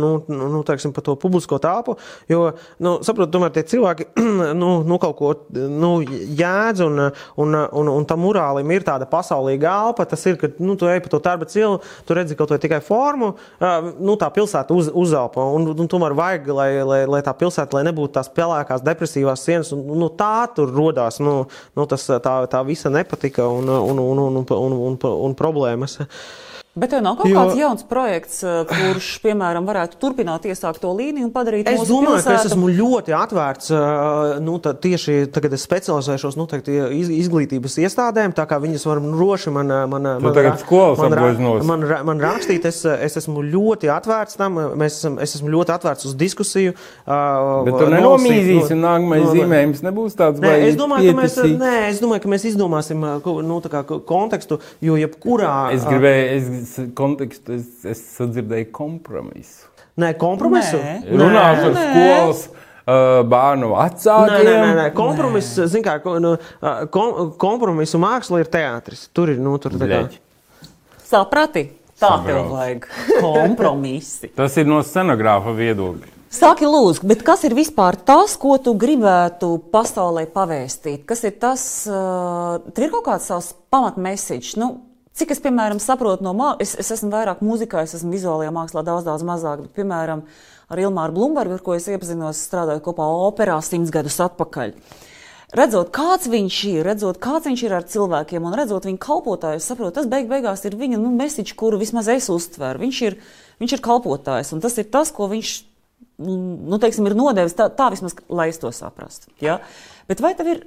nu, 0.00 0.12
nu, 0.28 0.62
teiksim, 0.66 0.94
to 0.96 1.16
publisko 1.20 1.60
tāpu. 1.62 1.96
Jo, 2.30 2.52
nu, 2.82 2.98
saprotu, 3.06 3.32
tomēr 3.36 3.54
tie 3.54 3.64
cilvēki 3.74 4.10
nu, 4.60 4.70
nu, 4.86 4.98
kaut 5.02 5.16
ko 5.18 5.32
nu, 5.52 5.92
jēdz 6.04 6.84
un, 6.86 7.04
un, 7.42 7.56
un, 7.56 7.92
un 7.94 8.08
tam 8.10 8.24
murālim 8.24 8.74
ir 8.74 8.84
tāda 8.86 9.06
pasaulīga 9.10 9.70
elpa. 9.86 10.06
Tas 10.10 10.26
ir, 10.26 10.36
ka 10.40 10.50
nu, 10.58 10.76
tu 10.78 10.88
ej 10.90 11.00
pa 11.04 11.12
to 11.12 11.22
tērba 11.22 11.48
cielu, 11.50 11.78
tu 12.06 12.16
redzi 12.16 12.36
kaut 12.38 12.50
ko 12.52 12.58
tikai 12.60 12.82
formu, 12.84 13.32
uh, 13.36 13.90
nu, 14.02 14.16
tā 14.20 14.30
pilsēta 14.34 14.76
uz, 14.76 14.90
uzelpa. 15.02 15.46
Un, 15.56 15.70
un 15.70 15.90
tomēr 15.90 16.16
vajag, 16.18 16.52
lai, 16.56 16.68
lai, 16.86 17.00
lai 17.10 17.22
tā 17.26 17.34
pilsēta, 17.38 17.78
lai 17.78 17.86
nebūtu 17.88 18.16
tās 18.18 18.30
pelēkās 18.34 18.84
depresīvās 18.86 19.46
sienas, 19.46 19.72
un 19.76 19.86
nu, 20.02 20.10
tā 20.10 20.48
tur 20.56 20.74
rodās 20.74 21.22
nu, 21.22 21.40
nu, 21.78 21.88
tas, 21.90 22.06
tā, 22.10 22.36
tā 22.50 22.62
visa 22.66 22.92
nepatika 22.92 23.48
un, 23.48 23.70
un, 23.70 24.04
un, 24.10 24.24
un, 24.28 24.40
un, 24.42 24.54
un, 24.60 24.78
un, 24.90 25.02
un 25.30 25.36
problēmas. 25.38 26.00
Bet 26.74 26.92
tev 26.94 27.00
nav 27.02 27.16
kaut 27.18 27.26
jo, 27.26 27.34
kāds 27.34 27.56
jauns 27.58 27.82
projekts, 27.90 28.36
eh, 28.46 28.60
kurš, 28.68 29.06
piemēram, 29.24 29.64
varētu 29.66 29.96
turpināt 29.98 30.44
iesākt 30.46 30.78
to 30.78 30.92
līniju 30.94 31.26
un 31.26 31.32
padarīt 31.34 31.64
to 31.66 31.72
par 31.74 31.82
Es 31.82 31.88
domāju, 31.90 32.20
pilsētu? 32.20 32.28
ka 32.28 32.34
es 32.36 32.52
esmu 32.52 32.68
ļoti 32.76 33.14
atvērts 33.18 33.72
eh, 33.74 34.36
nu, 34.46 34.54
tieši 34.62 35.16
tagad, 35.34 35.56
es 35.58 35.64
specializēšos 35.66 36.38
noteikti 36.38 36.76
iz, 36.94 37.10
izglītības 37.24 37.74
iestādēm, 37.82 38.36
tā 38.38 38.44
kā 38.46 38.60
viņas 38.62 38.86
var 38.86 39.00
droši 39.02 39.54
man, 39.56 39.72
man, 39.90 40.06
man, 40.22 40.36
tagad 40.36 40.62
skolas 40.62 41.02
man, 41.02 41.16
man, 41.18 41.64
man, 41.72 41.88
man 42.12 42.22
rakstīt. 42.22 42.68
Es, 42.70 42.84
es 42.86 43.18
esmu 43.18 43.42
ļoti 43.50 43.90
atvērts 43.90 44.38
tam, 44.38 44.62
mēs 44.78 45.00
esam, 45.00 45.18
es 45.18 45.34
esmu 45.40 45.50
ļoti 45.56 45.74
atvērts 45.74 46.06
uz 46.06 46.14
diskusiju. 46.22 46.76
Bet 47.66 47.80
tu 47.80 47.90
nenomīzīsi, 47.96 48.76
un 48.76 48.86
nākamais 48.86 49.26
no, 49.26 49.34
zīmējums 49.34 49.82
nebūs 49.88 50.14
tāds 50.22 50.38
nē, 50.38 50.54
es 50.68 50.78
domāju, 50.78 51.18
mēs, 51.18 51.34
nē, 51.50 51.74
es 51.90 51.98
domāju, 51.98 52.22
ka 52.22 52.30
mēs 52.36 52.46
izdomāsim 52.52 53.02
nu, 53.26 53.60
kontekstu, 54.06 54.62
jo 54.86 55.02
jebkurā. 55.02 55.58
Es 55.74 55.82
gribēju, 55.88 56.30
es 56.38 56.59
kontekstu 56.98 57.56
es, 57.58 57.68
es 57.88 58.02
sadzirdēju 58.16 58.70
kompromisu. 58.74 59.68
Nē, 60.00 60.14
kompromisu? 60.20 60.80
Nē. 60.80 60.96
Runāt 61.20 61.64
ar 61.66 61.76
skolas 61.76 62.44
bērnu 63.30 63.72
vecākiem. 63.74 64.46
Nē, 64.46 64.54
nē, 64.54 64.70
nē. 64.78 64.86
Kompromiss, 64.96 65.58
zin 65.70 65.84
kā, 65.84 65.98
nu, 66.22 66.36
kom, 66.94 67.34
kompromisu 67.40 68.00
māksla 68.02 68.42
ir 68.42 68.50
teātris. 68.50 69.08
Tur 69.14 69.34
ir, 69.34 69.42
nu, 69.42 69.56
tur 69.62 69.76
tā 69.78 69.90
kā. 69.90 70.00
Saprati? 71.10 71.66
Tā 72.00 72.14
tev 72.24 72.46
vajag 72.48 72.86
kompromisi. 73.20 74.30
Tas 74.32 74.56
ir 74.56 74.68
no 74.68 74.80
scenogrāfa 74.86 75.52
viedokļa. 75.56 76.16
Saki, 76.30 76.62
lūdzu, 76.70 77.02
bet 77.10 77.24
kas 77.26 77.42
ir 77.44 77.56
vispār 77.58 77.98
tas, 78.06 78.36
ko 78.38 78.54
tu 78.62 78.76
gribētu 78.78 79.56
pasaulē 79.72 80.28
pavēstīt? 80.30 81.02
Kas 81.08 81.24
ir 81.26 81.34
tas, 81.42 81.64
uh, 81.90 82.62
tev 82.70 82.86
ir 82.86 82.92
kaut 82.94 83.08
kāds 83.08 83.26
savs 83.26 83.50
pamatmesiķis? 83.74 84.54
Nu, 84.62 84.68
Cik 85.18 85.34
es, 85.34 85.40
piemēram, 85.42 85.80
saprotu 85.82 86.24
no 86.24 86.32
mākslas, 86.36 86.76
es, 86.78 86.86
es 86.86 86.94
esmu 86.98 87.10
vairāk 87.12 87.42
mūzikā, 87.42 87.82
es 87.84 87.96
esmu 87.98 88.14
vizuālajā 88.14 88.52
mākslā 88.54 88.84
daudz, 88.86 89.04
daudz 89.08 89.24
mazāk, 89.26 89.64
bet, 89.64 89.72
piemēram, 89.76 90.22
ar 90.70 90.82
Ilmāru 90.84 91.16
Blumbergu, 91.16 91.56
ar 91.58 91.64
ko 91.66 91.74
es 91.74 91.88
iepazinos, 91.90 92.42
strādāju 92.46 92.84
kopā 92.84 93.08
operā 93.26 93.58
simts 93.66 93.90
gadus 93.94 94.20
atpakaļ. 94.22 94.76
Redzot, 95.58 95.88
kāds 95.90 96.28
viņš 96.30 96.58
ir, 96.70 96.84
redzot, 96.86 97.18
kāds 97.18 97.48
viņš 97.50 97.64
ir 97.66 97.72
ar 97.74 97.86
cilvēkiem 97.90 98.44
un 98.46 98.54
redzot 98.54 98.86
viņa 98.86 99.00
kalpotāju, 99.02 99.62
saprotu, 99.64 99.96
tas 99.96 100.06
beig 100.06 100.30
beigās 100.30 100.62
ir 100.68 100.78
viņa 100.78 101.00
nu, 101.02 101.10
mesiķis, 101.18 101.56
kuru 101.58 101.80
vismaz 101.80 102.06
es 102.12 102.30
uztveru. 102.30 102.78
Viņš 102.84 103.00
ir, 103.08 103.18
viņš 103.58 103.74
ir 103.74 103.82
kalpotājs, 103.82 104.52
un 104.54 104.62
tas 104.62 104.78
ir 104.78 104.86
tas, 104.94 105.10
ko 105.10 105.26
viņš 105.32 105.56
nu, 106.20 106.78
teiksim, 106.78 107.08
ir 107.08 107.16
nodevis 107.18 107.56
tā, 107.58 107.66
tā 107.74 107.88
vismaz, 107.90 108.14
lai 108.30 108.50
es 108.52 108.60
to 108.62 108.70
saprastu. 108.74 109.32
Ja? 109.42 109.58
Bet 110.06 110.22
vai 110.22 110.36
tev 110.38 110.52
ir 110.52 110.62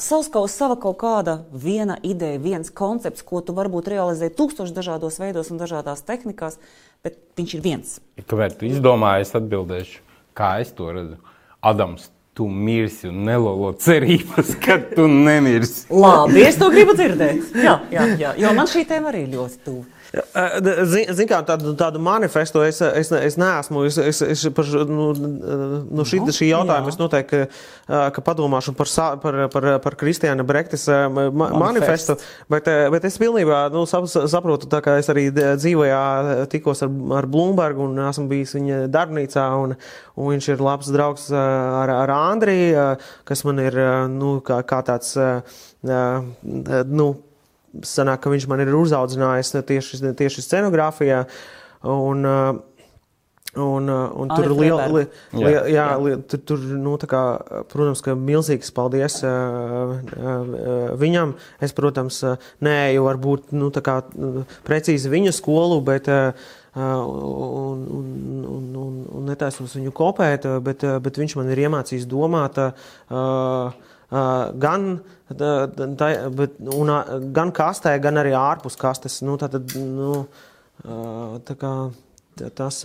savs 0.00 0.30
kaut, 0.32 0.50
sava 0.52 0.76
kaut 0.80 0.98
kāda 1.00 1.40
viena 1.52 1.98
ideja, 2.06 2.40
viens 2.42 2.72
koncepts, 2.72 3.24
ko 3.26 3.42
tu 3.44 3.54
varbūt 3.56 3.90
realizē 3.92 4.30
tūkstoši 4.34 4.76
dažādos 4.76 5.20
veidos 5.20 5.52
un 5.52 5.60
dažādās 5.60 6.04
tehnikās, 6.06 6.58
bet 7.04 7.20
viņš 7.38 7.56
ir 7.56 7.64
viens? 7.64 7.98
Kamēr 8.30 8.56
tu 8.56 8.68
izdomāji, 8.70 9.28
es 9.28 9.36
atbildēšu, 9.36 10.00
kā 10.36 10.56
es 10.64 10.72
to 10.76 10.90
redzu. 10.96 11.20
Adams, 11.60 12.08
tu 12.34 12.48
mirsi 12.48 13.10
un 13.10 13.24
nelolo 13.28 13.72
cerības, 13.76 14.54
ka 14.64 14.78
tu 14.94 15.06
nemirsi. 15.10 15.86
Labi, 15.92 16.44
es 16.48 16.58
to 16.60 16.70
gribu 16.72 16.96
dzirdēt. 16.96 17.54
Jā, 17.60 17.78
jā, 17.92 18.06
jā, 18.20 18.34
jo 18.40 18.52
man 18.56 18.70
šī 18.70 18.86
tēma 18.88 19.12
arī 19.12 19.26
ļoti 19.34 19.64
tuva. 19.66 19.99
Ziniet, 20.10 21.12
zin, 21.14 21.26
kā 21.30 21.38
tādu, 21.46 21.70
tādu 21.78 22.00
manifestu 22.02 22.64
es, 22.66 22.80
es, 22.82 23.12
es 23.14 23.36
neesmu. 23.38 23.84
Es, 23.86 23.98
es, 24.02 24.20
es 24.26 24.42
par 24.54 24.66
nu, 24.88 25.10
nu 25.14 26.06
šī, 26.06 26.18
šī 26.34 26.48
jautājuma 26.50 26.90
es 26.90 26.98
noteikti 26.98 27.44
ka 27.86 28.24
padomāšu 28.26 28.74
par, 28.78 28.90
par, 29.22 29.38
par, 29.52 29.68
par 29.84 29.96
Kristiāna 30.00 30.46
Brektes 30.46 30.88
ma, 31.14 31.28
manifestu. 31.62 32.18
Bet, 32.50 32.66
bet 32.90 33.06
es 33.06 33.20
pilnībā 33.22 33.62
nu, 33.74 33.84
saprotu, 33.86 34.70
ka 34.82 34.98
es 34.98 35.12
arī 35.14 35.28
dzīvoju 35.30 36.50
tikos 36.50 36.82
ar, 36.86 36.92
ar 37.20 37.30
Bloombergu 37.30 37.86
un 37.86 38.02
esmu 38.08 38.26
bijis 38.34 38.56
viņa 38.58 38.82
darbnīcā. 38.90 39.46
Un, 39.62 39.78
un 40.18 40.34
viņš 40.34 40.52
ir 40.56 40.66
labs 40.66 40.90
draugs 40.90 41.30
ar, 41.30 41.94
ar 42.02 42.16
Andriju, 42.18 42.90
kas 43.30 43.46
man 43.46 43.62
ir 43.62 43.78
nu, 44.10 44.38
kā, 44.42 44.62
kā 44.66 44.82
tāds. 44.90 45.14
Nu, 46.90 47.12
sanāk, 47.86 48.24
ka 48.24 48.32
viņš 48.32 48.48
man 48.50 48.64
ir 48.64 48.74
uzaudzinājis 48.78 49.54
tieši, 49.68 50.02
tieši 50.18 50.46
scenogrāfijā. 50.46 51.24
Un, 51.90 52.26
uh, 52.28 52.58
Un, 53.54 53.88
uh, 53.88 54.12
un 54.14 54.28
tur 54.30 54.44
ir 54.46 54.52
liela, 54.54 54.84
li, 54.94 55.00
li, 55.34 55.50
jā, 55.50 55.62
jā, 55.74 55.84
li, 55.98 56.12
tur, 56.30 56.38
tur 56.46 56.60
nu, 56.78 56.92
kā, 57.10 57.22
protams, 57.72 57.98
ka 58.06 58.14
milzīgs 58.14 58.70
paldies 58.76 59.16
uh, 59.26 59.96
uh, 59.98 60.92
viņam. 61.00 61.32
Es, 61.58 61.74
protams, 61.74 62.20
uh, 62.22 62.38
neeju 62.62 63.08
varbūt 63.08 63.50
nu, 63.58 63.72
kā, 63.74 63.96
precīzi 64.68 65.10
viņa 65.10 65.34
skolu, 65.34 65.80
bet 65.82 66.06
uh, 66.14 66.30
un, 66.78 67.82
un, 67.90 68.14
un, 68.54 68.70
un, 68.84 69.04
un 69.18 69.26
netaisos 69.26 69.74
viņu 69.80 69.96
kopēt, 69.98 70.46
bet, 70.62 70.86
bet 71.02 71.18
viņš 71.18 71.34
man 71.40 71.50
ir 71.50 71.64
iemācījis 71.66 72.06
domāt. 72.06 72.62
Uh, 73.10 73.74
gan, 74.10 74.86
tā, 75.30 76.10
bet, 76.36 76.56
un, 76.74 76.94
gan 77.36 77.52
kastē, 77.54 77.94
gan 78.02 78.20
arī 78.22 78.34
ārpus 78.36 78.78
kastes. 78.80 79.20
Nu, 79.26 79.36
tā, 79.40 79.50
tad, 79.52 79.74
nu, 79.78 80.24
tā 81.46 81.58
kā, 81.60 81.74
tas, 82.58 82.84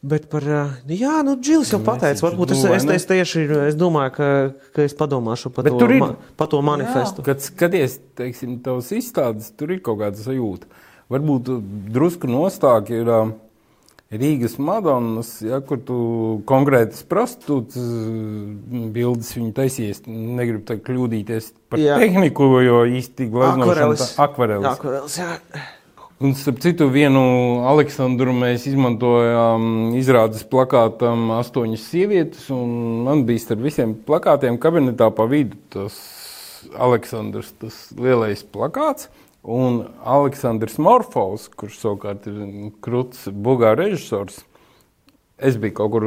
Bet 0.00 0.30
par, 0.32 0.40
jā, 0.88 1.18
nu, 1.26 1.34
Džilis 1.44 1.74
jau 1.74 1.78
pateica, 1.84 2.22
varbūt 2.24 2.54
es, 2.54 2.62
es, 2.64 2.84
es 2.94 3.04
tieši 3.04 3.42
es 3.66 3.74
domāju, 3.76 4.14
ka, 4.14 4.28
ka 4.72 4.86
es 4.88 4.94
padomāšu 4.96 5.50
par 5.52 5.66
to, 5.68 5.76
ir, 5.84 5.92
ma, 6.00 6.14
pa 6.40 6.46
to 6.48 6.62
manifestu. 6.64 7.20
Jā, 7.20 7.26
kad 7.26 7.44
skaties, 7.44 7.98
teiksim, 8.16 8.54
tavs 8.64 8.88
izstādes, 8.96 9.50
tur 9.60 9.74
ir 9.76 9.82
kaut 9.84 10.00
kāda 10.00 10.16
sajūta. 10.16 10.70
Varbūt 11.12 11.52
drusku 11.92 12.32
nostāk 12.32 12.94
ir. 12.96 13.12
Uh, 13.12 13.36
Rīgas 14.10 14.56
Madonas, 14.58 15.36
ja, 15.46 15.60
kur 15.62 15.78
tu 15.86 15.96
konkrētas 16.48 17.04
prostitūtas 17.06 17.78
mm, 17.78 18.88
bildes 18.94 19.28
viņu 19.36 19.52
taisies. 19.54 20.00
Negribu 20.10 20.64
tā 20.66 20.80
kļūdīties 20.82 21.52
par 21.70 21.78
jā. 21.78 21.98
tehniku, 22.02 22.48
jo 22.64 22.80
īsti 22.90 23.28
glaznošana 23.30 24.08
akvarelis. 24.26 24.72
akvarelis 24.72 25.20
jā. 25.20 25.36
Un, 26.20 26.34
starp 26.36 26.58
citu, 26.60 26.90
vienu 26.92 27.22
Aleksandru 27.70 28.34
mēs 28.36 28.66
izmantojām 28.68 29.94
izrādes 29.96 30.42
plakātam 30.50 31.30
astoņas 31.38 31.86
sievietes, 31.92 32.50
un 32.52 33.06
man 33.06 33.22
bija 33.30 33.46
starp 33.46 33.62
visiem 33.64 33.94
plakātiem 33.94 34.58
kabinetā 34.60 35.08
pa 35.14 35.30
vidu 35.30 35.56
tas 35.72 36.02
Aleksandrs, 36.74 37.54
tas 37.62 37.78
lielais 37.94 38.42
plakāts. 38.42 39.06
Un 39.40 39.86
Aleksandrs 40.04 40.76
Morfovs, 40.82 41.48
kurš 41.56 41.78
savukārt 41.80 42.26
ir 42.28 42.40
krūts 42.84 43.30
bulgāru 43.32 43.86
režisors, 43.86 44.42
es 45.40 45.56
biju 45.56 45.78
kaut 45.78 45.94
kur 45.94 46.06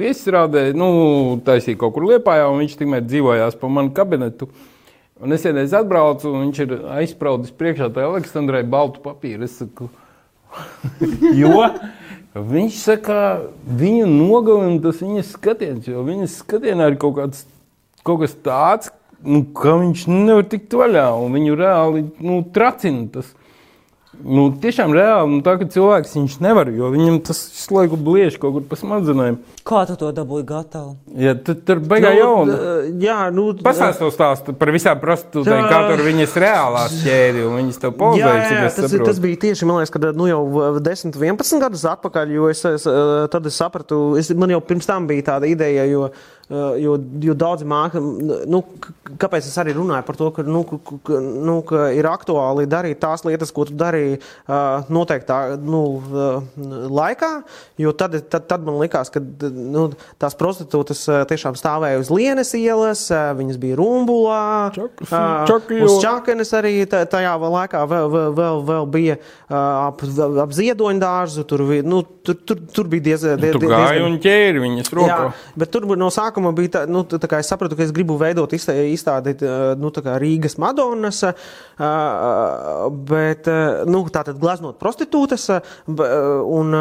viesrādē, 0.00 0.72
nu, 0.74 0.88
taisīju 1.46 1.78
kaut 1.78 1.94
kur 1.94 2.08
liepājā, 2.10 2.48
un 2.50 2.64
viņš 2.64 2.74
tikmēr 2.80 3.04
dzīvojās 3.06 3.58
pa 3.60 3.70
manu 3.70 3.94
kabinetu. 3.94 4.50
Un 5.22 5.30
es 5.36 5.46
vienreiz 5.46 5.70
atbraucu, 5.78 6.32
un 6.32 6.48
viņš 6.48 6.62
ir 6.64 6.74
aizspraudis 6.96 7.54
priekšā 7.54 7.92
tai 7.94 8.08
Aleksandrai 8.08 8.64
baltu 8.66 8.98
papīru. 9.04 9.46
Es 9.46 9.54
saku, 9.60 9.86
jo 11.40 11.68
viņš 12.34 12.80
saka, 12.82 13.20
viņu 13.62 14.10
nogalina 14.10 14.82
tas 14.82 14.98
viņas 15.04 15.30
skatiens, 15.36 15.86
jo 15.86 16.02
viņas 16.06 16.40
skatienā 16.42 16.90
ir 16.90 16.98
kaut, 16.98 17.20
kāds, 17.20 17.46
kaut 18.02 18.24
kas 18.24 18.34
tāds, 18.42 18.90
nu, 19.24 19.44
ka 19.56 19.78
viņš 19.80 20.04
nevar 20.10 20.44
tikt 20.50 20.76
vaļā 20.78 21.08
un 21.20 21.38
viņu 21.38 21.56
reāli 21.58 22.04
nu, 22.24 22.42
tracina. 22.54 23.08
Tas. 23.14 23.32
Nu, 24.14 24.44
tiešām 24.62 24.92
reāli, 24.94 25.26
nu, 25.32 25.40
tā, 25.44 25.56
ka 25.58 25.66
cilvēks 25.68 26.12
viņš 26.14 26.36
nevar, 26.44 26.68
jo 26.70 26.86
viņam 26.92 27.16
tas 27.26 27.40
visu 27.50 27.74
laiku 27.74 27.96
bliež 27.98 28.36
kaut 28.38 28.54
kur 28.54 28.66
pa 28.70 28.78
smadzenēm. 28.78 29.40
Kā 29.66 29.80
tu 29.88 29.96
to 29.98 30.12
dabūji 30.14 30.46
gatavu? 30.46 30.92
Jā, 31.18 31.32
tad 31.34 31.64
tur 31.66 31.80
beigā 31.82 32.12
nu, 32.14 32.20
jauna. 32.20 32.58
Jā, 33.02 33.16
nu. 33.34 33.48
Pasāst 33.64 33.98
to 34.00 34.12
stāstu 34.14 34.54
par 34.56 34.70
visām 34.74 35.00
prostitūtēm, 35.02 35.66
kā 35.66 35.80
tur 35.90 36.04
viņas 36.06 36.36
reālās 36.44 36.94
ķēdi 37.00 37.42
un 37.48 37.58
viņas 37.58 37.82
tev 37.82 37.96
palīdzēja. 37.98 38.38
Jā, 38.38 38.62
jā, 38.62 38.70
tas, 38.78 38.96
tas 39.10 39.20
bija 39.24 39.40
tieši, 39.48 39.68
man 39.68 39.82
liekas, 39.82 39.94
kad 39.96 40.08
nu 40.14 40.30
jau 40.30 40.40
10, 40.78 41.18
11 41.18 41.66
gadus 41.66 41.84
atpakaļ, 41.96 42.38
jo 42.38 42.48
es, 42.54 42.62
es 42.70 42.86
tad 43.34 43.50
es 43.50 43.58
sapratu, 43.58 44.00
es, 44.20 44.30
man 44.38 44.54
jau 44.54 44.62
pirms 44.64 44.88
tam 44.88 45.10
bija 45.10 45.32
tāda 45.34 45.50
ideja, 45.50 45.88
jo 45.90 46.06
Eh, 46.06 46.33
jo, 46.50 46.96
jo 47.24 47.34
daudzi 47.38 47.64
māki, 47.68 48.00
nu, 48.50 48.60
kāpēc 49.20 49.46
es 49.48 49.56
arī 49.60 49.72
runāju 49.76 50.04
par 50.04 50.18
to, 50.18 50.28
ka, 50.36 50.44
nu, 50.44 50.62
ka, 50.68 51.18
nu, 51.18 51.56
ka 51.66 51.86
ir 51.96 52.08
aktuāli 52.10 52.66
darīt 52.70 53.00
tās 53.00 53.24
lietas, 53.24 53.52
ko 53.54 53.64
tu 53.68 53.76
darīji 53.80 54.18
uh, 54.18 54.84
noteiktā 54.92 55.56
nu, 55.60 55.82
uh, 55.98 56.66
laikā. 56.92 57.30
Jo 57.80 57.94
tad, 57.96 58.16
tad, 58.28 58.46
tad 58.50 58.66
man 58.66 58.76
likās, 58.82 59.10
ka 59.12 59.22
nu, 59.24 59.86
tās 60.20 60.36
prostitūtas 60.38 61.04
tiešām 61.30 61.56
stāvēja 61.58 62.02
uz 62.02 62.12
Lienes 62.12 62.52
ielas, 62.58 63.06
viņas 63.10 63.60
bija 63.62 63.78
Rumbulā, 63.80 64.44
Čakas, 64.76 65.14
uh, 65.16 65.72
uz 65.80 65.96
Čakenes 66.04 66.52
arī 66.56 66.74
tajā 66.90 67.34
laikā 67.40 67.82
vēl, 67.88 68.10
vēl, 68.12 68.36
vēl, 68.36 68.62
vēl 68.68 68.88
bija 68.92 69.16
uh, 69.16 69.56
ap, 69.88 70.04
ap 70.44 70.54
Ziedoņdārzu. 70.54 71.46
Tur, 71.48 71.64
nu, 71.86 72.04
tur, 72.24 72.38
tur, 72.46 72.60
tur 72.74 72.92
bija 72.92 73.08
diezgan. 73.10 73.40
Diez, 73.40 73.56
diez, 73.56 73.64
diezgan... 73.64 74.04
un 74.06 74.20
ķēri 74.22 74.62
viņas 74.62 74.92
rokā. 74.94 75.18
Jā, 75.24 75.32
bet 75.64 75.72
tur 75.74 75.88
no 75.98 76.10
sākuma 76.14 76.33
sākuma 76.34 76.52
bija 76.54 76.70
tā, 76.78 76.82
nu, 76.90 77.04
tā 77.04 77.28
kā 77.28 77.40
es 77.40 77.48
sapratu, 77.48 77.76
ka 77.76 77.84
es 77.84 77.92
gribu 77.94 78.16
veidot 78.18 78.52
izstādi 78.52 79.36
nu, 79.78 79.90
Rīgas 79.94 80.58
Madonas, 80.58 81.22
bet 83.08 83.50
nu, 83.86 84.02
tātad 84.10 84.38
glaznot 84.40 84.80
prostitūtas 84.80 85.50
un. 85.86 86.74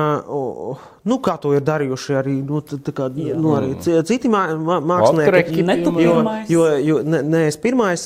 Nu, 1.03 1.17
kā 1.19 1.33
to 1.35 1.49
ir 1.51 1.59
darījuši 1.67 2.13
arī, 2.15 2.33
nu, 2.47 2.61
kā, 2.95 3.09
nu, 3.11 3.49
arī 3.57 3.73
citi 4.07 4.29
mākslinieki. 4.31 5.65
Jo, 5.99 6.13
jo, 6.47 6.67
jo 6.79 7.01
ne, 7.03 7.19
ne 7.27 7.41
es 7.49 7.57
pirmais, 7.59 8.05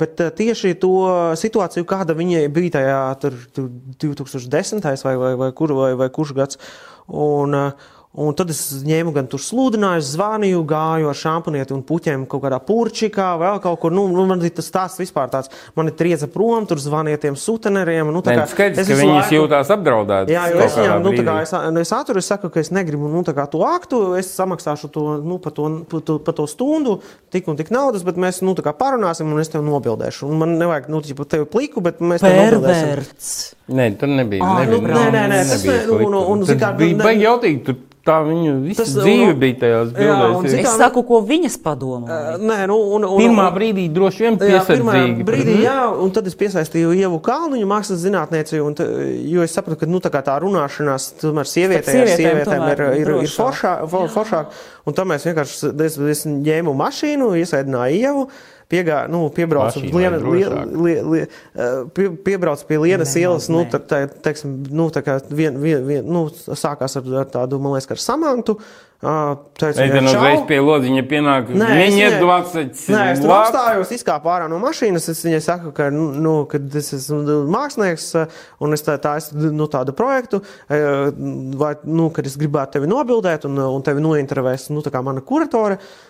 bet 0.00 0.22
tieši 0.38 0.72
to 0.80 0.94
situāciju, 1.36 1.84
kāda 1.84 2.16
viņai 2.16 2.46
bija 2.48 2.78
tajā 2.78 3.02
tur, 3.20 3.36
tur 3.52 3.68
2010. 4.00 4.80
vai, 5.04 5.14
vai, 5.20 5.34
vai, 5.42 5.50
kur, 5.52 5.76
vai, 5.76 5.92
vai 6.00 6.08
kurš 6.08 6.32
gads. 6.40 6.62
Un, 7.08 7.52
uh, 7.52 7.92
Un 8.18 8.34
tad 8.34 8.50
es 8.50 8.60
ņēmu 8.82 9.12
gan 9.14 9.28
tur 9.30 9.38
sludināju, 9.38 10.02
zvanīju, 10.02 10.62
gāju 10.66 11.10
ar 11.10 11.18
šampanieti 11.18 11.74
un 11.76 11.84
puķiem 11.86 12.24
kaut 12.30 12.42
kādā 12.42 12.58
purčikā, 12.66 13.28
vēl 13.38 13.60
kaut 13.62 13.78
kur. 13.78 13.94
Nu, 13.94 14.08
nu 14.10 14.24
man 14.26 14.42
tas 14.42 14.66
stāsts 14.66 14.98
vispār 14.98 15.30
tāds, 15.30 15.52
man 15.78 15.90
ir 15.90 15.94
trieza 15.98 16.26
prom, 16.32 16.66
tur 16.66 16.82
zvanīja 16.82 17.20
tiem 17.22 17.36
suteneriem. 17.38 18.10
Nu, 18.14 18.22
kā, 18.26 18.34
skaidrs, 18.50 18.82
es 18.82 18.90
ka 18.90 18.96
viņas 18.98 19.28
laiku, 19.28 19.36
jūtās 19.36 19.70
apdraudētas. 19.76 20.34
Jā, 20.34 20.48
jo 20.50 20.64
es 20.64 20.78
viņam, 20.80 21.04
nu, 21.04 21.12
tā 21.14 21.26
kā 21.28 21.36
es, 21.44 21.54
nu, 21.76 21.84
es 21.84 21.94
aturu, 21.94 22.22
es 22.22 22.30
saku, 22.32 22.50
ka 22.54 22.62
es 22.64 22.72
negribu, 22.74 23.10
nu, 23.12 23.22
tā 23.26 23.36
kā 23.36 23.46
to 23.52 23.62
aktu, 23.68 24.02
es 24.18 24.32
samaksāšu 24.34 24.90
to, 24.94 25.04
nu, 25.22 25.38
par 25.44 25.54
to, 25.54 25.68
par 25.86 26.02
to, 26.02 26.18
par 26.26 26.38
to 26.40 26.48
stundu, 26.50 26.98
tik 27.30 27.46
un 27.52 27.60
tik 27.60 27.70
naudas, 27.74 28.02
bet 28.06 28.18
mēs, 28.18 28.42
nu, 28.42 28.56
tā 28.58 28.66
kā 28.66 28.74
parunāsim 28.74 29.30
un 29.30 29.44
es 29.44 29.52
tev 29.52 29.62
nobildēšu. 29.68 30.26
Un 30.26 30.42
man 30.42 30.58
nevajag, 30.58 30.90
nu, 30.90 31.04
tev 31.06 31.46
pliku, 31.52 31.84
bet 31.86 32.02
mēs 32.02 32.24
tev 32.24 32.34
nobildēsim. 32.34 33.54
Nē, 33.78 33.90
tur 34.00 34.10
nebija. 34.10 34.42
Ah, 34.42 34.62
nebija, 34.64 34.80
nu, 34.80 34.96
nē, 34.96 35.06
nē, 35.12 35.24
nē, 35.28 35.40
tas 35.44 35.62
nebija. 35.62 35.86
Un, 35.92 36.06
un, 36.08 36.18
un, 36.18 36.44
un, 36.46 36.58
kā, 36.58 36.72
bija 36.78 36.98
baigi 37.04 37.26
jautīgi. 37.26 37.78
Tā 38.08 38.16
viņa 38.24 38.52
visa 38.64 38.80
tas, 38.80 38.92
dzīve 38.96 39.32
un, 39.34 39.38
bija 39.42 39.56
tajās 39.60 39.90
bildēs. 39.92 40.54
Jā, 40.54 40.60
es 40.62 40.76
saku, 40.80 41.02
ko 41.08 41.20
viņas 41.28 41.58
padomā. 41.60 42.06
Uh, 42.08 42.38
nē, 42.40 42.56
nu, 42.70 42.78
un, 42.96 43.04
un, 43.04 43.20
pirmā 43.20 43.48
brīdī 43.52 43.84
droši 43.92 44.24
vien 44.24 44.38
piesardzīgi. 44.40 45.26
Brīdī, 45.28 45.58
jā, 45.66 45.76
un 45.92 46.14
tad 46.16 46.30
es 46.30 46.38
piesaistīju 46.40 46.94
Ievu 46.96 47.20
Kalniņu 47.24 47.68
mākslas 47.68 48.00
zinātnieci, 48.06 48.62
un, 48.64 48.78
t, 48.78 48.86
jo 49.28 49.44
es 49.44 49.52
sapratu, 49.52 49.82
ka, 49.82 49.90
nu, 49.90 50.00
tā 50.00 50.12
tā 50.16 50.38
runāšanās, 50.40 51.10
tomēr 51.20 51.50
sievietēm, 51.52 52.00
sievietēm, 52.00 52.24
sievietēm 52.24 52.66
ir, 52.72 52.84
ir, 53.02 53.14
ir 53.28 53.34
foršāk. 53.36 53.84
foršāk 54.16 54.56
un 54.88 54.96
tā 54.96 55.04
mēs 55.08 55.28
vienkārši, 55.28 55.74
es, 55.84 55.98
es 56.16 56.24
ņēmu 56.28 56.72
mašīnu, 56.80 57.34
iesēdināju 57.42 58.00
Ievu, 58.00 58.24
piegā, 58.68 59.02
nu, 59.08 59.22
piebrauc, 59.34 59.76
liena, 59.80 60.18
li, 60.20 60.42
li, 60.84 60.96
li, 61.12 61.22
uh, 61.24 61.86
pie, 61.96 62.10
piebrauc 62.24 62.64
pie 62.68 62.80
lienas 62.82 63.08
Nemaz 63.14 63.20
ielas, 63.22 63.46
nu, 63.52 63.62
ne. 63.64 63.70
tā, 63.72 63.80
tā, 63.80 64.02
teiksim, 64.26 64.58
nu, 64.68 64.90
tā 64.92 65.00
kā 65.06 65.16
vien, 65.32 65.56
vien, 65.62 65.80
vien, 65.88 66.04
nu, 66.04 66.26
sākās 66.32 66.98
ar, 67.00 67.08
ar 67.24 67.32
tādu, 67.32 67.60
man 67.62 67.78
liekas, 67.78 67.90
ar 67.96 68.04
samantu. 68.10 68.58
Uh, 68.98 69.36
teicu, 69.54 69.78
Es 69.78 69.92
tam 69.94 70.08
uzreiz 70.10 70.40
pie 70.48 70.56
lodziņa 70.58 71.02
pienāku. 71.06 71.54
Nē, 71.54 71.68
es 71.70 71.92
Viņa 71.94 72.08
viņai- 72.08 72.22
20. 72.24 72.80
Nē, 72.90 73.02
es 73.12 73.20
tur 73.22 73.30
apstājos, 73.30 73.92
izkāpu 73.94 74.26
ārā 74.26 74.48
no 74.50 74.58
mašīnas. 74.58 75.06
Es 75.12 75.22
viņai 75.22 75.38
saku, 75.44 75.70
ka, 75.76 75.86
nu, 75.94 76.32
kad 76.50 76.66
es 76.80 76.90
esmu 76.96 77.36
mākslinieks 77.46 78.08
uh, 78.18 78.40
un 78.58 78.74
es 78.74 78.82
tā, 78.82 78.96
tā 78.98 79.14
esmu 79.22 79.52
nu, 79.54 79.70
tādu 79.70 79.94
projektu, 79.94 80.42
uh, 80.42 81.14
vai, 81.62 81.76
nu, 81.86 82.10
kad 82.10 82.26
es 82.26 82.34
gribētu 82.42 82.80
tevi 82.80 82.90
nobildēt 82.90 83.46
un, 83.46 83.62
un 83.70 83.86
tevi 83.86 84.02
nointervēs, 84.02 84.66
nu, 84.74 84.82
tā 84.82 84.90
kā 84.90 85.04
mana 85.06 85.22
kuratore. 85.22 85.78
Uh, 85.78 86.07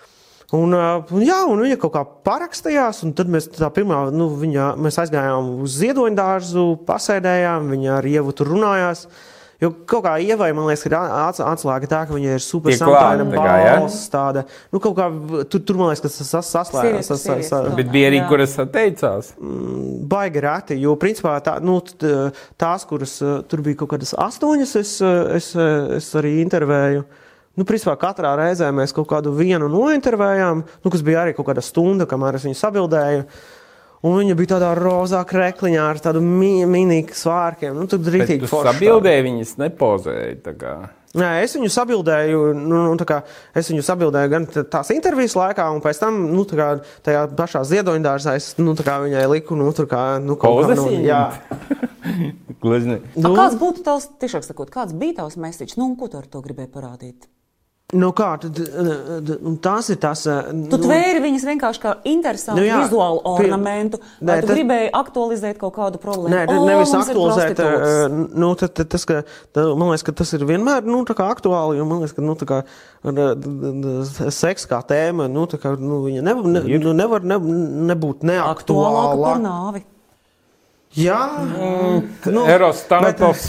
un 1.13 1.21
jā, 1.21 1.39
un 1.45 1.59
viņa 1.61 1.77
kaut 1.81 1.93
kā 1.93 2.01
parakstījās, 2.25 3.03
un 3.05 3.13
tad 3.13 3.29
mēs 3.29 3.51
tā 3.53 3.67
pirmā, 3.73 4.07
nu, 4.15 4.31
viņa, 4.39 4.71
mēs 4.81 4.97
aizgājām 5.03 5.51
uz 5.61 5.75
ziedoņdārzu, 5.83 6.63
pasēdējām, 6.87 7.67
viņa 7.75 7.97
ar 7.99 8.07
Ievu 8.09 8.33
tur 8.33 8.49
runājās. 8.55 9.07
Jo 9.59 9.73
kaut 9.91 10.05
kā 10.05 10.13
ievai, 10.23 10.53
man 10.55 10.69
liekas, 10.69 10.85
ir 10.87 10.93
ats- 10.95 11.41
atslēga 11.43 11.87
tā, 11.91 11.97
ka 12.07 12.15
viņa 12.15 12.37
ir 12.37 12.39
super 12.39 12.71
samtaina 12.79 13.25
balss, 13.81 14.05
tāda, 14.09 14.45
nu, 14.71 14.79
kaut 14.79 14.95
kā, 14.95 15.09
tur, 15.51 15.59
tur 15.67 15.75
man 15.81 15.89
liekas, 15.91 15.99
ka 15.99 16.07
tas 16.07 16.29
sas- 16.31 16.51
saslēdzas. 16.55 17.09
Sirds, 17.09 17.23
sirds, 17.27 17.49
jā. 17.51 17.75
Bet 17.75 17.91
bija 17.91 18.07
arī, 18.07 18.21
kuras 18.29 18.55
atteicās. 18.63 19.33
Baigi 20.09 20.39
reti, 20.47 20.79
jo 20.79 20.95
principā 20.95 21.35
tā, 21.43 21.57
nu, 21.61 21.81
tās, 21.83 22.87
kuras 22.87 23.17
uh, 23.21 23.41
tur 23.51 23.59
bija 23.67 23.81
kaut 23.83 23.91
kādas 23.97 24.15
astoņas, 24.15 24.75
es, 24.79 24.95
uh, 25.03 25.35
es, 25.35 25.51
uh, 25.59 25.91
es 25.99 26.07
arī 26.15 26.37
intervēju. 26.45 27.03
Nu, 27.59 27.65
principā 27.67 27.97
katrā 27.99 28.37
reizē 28.39 28.69
mēs 28.71 28.93
kaut 28.95 29.09
kādu 29.09 29.33
vienu 29.35 29.67
nointervējām, 29.67 30.61
nu, 30.63 30.91
kas 30.93 31.01
bija 31.03 31.25
arī 31.25 31.33
kaut 31.35 31.49
kāda 31.49 31.63
stunda, 31.65 32.05
kamēr 32.07 32.37
es 32.37 32.45
viņu 32.47 32.55
sabildēju. 32.55 33.25
Un 34.07 34.13
viņa 34.15 34.35
bija 34.39 34.53
tādā 34.53 34.69
rozā 34.79 35.19
krekliņā 35.27 35.81
ar 35.83 35.97
tādu 35.99 36.21
mi 36.23 36.63
mini 36.63 37.01
svārkiem. 37.03 37.73
Nu, 37.75 37.83
tur 37.91 37.99
Bet 37.99 38.13
rītīgi 38.13 38.45
tu 38.45 38.51
forši 38.53 38.77
sabildēji, 38.77 39.25
viņas 39.25 39.51
nepozēja. 39.59 40.77
Nē, 41.19 41.29
es 41.43 41.57
viņu 41.57 41.71
sabildēju, 41.73 42.39
nu, 42.55 42.83
nu, 42.93 43.07
kā 43.09 43.17
es 43.57 43.67
viņu 43.73 43.83
sabildēju 43.83 44.31
gan 44.31 44.45
tās 44.47 44.93
intervijas 44.95 45.35
laikā, 45.35 45.65
un 45.73 45.81
pēc 45.83 45.99
tam, 45.99 46.21
nu, 46.31 46.45
kā 46.47 46.69
tajā 47.03 47.25
pašā 47.35 47.63
ziedoņdārzā, 47.73 48.37
es, 48.39 48.53
nu, 48.61 48.77
tā 48.77 48.85
kā 48.87 48.99
viņai 49.03 49.25
liku, 49.33 49.57
nu, 49.59 49.67
tur 49.75 49.89
kā, 49.89 50.03
nu, 50.23 50.37
kaut 50.39 50.69
kā, 50.69 50.77
nu, 50.79 50.85
jā. 51.03 51.25
Glezni. 52.63 53.01
Nu, 53.19 53.33
kāds 53.35 53.59
būtu 53.59 53.83
tavs, 53.83 54.07
tiešām 54.21 54.47
sakot, 54.47 54.71
kāds 54.71 54.95
bija 54.95 55.23
tavs 55.23 55.35
mēsīčs? 55.41 55.75
Nu, 55.81 55.89
un 55.89 55.99
ko 55.99 56.07
tu 56.13 56.21
ar 56.21 56.29
to 56.29 56.45
gribēji 56.45 56.71
parādīt? 56.71 57.27
Nu, 57.91 58.11
kā, 58.13 58.35
tad, 58.37 58.53
eh, 58.53 59.37
un 59.49 59.55
tās 59.57 59.87
ir 59.89 59.97
tās. 59.97 60.27
eh, 60.29 60.51
Tu 60.69 60.77
nu, 60.77 60.83
tvēri 60.83 61.23
viņas 61.23 61.45
vienkārši 61.49 61.79
kā 61.81 61.93
interesantu 62.05 62.59
Nu 62.59 62.61
nu, 62.61 62.67
jā, 62.67 62.83
vizuālu 62.85 63.21
ornamentu, 63.25 63.97
Nē, 64.21 64.41
tu 64.41 64.47
tas- 64.47 64.55
gribēji 64.57 64.91
aktualizēt 64.93 65.57
kaut 65.57 65.73
kādu 65.73 65.97
problēmu? 65.97 66.29
Nē, 66.29 66.43
O, 66.59 66.67
nevis 66.67 66.93
aktualizēt. 66.93 67.57
eh, 67.59 68.07
Nu, 68.37 68.53
tad, 68.53 68.75
tad, 68.75 68.89
tas, 68.89 69.05
ka, 69.05 69.23
tā, 69.55 69.75
man 69.75 69.89
liekas, 69.89 70.03
ka 70.03 70.11
tas 70.11 70.31
ir 70.33 70.41
vienmēr 70.41 70.83
nu, 70.85 71.03
tā 71.03 71.15
kā 71.15 71.33
aktuāli. 71.33 71.77
jo 71.77 71.85
Man 71.85 72.01
liekas, 72.01 72.13
ka 72.15 72.21
nu, 72.21 72.35
tā 72.35 72.45
kā, 72.45 72.63
eh, 73.05 74.29
seks 74.29 74.67
kā 74.67 74.83
tēma, 74.85 75.27
nu, 75.27 75.47
tā 75.47 75.57
kā, 75.57 75.73
nu, 75.79 76.03
viņa 76.05 76.21
nevar, 76.21 76.43
ne, 76.45 76.59
Ir. 76.69 76.79
nu, 76.83 76.93
nevar 76.93 77.21
ne, 77.23 77.39
nebūt 77.39 78.21
Aktuālāka 78.21 79.17
par 79.23 79.39
neaktuāla. 79.39 79.41
nāvi. 79.41 79.83
Jā, 80.97 81.17
Nu, 82.33 82.41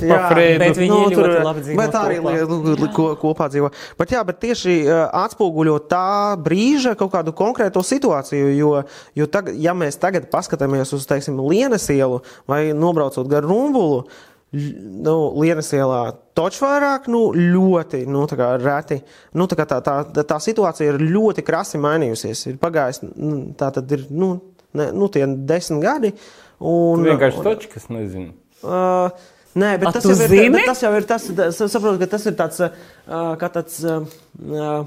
jā, 0.05 0.17
pa 0.19 0.29
Freidu. 0.29 0.59
Bet 0.61 0.77
viņi 0.77 0.89
Nu, 0.93 0.99
ļoti 1.09 1.15
tur- 1.17 1.45
labi 1.47 1.61
dzīvo 1.65 1.77
Bet 1.79 1.95
arī 1.97 2.17
kopā. 2.21 2.33
li- 2.35 2.49
nu, 2.51 2.75
li- 2.77 2.91
ko, 2.93 3.07
kopā 3.17 3.47
dzīvo. 3.49 3.71
Bet, 3.99 4.11
jā, 4.13 4.25
bet 4.29 4.41
tieši 4.41 4.75
uh, 4.85 5.09
atspoguļo 5.25 5.79
tā 5.89 6.37
brīža 6.37 6.93
kaut 7.01 7.13
kādu 7.15 7.33
konkrēto 7.33 7.81
situāciju. 7.81 8.51
Jo, 8.59 8.83
jo 9.17 9.27
tagad, 9.27 9.57
ja 9.57 9.73
mēs 9.73 9.97
tagad 9.99 10.29
paskatāmies 10.31 10.93
uz, 10.93 11.07
teiksim, 11.09 11.41
Lienas 11.49 11.89
ielu 11.89 12.21
vai 12.47 12.73
nobraucot 12.77 13.27
gar 13.27 13.43
Rumbulu, 13.43 14.05
nu, 14.53 15.17
Lienas 15.41 15.73
ielā 15.73 16.13
toč 16.37 16.59
vairāk, 16.61 17.09
nu, 17.09 17.31
ļoti, 17.33 18.05
nu, 18.07 18.27
tā 18.27 18.37
kā 18.37 18.51
reti. 18.61 19.01
Nu, 19.33 19.47
tā, 19.47 19.57
kā 19.57 19.65
tā, 19.65 19.81
tā, 19.81 20.05
tā, 20.13 20.37
situācija 20.45 20.93
ir 20.93 21.01
ļoti 21.01 21.43
krasi 21.47 21.79
mainījusies. 21.81 22.47
Ir 22.53 22.61
pagājis, 22.61 23.01
nu, 23.17 23.55
tā 23.57 23.73
tad 23.73 23.91
ir, 23.97 24.05
nu, 24.11 24.35
ne, 24.75 24.91
nu 24.93 25.09
tie 25.09 25.25
desmit 25.27 25.81
gadi. 25.83 26.13
Un, 26.61 27.01
Tu 27.03 27.09
vienkārši 27.11 27.39
un- 27.41 27.45
točs, 27.45 27.67
kas 27.73 27.87
nezinu. 27.89 28.33
Uh, 28.63 29.09
nē, 29.57 29.79
bet 29.81 29.89
A, 29.89 29.93
tas 29.97 30.05
jau, 30.05 30.13
ir, 30.13 30.29
zini? 30.29 30.65
tas 30.67 30.83
jau 30.85 30.93
ir 30.99 31.07
tas, 31.09 31.25
saprotu, 31.73 31.99
ka 32.03 32.07
tas 32.07 32.27
ir 32.29 32.35
tāds, 32.37 32.61
uh, 32.61 33.37
kā 33.41 33.49
tāds, 33.55 33.79
uh, 33.89 34.85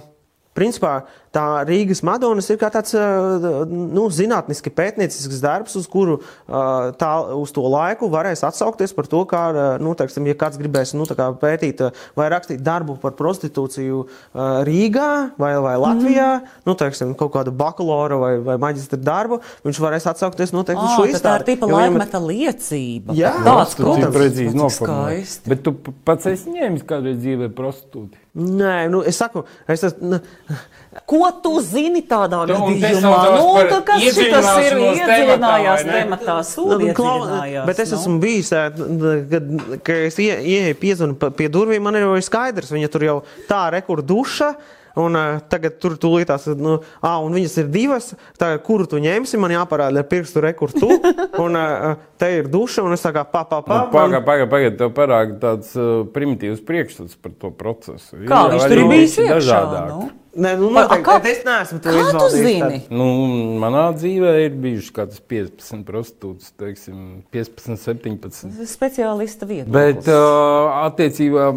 principā 0.54 1.04
tā 1.34 1.46
Rīgas 1.68 2.04
Madonas 2.06 2.50
ir 2.54 2.60
kā 2.62 2.70
tāds, 2.74 2.94
nu, 3.70 4.06
zinātniski 4.14 4.72
pētniecisks 4.74 5.42
darbs, 5.44 5.76
uz 5.80 5.88
kuru 5.90 6.20
tā, 6.48 7.12
uz 7.40 7.54
to 7.56 7.66
laiku 7.74 8.10
varēs 8.14 8.46
atsaukties 8.48 8.94
par 8.96 9.10
to, 9.10 9.24
kā, 9.30 9.44
nu, 9.84 9.96
teiksim, 9.98 10.28
ja 10.30 10.38
kāds 10.38 10.60
gribēs, 10.62 10.94
nu, 10.98 11.08
tā 11.10 11.18
kā 11.20 11.32
pētīt 11.42 11.82
vai 12.20 12.30
rakstīt 12.34 12.62
darbu 12.64 12.98
par 13.02 13.16
prostitūciju 13.20 14.04
Rīgā 14.70 15.10
vai, 15.42 15.54
vai 15.66 15.76
Latvijā, 15.82 16.30
mm. 16.40 16.64
nu, 16.70 16.78
teiksim, 16.80 17.16
kaut 17.20 17.34
kādu 17.36 17.54
bakalaura 17.56 18.20
vai, 18.22 18.34
vai 18.46 18.60
maģistra 18.62 19.02
darbu, 19.02 19.42
viņš 19.66 19.82
varēs 19.84 20.10
atsaukties 20.14 20.54
noteikti 20.56 20.84
uz 20.84 20.94
Ah, 20.94 20.98
šo 20.98 21.06
tad 21.06 21.10
tā 21.10 21.14
ir 21.14 21.18
izstādi. 21.18 21.46
tipa 21.54 21.70
laikmeta 21.72 22.22
liecība. 22.22 23.18
Jā, 23.18 23.34
tāds, 23.46 23.78
cik 23.78 24.14
precīzi 24.14 24.70
skaisti. 24.78 25.54
Bet 25.54 25.64
tu 25.66 25.74
pats 26.06 26.30
esi 26.30 26.54
ņēmis 26.54 26.86
kādreiz 26.88 27.18
dzīvē 27.24 27.50
prostitūti. 27.58 28.22
Nē, 28.34 28.88
nu, 28.90 29.04
es 29.06 29.20
saku, 29.22 29.44
es 29.70 29.84
esmu. 29.86 30.18
Ko 31.10 31.32
tu 31.44 31.56
zini 31.66 32.04
tādā 32.06 32.44
Tu- 32.48 32.54
gadījumā? 32.54 33.22
Nu, 33.34 33.48
par 33.56 33.72
tā 33.72 33.80
kas 33.88 34.04
šitas 34.04 34.50
ir 34.62 34.78
iedziļināšanos 34.78 35.88
tematā, 35.88 35.96
tematā, 35.96 36.38
sūdi 36.46 36.92
iedziļinājās. 36.92 37.66
Bet 37.66 37.82
es 37.82 37.92
nu. 37.92 37.98
esmu 37.98 38.20
bijis, 38.22 38.54
kad, 38.54 38.78
kad 39.82 40.06
es 40.12 40.20
ie- 40.22 40.38
ieeju 40.38 40.78
piezvanu 40.84 41.34
pie 41.34 41.50
durvīm, 41.50 41.82
man 41.82 41.98
ir 41.98 42.06
jau 42.06 42.22
skaidrs, 42.22 42.72
viņa 42.76 42.94
tur 42.94 43.10
jau 43.10 43.18
tā 43.50 43.66
rekur 43.74 44.06
duša. 44.06 44.54
Un 44.94 45.16
uh, 45.18 45.40
tagad 45.50 45.80
tur 45.82 45.96
tūlītās, 45.98 46.44
nu, 46.54 46.76
ah, 47.02 47.18
un 47.26 47.34
viņas 47.34 47.56
ir 47.64 47.70
divas. 47.74 48.12
Tā, 48.38 48.52
kuru 48.62 48.86
tu 48.86 49.00
ņemsi, 49.02 49.40
man 49.42 49.50
jāparāda 49.50 50.04
ar 50.04 50.06
pirkstu 50.06 50.44
rekurtu. 50.46 50.86
Un 51.44 51.58
uh, 51.58 51.96
te 52.22 52.30
ir 52.38 52.46
duša, 52.46 52.84
un 52.86 52.94
es 52.94 53.02
tā 53.02 53.10
kā 53.16 53.24
pa, 53.26 53.42
pa, 53.42 53.64
pa. 53.66 53.80
Pagaid, 53.90 54.22
pagaid, 54.22 54.50
pagaid, 54.52 54.76
tev 54.78 54.92
parāda 54.94 55.40
tāds 55.42 55.74
uh, 55.74 56.04
primitīvs 56.14 56.62
priekšstats 56.62 57.18
par 57.18 57.34
to 57.42 57.50
procesu. 57.58 58.22
Kā 58.30 58.44
viņš 58.54 58.68
tur 58.70 58.84
ir 58.84 58.92
bijis 58.92 59.18
dažādāk. 59.18 59.90
Nu? 59.90 60.12
Nē, 60.34 60.56
nu, 60.58 60.72
noteikti, 60.74 61.06
kā- 61.06 61.20
es 61.30 61.44
neesmu 61.46 61.78
to 61.84 61.92
tad. 61.94 62.88
Nu, 62.90 63.06
manā 63.62 63.84
dzīvē 63.94 64.32
ir 64.48 64.56
bijuši 64.64 64.90
kaut 64.90 65.12
kādas 65.12 65.20
15 65.30 65.84
prostitūtas, 65.86 66.48
teiksim, 66.58 67.04
15, 67.36 67.78
17. 67.78 68.66
Speciālista 68.66 69.46
vieta. 69.46 69.70
Bet 69.70 70.10
uh, 70.10 70.72
attiecībā 70.88 71.52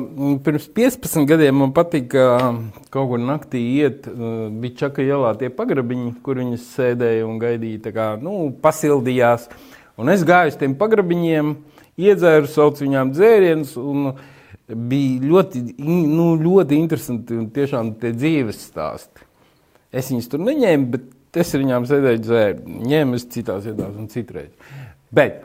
pirms 0.44 0.68
15 0.76 1.24
gadiem 1.30 1.56
man 1.62 1.72
patika 1.72 2.26
uh, 2.36 2.60
kaut 2.92 3.14
kur 3.14 3.24
naktī 3.24 3.64
iet, 3.78 4.10
uh, 4.12 4.50
bija 4.52 4.82
čaka 4.84 5.06
ielā 5.06 5.32
tie 5.40 5.48
pagrabiņi, 5.48 6.12
kur 6.26 6.42
viņas 6.42 6.68
sēdēja 6.76 7.24
un 7.24 7.40
gaidīja, 7.40 7.86
tā 7.88 7.96
kā, 7.96 8.10
nu, 8.20 8.50
pasildījās. 8.60 9.48
Un 9.96 10.12
es 10.12 10.20
gāju 10.28 10.52
uz 10.52 10.60
tiem 10.60 10.76
pagrabiņiem, 10.76 11.56
iedzēru, 11.96 12.52
saucu 12.52 12.84
viņām 12.84 13.16
dzērienus, 13.16 13.78
un 13.80 14.10
bija 14.68 15.22
ļoti, 15.30 15.62
nu, 15.78 16.32
ļoti 16.40 16.78
interesanti 16.80 17.36
un 17.38 17.50
tiešām 17.54 17.94
tie 18.00 18.12
dzīves 18.16 18.64
stāsti. 18.70 19.26
Es 19.94 20.10
viņus 20.10 20.30
tur 20.32 20.42
neņēmu, 20.42 20.88
bet 20.94 21.38
es 21.38 21.52
ar 21.54 21.62
viņām 21.62 21.86
sēdēju 21.88 22.22
dzēru. 22.24 22.78
Ņēmu 22.90 23.18
es 23.18 23.28
citās 23.32 23.68
vietās 23.68 23.94
un 23.94 24.10
citreiz. 24.12 24.50
Bet, 25.14 25.44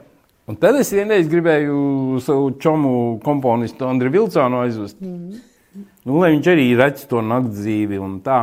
un 0.50 0.58
tad 0.60 0.80
es 0.80 0.90
vienreiz 0.96 1.30
gribēju 1.32 2.22
savu 2.26 2.56
čomu 2.62 2.94
komponistu 3.26 3.88
Andriu 3.88 4.14
Vilcānu 4.16 4.64
aizvest. 4.64 4.98
Mm. 5.04 5.38
Nu, 6.08 6.18
lai 6.20 6.34
viņš 6.34 6.50
arī 6.52 6.66
redz 6.80 7.06
to 7.08 7.22
nakts 7.24 7.62
dzīvi 7.62 8.02
un 8.02 8.18
tā. 8.26 8.42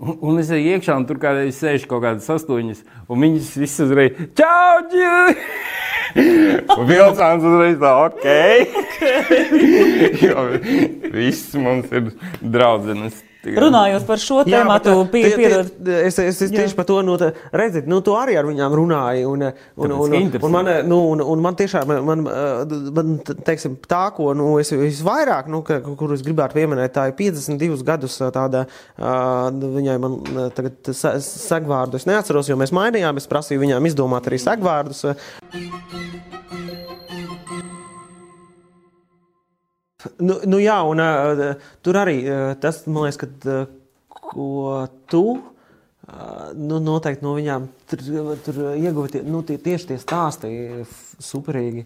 Un, 0.00 0.16
un 0.24 0.40
es 0.40 0.48
eju 0.54 0.78
iekšā, 0.78 0.96
un 0.96 1.04
tur 1.06 1.20
kādreiz 1.20 1.60
sēž 1.60 1.84
kaut 1.88 2.00
kādas 2.06 2.30
astoņas, 2.32 2.80
un 3.04 3.20
viņas 3.26 3.52
visas 3.60 3.84
uzreiz- 3.84 4.16
Čau, 4.40 4.80
Džili! 4.88 5.79
Vilcāns 6.14 7.44
uzreiz 7.46 7.78
tā, 7.80 7.92
ok. 8.08 8.24
jo 10.26 10.46
viss 11.14 11.54
mums 11.58 11.90
ir 11.94 12.12
draudzenes. 12.40 13.20
Runājot 13.40 14.02
par 14.04 14.18
šo 14.20 14.42
tēmu, 14.44 14.74
tu 14.84 14.90
ā, 14.92 15.04
pie, 15.10 15.22
tie- 15.24 15.30
tie- 15.32 15.36
pierod. 15.40 15.88
Es, 16.04 16.18
es, 16.20 16.40
es 16.44 16.50
tieši 16.52 16.76
par 16.76 16.84
to 16.84 16.98
nu, 17.00 17.14
redzat, 17.56 17.86
nu, 17.88 18.02
tu 18.04 18.12
arī 18.12 18.34
ar 18.36 18.44
viņām 18.44 18.74
runāji. 18.76 19.22
Un, 19.24 19.46
un, 19.80 19.94
un, 19.96 20.12
un, 20.44 20.50
man, 20.52 20.68
nu, 20.90 20.98
un, 21.14 21.22
un 21.24 21.40
man 21.40 21.56
tiešām, 21.56 21.88
man, 22.04 22.26
man 22.98 23.14
teiksim, 23.46 23.78
tā, 23.88 24.02
ko 24.12 24.34
nu, 24.36 24.50
es 24.60 24.68
visvairāk, 24.76 25.48
nu, 25.48 25.62
ka, 25.64 25.80
kur 25.80 26.12
es 26.12 26.20
gribētu 26.26 26.58
pieminēt, 26.60 26.92
tā 26.98 27.06
ir 27.08 27.16
52 27.16 27.80
gadus 27.88 28.18
tāda, 28.36 28.66
viņai 29.00 29.96
man 30.04 30.20
tagad 30.56 30.92
se- 30.92 31.16
segvārdu 31.24 31.96
es 31.96 32.04
neatceros, 32.10 32.52
jo 32.52 32.60
mēs 32.60 32.74
mainījām, 32.76 33.16
es 33.16 33.26
prasīju 33.30 33.64
viņām 33.64 33.88
izdomāt 33.88 34.28
arī 34.28 34.36
segvārdus. 34.44 35.06
Nu, 40.22 40.38
nu 40.48 40.60
jā, 40.62 40.78
un 40.88 41.02
uh, 41.04 41.70
tur 41.84 41.98
arī 42.00 42.18
uh, 42.24 42.52
tas, 42.60 42.82
man 42.88 43.06
liekas, 43.06 43.20
ka, 43.20 43.28
uh, 43.50 44.12
ko 44.30 44.86
tu 45.10 45.24
nu, 46.58 46.80
noteikti 46.82 47.22
no 47.22 47.36
viņām 47.36 47.66
tur, 47.86 48.00
tur 48.42 48.56
ieguva 48.72 49.10
tie, 49.12 49.20
nu, 49.22 49.44
tie, 49.46 49.60
tieši 49.62 49.92
tie 49.92 49.98
stāsti 50.00 50.50
superīgi. 51.22 51.84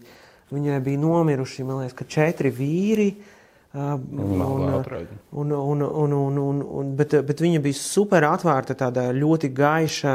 Viņai 0.55 0.79
bija 0.85 1.01
nomiruši, 1.01 1.65
man 1.67 1.83
liekas, 1.83 2.09
četri 2.09 2.49
vīri. 2.53 3.09
Uh, 3.11 3.34
un, 3.75 5.51
un, 5.51 5.51
un, 5.51 5.81
un, 5.81 6.11
un, 6.13 6.37
un, 6.37 6.59
un, 6.63 6.91
bet, 6.95 7.11
bet 7.27 7.41
viņa 7.43 7.59
bija 7.63 7.75
super 7.75 8.23
atvērta, 8.23 8.75
tāda 8.79 9.09
ļoti 9.15 9.49
gaiša, 9.55 10.13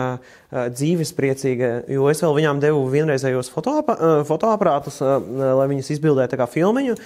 dzīvespriecīga. 0.73 1.69
Jo 1.93 2.07
es 2.09 2.23
vēl 2.24 2.39
viņām 2.39 2.62
devu 2.62 2.87
vienreizējos 2.93 3.51
fotoapa, 3.53 3.97
fotoaparātus, 4.28 5.01
lai 5.03 5.66
viņas 5.74 5.93
izbildētu 5.97 6.39
kā 6.41 6.47
filmiņu. 6.51 6.97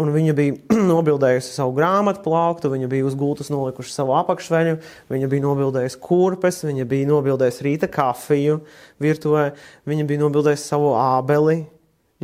Un 0.00 0.10
viņa 0.14 0.34
bija 0.38 0.56
nobildējusi 0.92 1.54
savu 1.54 1.76
grāmatu 1.78 2.24
plauktu, 2.26 2.72
viņa 2.74 2.90
bija 2.90 3.06
uz 3.06 3.14
gultas 3.18 3.52
nolikuši 3.54 3.94
savu 3.94 4.16
apakšveļu, 4.18 4.80
viņa 5.14 5.30
bija 5.30 5.46
nobildējusi 5.46 6.02
kurpes, 6.02 6.64
viņa 6.66 6.88
bija 6.90 7.10
nobildējusi 7.12 7.68
rīta 7.68 7.90
kafiju 7.92 8.58
virtuvē, 9.02 9.46
viņa 9.90 10.10
bija 10.10 10.24
nobildējusi 10.26 10.68
savu 10.74 10.92
ābeli 10.98 11.62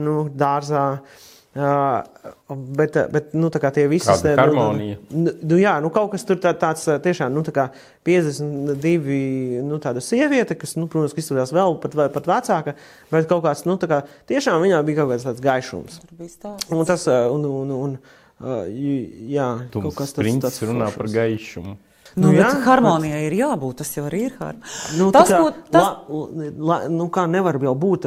nu, 0.02 0.26
dārzā. 0.34 0.88
Uh, 0.96 1.24
bet, 1.56 2.96
bet 3.12 3.32
nu, 3.32 3.48
tie 3.50 3.86
visi 3.88 4.12
ir 4.12 4.40
harmonija. 4.40 4.98
Nu, 5.10 5.32
nu, 5.40 5.58
jā, 5.60 5.76
nu, 5.80 5.90
kaut 5.94 6.10
kas 6.12 6.26
tur 6.28 6.40
tā, 6.42 6.52
tāds 6.58 6.84
tiešām 6.84 7.32
nu, 7.32 7.44
tā 7.46 7.68
52 8.06 9.62
nu, 9.64 9.78
tāda 9.82 10.02
sieviete, 10.04 10.58
kas, 10.58 10.76
nu, 10.76 10.88
protams, 10.92 11.16
izskatās 11.16 11.54
vēl 11.56 11.78
pat, 11.82 11.96
pat 12.14 12.28
vecāka, 12.32 12.76
bet 13.12 13.30
kaut 13.30 13.44
kāds, 13.46 13.64
nu, 13.68 13.78
tā 13.80 13.88
kā 13.90 14.02
tiešām 14.28 14.60
viņā 14.66 14.82
bija 14.86 15.02
kaut 15.02 15.14
kāds 15.14 15.26
tāds 15.30 15.44
gaišums. 15.44 16.00
Un 16.74 16.84
tas, 16.88 17.08
un, 17.08 17.48
un, 17.62 17.74
un, 17.78 17.98
jā, 19.32 19.50
tu 19.72 19.84
kaut 19.86 19.96
kas 20.02 20.12
tāds. 20.12 20.24
Princis 20.26 20.62
runā 20.68 20.92
par 20.92 21.08
gaišumu. 21.14 21.78
Nu, 22.16 22.30
nu, 22.30 22.36
jā, 22.38 22.48
harmonijai 22.64 23.26
ir 23.26 23.34
jābūt. 23.36 23.82
Tas 23.82 23.90
jau 23.92 24.06
arī 24.08 24.22
ir 24.30 24.36
harmonija. 24.38 24.70
Nu, 24.96 25.10
tas, 25.12 25.28
kā, 25.28 25.40
ko, 25.42 25.50
tas... 25.68 25.88
La, 26.08 26.46
la, 26.70 26.76
nu, 26.88 27.10
kā 27.12 27.26
nevar 27.28 27.58
jau 27.60 27.74
būt, 27.76 28.06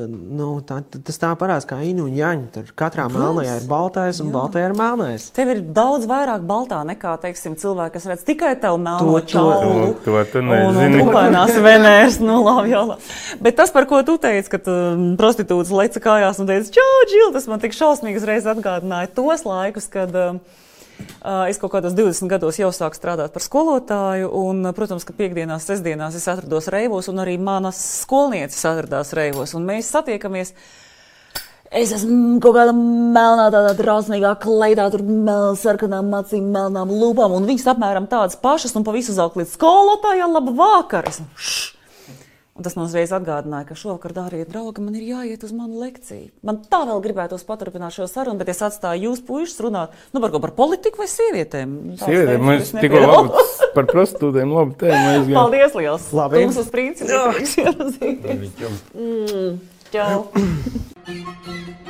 nu, 0.00 0.46
tā, 0.64 0.78
tas 0.96 1.20
tā 1.20 1.34
parādās 1.36 1.68
kā 1.68 1.76
inu 1.84 2.06
un 2.08 2.14
jaņa. 2.16 2.46
Tur 2.54 2.70
katrā 2.80 3.04
melnajā 3.12 3.58
ir 3.60 3.66
baltais 3.68 4.22
un 4.24 4.30
jā. 4.30 4.34
baltajā 4.38 4.70
ir 4.70 4.76
melnais. 4.78 5.26
Tev 5.36 5.52
ir 5.52 5.60
daudz 5.76 6.06
vairāk 6.08 6.46
baltā 6.48 6.78
nekā, 6.88 7.12
teiksim, 7.20 7.58
cilvēki, 7.60 7.94
kas 7.98 8.08
redz 8.08 8.24
tikai 8.30 8.54
tev 8.62 8.78
melno 8.80 9.20
čaulu. 9.28 9.90
To, 10.06 10.08
to 10.08 10.24
tu 10.32 10.44
nezini. 10.46 11.02
Un 11.02 11.04
upainās 11.10 11.52
venērs, 11.60 12.16
nu 12.24 12.40
labi, 12.46 12.72
jau 12.72 12.86
labi. 12.94 13.12
Bet 13.44 13.60
tas, 13.60 13.74
par 13.76 13.84
ko 13.90 14.00
tu 14.08 14.16
teici, 14.24 14.54
ka 14.54 14.62
tu 14.64 14.78
um, 14.94 15.04
prostitūts 15.20 15.74
leca 15.76 16.00
kājās 16.08 16.40
un 16.40 16.48
teici, 16.48 16.72
čau, 16.78 16.88
Džil, 17.12 17.28
tas 17.36 17.44
man 17.52 17.60
tik 17.60 17.76
šausmīgi 17.76 18.24
uzreiz 18.24 18.48
atgādināja 18.48 19.12
tos 19.20 19.44
laikus, 19.44 19.92
kad. 19.92 20.16
Uh, 20.16 20.66
Es 21.48 21.58
kaut 21.60 21.74
kādos 21.74 21.94
20 21.96 22.30
gados 22.30 22.58
jau 22.60 22.70
sāku 22.74 22.98
strādāt 22.98 23.34
par 23.34 23.44
skolotāju, 23.44 24.30
un, 24.40 24.70
protams, 24.76 25.06
ka 25.06 25.16
piekdienās, 25.16 25.66
sestdienās 25.68 26.16
es 26.18 26.28
atrados 26.30 26.70
reivos, 26.72 27.10
un 27.12 27.22
arī 27.22 27.36
manas 27.40 27.80
skolnieces 28.02 28.62
atradās 28.68 29.14
reivos, 29.16 29.54
un 29.58 29.66
mēs 29.68 29.90
satiekamies. 29.92 30.54
Es 31.70 31.92
esmu 31.94 32.40
kaut 32.42 32.56
kādā 32.56 32.72
melnā, 32.74 33.46
tādā 33.54 33.76
drausmīgā 33.78 34.32
kleitā, 34.42 34.88
tur 34.90 35.04
melnām, 35.06 35.58
sarkanām 35.58 36.08
acīm, 36.18 36.48
melnām 36.50 36.90
lūpām, 36.90 37.36
un 37.36 37.46
viņas 37.46 37.68
apmēram 37.76 38.08
tādas 38.10 38.40
pašas, 38.42 38.74
un 38.74 38.86
pa 38.86 38.94
visu 38.96 39.14
zelta 39.14 39.38
līdz 39.38 39.54
skolotājai 39.54 40.26
labu 40.32 40.56
vakaru. 40.58 41.14
Un 42.60 42.64
tas 42.66 42.74
man 42.76 42.90
uzreiz 42.90 43.08
atgādināja, 43.16 43.64
ka 43.70 43.74
šovakar, 43.80 44.12
dārgie 44.12 44.42
draugi, 44.44 44.82
man 44.84 44.92
ir 44.98 45.06
jāiet 45.08 45.46
uz 45.46 45.52
manu 45.56 45.80
lekciju. 45.80 46.26
Man 46.44 46.58
tā 46.68 46.82
vēl 46.84 47.00
gribētos 47.06 47.46
paturpināt 47.48 47.94
šo 47.96 48.04
sarunu, 48.04 48.36
bet 48.36 48.50
es 48.52 48.60
atstāju 48.66 49.06
jūs 49.06 49.22
puikas 49.24 49.56
runāt 49.64 49.94
nu, 50.12 50.20
par, 50.20 50.28
ko, 50.34 50.42
par 50.44 50.52
politiku 50.58 51.00
vai 51.00 51.08
sievietēm. 51.08 51.72
Sievietēm 52.02 52.44
mēs 52.50 52.74
tikko 52.76 53.00
labi 53.00 53.46
par 53.78 53.88
prostitūtiem 53.88 54.52
labi 54.58 54.76
tēmu. 54.84 55.32
Paldies 55.38 55.80
liels! 55.80 56.12
Labi! 56.20 56.44
Jums 56.44 56.60
uz 56.60 56.68
principu! 56.76 57.08
mm, 58.92 59.56
čau! 59.96 60.28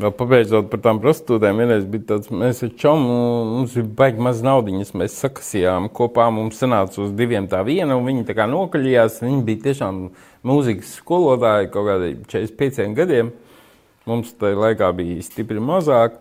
Vēl 0.00 0.12
pabeidzot 0.16 0.68
par 0.72 0.80
tām 0.80 0.98
prostitūtēm, 1.02 1.58
vienreiz 1.60 1.82
bija 1.90 2.14
tāds, 2.14 2.30
mēs 2.32 2.62
ar 2.64 2.70
čomu, 2.80 3.16
mums 3.50 3.74
bija 3.76 3.88
baigi 3.98 4.22
maz 4.24 4.38
naudiņas, 4.46 4.94
mēs 4.96 5.16
sakasījām 5.20 5.90
kopā, 5.92 6.28
mums 6.32 6.60
sanāca 6.62 7.02
uz 7.04 7.10
diviem 7.18 7.48
tā 7.50 7.60
viena, 7.66 7.98
un 7.98 8.06
viņi 8.08 8.24
tā 8.28 8.36
kā 8.38 8.46
nokaļījās, 8.48 9.18
viņi 9.26 9.40
bija 9.44 9.64
tiešām 9.66 9.98
mūzikas 10.48 10.94
skolotāji 11.02 11.68
kaut 11.74 11.88
kādi 11.90 12.12
45 12.32 12.96
gadiem, 12.96 13.32
mums 14.08 14.30
tajā 14.40 14.56
laikā 14.62 14.88
bija 14.96 15.26
stipri 15.26 15.60
mazāk, 15.60 16.16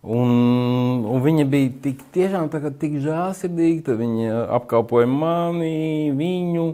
un, 0.00 1.04
un 1.04 1.24
viņa 1.26 1.44
bija 1.50 1.74
tik 1.88 2.06
tiešām 2.14 2.48
tā 2.54 2.62
kā 2.62 2.72
tik 2.72 2.96
žāsirdīga, 3.04 3.90
tad 3.90 4.00
viņa 4.00 4.46
apkalpoja 4.60 5.10
mani, 5.10 6.14
viņu, 6.16 6.70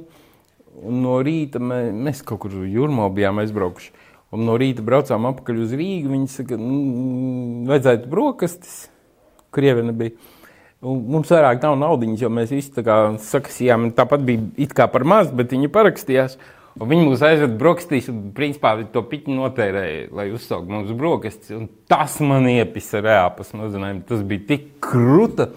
un 0.85 1.02
no 1.09 1.19
rīta 1.27 1.59
mē, 1.59 1.89
mēs 2.07 2.23
kaut 2.23 2.44
kur 2.44 2.61
jūrmā 2.62 3.11
bijām 3.19 3.43
aizbraukuši. 3.43 3.99
Un 4.31 4.47
no 4.47 4.55
rīta 4.61 4.82
braucām 4.86 5.27
atpakaļ 5.32 5.65
uz 5.65 5.73
Rīgu. 5.74 6.12
Viņi 6.12 6.28
saka, 6.31 6.59
nu, 6.61 7.65
vajadzētu 7.70 8.11
brokastis, 8.12 8.77
krieviena 9.55 9.94
bija. 9.97 10.15
Un 10.86 11.02
mums 11.12 11.28
vairāk 11.32 11.61
nav 11.65 11.74
naudiņas, 11.81 12.23
jo 12.23 12.31
mēs 12.32 12.52
visi 12.55 12.70
tā 12.73 12.85
kā 12.86 12.97
sakasījām, 13.20 13.90
tāpat 13.97 14.23
bija 14.24 14.47
it 14.65 14.70
kā 14.77 14.86
par 14.89 15.05
maz, 15.05 15.32
bet 15.35 15.52
viņi 15.52 15.69
parakstījās. 15.74 16.39
Un 16.81 16.86
viņi 16.89 17.09
mūs 17.09 17.24
aizveda 17.27 17.59
brokastīs, 17.59 18.07
un 18.12 18.31
principā 18.36 18.77
to 18.94 19.02
piķi 19.11 19.35
notērēja, 19.35 20.07
lai 20.16 20.28
uzsauktu 20.32 20.73
mums 20.73 20.94
brokastis. 20.97 21.51
Un 21.59 21.66
tas 21.90 22.15
man 22.23 22.47
iepisa 22.48 23.02
reāpas 23.02 23.51
mazinājumu. 23.59 24.07
Tas 24.09 24.23
bija 24.31 24.47
tik 24.55 24.70
krūta. 24.86 25.51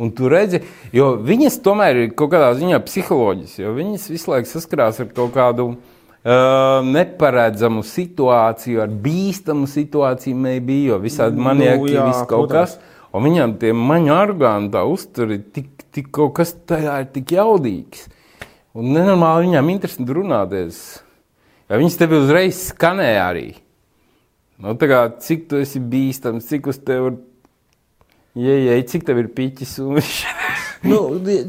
Un 0.00 0.10
tu 0.16 0.28
redzi, 0.28 0.58
jo 0.92 1.14
viņas 1.24 1.60
tomēr 1.64 2.00
ir 2.02 2.10
kaut 2.16 2.32
kādā 2.34 2.50
ziņā 2.56 2.82
psiholoģiskas, 2.84 3.60
jo 3.62 3.70
viņas 3.76 4.10
visu 4.12 4.32
laiku 4.32 4.50
saskarās 4.50 4.98
ar 5.00 5.12
kaut 5.16 5.32
kādu 5.36 5.70
Uh, 5.76 5.95
neparedzamu 6.26 7.84
situāciju, 7.86 8.80
ar 8.82 8.90
bīstamu 8.90 9.68
situāciju, 9.70 10.34
maybe, 10.42 10.80
jo 10.88 10.98
visādi 11.02 11.38
manieki, 11.38 11.86
nu, 11.86 11.92
jā, 11.94 12.06
kaut 12.26 12.48
protams. 12.50 12.76
kas. 12.76 12.94
Un 13.14 13.24
viņam 13.24 13.54
tie 13.60 13.70
maņu 13.72 14.12
orgāni, 14.12 14.70
tā 14.74 14.82
uzturi, 14.90 15.38
tik, 15.54 15.70
tik 15.94 16.10
kaut 16.12 16.34
kas 16.36 16.52
tajā 16.68 16.98
ir 17.04 17.12
tik 17.14 17.36
jaudīgs. 17.36 18.08
Un 18.76 18.90
nenormāli 18.92 19.46
viņām 19.46 19.70
interesanti 19.72 20.16
runāties. 20.18 20.80
Ja 21.70 21.78
viņas 21.80 21.96
tevi 22.02 22.18
uzreiz 22.18 22.58
skanē 22.72 23.08
arī. 23.22 23.46
Nu, 24.60 24.74
kā, 24.76 25.06
cik 25.22 25.48
tu 25.50 25.60
esi 25.62 25.80
bīstams, 25.80 26.48
cik 26.48 26.68
uz 26.72 26.78
tevi 26.80 27.12
ir, 27.12 27.16
ja, 28.40 28.58
ja, 28.66 28.76
cik 28.88 29.06
tev 29.08 29.22
ir 29.22 29.30
piķis 29.36 29.78
un 29.84 29.98
viņš 29.98 30.20
nu, 30.84 31.00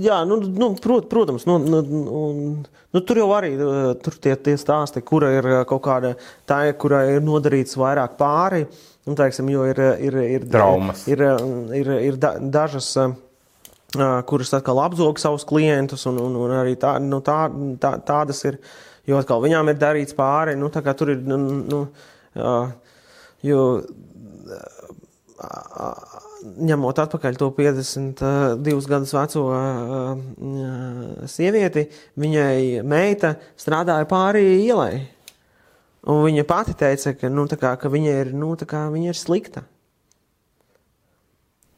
jā, 0.04 0.22
nu, 0.28 0.40
nu, 0.40 0.72
prot, 0.82 1.08
protams, 1.12 1.46
nu, 1.50 1.58
nu, 1.60 1.82
un, 2.22 2.42
nu, 2.94 3.02
tur 3.02 3.20
jau 3.22 3.28
arī 3.36 3.54
tur 4.04 4.18
tie, 4.24 4.36
tie 4.40 4.56
stāsti, 4.60 5.04
kura 5.06 5.32
ir 5.36 5.50
kaut 5.70 5.84
kāda 5.88 6.14
tā, 6.48 6.62
kurai 6.80 7.18
ir 7.18 7.26
nodarīts 7.26 7.80
vairāk 7.80 8.18
pāri. 8.20 8.66
Nu, 9.08 9.16
teiksim, 9.16 9.48
jo 9.52 9.64
ir, 9.70 9.80
ir, 10.04 10.18
ir, 10.24 10.48
Traumas. 10.52 11.06
ir, 11.08 11.24
ir, 11.78 11.92
ir 12.10 12.18
da, 12.20 12.34
dažas, 12.40 12.90
kuras 14.28 14.52
atkal 14.58 14.82
apzog 14.84 15.22
savus 15.22 15.48
klientus, 15.48 16.04
un, 16.10 16.20
un, 16.20 16.36
un 16.44 16.56
arī 16.60 16.76
tā, 16.80 16.98
nu, 17.04 17.22
tā, 17.24 17.46
tā, 17.80 17.94
tādas 18.08 18.44
ir, 18.50 18.60
jo 19.08 19.20
atkal 19.20 19.44
viņām 19.46 19.72
ir 19.72 19.80
darīts 19.80 20.18
pāri. 20.18 20.58
Nu, 20.60 20.68
tur 20.72 21.14
ir, 21.16 21.24
nu, 21.24 21.40
nu, 21.64 21.86
jo 23.48 23.64
ņemot 26.44 27.00
atpakaļ 27.04 27.38
to 27.40 27.50
52 27.56 28.90
gadus 28.92 29.14
veco 29.16 29.46
sievieti, 31.30 31.88
viņai 32.20 32.84
meita 32.88 33.36
strādāja 33.60 34.08
pāri 34.10 34.44
ielai. 34.66 35.08
Un 36.08 36.22
viņa 36.24 36.46
pati 36.48 36.76
teica, 36.78 37.14
ka, 37.20 37.32
nu, 37.34 37.48
kā, 37.52 37.74
ka 37.80 37.90
viņa, 37.92 38.14
ir, 38.22 38.30
nu, 38.38 38.54
kā, 38.56 38.86
viņa 38.94 39.12
ir 39.12 39.18
slikta. 39.20 39.66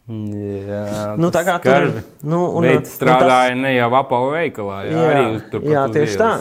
Jā, 0.10 1.15
nu, 1.22 1.30
tā 1.34 1.44
kā 1.45 1.60
tur 1.61 1.84
ir. 1.86 1.99
Nu, 2.26 2.44
un, 2.57 2.65
un 2.65 2.86
strādāja 2.86 3.52
tas, 3.53 3.60
ne 3.61 3.76
jau 3.76 3.90
apavu 3.99 4.31
veikalā, 4.34 4.80
jā, 4.88 4.94
jā, 4.95 5.10
arī 5.10 5.41
tur 5.52 5.68
jā 5.69 5.84
tieši 5.94 6.18
tā. 6.18 6.31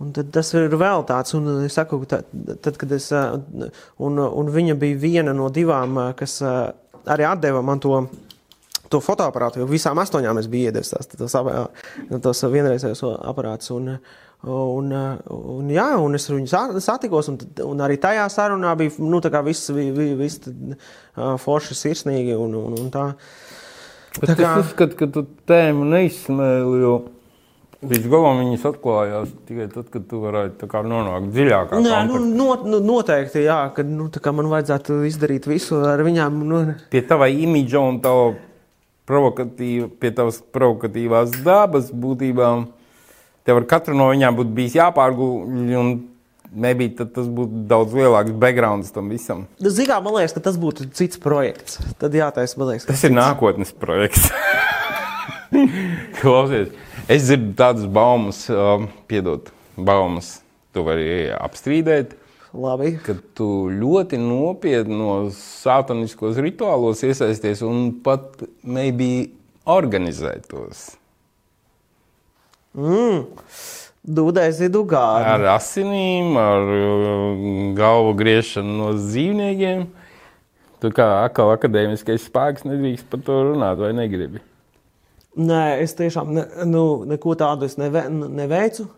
Un 0.00 0.12
tad 0.16 0.28
tas 0.32 0.52
ir 0.56 0.72
vēl 0.76 1.04
tāds, 1.08 1.32
un 1.36 1.50
es 1.64 1.76
saku, 1.76 2.02
tad, 2.08 2.28
tad 2.64 2.76
kad 2.80 2.90
es, 2.92 3.08
un, 3.12 4.18
un 4.20 4.50
viņa 4.52 4.76
bija 4.80 5.00
viena 5.00 5.36
no 5.36 5.48
divām, 5.52 5.96
kas 6.16 6.38
arī 7.12 7.28
atdeva 7.28 7.64
man 7.64 7.82
to. 7.82 8.06
To 8.86 9.00
fotoaparātu, 9.02 9.58
jo 9.58 9.64
visām 9.66 9.98
astoņām 9.98 10.38
es 10.38 10.46
biju 10.46 10.68
iedevis 10.68 10.92
tās, 10.92 11.08
tos, 11.10 11.32
tos 12.22 12.42
vienreizējos 12.52 13.00
aparātus. 13.26 13.72
Un, 13.74 13.88
un, 14.46 14.92
un, 14.94 15.72
jā, 15.74 15.88
un 15.98 16.14
es 16.14 16.28
viņu 16.30 16.78
satikos, 16.84 17.32
un, 17.32 17.40
un 17.64 17.82
arī 17.82 17.96
tajā 17.98 18.28
sarunā 18.30 18.76
bija 18.78 18.94
nu, 19.02 19.18
viss, 19.48 19.72
viss 19.74 20.46
forši, 21.42 21.78
sirsnīgi 21.80 22.38
un, 22.38 22.54
un, 22.60 22.78
un 22.78 22.94
tā. 22.94 23.08
Bet 24.20 24.36
tā 24.36 24.38
kā... 24.38 24.52
Es 24.54 24.68
uzskatu, 24.68 25.00
ka 25.02 25.10
tu 25.18 25.26
tēmu 25.50 25.90
neizsmēli, 25.90 26.78
jo 26.84 26.94
Līdz 27.84 28.06
galam 28.08 28.38
viņas 28.40 28.62
atklājās 28.70 29.32
tikai 29.44 29.66
tad, 29.68 29.90
kad 29.92 30.06
tu 30.08 30.22
varēji 30.22 30.68
nonākt 30.88 31.28
dziļākā 31.34 31.80
Nē, 31.84 31.98
nu, 32.08 32.22
not, 32.24 32.64
nu, 32.64 32.80
noteikti, 32.80 33.42
jā, 33.44 33.58
ka 33.76 33.84
nu, 33.84 34.08
man 34.38 34.48
vajadzētu 34.54 35.02
izdarīt 35.10 35.48
visu 35.50 35.82
ar 35.84 36.00
viņām. 36.06 36.40
Nu. 36.48 36.62
Pie 36.90 37.02
tava 37.04 37.28
imidža 37.28 37.82
un 37.84 38.00
tava 38.00 38.30
provokatīva, 39.06 39.90
pie 40.00 40.10
tavas 40.16 40.40
provokatīvās 40.56 41.36
dabas 41.44 41.92
būtībā. 41.92 42.50
Tev 43.46 43.60
ar 43.60 43.68
katru 43.68 43.94
no 43.94 44.08
viņām 44.10 44.40
būtu 44.40 44.56
bijis 44.56 44.78
jāpārgūļ, 44.80 45.76
un 45.78 45.92
maybe 46.56 46.88
tas 46.96 47.28
būtu 47.28 47.66
daudz 47.70 47.94
lielāks 47.94 48.34
backgrounds 48.40 48.90
tam 48.94 49.12
visam. 49.12 49.44
Zinām, 49.60 50.02
man 50.06 50.16
liekas, 50.16 50.34
ka 50.36 50.42
tas 50.48 50.58
būtu 50.60 50.88
cits 50.96 51.20
projekts. 51.22 51.78
Tad 52.00 52.16
jātaisa, 52.16 52.58
man 52.58 52.72
liekas, 52.72 52.88
tas 52.88 53.04
ir 53.06 53.14
nākotnes 53.14 53.76
projekts. 53.76 54.30
Klausies, 56.20 56.72
es 57.08 57.26
dzirdu 57.26 57.54
tādas 57.58 57.86
baumas, 57.90 58.44
uh, 58.50 58.86
piedod, 59.10 59.50
baumas. 59.76 60.40
Tu 60.74 60.82
vari 60.84 61.08
apstrīdēt. 61.32 62.16
Labi. 62.56 62.94
Kad 63.04 63.20
tu 63.36 63.68
ļoti 63.72 64.18
nopietnos 64.20 65.38
sātaniskos 65.64 66.38
rituālos 66.40 67.02
iesaisties 67.04 67.62
un 67.64 67.90
pat 68.04 68.44
maybe 68.62 69.30
organizē 69.68 70.36
tos. 70.48 70.90
Mm. 72.76 73.24
Dūdais 74.06 74.60
ir 74.62 74.70
dugāri. 74.70 75.26
Ar 75.26 75.46
asinīm, 75.56 76.36
ar 76.38 76.74
uh, 76.76 77.46
galvu 77.76 78.12
griešanu 78.20 78.76
no 78.78 78.90
dzīvniekiem. 78.98 79.86
Tu 80.84 80.92
kā 80.94 81.08
akadēmiskais 81.24 82.28
spēks 82.28 82.66
nedrīkst 82.68 83.08
par 83.10 83.24
to 83.26 83.40
runāt, 83.48 83.80
vai 83.80 83.94
negribi? 83.96 84.44
Nē, 85.36 85.82
es 85.84 85.92
tiešām 85.98 86.30
ne, 86.32 86.46
nu, 86.64 86.82
neko 87.08 87.34
tādu 87.36 87.68
neve, 87.80 88.06
neveicu. 88.10 88.88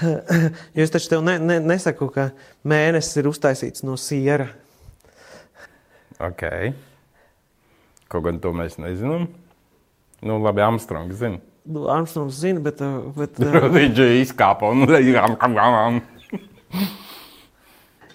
Jo 0.00 0.84
es 0.86 0.92
taču 0.94 1.10
tev 1.12 1.24
ne, 1.26 1.34
ne, 1.42 1.58
nesaku, 1.60 2.08
ka 2.14 2.30
mēnesis 2.64 3.18
ir 3.20 3.28
uztaisīts 3.28 3.84
no 3.84 3.98
siera. 4.00 4.46
Ok. 6.20 6.46
Kaut 8.10 8.24
gan 8.24 8.40
to 8.40 8.54
mēs 8.56 8.78
nezinām. 8.80 9.26
Nu, 10.24 10.38
labi, 10.44 10.64
Armstrongs 10.64 11.20
zina. 11.20 11.40
Nu, 11.68 11.84
Armstrongs 11.92 12.38
zina, 12.40 12.62
bet. 12.64 12.80
bet 13.16 13.36
Viņš 13.76 14.00
izkāpa 14.22 14.72
un 14.72 14.88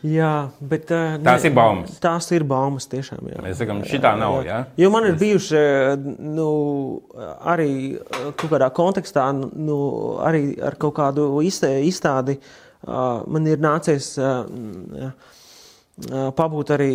Jā, 0.03 0.49
bet 0.59 0.91
uh, 0.93 1.15
tās 1.23 1.45
ne, 1.45 1.49
ir 1.49 1.55
baumas. 1.55 1.95
Tās 2.03 2.27
ir 2.35 2.43
baumas 2.47 2.89
tiešām. 2.91 3.23
Jā. 3.31 3.43
Mēs 3.45 3.61
sakām, 3.61 3.81
šī 3.87 3.99
tā 4.03 4.11
nav. 4.19 4.41
Jā. 4.45 4.59
Jā. 4.59 4.59
Jo 4.83 4.91
man 4.93 5.07
ir 5.07 5.15
bijuši 5.21 5.61
nu, 6.35 6.49
arī 7.47 7.69
kaut 8.35 8.49
kādā 8.51 8.69
kontekstā, 8.75 9.29
nu, 9.33 9.79
arī 10.25 10.49
ar 10.61 10.77
kaut 10.81 10.97
kādu 10.99 11.29
izstādi. 11.45 12.37
Man 12.85 13.49
ir 13.49 13.63
nācies 13.63 14.11
pabūt 16.35 16.73
arī 16.75 16.93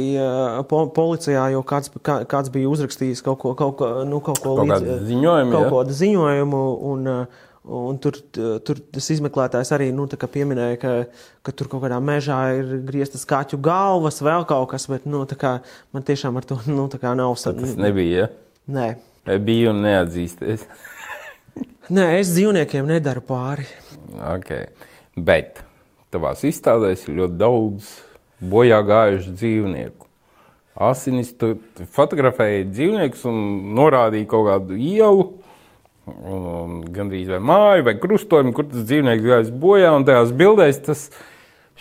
po, 0.69 0.85
policijā, 0.95 1.49
jo 1.55 1.63
kāds, 1.67 1.91
kā, 2.05 2.21
kāds 2.29 2.53
bija 2.53 2.69
uzrakstījis 2.71 3.25
kaut 3.25 3.41
ko, 3.43 3.55
kaut 3.59 3.79
ko, 3.81 3.93
nu, 4.07 4.21
kaut 4.23 4.43
ko 4.45 4.59
kaut 4.61 4.69
līdz, 4.69 5.07
ziņojumu, 5.09 5.55
kaut 5.57 5.71
kādu 5.73 5.97
ziņojumu. 6.03 6.67
Un, 6.93 7.09
uh, 7.09 7.47
Un 7.71 7.99
tur, 8.03 8.17
tur 8.67 8.79
tas 8.91 9.07
izmeklētājs 9.15 9.71
arī 9.77 9.91
nu, 9.95 10.09
pieminēja, 10.11 10.79
ka, 10.83 10.93
ka 11.47 11.53
tur 11.55 11.69
kaut 11.71 11.85
kādā 11.85 12.01
mežā 12.03 12.39
ir 12.59 12.73
grieztas 12.89 13.23
kaķu 13.31 13.61
galvas, 13.63 14.19
vēl 14.27 14.47
kaut 14.51 14.73
kas, 14.73 14.89
bet 14.91 15.07
nu, 15.07 15.23
kā, 15.39 15.61
man 15.95 16.07
tiešām 16.07 16.41
ar 16.41 16.49
to 16.49 16.59
nu, 16.67 16.89
nav 16.91 17.37
sarunāts. 17.39 17.77
Tas 17.77 17.79
nebija. 17.79 18.27
Ja? 18.27 18.31
Nē, 18.75 18.89
bija 19.47 19.71
un 19.71 19.85
neatzīsties. 19.87 20.67
Nē, 21.95 22.09
es 22.19 22.35
dzīvniekiem 22.35 22.91
nedaru 22.91 23.23
pāri. 23.27 23.69
Okay. 24.35 24.67
Bet 25.15 25.63
tavās 26.11 26.43
izstādēs 26.47 27.07
ir 27.07 27.21
ļoti 27.21 27.39
daudz 27.39 27.95
bojā 28.51 28.81
gājušu 28.87 29.37
dzīvnieku. 29.37 30.07
Asinis, 30.91 31.33
tu 31.37 31.55
fotografēji 31.95 32.71
dzīvniekus 32.71 33.27
un 33.29 33.41
norādīji 33.77 34.29
kaut 34.31 34.47
kādu 34.49 34.79
ielu 34.79 35.27
un 36.35 36.81
gandrīz 36.95 37.31
vai 37.33 37.43
māju, 37.51 37.87
vai 37.89 37.97
krustojumu, 38.03 38.55
kur 38.57 38.69
tas 38.71 38.87
dzīvnieks 38.89 39.27
gājis 39.27 39.53
bojā. 39.63 39.93
Un 39.97 40.07
tajās 40.09 40.33
bildēs 40.37 40.81
tas 40.87 41.07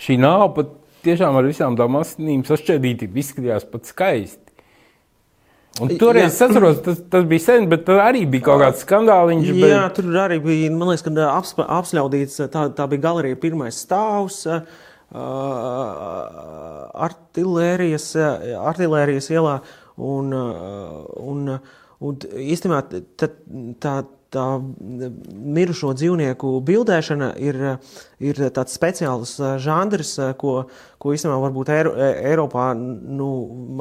šī 0.00 0.18
nāva 0.20 0.50
pat 0.58 0.76
tiešām 1.04 1.38
ar 1.40 1.48
visām 1.48 1.76
tām 1.78 1.98
asinīm 2.00 2.44
sašķēdīti 2.48 3.10
izskatījās 3.22 3.66
pat 3.70 3.90
skaisti. 3.90 4.50
Un 5.80 5.92
toreiz 6.00 6.34
es 6.34 6.42
atceros, 6.44 6.80
tas, 6.84 6.98
tas 7.12 7.24
bija 7.28 7.44
sen, 7.44 7.68
bet 7.70 7.84
tur 7.86 8.00
arī 8.02 8.24
bija 8.28 8.48
kaut 8.50 8.60
kāds 8.64 8.82
skandāliņš. 8.84 9.50
Bet... 9.54 9.70
Jā, 9.70 9.82
tur 9.96 10.08
arī 10.18 10.40
bija, 10.42 10.70
man 10.74 10.90
liekas, 10.90 11.04
ka 11.06 11.28
apsp 11.30 11.62
apsļaudīts, 11.64 12.40
tā, 12.52 12.66
tā 12.76 12.86
bija 12.90 13.04
galerija 13.06 13.38
pirmais 13.40 13.78
stāvs. 13.86 14.42
Uh, 14.50 14.62
artilērijas, 17.06 18.12
artilērijas 18.60 19.26
ielā 19.32 19.56
un, 19.98 20.28
uh, 20.36 21.00
un, 21.18 21.48
un 21.98 22.20
īstenībā 22.30 22.84
tā, 23.18 23.30
tā, 23.82 23.94
tā 24.34 24.46
mirušo 25.56 25.92
dzīvnieku 25.98 26.52
bildēšana 26.66 27.32
ir, 27.42 27.58
ir 28.22 28.40
tāds 28.54 28.76
speciāls 28.76 29.36
žanrs, 29.62 30.14
ko, 30.40 30.54
ko 31.02 31.14
īstenībā 31.14 31.38
varbūt 31.46 31.72
Eiro, 31.74 31.94
Eiropā 31.98 32.70
nu, 32.78 33.30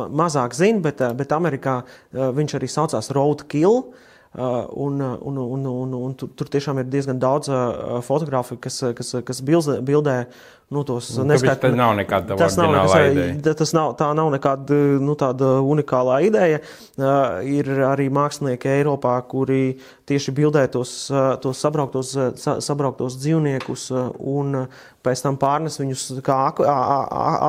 mazāk 0.10 0.58
zina, 0.58 0.82
bet, 0.90 1.04
bet 1.20 1.36
Amerikā 1.36 1.82
viņš 2.14 2.60
arī 2.60 2.70
saucās 2.72 3.12
Road 3.16 3.48
Kill. 3.52 3.84
Un, 4.30 5.00
un, 5.02 5.38
un, 5.42 5.64
un, 5.66 5.94
un 5.98 6.12
tur, 6.14 6.30
tur 6.38 6.50
tiešām 6.54 6.78
ir 6.84 6.90
diezgan 6.94 7.18
daudz 7.18 7.50
fotografu, 8.06 8.60
kas, 8.62 8.76
kas, 8.94 9.16
kas 9.26 9.40
bildē 9.42 10.18
nu, 10.70 10.84
tos 10.84 11.10
nu, 11.18 11.24
neskait... 11.32 11.58
Tas 11.62 11.74
nav 11.74 11.96
nekāda 11.98 12.36
tas 12.38 12.58
nav 12.60 12.74
nekas, 12.76 12.94
ideja. 13.10 13.54
Tas 13.58 13.72
nav, 13.74 13.96
tā 13.98 14.10
nav 14.18 14.30
nekāda 14.34 14.78
nu, 15.02 15.16
tāda 15.18 15.56
unikālā 15.66 16.20
ideja. 16.28 16.60
Uh, 17.00 17.40
ir 17.50 17.72
arī 17.88 18.06
mākslinieki 18.14 18.70
Eiropā, 18.76 19.16
kuri 19.32 19.80
tieši 20.10 20.34
bildē 20.38 20.68
tos, 20.70 20.94
tos 21.42 21.64
sabrauktos, 21.66 22.14
sabrauktos 22.66 23.18
dzīvniekus 23.18 23.90
un 24.20 24.62
pēc 25.06 25.26
tam 25.26 25.40
pārnes 25.42 25.80
viņus 25.82 26.06
kā 26.26 26.38
ak 26.52 26.62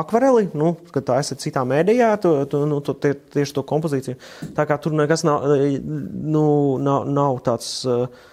akvareli, 0.01 0.49
nu, 0.57 0.75
kad 0.95 1.09
tā 1.11 1.21
esat 1.21 1.45
citā 1.45 1.67
mēdījā, 1.69 2.15
tu, 2.23 2.35
tu, 2.49 2.65
nu, 2.71 2.81
tu, 2.85 2.97
tie, 2.97 3.13
tieši 3.37 3.57
to 3.59 3.67
kompozīciju. 3.69 4.17
Tā 4.57 4.69
kā 4.69 4.81
tur 4.81 4.97
nekas 4.97 5.27
nav, 5.29 5.45
nu, 5.45 6.45
nav, 6.81 7.09
nav 7.11 7.41
tāds. 7.45 7.81
Uh, 7.89 8.29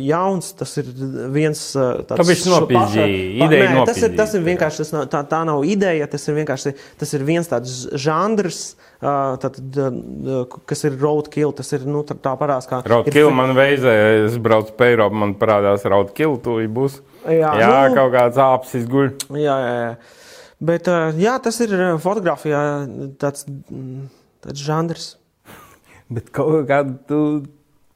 jauns, 0.00 0.52
tas 0.56 0.72
ir 0.80 0.88
viens 1.34 1.60
tāds- 2.08 2.24
tāds 2.30 2.46
nopietns 2.48 2.96
ideja. 2.96 3.68
Nē, 3.74 3.84
tas 3.86 4.00
ir, 4.02 4.16
tas 4.16 4.34
ir 4.34 4.44
vienkārši, 4.46 4.82
tas 4.82 4.92
nav, 4.94 5.06
tā, 5.12 5.20
tā 5.28 5.44
nav 5.44 5.64
ideja, 5.68 6.08
tas 6.10 6.26
ir 6.28 6.38
vienkārši, 6.40 6.74
tas 6.98 7.14
ir 7.14 7.24
viens 7.24 7.48
tāds 7.48 7.74
žanrs, 7.92 8.74
tātad, 9.04 9.58
kas 10.66 10.84
ir 10.84 10.98
roadkill, 11.00 11.52
tas 11.52 11.72
ir, 11.76 11.84
nu, 11.86 12.02
tā, 12.02 12.16
tā 12.16 12.34
parās 12.40 12.68
kā. 12.70 12.80
Roadkill 12.88 13.28
ir, 13.28 13.34
man 13.34 13.54
veizē, 13.56 13.94
es 14.26 14.38
braucu 14.38 14.72
pa 14.78 14.88
Eiropu, 14.92 15.14
man 15.14 15.34
parādās 15.34 15.84
roadkill, 15.84 16.38
tu 16.40 16.56
būs. 16.68 17.00
Jā, 17.24 17.54
jā 17.60 17.72
nu, 17.88 17.96
kaut 17.96 18.12
kāds 18.14 18.40
āpsis 18.40 18.86
guļ. 18.88 19.12
Jā, 19.36 19.58
jā, 19.60 19.74
jā. 19.80 19.96
Bet, 20.64 20.88
jā, 21.20 21.34
tas 21.42 21.60
ir 21.60 21.74
fotografijā 22.00 22.62
tāds, 23.20 23.44
mm, 23.48 24.08
tāds 24.46 24.64
žanrs. 24.64 25.10
Bet 26.14 26.30
kaut 26.36 26.68
kādu 26.68 26.96
tu 27.08 27.20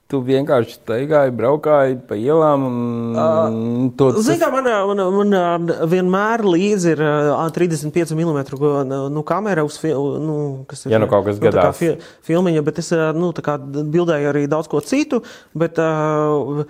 Tu 0.08 0.18
vienkārši 0.24 0.78
staigāji, 0.78 1.32
braukāji 1.36 1.98
pa 2.08 2.16
ielām. 2.16 2.62
Uh, 3.12 3.88
to, 4.00 4.06
Zini, 4.24 4.38
kā 4.40 4.46
man, 4.48 4.64
man, 4.88 5.34
man 5.36 5.72
vienmēr 5.84 6.46
līdzi 6.48 6.94
ir 6.94 7.02
uh, 7.04 7.42
35 7.52 8.14
mm 8.16 8.38
nu, 9.12 9.24
kamera, 9.28 9.66
uz, 9.68 9.76
nu, 9.84 10.36
kas 10.70 10.86
ir 10.86 10.94
ja, 10.94 11.00
nu, 11.02 11.10
kaut 11.12 11.26
kas 11.26 11.36
nu, 11.36 11.44
gadās. 11.44 11.76
Fi, 11.76 11.90
filmiņa, 12.24 12.62
bet 12.64 12.80
es 12.80 12.88
nu, 13.18 13.28
bildēju 13.98 14.30
arī 14.30 14.46
daudz 14.48 14.70
ko 14.72 14.80
citu. 14.80 15.20
Bet 15.52 15.76
uh, 15.76 16.64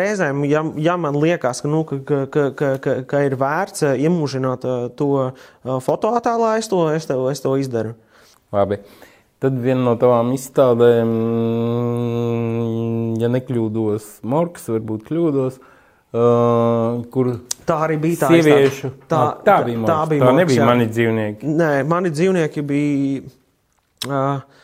reizēm, 0.00 0.42
ja, 0.50 0.64
ja 0.82 0.98
man 0.98 1.20
liekas, 1.22 1.62
ka, 1.62 1.70
nu, 1.70 1.84
ka, 1.86 2.00
ka, 2.02 2.48
ka, 2.50 2.72
ka, 2.82 2.96
ka 3.06 3.22
ir 3.28 3.38
vērts 3.38 3.86
iemūžināt 3.94 4.66
to 4.98 5.30
fotoattēlā, 5.86 6.56
es 6.58 6.72
to, 6.74 6.82
es 6.98 7.06
to, 7.06 7.22
es 7.30 7.46
to 7.46 7.54
izdaru. 7.62 7.94
Labi. 8.50 8.82
Tad 9.42 9.56
viena 9.58 9.82
no 9.82 9.92
tavām 9.98 10.28
izstādēm, 10.36 11.08
ja 13.18 13.30
nekļūdos, 13.32 14.04
Morks, 14.30 14.68
varbūt 14.70 15.08
kļūdos, 15.08 15.56
uh, 15.58 17.00
kur 17.10 17.32
tā 17.66 17.80
arī 17.88 17.96
bija 18.04 18.20
tā 18.20 18.30
sieviešu. 18.30 18.92
Tā, 19.10 19.10
tā, 19.10 19.24
tā 19.48 19.56
bija 19.66 19.80
Morks, 19.82 19.90
tā, 19.90 19.98
bija 20.12 20.28
tā 20.28 20.36
nebija 20.38 20.62
jā. 20.62 20.68
mani 20.70 20.86
dzīvnieki. 20.92 21.54
Nē, 21.58 21.70
mani 21.90 22.14
dzīvnieki 22.14 22.64
bija, 22.70 23.34
uh, 24.06 24.62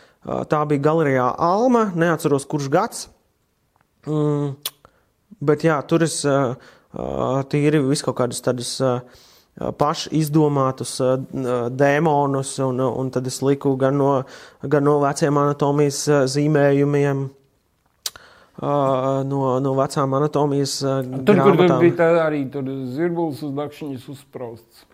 tā 0.54 0.62
bija 0.70 0.86
galerijā 0.86 1.26
Alma, 1.48 1.88
neatceros 1.98 2.46
kurš 2.46 2.70
gads, 2.70 3.08
mm, 4.06 4.52
bet 5.50 5.66
jā, 5.66 5.80
tur 5.90 6.06
es 6.06 6.20
uh, 6.22 6.54
tīri 7.50 7.82
viskaut 7.82 8.22
kādas 8.22 8.46
tādas. 8.46 8.76
Uh, 8.78 9.26
paši 9.58 10.12
izdomātus 10.18 10.96
dēmonus, 11.32 12.52
un, 12.66 12.82
un 12.86 13.10
tad 13.14 13.26
es 13.30 13.40
liku 13.42 13.74
gan 13.80 13.98
no, 13.98 14.12
gan 14.62 14.86
no 14.86 14.98
veciem 15.02 15.40
anatomijas 15.40 16.04
zīmējumiem, 16.34 17.24
no, 18.58 19.40
no 19.62 19.72
vecām 19.78 20.18
anatomijas 20.18 20.78
tur, 20.82 21.32
grāmatām. 21.34 21.56
Kur 21.56 21.64
tur 21.64 21.82
bija 21.86 21.96
tā 21.98 22.10
arī 22.26 22.44
tur 22.52 22.70
zirbulis 22.94 23.42
uz 23.46 23.56
dakšiņas 23.58 24.06
uzsprausts. 24.14 24.84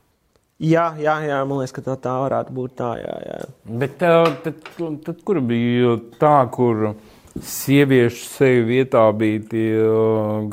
Jā, 0.62 0.92
jā, 1.02 1.16
jā, 1.26 1.40
man 1.48 1.58
liekas, 1.58 1.74
ka 1.74 1.82
tā, 1.82 1.96
tā 1.98 2.12
varētu 2.22 2.54
būt 2.54 2.76
tā. 2.78 2.92
Jā, 3.00 3.14
jā. 3.26 3.38
Bet 3.82 3.96
tad, 3.98 4.36
tad, 4.44 4.60
tad 5.02 5.22
kur 5.26 5.40
bija 5.42 5.96
tā, 6.20 6.36
kur 6.54 6.92
sieviešu 7.42 8.28
seju 8.30 8.68
vietā 8.68 9.02
bija 9.18 9.42
tie 9.50 9.66
uh, 9.82 10.46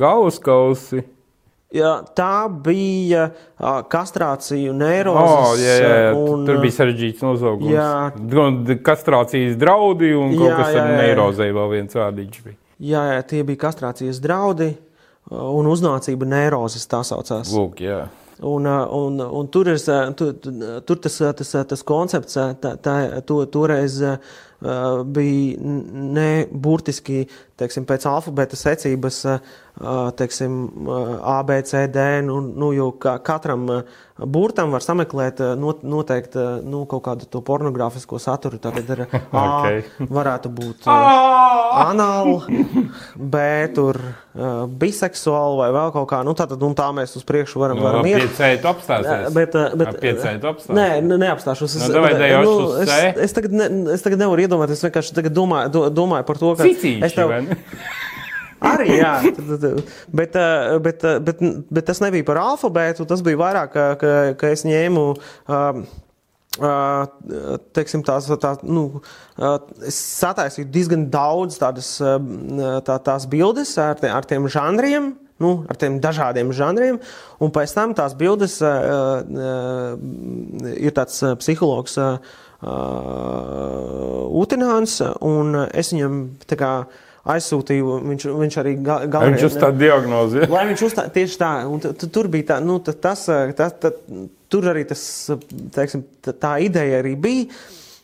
Jā, 1.72 1.92
tā 2.18 2.50
bija 2.52 3.30
uh, 3.30 3.80
kastrācija, 3.88 4.74
neirozes. 4.76 5.36
Oh, 5.40 5.54
jā, 5.56 5.76
jā, 5.80 5.92
jā. 6.04 6.10
Un, 6.20 6.44
Tur 6.50 6.60
bija 6.60 6.76
sarežģīts 6.82 7.24
nosaukums. 7.24 7.72
Jā, 7.72 8.78
kastrācijas 8.84 9.56
draudi 9.60 10.12
un 10.18 10.36
kaut 10.36 10.50
jā, 10.50 10.58
kas 10.60 10.80
ar 10.82 10.92
neirozei 10.98 11.52
vēl 11.56 11.70
viens 11.78 11.96
vārdiņš 11.96 12.42
bija. 12.44 12.58
Jā, 12.82 13.06
jā, 13.14 13.22
tie 13.30 13.44
bija 13.48 13.62
kastrācijas 13.64 14.20
draudi 14.24 14.74
un 15.32 15.70
uznācība 15.72 16.28
neirozes 16.28 16.90
tā 16.92 17.06
saucās. 17.08 17.54
Lūk, 17.56 17.80
jā. 17.86 18.04
Un, 18.42 18.66
un, 18.66 19.22
un 19.22 19.50
tur, 19.54 19.70
ir, 19.70 19.80
tur, 20.18 20.32
tur 20.84 21.02
tas, 21.04 21.18
tas, 21.38 21.52
tas 21.70 21.84
koncepts 21.86 22.40
tā, 22.58 22.72
tā, 22.82 22.96
to, 23.28 23.44
toreiz 23.54 24.00
bija 24.62 25.58
ne 25.62 26.46
burtiski 26.52 27.26
teiksim, 27.62 27.86
pēc 27.90 28.06
alfabēta 28.10 28.58
secības, 28.60 29.24
teiksim, 30.20 30.56
A, 30.90 31.42
B, 31.48 31.62
C, 31.66 31.86
D. 31.92 32.06
Nu, 32.26 32.40
nu, 32.42 32.72
jo 32.76 32.92
katram 33.00 33.68
burtam 34.22 34.74
var 34.76 34.84
sameklēt 34.86 35.40
noteikti 35.58 36.42
nu, 36.68 36.84
kaut 36.90 37.04
kādu 37.08 37.28
to 37.32 37.42
pornogrāfisko 37.46 38.20
saturu. 38.22 38.60
Tad 38.62 38.78
ir 38.82 39.06
A, 39.08 39.46
okay. 39.46 39.82
varētu 40.12 40.52
būt 40.54 40.90
anāli, 41.88 42.66
B, 43.16 43.46
tur 43.76 44.00
biseksuāli 44.82 45.58
vai 45.60 45.70
vēl 45.76 45.94
kaut 45.96 46.10
kā. 46.12 46.22
Nu, 46.28 46.36
tā, 46.38 46.48
tad, 46.52 46.62
tā 46.78 46.90
mēs 46.96 47.16
uz 47.20 47.26
priekšu 47.28 47.62
varam, 47.62 47.80
no, 47.82 47.88
varam 47.88 48.08
iet. 48.08 48.22
Piecēji 48.28 48.62
tu 48.64 48.70
apstāsies. 48.72 49.32
Bet, 49.36 49.58
bet, 49.80 49.98
piecēji 50.04 50.44
tu 50.44 50.52
apstāsies. 50.52 50.78
Nē, 50.78 51.18
neapstāšos. 51.26 51.80
Es, 51.80 51.88
no, 51.88 51.96
davai, 51.98 52.14
nu, 52.46 52.54
es, 52.84 52.94
es, 53.26 53.36
tagad 53.36 53.56
ne, 53.58 53.70
es 53.96 54.06
tagad 54.06 54.22
nevaru 54.22 54.46
iedomāties, 54.46 54.51
es 54.74 54.84
vienkārši 54.86 55.30
domāju, 55.30 55.72
do, 55.74 55.84
domāju 56.02 56.28
par 56.28 56.40
to, 56.42 56.56
ka 56.60 56.68
Cicīši, 56.68 57.04
es 57.08 57.16
tev, 57.18 57.32
Arī, 58.62 58.92
jā, 59.00 59.16
bet, 60.14 60.36
bet, 60.86 61.06
bet, 61.26 61.42
bet 61.74 61.88
tas 61.88 62.02
nebija 62.04 62.26
par 62.28 62.38
alfabētu. 62.44 63.08
Tas 63.10 63.24
bija 63.26 63.40
vairāk, 63.42 63.74
ka, 63.98 64.20
ka 64.38 64.52
es 64.54 64.62
ņēmu. 64.70 65.06
Teiksim, 67.74 68.04
tās, 68.06 68.28
tā, 68.44 68.52
nu, 68.68 69.02
es 69.88 69.98
sataisīju 70.20 70.70
diezgan 70.70 71.08
daudz 71.10 71.58
tādas, 71.62 71.96
tā, 71.98 73.00
tās 73.08 73.26
bildes 73.32 73.74
ar, 73.82 73.98
te, 73.98 74.12
ar 74.14 74.28
tiem 74.30 74.46
žanriem, 74.52 75.10
nu, 75.42 75.56
ar 75.72 75.80
tiem 75.82 75.98
dažādiem 76.04 76.54
žanriem. 76.54 77.02
Un 77.42 77.56
pēc 77.56 77.74
tam 77.74 77.96
tās 77.98 78.14
bildes 78.20 78.60
uh, 78.62 79.26
uh, 79.26 80.76
ir 80.78 80.94
tāds 80.94 81.24
psihologs 81.42 81.98
uh, 81.98 82.20
Utināns, 84.42 85.00
un 85.26 85.56
es 85.74 85.90
viņam 85.94 86.20
tā 86.46 86.58
kā 86.60 86.72
aizsūtīju. 87.32 87.98
Viņš, 88.06 88.28
viņš 88.38 88.58
arī 88.62 88.76
gala, 88.86 89.26
viņš 89.30 89.46
uzstāja 89.50 89.78
diagnozi. 89.78 90.44
Ja? 90.44 90.50
Lai 90.52 90.64
viņš 90.72 90.86
uzstāja 90.88 91.14
tieši 91.18 91.38
tā, 91.42 91.52
un 91.70 91.82
t, 91.82 91.94
t, 91.98 92.10
tur 92.14 92.30
bija 92.32 92.54
tā, 92.54 92.62
nu, 92.66 92.80
t, 92.84 92.94
tas, 92.98 93.26
tā, 93.58 93.70
tā, 93.82 93.94
tur 94.52 94.70
arī 94.72 94.86
tas, 94.90 95.04
teiksim, 95.76 96.06
tā, 96.24 96.36
tā 96.38 96.56
ideja 96.66 97.02
arī 97.04 97.16
bija. 97.20 97.62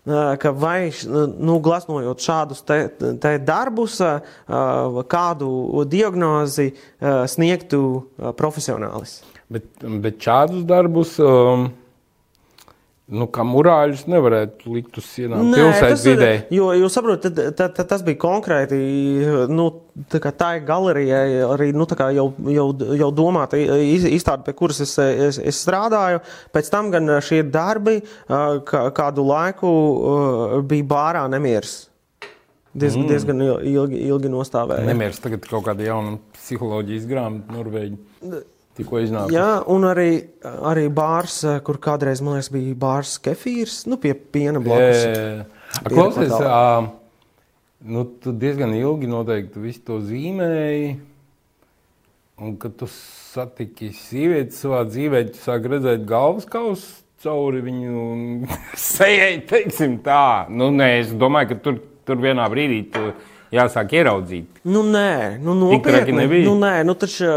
Ka 0.07 0.53
vai 0.55 0.87
nu, 1.03 1.57
glasnojot 1.59 2.21
šādus 2.23 2.61
te, 2.63 2.77
te 3.19 3.33
darbus, 3.43 3.97
kādu 5.11 5.49
diagnozi 5.91 6.69
sniegtu 7.27 7.81
profesionālis? 8.39 9.17
Bet, 9.51 9.67
bet 10.03 10.23
šādus 10.23 10.63
darbus 10.67 11.17
um, 11.19 11.67
Nu, 13.07 13.23
kā 13.31 13.43
murāļus 13.47 14.01
nevarētu 14.11 14.71
likt 14.75 14.97
uz 14.99 15.05
sienām 15.07 15.53
pilsētas 15.53 16.01
vidē. 16.03 16.31
Jo, 16.51 16.73
jūs 16.75 16.97
saprotat, 16.97 17.37
tas 17.55 18.01
bija 18.03 18.19
konkrēti, 18.19 18.79
nu, 19.47 19.67
tā 20.11 20.19
tā 20.35 20.49
galerijai 20.67 21.37
arī, 21.47 21.69
nu, 21.71 21.87
tā 21.87 21.95
kā 22.01 22.09
jau, 22.11 22.25
jau, 22.51 22.65
jau 22.99 23.07
domāta 23.15 23.55
izstāde, 23.55 24.43
pie 24.43 24.55
kuras 24.59 24.83
es, 24.83 24.97
es, 24.99 25.39
es 25.39 25.61
strādāju. 25.63 26.19
Pēc 26.51 26.71
tam 26.73 26.91
gan 26.91 27.13
šie 27.23 27.45
darbi 27.47 28.01
kādu 28.27 29.23
laiku 29.29 29.71
bija 30.67 30.89
bārā 30.91 31.23
nemieris. 31.31 31.85
Diezgan, 32.77 33.05
mm. 33.05 33.09
diezgan 33.09 33.47
ilgi, 33.71 34.03
ilgi 34.11 34.29
nostāvēja. 34.35 34.83
Nemieris 34.85 35.23
tagad 35.23 35.47
kaut 35.47 35.63
kāda 35.65 35.87
jauna 35.87 36.19
psiholoģijas 36.35 37.07
grāmata 37.09 37.55
Norvēģija. 37.55 38.43
Tikko 38.77 39.01
iznāca. 39.01 39.33
Jā, 39.33 39.49
un 39.73 39.87
arī, 39.89 40.11
arī 40.45 40.85
bārs, 40.93 41.39
kur 41.65 41.79
kādreiz, 41.81 42.21
man 42.21 42.37
liekas, 42.37 42.51
bija 42.53 42.75
bārs 42.77 43.15
kefīrs, 43.25 43.81
nu, 43.89 43.97
pie 44.01 44.13
piena 44.13 44.61
blakus. 44.61 45.01
Jā, 45.01 45.13
jā, 45.15 45.31
jā. 45.39 45.79
Klausies, 45.89 46.33
uh, 46.37 46.89
nu, 47.89 48.05
tu 48.21 48.33
diezgan 48.37 48.75
ilgi 48.77 49.09
noteikti 49.09 49.63
visu 49.63 49.81
to 49.87 49.97
zīmēji, 50.05 50.91
un 52.37 52.53
kad 52.61 52.77
tu 52.77 52.89
satiki 52.91 53.89
sievieti 53.97 54.53
savā 54.57 54.83
dzīvē, 54.89 55.23
tu 55.31 55.41
sāk 55.41 55.65
redzēt 55.73 56.05
galvas 56.09 56.45
kausu 56.49 57.01
cauri 57.23 57.63
viņu 57.65 58.03
sejai, 58.91 59.39
teiksim 59.49 59.97
tā. 60.05 60.45
Nu, 60.53 60.69
nē, 60.73 60.91
es 61.01 61.15
domāju, 61.17 61.55
ka 61.55 61.59
tur, 61.65 61.81
tur 62.05 62.21
vienā 62.21 62.45
brīdī 62.53 62.83
tu 62.93 63.09
jāsāk 63.53 63.93
ieraudzīt. 63.97 64.61
Nu, 64.67 64.81
nē, 64.87 65.37
nu, 65.43 65.55
nopietni. 65.57 66.27
Nu, 66.45 66.55
nē, 66.61 66.73
nu, 66.87 66.95
taču... 66.99 67.27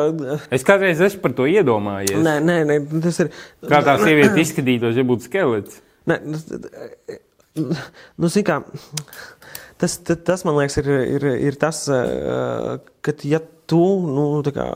Es 0.53 0.65
kādreiz 0.67 1.03
esmu 1.07 1.23
par 1.25 1.35
to 1.39 1.49
iedomājies. 1.51 2.19
Nē, 2.25 2.37
nē, 2.45 2.57
nē 2.69 2.79
tas 3.05 3.21
ir. 3.25 3.31
Kā 3.71 3.83
tā 3.87 3.97
sieviete 4.03 4.41
izskatītos, 4.43 4.99
ja 4.99 5.07
būtu 5.07 5.29
skelets? 5.29 5.81
Nē, 6.11 6.19
nu, 6.27 6.41
nu 8.21 8.31
zin 8.33 8.47
kā, 8.47 8.61
tas, 9.81 9.99
tas, 9.99 10.19
tas, 10.27 10.45
man 10.47 10.59
liekas, 10.61 10.81
ir, 10.83 10.91
ir, 11.19 11.29
ir 11.51 11.61
tas, 11.61 11.85
ka, 11.87 13.17
ja 13.29 13.43
tu, 13.71 13.85
nu, 14.11 14.27
tā 14.47 14.55
kā, 14.57 14.67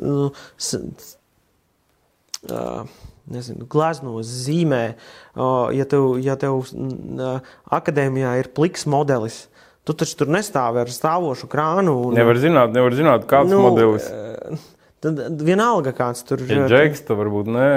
nu, 0.00 0.30
nezinu, 3.28 3.66
glaznos, 3.70 4.28
zīmē, 4.46 4.82
ja 5.76 5.86
tev, 5.90 6.10
ja 6.24 6.36
tev 6.40 6.62
akadēmijā 7.78 8.34
ir 8.40 8.50
pliks 8.56 8.86
modelis, 8.88 9.46
Tu 9.88 9.94
taču 9.96 10.18
tur 10.20 10.28
nestāvi 10.28 10.82
ar 10.82 10.90
stāvošu 10.92 11.46
krānu. 11.48 11.94
Un, 12.10 12.16
nevar 12.18 12.36
zināt, 12.36 12.74
nevar 12.76 12.92
zināt 12.92 13.22
kāds 13.30 13.48
nu, 13.48 13.62
modelis. 13.64 14.04
Eh, 14.12 14.58
tad 15.00 15.40
vienalga 15.40 15.94
kāds 15.96 16.26
tur 16.28 16.42
ir. 16.44 16.50
Ja 16.52 16.66
džeks, 16.68 17.06
tad 17.08 17.16
varbūt 17.16 17.48
nē. 17.54 17.68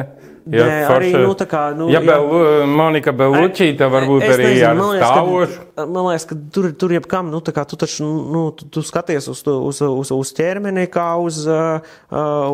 Jā, 0.49 0.65
Nē, 0.65 0.77
arī, 0.89 1.09
nu, 1.21 1.33
tā 1.37 1.45
kā, 1.45 1.59
nu, 1.77 1.85
ja 1.93 1.99
Bel, 2.01 2.23
Monika 2.65 3.11
Belučīta 3.13 3.85
varbūt 3.93 4.23
es 4.25 4.31
arī 4.33 4.47
nezinu, 4.47 4.69
ar 4.71 4.95
liekas, 4.95 5.11
stāvošu. 5.11 5.59
Ka, 5.77 5.85
man 5.85 6.07
liekas, 6.07 6.25
ka 6.31 6.37
tur, 6.55 6.67
tur 6.81 6.95
jebkam, 6.95 7.29
nu, 7.29 7.41
tā 7.45 7.53
kā 7.53 7.65
tu 7.69 7.77
taču, 7.77 8.07
nu, 8.07 8.41
tu, 8.57 8.65
tu 8.73 8.81
skaties 8.85 9.29
uz, 9.29 9.43
uz, 9.45 9.83
uz, 9.85 10.13
uz 10.15 10.33
ķermeni 10.37 10.87
kā 10.89 11.11
uz, 11.21 11.43
uh, 11.45 11.77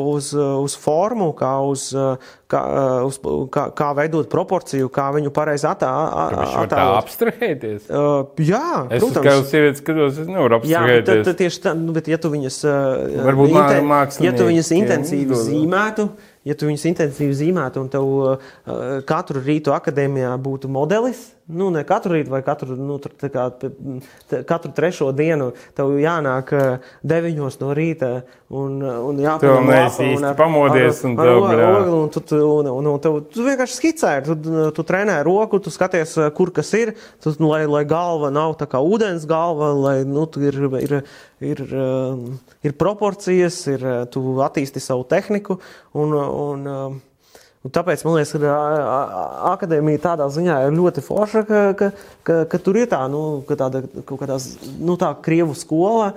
uz, 0.04 0.34
uz 0.36 0.78
formu, 0.84 1.32
kā 1.38 1.54
uz, 1.64 1.88
kā, 2.52 2.62
uz, 3.08 3.22
kā, 3.56 3.68
kā 3.80 3.90
veidot 4.02 4.28
proporciju, 4.36 4.92
kā 4.92 5.08
viņu 5.16 5.32
pareizi 5.36 5.70
attēlot. 5.72 6.68
Tā 6.72 6.86
abstrahēties? 7.00 7.88
Uh, 7.88 8.28
jā, 8.44 8.88
es 8.92 9.00
protams. 9.00 9.24
Es 9.24 9.28
kā 9.32 9.36
uz 9.40 9.52
sievietes 9.54 9.84
skatos, 9.84 10.24
es 10.24 10.28
nevaru 10.28 10.60
abstrahēties. 10.60 11.14
Jā, 11.14 11.24
bet, 11.24 11.36
tieši 11.40 11.68
tā, 11.70 11.78
nu, 11.80 11.96
bet 11.96 12.12
ja 12.12 12.20
tu 12.20 12.36
viņas, 12.36 12.64
uh, 12.68 13.22
varbūt 13.32 13.56
inten, 13.56 13.86
mākslinieki. 13.96 14.28
Ja 14.28 14.36
tu 14.36 14.52
viņas 14.52 14.76
intensīvi 14.76 15.46
zīmētu, 15.48 16.12
ja 16.48 16.56
tu 16.57 16.69
viņus 16.69 16.86
intensīvi 16.91 17.36
zīmētu 17.41 17.84
un 17.84 17.90
tev 17.94 18.07
uh, 18.07 18.52
katru 19.07 19.44
rītu 19.44 19.76
akadēmijā 19.76 20.34
būtu 20.41 20.72
modelis, 20.72 21.28
nu, 21.48 21.69
ne 21.74 21.84
katru 21.88 22.18
rītu 22.18 22.32
vai 22.32 22.41
katru, 22.45 22.76
nu, 22.76 22.98
kā, 22.99 23.45
katru 24.48 24.72
trešo 24.76 25.10
dienu, 25.15 25.52
tev 25.78 25.94
jānāk 26.02 26.53
uh, 26.56 26.90
deviņos 27.07 27.60
no 27.61 27.72
rīta 27.78 28.11
un, 28.48 28.78
un 28.84 29.22
jāpamod 29.24 29.72
lapa 29.72 30.07
un 30.07 30.28
ar, 30.30 30.38
pamodies 30.40 31.02
ar, 31.07 31.32
un 31.34 31.48
ar 31.49 31.64
ogli, 31.65 31.94
un 31.95 32.11
tu, 32.14 32.24
tu, 32.28 32.41
un, 32.41 32.72
un, 32.72 32.91
un 32.94 33.02
tev, 33.03 33.19
tu 33.34 33.48
vienkārši 33.48 33.80
skicē, 33.80 34.14
tu, 34.28 34.38
tu 34.76 34.88
trenē 34.88 35.19
roku, 35.28 35.61
tu 35.64 35.74
skaties, 35.74 36.18
uh, 36.19 36.30
kur 36.36 36.53
kas 36.56 36.74
ir, 36.78 36.94
tu, 37.24 37.34
lai, 37.48 37.64
lai 37.69 37.84
galva 37.88 38.32
nav 38.34 38.57
tā 38.60 38.69
kā 38.69 38.84
ūdens 38.84 39.28
galva, 39.30 39.74
lai, 39.76 39.98
nu, 40.07 40.28
ir, 40.44 40.61
ir, 40.84 40.98
ir, 41.53 41.65
uh, 41.72 42.53
ir 42.68 42.78
proporcijas, 42.78 43.64
ir, 43.72 43.88
tu 44.14 44.26
attīsti 44.44 44.84
savu 44.84 45.07
tehniku 45.07 45.61
un, 45.95 46.18
Un, 46.18 46.68
un 47.68 47.73
tāpēc 47.76 48.03
man 48.07 48.15
liekas, 48.18 48.34
ka 48.39 48.53
akadēmija 49.52 50.03
tādā 50.06 50.27
ziņā 50.31 50.61
ir 50.68 50.77
ļoti 50.77 51.03
forša, 51.03 51.44
ka, 51.48 51.64
ka, 51.77 51.89
ka, 52.27 52.38
ka 52.52 52.60
tur 52.64 52.80
ir 52.80 52.88
tā, 52.91 53.02
nu, 53.11 53.41
ka 53.48 53.57
tāda 53.60 53.84
kaut 54.07 54.22
kādā 54.22 54.39
nu, 54.80 54.95
tā 54.99 55.11
krievu 55.26 55.57
skola, 55.57 56.14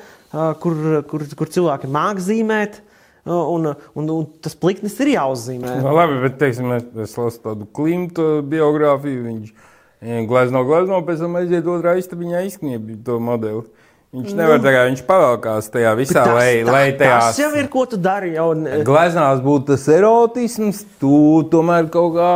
kur, 0.62 1.02
kur, 1.10 1.26
kur 1.36 1.52
cilvēki 1.58 1.90
māk 1.90 2.22
zīmēt. 2.22 2.84
Un, 3.30 3.66
un, 3.68 4.06
un 4.08 4.22
tas 4.40 4.54
pliknis 4.56 4.94
ir 5.04 5.10
jāuzzīmē. 5.12 5.74
No, 5.82 5.90
nu, 5.90 5.96
labi, 5.98 6.14
bet 6.22 6.38
teiksim, 6.40 6.70
es, 6.72 7.12
lasu 7.20 7.42
tādu 7.44 7.66
klimtu 7.76 8.40
biogrāfiju. 8.48 9.26
Viņš 9.26 10.24
glezno, 10.30 10.62
glezno, 10.64 11.02
pēc 11.04 11.20
tam 11.26 11.36
aiziet 11.38 11.68
otrā 11.68 11.98
istabiņā 12.00 12.40
izkniep 12.48 12.88
to 13.04 13.18
modeli. 13.20 13.66
Viņš 14.10 14.32
nevar 14.34 14.58
nu, 14.58 14.64
tagad, 14.64 14.88
viņš 14.90 15.04
pavēlkās 15.06 15.68
tajā 15.70 15.90
visā, 15.94 16.24
tas, 16.24 16.32
lai, 16.34 16.48
tā, 16.66 16.72
lai 16.74 16.86
tajā. 16.98 17.18
Tas 17.28 17.38
jau 17.38 17.50
ir, 17.60 17.68
ko 17.70 17.84
tu 17.86 17.98
dari 18.02 18.32
jau. 18.34 18.48
Gleznās 18.86 19.38
būtu 19.44 19.68
tas 19.70 19.86
erotisms, 19.94 20.82
tu 20.98 21.20
tomēr 21.52 21.86
kaut 21.94 22.16
kā 22.16 22.32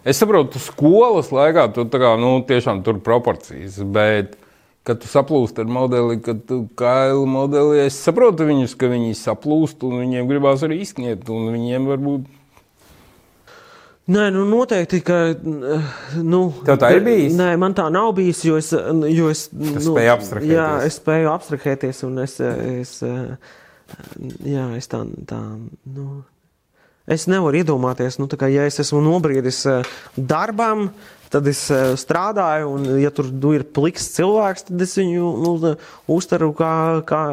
Es 0.00 0.16
saprotu, 0.16 0.56
skolas 0.64 1.28
laikā 1.28 1.66
tu 1.76 1.84
tā 1.92 1.98
kā, 2.00 2.14
nu, 2.16 2.38
tiešām 2.48 2.80
tur 2.86 3.02
proporcijas, 3.04 3.76
bet, 3.92 4.38
kad 4.88 5.02
tu 5.02 5.10
saplūsti 5.10 5.60
ar 5.60 5.68
modeli, 5.68 6.16
kad 6.24 6.40
tu 6.48 6.62
kailu 6.80 7.26
modeli, 7.28 7.82
es 7.84 7.98
saprotu 8.00 8.46
viņus, 8.48 8.78
ka 8.80 8.88
viņi 8.88 9.12
saplūst 9.18 9.84
un 9.84 9.98
viņiem 10.00 10.30
gribās 10.30 10.64
arī 10.64 10.80
izsniegt, 10.86 11.28
un 11.28 11.50
viņiem 11.52 11.90
varbūt 11.92 12.39
Nē, 14.10 14.26
nu 14.34 14.42
noteikti, 14.48 15.02
ka. 15.06 15.18
Nu, 16.18 16.40
Tev 16.66 16.80
tā 16.82 16.90
ir 16.96 17.04
bijis? 17.06 17.36
Nē, 17.38 17.52
man 17.60 17.76
tā 17.78 17.86
nav 17.92 18.10
bijis, 18.16 18.42
jo 18.48 18.58
es. 18.58 18.72
Jo 18.72 19.30
es 19.30 19.46
nu, 19.54 19.76
spēji 19.92 20.12
abstrahēties. 20.16 20.56
Jā, 20.56 20.66
es 20.88 20.98
spēju 20.98 21.30
abstrahēties, 21.30 22.02
un 22.08 22.18
es. 22.24 22.36
es 22.42 22.96
jā, 24.46 24.66
es 24.78 24.90
tā. 24.90 25.04
tā 25.30 25.40
nu, 25.94 26.08
es 27.10 27.26
nevaru 27.30 27.60
iedomāties, 27.60 28.18
nu, 28.20 28.28
kā, 28.38 28.48
ja 28.52 28.66
es 28.68 28.78
esmu 28.82 29.00
nobriedis 29.04 29.64
eh, 29.68 29.96
darbam, 30.14 30.88
tad 31.32 31.48
es 31.50 31.64
eh, 31.74 31.92
strādāju, 31.98 32.70
un, 32.76 32.86
ja 33.02 33.10
tur 33.14 33.30
nu, 33.32 33.54
ir 33.56 33.66
pliks 33.66 34.12
cilvēks, 34.16 34.68
tad 34.68 34.84
es 34.86 34.96
viņu 34.98 35.32
nu, 35.44 35.54
uztveru 36.10 36.52
kā, 36.58 36.74
kā, 37.08 37.24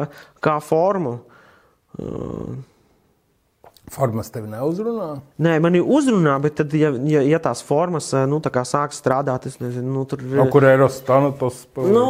kā 0.44 0.58
formu. 0.64 1.18
Uh, 1.98 2.58
formas 3.92 4.30
tevi 4.32 4.48
neuzrunā. 4.50 5.08
Nē, 5.44 5.54
man 5.64 5.76
ir 5.78 5.86
uzrunā, 5.86 6.34
bet 6.42 6.56
tad, 6.60 6.74
ja, 6.76 6.90
ja, 7.10 7.22
ja 7.26 7.40
tās 7.42 7.62
formas 7.64 8.10
nu, 8.30 8.40
tā 8.44 8.52
sāk 8.68 8.94
strādāt, 8.96 9.48
es 9.50 9.58
nezinu, 9.62 9.88
nu, 9.94 10.04
tur 10.08 10.22
No 10.38 10.46
kur 10.52 10.66
Eiropas 10.68 10.98
stanatos? 11.02 11.62
Nu, 11.78 12.04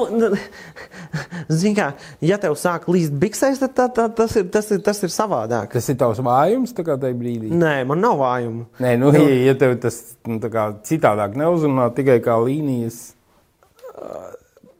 Zini, 1.60 1.74
kā, 1.78 1.90
ja 2.24 2.38
tev 2.42 2.56
sāk 2.60 2.88
līst 2.90 3.14
biksēs, 3.20 3.60
tad 3.62 3.76
tā, 3.76 3.88
tā, 3.94 4.08
tas, 4.20 4.36
ir, 4.40 4.48
tas, 4.52 4.70
ir, 4.74 4.82
tas 4.84 5.02
ir 5.04 5.14
savādāk. 5.14 5.70
Tas 5.76 5.88
ir 5.92 5.98
tavs 6.00 6.22
vājums 6.24 6.74
tajā 6.76 6.98
brīdī. 6.98 7.52
Nē, 7.54 7.76
man 7.88 8.02
nav 8.04 8.18
vājumu. 8.22 8.66
Nē, 8.82 8.96
nu, 9.00 9.12
ja, 9.16 9.28
ja 9.50 9.56
tev 9.58 9.76
tas 9.82 10.00
nu, 10.28 10.40
kā, 10.52 10.70
citādāk 10.88 11.38
neuzrunā, 11.38 11.90
tikai 11.96 12.18
kā 12.24 12.36
līnijas. 12.42 13.08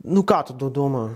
Nu, 0.08 0.24
kā 0.26 0.42
tu 0.46 0.56
to 0.58 0.70
domā? 0.72 1.08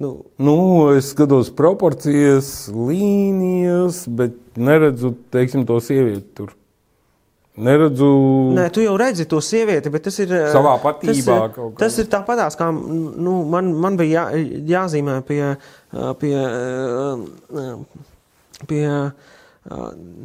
Nu, 0.00 0.24
nu, 0.40 0.56
es 0.96 1.10
skatos 1.12 1.50
proporcijas, 1.52 2.70
līnijas, 2.72 4.06
bet 4.08 4.38
neredzu 4.56 5.12
teiksim, 5.34 5.66
to 5.68 5.76
sievieti 5.84 6.24
tur. 6.38 6.54
Neredzu. 7.60 8.06
Nē, 8.56 8.70
tu 8.72 8.80
jau 8.80 8.94
redzi 8.96 9.26
to 9.28 9.42
sievieti, 9.44 9.90
bet 9.92 10.06
tas 10.06 10.16
ir. 10.24 10.30
Savā 10.54 10.78
patībā. 10.80 11.36
Tas 11.52 11.58
ir, 11.58 11.74
tas 11.82 11.98
ir 12.00 12.08
tāpatās, 12.14 12.56
kā 12.56 12.70
nu, 12.72 13.42
man, 13.52 13.68
man 13.76 13.98
bija 14.00 14.24
jā, 14.32 14.46
jāzīmē 14.72 15.18
pie, 15.28 15.42
pie, 16.22 16.32
pie 18.70 18.82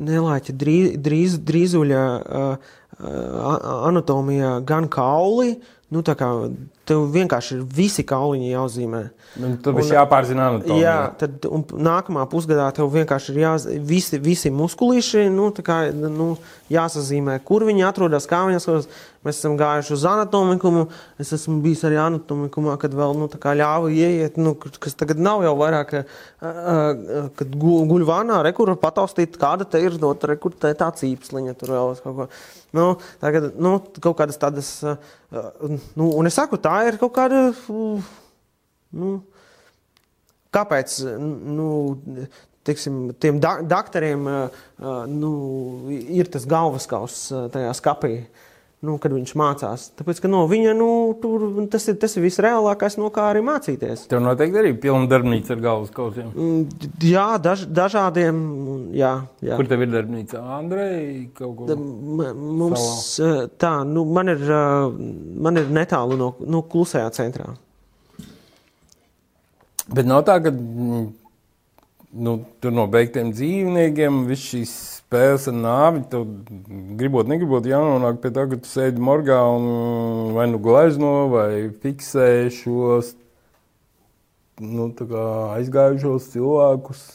nelaiķa 0.08 0.56
drīz, 0.64 0.96
drīz, 1.04 1.36
drīzuļa 1.52 2.06
anatomijā 3.92 4.56
gan 4.66 4.88
kauli, 4.88 5.58
nu 5.92 6.08
tā 6.08 6.16
kā 6.18 6.32
tev 6.88 7.04
vienkārši 7.14 7.58
ir 7.58 7.66
visi 7.78 8.06
kauliņi 8.08 8.54
jāzīmē. 8.54 9.02
Nu, 9.42 9.52
tad 9.64 9.76
būs 9.78 9.92
jāpārzina 9.94 10.48
anatomija. 10.52 10.80
Jā, 10.82 10.96
tad 11.20 11.46
nākamā 11.88 12.24
pusgadā 12.32 12.70
tev 12.76 12.90
vienkārši 12.94 13.34
ir 13.34 13.42
jāzīmē 13.44 13.84
visi, 13.90 14.20
visi 14.24 14.52
muskulīši, 14.54 15.28
nu, 15.34 15.50
kā, 15.66 15.82
nu, 15.92 16.32
jāsazīmē, 16.74 17.38
kur 17.48 17.68
viņi 17.68 17.86
atrodas, 17.88 18.28
kā 18.30 18.46
viņi 18.48 18.62
atrodas. 18.62 18.90
Mēs 19.28 19.42
esam 19.42 19.58
gājuši 19.60 19.92
uz 19.92 20.04
anatomikumu, 20.08 20.86
es 21.20 21.34
esmu 21.36 21.58
bijis 21.64 21.82
arī 21.88 21.98
anatomikumā, 22.00 22.78
kad 22.80 22.94
vēl, 22.96 23.16
nu, 23.20 23.28
ļāva 23.28 23.90
ieiet, 23.92 24.38
nu, 24.40 24.54
kas 24.56 24.96
tagad 24.96 25.20
nav 25.20 25.44
jau 25.44 25.52
vairāk, 25.60 25.96
kad 26.40 27.58
guļ 27.64 28.06
vānā, 28.08 28.40
rekur 28.48 28.72
pataustīt, 28.80 29.36
kāda 29.42 29.68
te 29.68 29.82
ir, 29.84 29.98
no, 30.00 30.14
rekur 30.32 30.56
te 30.56 30.72
tā 30.78 30.88
cīpsliņa 31.02 31.58
tur 31.60 31.76
vēl 31.76 31.94
kaut 32.06 32.16
ko. 32.22 32.30
Nu, 32.78 32.88
tagad, 33.22 33.50
nu, 33.58 33.78
kaut 34.04 34.18
kādas 34.20 34.40
tādas, 34.42 34.70
nu, 35.98 36.10
un 36.12 36.30
es 36.30 36.38
saku, 36.38 36.60
tā 36.62 36.76
ir 36.90 37.00
kaut 37.02 37.16
kāda, 37.16 37.48
nu, 38.98 39.14
kāpēc, 40.54 41.00
nu, 41.58 41.70
teiksim, 42.68 43.00
tiem 43.22 43.40
da 43.44 43.58
daktariem 43.64 44.28
nu, 45.14 45.32
ir 45.92 46.30
tas 46.32 46.48
galvaskauss 46.50 47.32
tajā 47.54 47.74
skapī. 47.80 48.14
Nu, 48.86 49.00
kad 49.02 49.10
viņš 49.10 49.32
mācās. 49.34 49.88
Tāpēc, 49.98 50.20
ka 50.22 50.30
no 50.30 50.44
viņa 50.46 50.76
nu, 50.78 50.88
tur, 51.18 51.48
tas, 51.74 51.88
ir, 51.90 51.96
tas 51.98 52.14
ir 52.14 52.22
visreālākais, 52.28 53.00
no 53.02 53.10
kā 53.14 53.24
arī 53.32 53.42
mācīties. 53.46 54.04
Tev 54.12 54.22
noteikti 54.22 54.60
arī 54.62 54.76
pilna 54.78 55.10
darbnīca 55.10 55.56
ar 55.56 55.64
galvas 55.64 55.94
kausiem. 55.96 56.30
Jā, 57.02 57.26
daž, 57.42 57.66
dažādiem. 57.74 58.38
Jā, 58.94 59.16
jā. 59.42 59.58
Kur 59.58 59.72
tev 59.72 59.82
ir 59.82 59.90
darbnīca? 59.96 60.44
Andrei, 60.60 61.26
kaut 61.40 61.56
ko? 61.58 61.78
Mums 61.78 62.86
Salā. 63.18 63.48
tā, 63.58 63.74
nu, 63.90 64.06
man 64.14 64.30
ir, 64.36 64.46
man 65.48 65.58
ir 65.58 65.74
netālu 65.74 66.20
no, 66.22 66.36
no 66.46 66.62
klusajā 66.70 67.10
centrā. 67.18 67.50
Bet 69.90 70.06
nav 70.06 70.22
tā, 70.28 70.38
ka 70.44 70.54
nu, 72.12 72.38
tur 72.62 72.74
no 72.76 72.86
beigtiem 72.92 73.32
dzīvniekiem 73.36 74.24
viss 74.30 74.52
šīs 74.54 74.74
spēles 75.02 75.48
ar 75.52 75.58
nāvi. 75.58 76.04
Tev 76.12 76.26
gribot, 77.00 77.28
negribot, 77.30 77.68
jānonāk 77.68 78.22
pie 78.24 78.32
tā, 78.36 78.48
ka 78.50 78.60
tu 78.62 78.70
sēdi 78.70 79.04
morgā 79.04 79.40
un 79.58 80.34
vai 80.38 80.48
nu 80.52 80.62
glezno, 80.64 81.14
vai 81.34 81.68
fiksē 81.84 82.30
šos 82.54 83.14
nu, 84.64 84.90
aizgājušos 85.58 86.32
cilvēkus. 86.34 87.06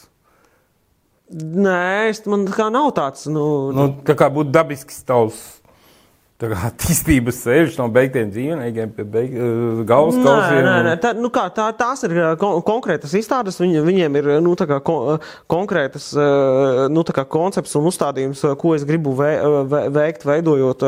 Nē, 1.33 2.11
es, 2.11 2.21
man 2.29 2.45
kā 2.51 2.69
nav 2.71 2.91
tāds. 2.97 3.25
Nu, 3.31 3.71
nu, 3.73 3.89
tā 4.05 4.15
kā 4.19 4.29
būtu 4.31 4.53
dabisks 4.53 5.01
tavs 5.07 5.41
attīstības 6.51 7.39
ceļš 7.43 7.77
no 7.79 7.87
beigtiem 7.93 8.29
dzīvniekiem 8.33 8.91
pie 8.95 9.05
beig, 9.07 9.33
galvas 9.87 10.17
kausiem. 10.17 10.59
Nē, 10.65 10.75
nē, 10.87 10.93
tā, 11.01 11.13
nu 11.17 11.31
kā, 11.33 11.45
tā, 11.55 11.69
tās 11.77 12.03
ir 12.07 12.15
kon 12.41 12.59
konkrētas 12.65 13.15
izstādes, 13.17 13.59
viņ, 13.61 13.79
viņiem 13.85 14.19
ir 14.19 14.29
nu, 14.43 14.53
kā, 14.59 14.79
kon 14.85 15.23
konkrētas 15.51 16.09
nu, 16.93 17.05
kā, 17.15 17.25
koncepts 17.37 17.75
un 17.79 17.89
uzstādījums, 17.91 18.43
ko 18.59 18.75
es 18.77 18.85
gribu 18.89 19.15
vē, 19.17 19.31
vē, 19.71 19.81
veikt, 19.95 20.27
veidojot 20.27 20.87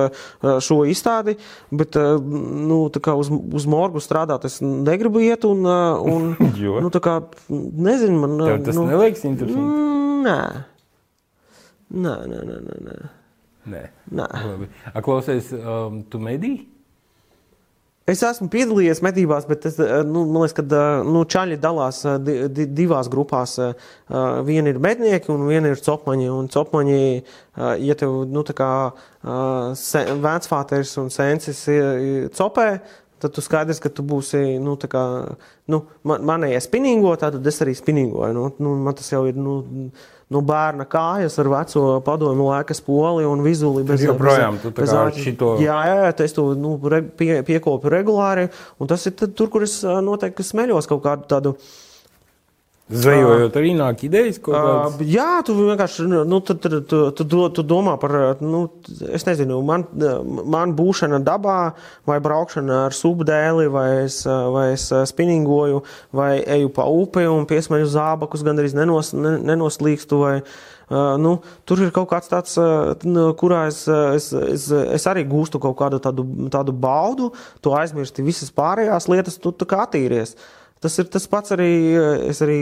šo 0.65 0.81
izstādi, 0.91 1.37
bet 1.71 1.97
nu, 1.97 2.79
kā, 2.99 3.17
uz, 3.17 3.31
uz 3.31 3.67
morgu 3.69 4.03
strādāt 4.03 4.47
es 4.49 4.61
negribu 4.61 5.23
iet 5.23 5.47
un, 5.47 5.65
un 5.65 6.31
nu, 6.85 6.93
kā, 6.99 7.19
nezinu, 7.49 8.23
man. 8.23 8.39
Tev 8.45 8.63
tas 8.69 8.79
nu, 8.79 8.87
neliekas 8.91 9.27
interesanti? 9.27 9.91
Nē. 10.25 10.39
Nē, 11.95 12.17
nē, 12.27 12.41
nē, 12.49 12.63
nē. 12.65 12.81
nē. 12.89 13.03
Nē, 13.65 13.81
Nē. 14.13 14.29
A, 14.93 15.01
klausies, 15.01 15.49
um, 15.57 16.03
tu 16.09 16.21
medī? 16.21 16.55
Es 18.05 18.19
esmu 18.21 18.51
piedalījies 18.53 18.99
medībās, 19.01 19.47
bet 19.49 19.63
es, 19.65 19.79
nu, 20.05 20.27
man 20.29 20.43
liekas, 20.43 20.53
ka 20.59 20.81
nu, 21.07 21.23
čaļi 21.25 21.55
dalās 21.57 22.03
di, 22.21 22.35
di, 22.53 22.67
divās 22.77 23.09
grupās. 23.09 23.55
Viena 24.45 24.69
ir 24.69 24.77
mednieki 24.77 25.31
un 25.33 25.47
viena 25.49 25.71
ir 25.73 25.81
copmaņi. 25.81 26.27
Un 26.29 26.51
copmaņi, 26.53 26.99
ja 27.81 27.95
tev 27.97 28.19
nu, 28.29 28.43
kā, 28.45 28.69
vecfāteris 30.27 30.93
un 31.01 31.09
sensis 31.15 31.63
copē, 32.37 32.67
tad 33.25 33.33
tu 33.33 33.41
skaidrs, 33.41 33.81
ka 33.81 33.89
tu 33.89 34.05
būsi, 34.05 34.59
nu, 34.61 34.77
tā 34.77 34.91
kā, 34.91 35.03
nu, 35.73 35.81
man, 36.05 36.29
manējie 36.29 36.61
spinīgo, 36.61 37.15
tad 37.17 37.41
es 37.41 37.57
arī 37.65 37.73
spinīgoju. 37.73 38.37
Nu, 38.37 38.51
nu, 38.61 38.75
man 38.85 39.01
tas 39.01 39.09
jau 39.09 39.23
ir, 39.25 39.33
nu, 39.33 39.89
nu, 40.33 40.41
bērna 40.45 40.87
kājas 40.89 41.37
ar 41.41 41.49
veco 41.51 41.83
padomu 42.05 42.49
laikas 42.49 42.81
poli 42.85 43.27
un 43.29 43.43
vizuli. 43.45 43.83
Bez, 43.87 44.03
joprojām, 44.05 44.57
bez, 44.63 44.73
bez 44.79 44.93
āķi, 44.97 45.25
šito... 45.29 45.51
Jā, 45.61 45.77
jā, 45.89 45.97
jā, 46.01 46.13
es 46.25 46.35
to 46.35 46.47
nu, 46.57 46.75
re, 46.91 47.03
pie, 47.05 47.39
piekopu 47.45 47.91
regulāri, 47.93 48.47
un 48.81 48.89
tas 48.89 49.05
ir 49.05 49.15
tad, 49.19 49.35
tur, 49.37 49.51
kur 49.53 49.65
es 49.67 49.79
noteikti 49.83 50.45
smeļos 50.45 50.89
kaut 50.91 51.03
kādu 51.05 51.29
tādu. 51.31 51.57
Zvejojot, 52.85 53.55
arī 53.57 53.71
nāk 53.73 54.03
idejas 54.05 54.35
kaut 54.37 54.53
kādas. 54.53 54.97
Uh, 54.99 55.07
jā, 55.09 55.39
tu 55.41 55.55
vienkārši 55.57 56.03
nu, 56.05 56.37
tu, 56.45 56.53
tu, 56.53 56.69
tu, 56.85 56.99
tu, 57.17 57.39
tu 57.57 57.63
domā 57.65 57.95
par, 57.97 58.13
nu, 58.45 58.59
es 59.09 59.25
nezinu, 59.25 59.57
man, 59.65 59.87
man 60.53 60.75
būšana 60.77 61.17
dabā, 61.25 61.57
vai 62.05 62.19
braukšana 62.21 62.83
ar 62.83 62.93
subdēli, 62.93 63.65
vai 63.73 63.87
es, 64.03 64.19
vai 64.29 64.67
es 64.75 64.85
spinningoju, 65.09 65.81
vai 66.13 66.29
eju 66.59 66.69
pa 66.75 66.85
upi 66.85 67.25
un 67.25 67.49
piesmeļu 67.49 67.89
zābakus, 67.89 68.45
gandrīz 68.45 68.77
nenos, 68.77 69.13
nenoslīkstu, 69.17 70.21
vai, 70.21 70.37
Uh, 70.85 71.15
nu, 71.17 71.31
tur 71.65 71.79
ir 71.81 71.89
kaut 71.89 72.05
kāds 72.11 72.29
tāds, 72.29 72.51
uh, 72.61 72.91
kurā 73.39 73.63
es, 73.71 73.79
es, 73.89 74.27
es, 74.37 74.67
es 74.69 75.07
arī 75.09 75.23
gūstu 75.25 75.57
kaut 75.57 75.73
kādu 75.79 75.97
tādu, 75.97 76.21
tādu 76.53 76.75
baudu, 76.77 77.31
tu 77.57 77.73
aizmirsti 77.73 78.21
visas 78.21 78.53
pārējās 78.53 79.09
lietas, 79.09 79.39
tu 79.41 79.49
tā 79.49 79.65
kā 79.65 79.79
attīries. 79.87 80.35
Tas 80.85 81.01
ir 81.01 81.11
tas 81.11 81.25
pats 81.31 81.55
arī, 81.55 81.69
es 82.29 82.41
arī 82.45 82.61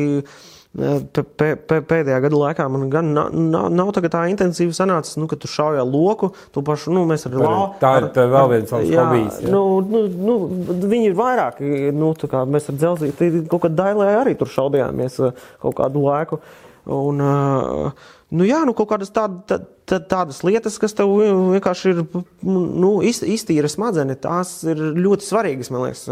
pēdējā 0.74 2.18
gada 2.24 2.38
laikā 2.40 2.66
man 2.72 2.88
gan 2.90 3.12
nav, 3.14 3.28
nav, 3.30 3.68
nav 3.70 3.92
tā 3.94 4.24
intensīvi 4.32 4.74
sanācis, 4.74 5.20
nu, 5.22 5.28
ka 5.30 5.38
tu 5.38 5.48
šauj 5.48 5.78
loku, 5.86 6.32
tu 6.54 6.64
pašu, 6.66 6.94
nu, 6.96 7.04
mēs 7.10 7.28
ar 7.30 7.36
lauku. 7.38 7.78
Tā 7.82 7.92
ir 8.00 8.08
tā 8.16 8.26
vēl 8.32 8.50
viens 8.56 8.74
savs 8.74 8.90
hobijs. 8.90 9.38
Ja? 9.44 9.52
Nu, 9.54 9.62
nu, 9.86 10.02
nu, 10.10 10.38
viņi 10.82 11.12
ir 11.12 11.20
vairāki, 11.20 11.70
nu, 11.94 12.16
tā 12.18 12.32
kā 12.32 12.42
mēs 12.50 12.72
ar 12.74 12.80
dzelzīti, 12.80 13.46
kaut 13.52 13.68
kad 13.68 13.78
dailē 13.78 14.10
arī 14.24 14.34
tur 14.40 14.50
šaudījāmies 14.50 15.22
kaut 15.62 15.78
kādu 15.78 16.08
laiku. 16.08 16.42
Un, 16.90 17.22
nu, 17.22 18.50
jā, 18.50 18.66
nu, 18.66 18.74
kaut 18.76 18.90
kādas 18.96 19.14
tādas, 19.14 19.62
tā, 19.86 20.02
tādas 20.02 20.42
lietas, 20.44 20.82
kas 20.82 20.98
tev 20.98 21.14
vienkārši 21.54 21.94
ir 21.94 22.04
nu, 22.50 22.96
iztīra 23.06 23.70
smadzenes, 23.72 24.20
tās 24.26 24.58
ir 24.66 24.82
ļoti 24.98 25.30
svarīgas, 25.30 25.72
man 25.72 25.86
liekas. 25.86 26.08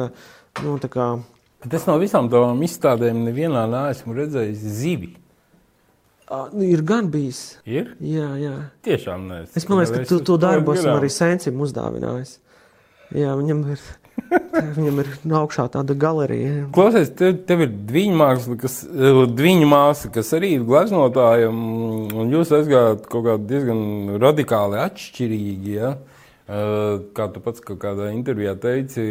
Nu, 0.61 0.77
kā... 0.85 1.15
Bet 1.61 1.75
es 1.77 1.85
no 1.85 1.97
visām 2.01 2.29
tām 2.31 2.61
izstādēm 2.65 3.23
nevienā 3.27 3.67
neesmu 3.69 4.15
redzējis 4.17 4.61
zivi. 4.81 5.11
Uh, 6.31 6.47
ir 6.63 6.81
gan 6.87 7.09
bijis. 7.11 7.59
Ir? 7.67 7.91
Jā, 7.99 8.29
jā. 8.39 8.53
Tiešām 8.87 9.25
nē. 9.27 9.39
Es 9.51 9.67
domāju, 9.67 9.97
ka 9.97 10.05
tu 10.07 10.21
to 10.25 10.37
darbu 10.39 10.77
esmu 10.77 10.93
arī 10.95 11.09
Sensim 11.11 11.59
uzdāvinājis. 11.61 12.37
Jā, 13.11 13.33
viņam 13.35 13.65
ir. 13.73 13.89
Viņam 14.77 14.99
ir 15.01 15.09
augšā 15.37 15.65
tāda 15.71 15.95
galerija. 15.97 16.67
Klausies, 16.75 17.09
tev, 17.17 17.41
tev 17.47 17.63
ir 17.65 17.71
divu 17.89 18.13
māksla, 18.19 18.57
kas, 18.59 18.77
divu 18.87 19.67
māsa, 19.71 20.11
kas 20.13 20.31
arī 20.37 20.53
ir 20.57 20.65
gleznotāja, 20.67 21.49
un 21.51 22.31
jūs 22.31 22.51
aizgājāt 22.55 23.07
kaut 23.11 23.25
kā 23.27 23.37
diezgan 23.39 24.17
radikāli 24.21 24.79
atšķirīgi. 24.83 25.75
Ja? 25.75 25.93
Kā 27.17 27.27
tu 27.33 27.43
pats 27.43 27.63
kaut 27.65 27.79
kādā 27.81 28.11
intervijā 28.15 28.55
teici, 28.61 29.05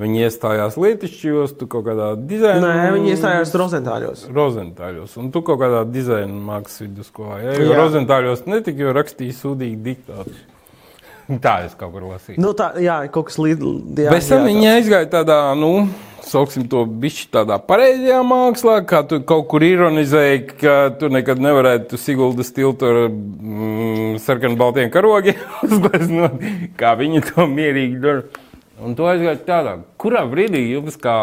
Viņi 0.00 0.22
iestājās 0.24 0.78
Lietuvos, 0.80 1.52
tu 1.60 1.66
kaut 1.68 1.84
kādā 1.90 2.12
dizainā. 2.16 2.60
Nē, 2.64 2.92
viņi 2.94 3.12
iestājās 3.12 3.52
Rozentāļos. 3.60 4.22
Rozentāļos. 4.32 5.16
Un 5.20 5.28
tu 5.34 5.42
kaut 5.44 5.60
kādā 5.60 5.82
dizaina 5.88 6.32
mākslas 6.32 6.86
vidusskolā. 6.86 7.40
Ja? 7.44 7.56
Jo 7.60 7.76
Rozentāļos 7.76 8.46
netika 8.48 8.86
jau 8.86 8.94
rakstīts 8.96 9.42
sūdīgi 9.44 9.76
diktāts. 9.90 10.38
Tā 11.44 11.60
es 11.66 11.76
kaut 11.78 11.92
kur 11.94 12.08
lasīju. 12.08 12.40
Nu, 12.42 12.54
tā, 12.58 12.72
jā, 12.82 13.02
kaut 13.14 13.28
kas 13.28 13.36
līdzīgs. 13.38 14.08
Pēc 14.10 14.30
tam 14.32 14.48
viņi 14.48 14.70
aizgāja 14.72 15.06
tādā, 15.12 15.36
nu, 15.54 15.86
sauksim 16.26 16.64
to 16.70 16.82
bišķi 17.02 17.28
tādā 17.36 17.60
pareizajā 17.62 18.18
mākslā, 18.26 18.80
kā 18.88 19.04
tu 19.06 19.20
kaut 19.26 19.46
kur 19.52 19.62
ironizēji, 19.62 20.42
ka 20.60 20.76
tu 20.98 21.10
nekad 21.12 21.38
nevarētu 21.42 22.00
Siguldas 22.00 22.50
tiltu 22.56 22.88
ar 22.88 23.00
mm, 23.06 24.18
sarkanbaltiem 24.24 24.90
karogiem 24.90 25.38
uzgleznot, 25.68 26.40
kā 26.80 26.96
viņi 26.98 27.24
to 27.30 27.46
mierīgi 27.50 28.02
dara. 28.02 28.48
Un 28.80 28.96
to 28.96 29.08
aizgāja 29.10 29.40
tādā, 29.44 29.78
kurā 30.00 30.24
brīdī 30.28 30.62
jums 30.70 30.96
kā 31.00 31.14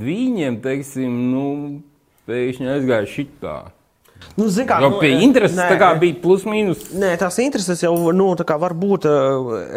dviņiem, 0.00 0.60
teiksim, 0.64 1.18
nu, 1.32 1.48
pēkšņi 2.28 2.72
aizgāja 2.74 3.10
šitā. 3.10 3.58
Nu, 4.38 4.46
kā, 4.66 4.78
jau 4.82 4.90
nu, 4.92 4.98
intereses 5.22 5.56
nē, 5.58 5.66
tā 5.78 5.88
bija 5.98 6.14
plus 6.22 6.44
mīnus. 6.46 6.88
Nē, 6.94 7.12
tās 7.18 7.38
intereses 7.42 7.82
jau 7.82 7.92
nu, 8.14 8.28
var 8.34 8.74
būt. 8.78 9.06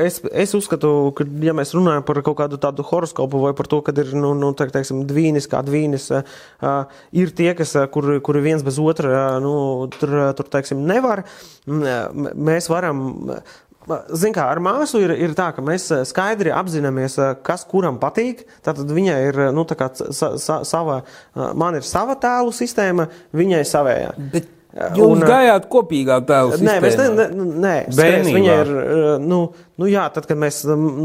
Es, 0.02 0.19
es 0.34 0.53
uzskatu, 0.57 0.91
ka, 1.18 1.26
ja 1.45 1.53
mēs 1.57 1.73
runājam 1.77 2.06
par 2.06 2.22
kaut 2.26 2.38
kādu 2.41 2.60
tādu 2.61 2.85
horoskopu 2.85 3.41
vai 3.41 3.53
par 3.57 3.69
to, 3.69 3.81
ka 3.85 3.93
ir 4.02 4.14
nu, 4.18 4.34
nu, 4.38 4.52
tā, 4.57 4.68
teiksim, 4.73 5.03
dvīnis 5.10 5.49
kā 5.49 5.64
dvīnis, 5.65 6.10
uh, 6.14 7.02
ir 7.14 7.34
tie, 7.38 7.52
kas, 7.57 7.73
kuri 7.93 8.19
kur 8.26 8.41
viens 8.41 8.65
bez 8.65 8.77
otra 8.81 9.39
nu, 9.41 9.56
tur, 9.98 10.18
tur 10.38 10.53
teiksim, 10.57 10.85
nevar. 10.89 11.26
Mēs 11.65 12.69
varam 12.69 13.03
Ziniet, 13.90 14.36
kā 14.38 14.45
ar 14.45 14.60
māsu 14.62 14.99
ir, 15.02 15.14
ir 15.18 15.34
tā, 15.38 15.48
ka 15.56 15.64
mēs 15.66 15.88
eh, 15.94 16.03
skaidri 16.06 16.53
apzināmies, 16.53 17.18
eh, 17.18 17.32
kas 17.45 17.64
kuram 17.70 17.98
patīk. 18.02 18.44
Tātad 18.62 18.91
viņai 18.94 19.18
ir 19.32 19.40
eh, 19.48 19.52
nu, 19.56 19.66
sa, 19.66 20.36
sa, 20.38 20.62
sava, 20.68 21.02
man 21.58 21.80
ir 21.80 21.88
sava 21.88 22.16
tēlu 22.22 22.53
sistēma, 22.53 23.08
viņai 23.34 23.64
savējā. 23.66 24.14
Bet 24.36 24.52
Jūs 24.72 25.18
un, 25.18 25.23
gājāt 25.27 25.65
kopīgā 25.72 26.22
tēla 26.23 26.56
sistēmā? 26.56 26.72
Nē, 26.72 26.84
mēs 26.85 26.93
ne, 26.95 27.07
ne, 27.11 27.45
nē, 27.60 27.73
skaties, 27.91 28.30
viņa 28.31 28.53
ir, 28.61 28.69
nu, 29.19 29.39
nu 29.81 29.89
jā, 29.91 30.06
tad, 30.15 30.30
kad 30.30 30.39
mēs 30.39 30.61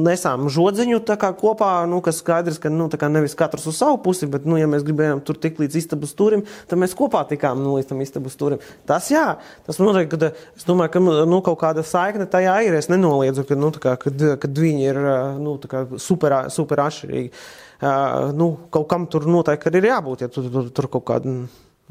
nesām 0.06 0.46
žodziņu 0.54 1.00
tā 1.08 1.16
kā 1.18 1.32
kopā, 1.34 1.70
nu, 1.90 1.98
kas 2.04 2.20
skaidrs, 2.22 2.60
ka, 2.62 2.70
nu, 2.70 2.86
tā 2.92 3.00
kā 3.00 3.10
nevis 3.10 3.34
katrs 3.38 3.66
uz 3.66 3.80
savu 3.80 3.98
pusi, 4.04 4.30
bet, 4.30 4.46
nu, 4.46 4.54
ja 4.60 4.70
mēs 4.70 4.86
gribējām 4.86 5.24
tur 5.26 5.40
tik 5.42 5.58
līdz 5.64 5.80
istabas 5.82 6.14
turim, 6.14 6.46
tad 6.70 6.78
mēs 6.78 6.94
kopā 6.94 7.24
tikām, 7.26 7.58
nu, 7.66 7.74
līdz 7.80 7.90
tam 7.90 8.06
istabas 8.06 8.38
turim. 8.38 8.62
Tas, 8.86 9.10
jā, 9.10 9.26
tas 9.66 9.82
noteikti, 9.82 10.14
ka, 10.14 10.30
es 10.54 10.70
domāju, 10.70 10.94
ka, 10.94 11.04
nu, 11.26 11.42
kaut 11.50 11.58
kāda 11.66 11.82
saikne 11.86 12.30
tajā 12.30 12.60
ir, 12.68 12.78
es 12.78 12.92
nenoliedzu, 12.92 13.48
ka, 13.50 13.58
nu, 13.58 13.74
tā 13.74 13.82
kā, 13.82 13.98
kad, 14.06 14.28
kad 14.46 14.66
viņi 14.66 14.90
ir, 14.92 15.04
nu, 15.42 15.58
tā 15.58 15.74
kā 15.74 15.86
super, 15.98 16.44
super 16.54 16.86
atšķirīgi. 16.86 17.34
Uh, 17.76 18.30
nu, 18.32 18.54
kaut 18.72 18.86
kam 18.88 19.10
tur 19.10 19.26
noteikti 19.28 19.74
ir 19.76 19.90
jābūt, 19.90 20.22
ja 20.24 20.32
tur, 20.32 20.46
tur, 20.48 20.70
tur 20.72 20.86
kaut 20.94 21.10
kāda 21.10 21.34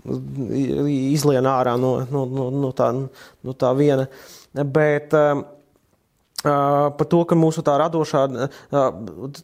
izlien 0.04 1.48
ārā 1.50 1.76
no, 1.82 1.98
no, 2.12 2.26
no, 2.30 2.50
no, 2.54 2.72
tā, 2.76 2.92
no 2.94 3.56
tā 3.58 3.72
viena. 3.78 4.08
Bet 4.56 5.14
uh, 5.16 5.42
par 6.44 7.08
to, 7.10 7.24
ka 7.28 7.38
mūsu 7.40 7.64
tā 7.66 7.78
radošā, 7.82 8.22
uh, 8.30 8.86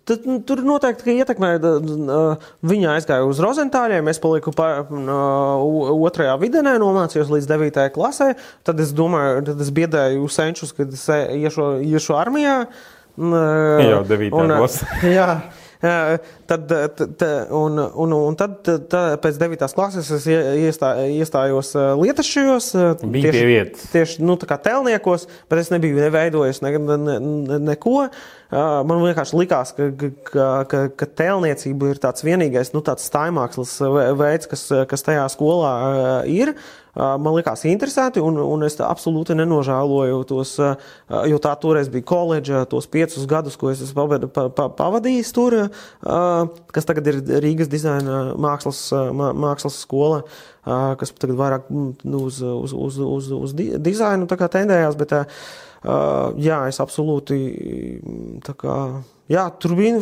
tad, 0.07 0.27
tur 0.47 0.61
noteikti 0.67 1.17
ietekmē. 1.21 1.51
Uh, 1.57 2.49
viņa 2.67 2.95
aizgāja 2.97 3.27
uz 3.27 3.41
Rozentāļiem, 3.43 4.11
es 4.11 4.21
paliku 4.21 4.53
pa, 4.55 4.69
uh, 4.85 5.97
otrajā 5.97 6.37
videnē, 6.41 6.77
nomācījos 6.81 7.33
līdz 7.33 7.49
9. 7.49 7.81
klasē. 7.95 8.33
Tad 8.67 8.83
es 8.83 8.93
domāju, 8.97 9.47
tad 9.51 9.65
es 9.65 9.73
biedēju 9.73 10.29
senčus, 10.31 10.75
kad 10.77 10.93
es 10.93 11.07
iešu, 11.09 11.73
iešu 11.87 12.17
armijā. 12.19 12.61
Uh, 13.17 13.81
Jau 13.87 14.05
9. 14.07 14.31
klasē. 14.37 14.93
Tad, 15.81 16.67
tad, 16.69 17.23
un, 17.49 17.79
un, 17.79 18.11
un 18.13 18.35
tad, 18.37 18.59
tad 18.61 19.15
pēc 19.23 19.39
9. 19.41 19.69
klases 19.73 20.11
es 20.13 20.27
iestā, 20.29 20.91
iestājos 21.09 21.71
Lietuvos. 21.97 22.67
Bija 23.01 23.31
tieši, 23.31 23.47
vietas. 23.49 23.87
Tieši 23.89 24.25
nu, 24.25 24.35
telniekos, 24.37 25.25
bet 25.49 25.63
es 25.63 25.71
nebiju 25.73 25.97
neveidojis 25.97 26.61
ne, 26.61 26.75
ne, 26.77 27.17
ne, 27.17 27.59
neko. 27.71 27.95
Man 28.51 29.01
vienkārši 29.05 29.39
likās, 29.39 29.71
ka, 29.73 29.89
ka, 30.27 30.47
ka, 30.69 30.83
ka 30.99 31.09
tēlniecība 31.17 31.93
ir 31.93 32.01
tāds 32.03 32.25
vienīgais 32.27 32.73
nu, 32.75 32.83
tāds 32.85 33.07
staigmākslis 33.07 33.77
veids, 34.19 34.49
kas, 34.51 34.67
kas 34.91 35.07
tajā 35.07 35.25
skolā 35.33 35.73
ir 36.29 36.53
man 36.95 37.35
likās 37.37 37.63
interesanti, 37.69 38.21
un, 38.23 38.37
un 38.41 38.65
es 38.67 38.77
absolūti 38.83 39.35
nenožēloju 39.37 40.23
tos, 40.29 40.55
jo 41.31 41.39
tā 41.43 41.53
toreiz 41.61 41.89
bija 41.91 42.07
koledža, 42.11 42.65
tos 42.71 42.89
piecus 42.91 43.27
gadus, 43.29 43.57
ko 43.59 43.71
es 43.71 43.83
esmu 43.85 44.29
pavadījis 44.79 45.31
tur, 45.35 45.57
kas 46.75 46.89
tagad 46.89 47.07
ir 47.11 47.21
Rīgas 47.45 47.71
dizaina 47.71 48.21
mākslas, 48.35 48.83
mākslas 49.15 49.79
skola, 49.85 50.23
kas 50.63 51.15
tagad 51.15 51.37
vairāk 51.39 51.71
nu, 51.71 52.25
uz, 52.27 52.41
uz, 52.43 52.75
uz, 52.75 52.99
uz, 53.07 53.31
uz 53.39 53.55
dizainu 53.55 54.27
tendējās, 54.27 54.99
bet 54.99 55.15
jā, 56.43 56.59
es 56.69 56.83
absolūti 56.83 57.41
tā 58.45 58.57
kā 58.59 58.77
jā, 59.31 59.47
tur 59.61 59.75
bija 59.79 59.99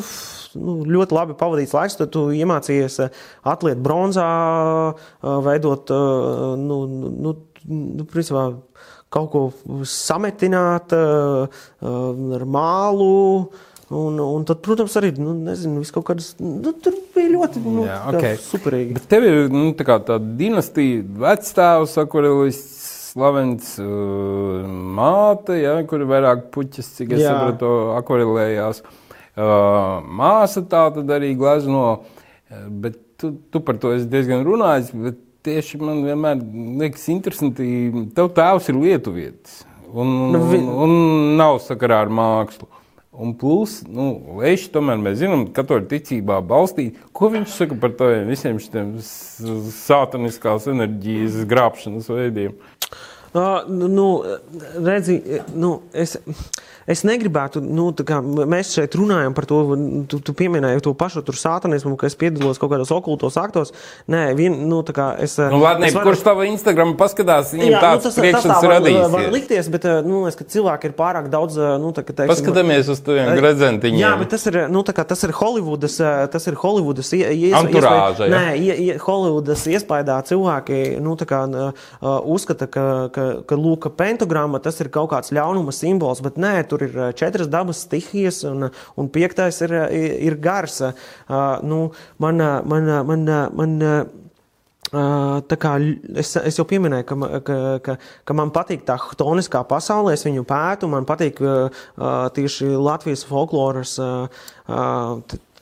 nu, 0.57 0.79
ļoti 0.87 1.15
labi 1.15 1.37
pavadīts 1.39 1.75
laiks. 1.75 1.97
Tad 1.99 2.13
tu 2.15 2.29
iemācījies 2.35 2.99
eh, 3.05 3.21
atlietot 3.49 3.83
bronzā, 3.85 4.29
eh, 4.95 5.39
veidot 5.45 5.93
eh, 5.93 6.57
nu, 6.59 6.81
nu, 6.89 7.35
nu, 7.69 8.09
principā, 8.09 8.49
kaut 9.09 9.31
ko 9.33 9.41
sametināt 9.89 10.93
ar 10.93 12.45
mālu. 12.45 13.15
Un, 13.89 14.19
un 14.21 14.43
tad, 14.45 14.59
protams, 14.61 14.93
arī 14.99 15.09
nu, 15.17 15.31
nezinu, 15.47 15.81
kaut 15.95 16.05
kādas. 16.11 16.35
Nu, 16.37 16.75
tur 16.77 16.93
bija 17.15 17.31
ļoti 17.31 17.63
nu, 17.63 17.87
Jā, 17.87 18.03
okay. 18.11 18.37
superīgi. 18.37 18.99
Bet 18.99 19.07
tev 19.09 19.25
ir 19.25 19.49
nu, 19.49 19.71
tā 19.73 19.87
tāda 19.87 20.19
dinastija, 20.37 21.01
vecstāvs, 21.25 21.97
akvarelists, 21.97 22.85
slavens 23.09 23.71
uh, 23.81 24.61
māte, 24.69 25.57
ja, 25.57 25.79
kur 25.89 26.05
ir 26.05 26.11
vairāk 26.11 26.51
puķis, 26.53 26.93
cik 26.99 27.17
es 27.17 27.23
Jā. 27.23 27.33
sapratu, 27.33 27.71
akvarelējās. 27.97 28.83
Uh, 28.85 29.08
Māsa 29.37 30.63
tā 30.65 30.87
tad 30.95 31.11
arī 31.15 31.33
glezno, 31.37 32.03
bet 32.69 32.97
tu, 33.19 33.33
tu 33.51 33.61
par 33.63 33.77
to 33.81 33.93
esi 33.95 34.09
diezgan 34.09 34.45
runājis. 34.47 34.93
Tieši 35.45 35.79
man 35.79 36.01
vienmēr 36.03 36.41
liekas, 36.81 37.05
interesanti, 37.13 37.65
tev 38.15 38.33
tēvs 38.35 38.67
ir 38.73 38.79
lietuvietis 38.81 39.61
un, 39.93 40.07
nu, 40.33 40.41
vi... 40.49 40.59
un 40.59 40.91
nav 41.39 41.59
sakarā 41.63 42.03
ar 42.05 42.11
mākslu. 42.13 42.67
Un 43.19 43.33
plus, 43.35 43.79
nu, 43.89 44.11
Leišs 44.39 44.69
tomēr 44.71 44.99
mēs 45.01 45.17
zinām, 45.19 45.47
ka 45.49 45.63
katoļu 45.63 45.89
ticībā 45.91 46.37
balstīt. 46.45 46.99
Ko 47.15 47.31
viņš 47.33 47.55
saka 47.55 47.75
par 47.81 47.95
tādiem 47.99 48.29
visiem 48.29 48.59
šiem 48.61 48.93
sātaniskās 49.01 50.69
enerģijas 50.71 51.41
grābšanas 51.49 52.07
veidiem? 52.13 52.53
Uh, 53.29 53.65
nu, 53.67 54.05
redzi, 54.85 55.19
nu, 55.53 55.73
es, 55.91 56.15
es 56.89 57.03
negribētu, 57.07 57.61
nu, 57.63 57.89
kā 57.93 58.19
mēs 58.23 58.73
šeit 58.77 58.97
runājam 58.97 59.35
par 59.37 59.47
to, 59.49 59.59
tu, 60.09 60.19
tu 60.25 60.35
pieminēji 60.37 60.83
to 60.85 60.93
pašu 60.97 61.23
tur 61.27 61.37
sātanismu, 61.39 61.95
ka 61.99 62.09
es 62.09 62.17
piedalos 62.19 62.59
kaut 62.61 62.73
kādos 62.73 62.91
okultos 62.95 63.37
aktos. 63.39 63.73
Nē, 64.09 64.23
vien, 64.37 64.55
nu, 64.69 64.81
tā 64.85 64.95
kā 64.97 65.07
es. 65.21 65.37
Nu, 65.39 65.61
Ladnē, 65.63 65.89
es 65.89 65.97
varu... 65.97 66.11
Kurš 66.11 66.23
tava 66.25 66.47
Instagram 66.49 66.95
paskatās, 66.99 67.53
viņam 67.55 67.69
jā, 67.69 67.77
nu, 67.77 67.83
tāds 67.83 68.01
nu, 68.01 68.07
tas, 68.07 68.19
priekšstats 68.19 68.53
tas 68.53 68.65
tā. 68.65 68.79
Var, 68.89 69.13
var 69.13 69.27
likties, 69.33 69.71
bet, 69.73 69.87
nu, 70.07 70.23
es, 70.29 70.37
ka 70.39 70.47
cilvēki 70.49 70.89
ir 70.89 70.95
pārāk 70.97 71.29
daudz, 71.31 71.59
nu, 71.81 71.93
tā 71.95 72.03
kā, 72.05 72.15
teiksim. 72.15 72.33
Paskatāmies 72.33 72.91
uz 72.91 73.03
taviem 73.05 73.31
gredzentiņiem. 73.37 74.01
Jā, 74.01 74.13
bet 74.19 74.33
tas 74.33 74.47
ir, 74.49 74.61
nu, 74.71 74.83
tā 74.87 74.95
kā 74.97 75.05
tas 75.07 75.23
ir 75.27 75.35
Hollywoodas, 75.37 75.99
tas 76.33 76.49
ir 76.49 76.57
Hollywoodas 76.59 77.13
ies, 77.17 77.55
Anturāža, 77.59 78.27
iespēj, 78.27 78.33
nē, 78.33 78.43
ie, 78.57 78.97
Hollywoodas 79.03 79.65
iespējā 79.69 80.19
cilvēki, 80.29 80.79
nu, 81.03 81.15
tā 81.19 81.27
kā 81.29 81.43
uh, 81.47 81.87
uzskata, 82.33 82.67
ka, 82.71 82.85
ka, 83.13 83.27
ka, 83.47 83.59
lūk, 83.59 83.89
pentagramma 83.99 84.61
tas 84.63 84.79
ir 84.83 84.91
kaut 84.93 85.11
kāds 85.13 85.33
ļaunuma 85.35 85.73
simbols, 85.75 86.23
bet 86.25 86.39
nē, 86.41 86.55
tur 86.69 86.78
ir 86.87 86.95
četras 87.19 87.49
dabas 87.51 87.83
stihijas, 87.85 88.43
un, 88.49 88.69
un 88.99 89.11
piektais 89.11 89.61
ir, 89.65 89.75
ir 90.29 90.39
gars. 90.41 90.79
Uh, 90.81 91.59
nu, 91.63 91.83
man, 92.17 92.41
man, 92.69 92.89
man, 93.07 93.29
man, 93.55 93.77
kā, 94.89 95.73
es, 96.17 96.33
es 96.41 96.57
jau 96.57 96.65
pieminēju, 96.65 97.05
ka, 97.05 97.39
ka, 97.45 97.57
ka, 97.85 97.95
ka 98.25 98.33
man 98.37 98.51
patīk 98.55 98.85
tā 98.87 98.97
chtoniskā 98.97 99.61
pasaulē, 99.69 100.15
es 100.17 100.25
viņu 100.25 100.45
pētu, 100.49 100.89
man 100.89 101.05
patīk 101.05 101.41
tieši 102.33 102.71
Latvijas 102.73 103.25
folkloras 103.29 103.97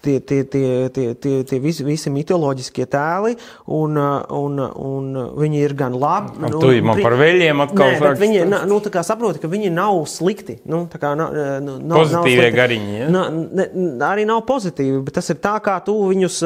tie, 0.02 0.20
tie, 0.20 0.44
tie, 0.44 0.90
tie, 0.94 1.08
tie, 1.16 1.36
tie 1.48 1.60
visi, 1.62 1.86
visi 1.88 2.12
mitoloģiskie 2.14 2.86
tēli, 2.92 3.36
un, 3.74 3.98
un, 3.98 4.60
un 4.62 5.08
viņi 5.38 5.64
ir 5.64 5.76
gan 5.78 5.96
labi. 5.98 6.38
Nu, 6.44 6.62
tu 6.62 6.72
man 6.86 7.02
par 7.04 7.18
veļiem 7.20 7.64
atkal 7.66 7.94
nē, 7.94 8.02
bet 8.04 8.22
viņi, 8.22 8.44
na, 8.50 8.62
nu, 8.70 8.80
saproti, 8.82 9.42
ka 9.44 9.50
viņi 9.52 9.72
nav 9.74 10.00
slikti. 10.10 10.60
Nu, 10.70 10.86
kā 10.92 11.14
nav, 11.18 11.36
nav, 11.64 11.82
Pozitīvie 11.98 12.50
nav 12.50 12.58
gariņi, 12.58 12.98
ja? 13.02 13.10
Na, 13.14 13.24
ne, 13.32 13.68
arī 14.08 14.28
nav 14.30 14.44
pozitīvi, 14.48 15.02
bet 15.08 15.18
tas 15.20 15.32
ir 15.34 15.40
tā, 15.44 15.58
kā 15.64 15.78
tu 15.86 15.96
viņus, 16.12 16.40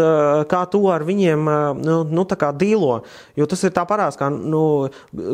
kā 0.52 0.64
tu 0.72 0.84
ar 0.92 1.06
viņiem, 1.08 1.52
nu, 1.82 1.98
nu 2.08 2.28
kā 2.32 2.52
dīlo, 2.56 3.02
jo 3.38 3.48
tas 3.50 3.66
ir 3.68 3.74
tā 3.76 3.84
parās, 3.90 4.18
kā, 4.20 4.30
nu, 4.32 4.64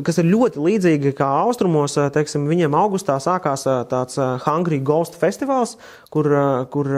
kas 0.05 0.17
ir 0.21 0.29
ļoti 0.31 0.63
līdzīgi 0.63 1.13
kā 1.17 1.27
austrumos, 1.43 1.97
teiksim, 2.15 2.47
viņiem 2.49 2.75
augustā 2.77 3.19
sākās 3.23 3.67
tāds 3.91 4.17
Hungry 4.47 4.79
Ghost 4.83 5.17
festivāls, 5.19 5.77
kur, 6.13 6.29
kur 6.73 6.91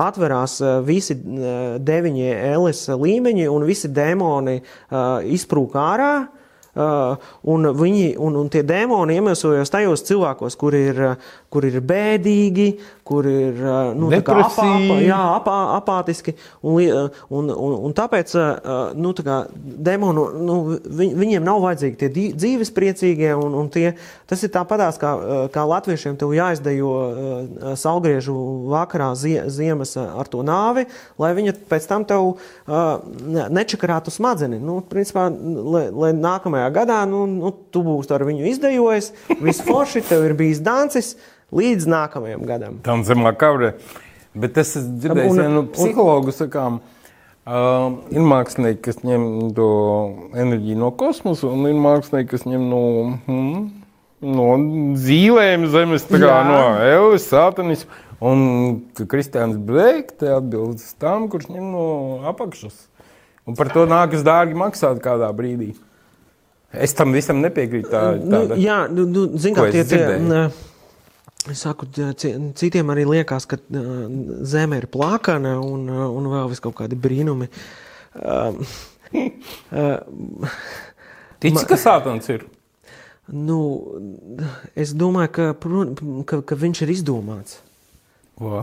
atverās 0.00 0.61
visi 0.86 1.16
deviņi 1.16 2.28
Elis 2.52 2.86
līmeņi 2.92 3.48
un 3.52 3.66
visi 3.68 3.90
dēmoni 3.92 4.60
izprūk 5.36 5.76
ārā. 5.78 6.14
Uh, 6.72 7.18
un, 7.52 7.68
viņi, 7.76 8.14
un, 8.16 8.36
un 8.40 8.46
tie 8.48 8.62
dēmoni 8.64 9.18
iemiesojas 9.18 9.68
tajos 9.68 10.06
cilvēkos, 10.08 10.54
kur 10.56 10.72
ir, 10.72 11.00
kur 11.52 11.66
ir 11.68 11.82
bēdīgi, 11.84 12.68
kur 13.04 13.26
ir 13.26 13.58
nu, 13.98 14.08
apā, 14.14 14.66
jā, 15.02 15.18
apā, 15.36 15.56
apātiski. 15.78 16.34
Un, 16.62 16.78
un, 17.34 17.50
un, 17.50 17.74
un 17.88 17.94
tāpēc 17.96 18.34
nu, 18.94 19.10
tā 19.18 19.24
kā, 19.26 19.38
demonu, 19.88 20.28
nu, 20.38 20.58
viņ, 21.00 21.14
viņiem 21.18 21.46
nav 21.46 21.62
vajadzīgi 21.64 21.98
tie 21.98 22.10
dzīves 22.38 22.70
priecīgie. 22.74 23.32
Un, 23.34 23.56
un 23.58 23.70
tie, 23.74 23.96
tas 24.30 24.44
ir 24.46 24.52
tāpatās, 24.54 25.00
kā, 25.02 25.12
kā 25.54 25.66
latviešiem 25.68 26.16
tev 26.20 26.34
jāizdejo 26.36 26.92
salgriežu 27.80 28.36
vakarā 28.72 29.10
zie, 29.18 29.40
ziemas 29.50 29.96
ar 29.98 30.30
to 30.30 30.44
nāvi, 30.46 30.86
lai 31.22 31.34
viņa 31.38 31.56
pēc 31.70 31.90
tam 31.90 32.06
tev 32.08 32.36
nečakarātu 33.58 34.14
smadeni. 34.14 34.62
Nu, 34.62 34.78
principā, 34.86 35.26
lai, 35.32 35.88
lai 35.90 36.14
nākamajā 36.16 36.70
gadā 36.78 37.02
nu, 37.10 37.26
nu, 37.26 37.54
tu 37.74 37.82
būsi 37.86 38.14
ar 38.14 38.26
viņu 38.30 38.46
izdejojis, 38.54 39.12
viss 39.42 39.66
forši, 39.66 40.06
tev 40.06 40.30
ir 40.30 40.38
bijis 40.38 40.62
dancis 40.62 41.16
līdz 41.52 41.88
nākamajam 41.90 42.46
gadam. 42.48 42.80
Tam 42.86 43.04
zemā 43.06 43.34
kavrē. 43.38 43.74
Bet 44.32 44.56
es 44.62 44.72
dzirdēju, 44.76 45.36
ka 45.36 45.48
nu, 45.52 45.62
psihologu 45.74 46.32
sakām, 46.32 46.78
uh, 47.44 47.98
ir 48.14 48.24
mākslinieki, 48.24 48.80
kas 48.86 49.02
ņem 49.04 49.26
to 49.56 49.68
enerģiju 50.32 50.78
no 50.80 50.88
kosmosa, 50.96 51.50
un 51.52 51.68
ir 51.68 51.76
mākslinieki, 51.76 52.30
kas 52.32 52.46
ņem 52.48 52.64
no, 52.70 52.84
mm, 53.28 53.60
no 54.32 54.48
zīlēm 55.02 55.68
zemes, 55.74 56.08
tā 56.08 56.22
kā 56.22 56.32
Jā. 56.32 56.40
no 56.48 56.62
Elvis, 56.86 57.28
sātanismu. 57.28 58.00
Un 58.22 58.42
Kristians 59.10 59.56
Blake 59.58 60.14
te 60.14 60.28
atbild 60.30 60.78
uz 60.78 60.92
tām, 61.02 61.24
kurš 61.26 61.48
ņem 61.50 61.72
no 61.74 61.86
apakšas. 62.30 62.76
Un 63.50 63.56
par 63.58 63.72
to 63.74 63.82
nākas 63.90 64.22
dārgi 64.22 64.54
maksāt 64.54 65.00
kādā 65.02 65.26
brīdī. 65.34 65.72
Es 66.72 66.94
tam 66.94 67.10
visam 67.12 67.42
nepiekrītu. 67.42 67.90
Tā, 67.90 68.02
nu, 68.22 68.44
jā, 68.62 68.84
nu, 68.94 69.08
nu, 69.10 69.24
zin, 69.34 69.56
kā 69.58 69.66
tie, 69.74 69.82
Es 69.82 70.70
saku, 71.58 71.88
citiem 72.58 72.92
arī 72.94 73.04
liekas, 73.08 73.46
ka 73.50 73.58
zeme 74.48 74.78
ir 74.80 74.88
plakana 74.92 75.56
un, 75.62 75.88
un 75.90 76.28
vēl 76.32 76.50
vis 76.52 76.62
kaut 76.62 76.76
kādi 76.80 76.98
brīnumi. 76.98 77.48
Tici, 81.42 81.64
ka 81.68 81.78
sātans 81.80 82.28
ir? 82.32 82.46
Nu, 83.32 83.58
es 84.78 84.92
domāju, 84.98 85.30
ka, 85.36 85.44
ka, 86.28 86.40
ka 86.46 86.58
viņš 86.58 86.84
ir 86.84 86.94
izdomāts. 86.96 87.60
O. 88.40 88.62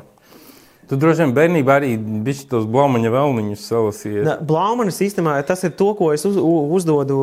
Tu 0.90 0.98
droši 0.98 1.22
vien 1.22 1.34
bērnībā 1.38 1.76
arī 1.78 1.92
biji 2.26 2.48
tos 2.50 2.64
blaumaņa 2.70 3.12
vēlniņus 3.14 3.66
salasījies. 3.70 4.30
Blaumaņa 4.50 4.94
sistēmā 4.96 5.36
tas 5.46 5.62
ir 5.68 5.76
to, 5.78 5.92
ko 6.00 6.08
es 6.16 6.26
uz, 6.26 6.40
uzdodu 6.40 7.18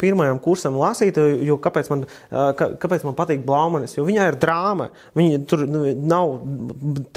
pirmajam 0.00 0.40
kursam 0.40 0.78
lasīt, 0.80 1.20
jo 1.44 1.58
kāpēc 1.60 1.90
man, 1.92 2.06
kāpēc 2.30 3.04
man 3.04 3.16
patīk 3.18 3.44
blaumanis, 3.44 3.98
jo 3.98 4.06
viņai 4.08 4.30
ir 4.32 4.38
drāma. 4.40 4.88
Viņa 5.18 5.42
tur 5.50 5.66
nu, 5.68 5.84
nav 6.08 6.38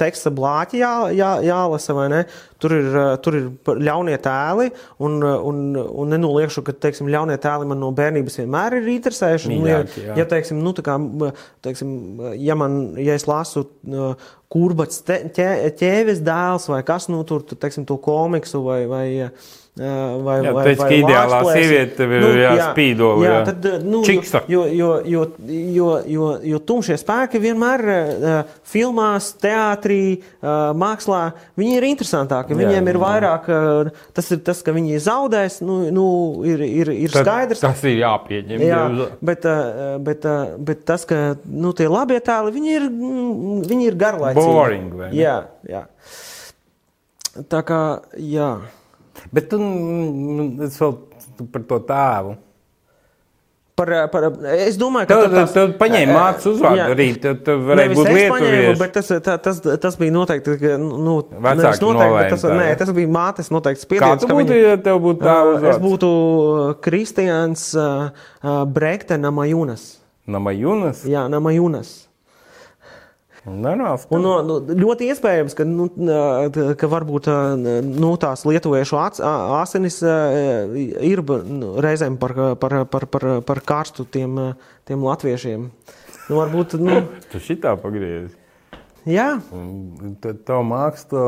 teksta 0.00 0.32
blāķi 0.34 0.82
jā, 0.82 0.94
jā, 1.16 1.32
jālasa, 1.48 1.96
vai 1.96 2.10
ne? 2.12 2.22
Tur 2.60 2.74
ir, 2.76 2.96
tur 3.24 3.38
ir 3.38 3.46
ļaunie 3.80 4.18
tēli, 4.20 4.66
un, 5.00 5.14
un, 5.24 5.62
un 5.80 6.12
nenoliekšu, 6.12 6.60
ka 6.66 6.74
teiksim, 6.76 7.08
ļaunie 7.08 7.38
tēli 7.40 7.70
man 7.70 7.80
no 7.80 7.88
bērnības 7.96 8.36
vienmēr 8.42 8.76
ir 8.76 8.90
interesējuši. 8.98 9.56
Ja, 9.64 9.78
ja, 10.18 10.28
teiksim, 10.28 10.60
nu, 10.60 10.74
kā, 10.84 10.98
teiksim, 11.64 11.96
ja, 12.36 12.58
man, 12.60 12.82
ja 13.00 13.16
es 13.16 13.24
lasu 13.30 13.64
kurbats 14.50 15.02
ķēves 15.06 16.22
dēls 16.26 16.68
vai 16.72 16.82
kas 16.86 17.08
nu 17.12 17.22
tur, 17.28 17.44
teiksim, 17.46 17.86
to 17.86 17.96
komiksu 18.02 18.62
vai, 18.66 18.80
vai 18.90 19.06
Vai, 19.80 20.34
jā, 20.44 20.50
vai, 20.52 20.62
teic, 20.66 20.80
vai 20.82 20.96
ideālā 20.98 21.36
sieviete 21.54 21.94
tev 21.96 22.10
ir 22.12 22.20
nu, 22.20 22.30
jāspīdoli. 22.36 23.24
Jā, 23.24 23.30
jā. 23.32 23.44
Tad, 23.48 23.68
nu, 23.88 24.00
Čiksta. 24.04 24.42
jo, 24.52 24.64
jo, 24.76 24.88
jo, 25.08 25.22
jo, 25.48 25.86
jo, 26.04 26.26
jo 26.50 26.58
tumšie 26.68 26.98
spēki 27.00 27.40
vienmēr 27.40 27.82
uh, 27.88 28.34
filmās, 28.68 29.30
teātrī, 29.40 30.02
uh, 30.20 30.74
mākslā, 30.76 31.20
viņi 31.56 31.78
ir 31.78 31.86
interesantāki. 31.88 32.58
Viņiem 32.58 32.90
jā, 32.90 32.92
ir 32.92 32.98
vairāk, 33.00 33.48
uh, 33.48 34.04
tas 34.16 34.28
ir 34.36 34.42
tas, 34.44 34.60
ka 34.66 34.74
viņi 34.76 35.00
zaudēs, 35.00 35.60
nu, 35.64 35.78
nu 35.96 36.08
ir, 36.44 36.60
ir, 36.66 36.90
ir 37.06 37.14
tad, 37.14 37.24
skaidrs. 37.24 37.62
Tas 37.64 37.84
ir 37.88 38.02
jāpieņem. 38.02 38.64
Jā, 38.66 38.82
bet, 39.30 39.46
uh, 39.48 39.94
bet, 40.10 40.26
uh, 40.28 40.58
bet 40.60 40.82
tas, 40.90 41.06
ka 41.08 41.22
nu, 41.48 41.72
tie 41.78 41.88
labie 41.88 42.20
tēli, 42.26 42.52
viņi 42.58 42.76
ir, 42.76 42.84
viņi 43.70 43.88
ir 43.88 43.96
garlaicīgi. 44.04 44.44
Boring, 44.44 44.92
vai 45.00 45.08
ne? 45.08 45.16
Jā, 45.22 45.38
jā. 45.70 45.86
Tā 47.48 47.62
kā, 47.64 47.80
jā. 48.20 48.50
Bet 49.34 49.50
tu, 49.52 49.58
es 50.66 50.78
vēl 50.80 50.94
par 51.52 51.66
to 51.68 51.80
tēvu. 51.88 52.38
Par, 53.80 53.88
par, 54.12 54.24
es 54.60 54.76
domāju, 54.76 55.08
ka 55.08 55.16
tev, 55.16 55.32
tas 55.32 55.54
ir. 55.54 55.70
Tu 55.70 55.78
paņēmi 55.80 56.12
mācību 56.12 56.50
uzvārdu 56.52 56.92
arī. 56.92 57.06
Tev, 57.22 57.38
tev 57.46 57.62
varēja 57.64 57.92
būt 57.94 58.10
lietuvieši. 58.12 58.74
Bet 58.82 58.92
tas, 58.98 59.08
tā, 59.24 59.36
tas, 59.40 59.62
tas 59.64 59.96
bija 60.00 60.12
noteikti. 60.12 60.56
Nu, 60.82 61.14
Vecāki 61.46 61.80
noteikti, 61.86 62.26
tas, 62.34 62.44
tā, 62.44 62.58
nē, 62.58 62.66
tas 62.82 62.92
bija 62.98 63.12
mātes 63.14 63.48
noteikti 63.54 63.86
spiediens. 63.86 64.20
Kā 64.20 64.20
tu 64.20 64.28
būtu, 64.28 64.52
viņa, 64.52 64.74
ja 64.74 64.82
tev 64.84 65.00
būtu 65.06 65.24
tā 65.24 65.38
uzvārds? 65.54 65.70
Es 65.72 65.80
būtu 65.86 66.12
Kristians 66.84 67.64
uh, 67.78 68.28
Brekte 68.68 69.16
Namajunas. 69.22 69.86
Namajunas? 70.28 71.06
Jā, 71.08 71.24
Namajunas. 71.32 72.09
Nenāc, 73.40 74.02
un, 74.12 74.26
nu, 74.44 74.58
ļoti 74.60 75.06
iespējams, 75.14 75.54
ka, 75.56 75.64
nu, 75.64 75.86
ka 76.76 76.88
varbūt 76.92 77.30
nu, 77.88 78.10
tās 78.20 78.44
lietuviešu 78.44 78.98
asinis 79.00 79.96
ir 80.04 81.22
nu, 81.48 81.70
reizēm 81.80 82.18
par, 82.20 82.36
par, 82.60 82.76
par, 82.92 83.06
par, 83.08 83.26
par 83.48 83.62
karstu 83.64 84.04
tiem, 84.04 84.36
tiem 84.84 85.06
latviešiem. 85.08 85.64
Nu, 86.28 86.36
varbūt, 86.36 86.76
nu, 86.84 87.00
tu 87.32 87.40
šitā 87.40 87.72
pagriezi. 87.80 88.36
Jā. 89.08 89.30
Tā 90.20 90.60
māksla 90.60 91.24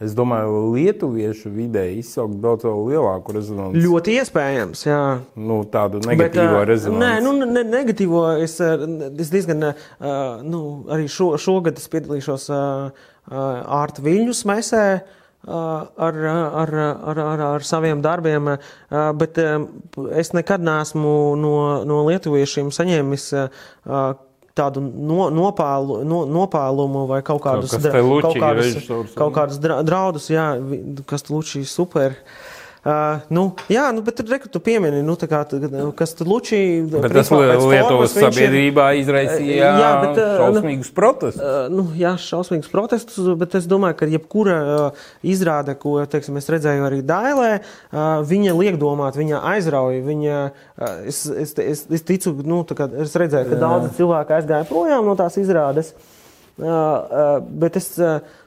Es 0.00 0.14
domāju, 0.16 0.62
lietuviešu 0.72 1.50
vidē 1.52 1.82
izsaukt 1.92 2.38
daudz 2.40 2.64
lielāku 2.64 3.34
rezonanci. 3.36 3.82
Ļoti 3.84 4.14
iespējams, 4.16 4.84
jā. 4.86 5.00
Nu, 5.36 5.58
tādu 5.68 6.00
negatīvo 6.06 6.62
Bet, 6.62 6.70
rezonanci. 6.70 7.02
Nē, 7.04 7.10
nu, 7.26 7.34
ne, 7.44 7.64
negatīvo 7.68 8.22
es, 8.40 8.54
es 8.64 9.32
diezgan, 9.34 9.66
uh, 9.68 10.40
nu, 10.40 10.62
arī 10.88 11.04
šo, 11.12 11.34
šogad 11.40 11.76
es 11.82 11.92
piedalīšos 11.92 12.48
uh, 12.48 13.10
ārta 13.80 14.06
viļņu 14.06 14.36
smesē. 14.40 14.84
Ar, 15.40 16.16
ar, 16.20 16.70
ar, 16.76 17.18
ar, 17.24 17.42
ar 17.46 17.62
saviem 17.64 18.02
darbiem, 18.04 18.50
bet 19.16 19.38
es 19.40 20.30
nekad 20.36 20.60
neesmu 20.60 21.12
no, 21.40 21.52
no 21.88 22.02
lietuviešiem 22.10 22.68
saņēmis 22.76 23.24
tādu 24.60 24.84
no, 24.84 25.26
nopālu, 25.34 26.02
no, 26.04 26.22
nopālumu 26.28 27.06
vai 27.10 27.22
kaut 27.26 27.42
kādus, 27.48 27.74
dra, 27.80 28.04
kaut 28.04 28.38
kādus, 28.38 28.80
kaut 29.16 29.36
kādus 29.36 29.60
draudus, 29.64 30.30
jā, 30.32 30.52
kas 31.08 31.28
Lučī 31.32 31.64
super. 31.68 32.14
Uh, 32.20 32.59
nu, 33.28 33.42
jā, 33.68 33.90
nu, 33.92 34.00
bet 34.00 34.16
tur 34.16 34.30
rekrutē 34.32 34.60
piemini, 34.64 35.02
nu, 35.04 35.12
kā, 35.20 35.42
kas 35.98 36.14
tur 36.16 36.30
Lučī. 36.30 36.60
Bet 36.88 37.12
tas 37.12 37.28
Lietuvas 37.28 38.14
sabiedrībā 38.16 38.86
ir, 38.94 39.02
izraisīja 39.02 39.72
jā, 39.76 39.90
bet, 40.00 40.20
uh, 40.22 40.38
šausmīgus 40.40 40.92
protestus. 40.96 41.42
Uh, 41.44 41.66
nu, 41.72 41.84
jā, 42.00 42.14
šausmīgus 42.20 42.72
protestus, 42.72 43.28
bet 43.40 43.58
es 43.60 43.68
domāju, 43.68 43.98
ka 44.00 44.08
jebkura 44.08 44.56
uh, 44.62 45.04
izrāde, 45.20 45.76
ko, 45.80 45.98
teiksim, 46.08 46.40
es 46.40 46.48
redzēju 46.52 46.88
arī 46.88 47.02
Dailē, 47.04 47.50
uh, 47.60 48.00
viņa 48.30 48.56
liek 48.56 48.80
domāt, 48.80 49.20
viņa 49.20 49.44
aizrauja, 49.52 50.00
viņa, 50.06 50.40
uh, 50.48 50.96
es, 51.10 51.26
es, 51.28 51.52
es, 51.60 51.84
es 52.00 52.08
ticu, 52.08 52.32
nu, 52.48 52.62
kā, 52.64 52.88
es 53.04 53.12
redzēju, 53.12 53.50
ka 53.52 53.58
jā. 53.58 53.62
daudzi 53.66 53.92
cilvēki 54.00 54.38
aizgāja 54.40 54.70
projām 54.72 55.04
no 55.04 55.18
tās 55.20 55.36
izrādes, 55.42 55.92
uh, 56.56 56.64
uh, 56.64 57.32
bet 57.44 57.76
es. 57.82 57.92
Uh, 58.00 58.38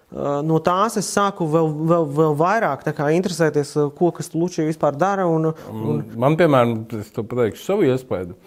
no 0.45 0.59
tās 0.63 0.97
es 1.01 1.09
sāku 1.09 1.47
vēl, 1.49 1.71
vēl, 1.89 2.09
vēl 2.17 2.35
vairāk 2.37 2.85
interesēties, 2.87 3.73
ko 3.97 4.11
kas 4.15 4.33
Lučija 4.33 4.67
vispār 4.67 4.97
dara. 4.97 5.25
Un, 5.27 5.53
un... 5.71 6.03
Man, 6.15 6.37
piemēram, 6.39 6.83
es 6.99 7.09
to 7.15 7.25
pateikšu 7.25 7.63
savu 7.63 7.87
iespēju. 7.89 8.37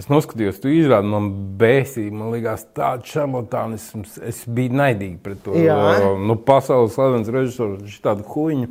Es 0.00 0.08
noskatījos, 0.08 0.56
tu 0.62 0.70
izrādi 0.72 1.10
man 1.12 1.28
bēsīgi, 1.60 2.14
man 2.16 2.32
liekas, 2.32 2.64
tāds 2.74 3.10
šarlatānisms. 3.12 4.16
Es 4.24 4.40
biju 4.48 4.78
naidīgi 4.80 5.18
pret 5.22 5.42
to. 5.44 5.54
Jā. 5.60 5.76
Nu, 6.16 6.38
pasaules 6.40 6.96
slavens 6.96 7.28
režisors, 7.30 7.84
šādu 8.00 8.24
huņu. 8.32 8.70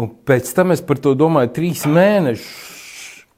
Un 0.00 0.10
pēc 0.26 0.50
tam 0.56 0.74
es 0.74 0.82
par 0.82 0.98
to 1.02 1.14
domāju 1.18 1.54
trīs 1.60 1.86
mēnešus. 1.86 2.79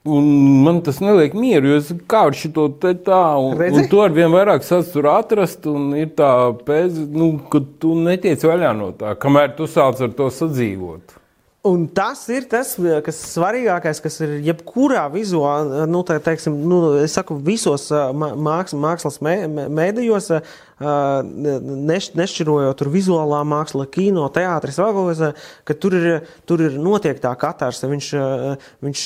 Un 0.03 0.25
man 0.65 0.81
tas 0.83 0.97
neliek 0.99 1.35
mieru, 1.39 1.69
jo 1.71 1.79
es 1.79 1.91
kā 2.11 2.25
ar 2.27 2.35
šo 2.35 2.67
te 2.83 2.91
tā, 3.07 3.21
un, 3.39 3.55
Redzi? 3.55 3.85
un 3.85 3.91
to 3.91 4.01
ar 4.03 4.11
vien 4.11 4.33
vairāk 4.35 4.65
satura 4.67 5.21
atrast, 5.23 5.69
un 5.71 5.93
ir 5.95 6.11
tā 6.19 6.31
pēc, 6.67 6.97
nu, 7.15 7.37
ka 7.53 7.61
tu 7.79 7.95
netiec 7.95 8.43
vaļā 8.43 8.73
no 8.75 8.91
tā, 8.99 9.15
kamēr 9.23 9.55
tu 9.55 9.71
sāc 9.71 10.03
ar 10.03 10.17
to 10.19 10.27
sadzīvot. 10.35 11.15
Un 11.71 11.85
tas 11.95 12.25
ir 12.35 12.49
tas, 12.51 12.73
kas 13.07 13.21
svarīgākais, 13.37 14.01
kas 14.03 14.19
ir 14.25 14.33
jebkurā 14.43 15.05
vizuālā, 15.13 15.85
nu, 15.87 16.01
tā, 16.03 16.17
teiksim, 16.19 16.57
nu, 16.67 16.81
es 16.99 17.15
saku, 17.15 17.37
visos 17.39 17.87
mākslas, 17.95 18.75
mākslas 18.83 19.21
mēdījos, 19.23 20.33
neš, 20.83 22.11
nešķirojot 22.19 22.79
tur 22.79 22.91
vizuālā 22.93 23.43
māksla, 23.49 23.87
kino, 23.93 24.25
teātris, 24.33 24.79
kas, 24.81 25.23
ka 25.69 25.77
tur 25.79 25.97
ir, 25.99 26.09
tur 26.49 26.63
ir 26.65 26.77
notiek 26.81 27.21
tā 27.23 27.33
katars, 27.39 27.83
viņš, 27.87 28.11
viņš 28.85 29.05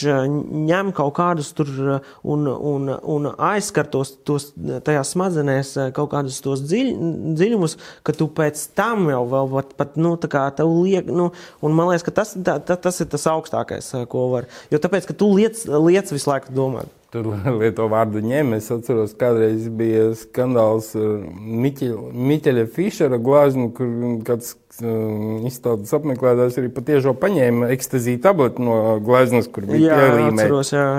ņem 0.68 0.92
kaut 0.96 1.14
kādus 1.18 1.52
tur 1.56 1.70
un, 1.76 2.46
un, 2.50 2.90
un 3.16 3.30
aizskar 3.50 3.88
tos, 3.92 4.16
tos 4.26 4.50
tajās 4.56 5.14
smadzenēs 5.14 5.74
kaut 5.96 6.12
kādus 6.14 6.40
tos 6.44 6.64
dziļ, 6.66 6.92
dziļumus, 7.38 7.78
ka 8.06 8.16
tu 8.16 8.30
pēc 8.32 8.66
tam 8.78 9.10
jau 9.12 9.24
vēl 9.32 9.52
pat, 9.56 9.74
pat 9.80 9.96
nu, 10.00 10.16
tā 10.20 10.30
kā 10.32 10.46
tev 10.56 10.72
liek, 10.82 11.08
nu, 11.08 11.30
un 11.62 11.76
man 11.76 11.92
liekas, 11.92 12.06
ka 12.06 12.18
tas, 12.22 12.36
tā, 12.36 12.58
tā, 12.64 12.78
tas 12.80 13.02
ir 13.04 13.10
tas 13.12 13.26
augstākais, 13.32 13.92
ko 14.12 14.28
var, 14.34 14.50
jo 14.72 14.82
tāpēc, 14.82 15.10
ka 15.10 15.18
tu 15.18 15.32
liec, 15.36 15.66
liec 15.66 16.14
visu 16.14 16.32
laiku 16.32 16.54
domāt 16.56 16.95
tur 17.14 17.28
lieto 17.60 17.86
vārdu 17.92 18.22
ņem. 18.24 18.56
Es 18.58 18.70
atceros, 18.74 19.14
kādreiz 19.18 19.68
bija 19.72 20.08
skandāls 20.18 20.92
Miķeļa, 20.96 22.10
Miķeļa 22.32 22.66
Fišera 22.76 23.20
glāznu, 23.22 23.70
kur 23.76 23.92
kāds 24.26 24.54
uh, 24.82 25.46
izstādes 25.48 25.94
apmeklētājs 25.96 26.58
arī 26.62 26.72
patiešo 26.74 27.16
paņēma 27.22 27.70
ekstazīju 27.76 28.22
tableti 28.26 28.66
no 28.66 28.98
glāznas, 29.04 29.50
kur 29.52 29.68
bija 29.70 30.00
pielīmēta. 30.02 30.90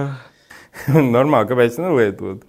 Normāli, 1.16 1.50
kāpēc 1.50 1.80
nelietot? 1.82 2.44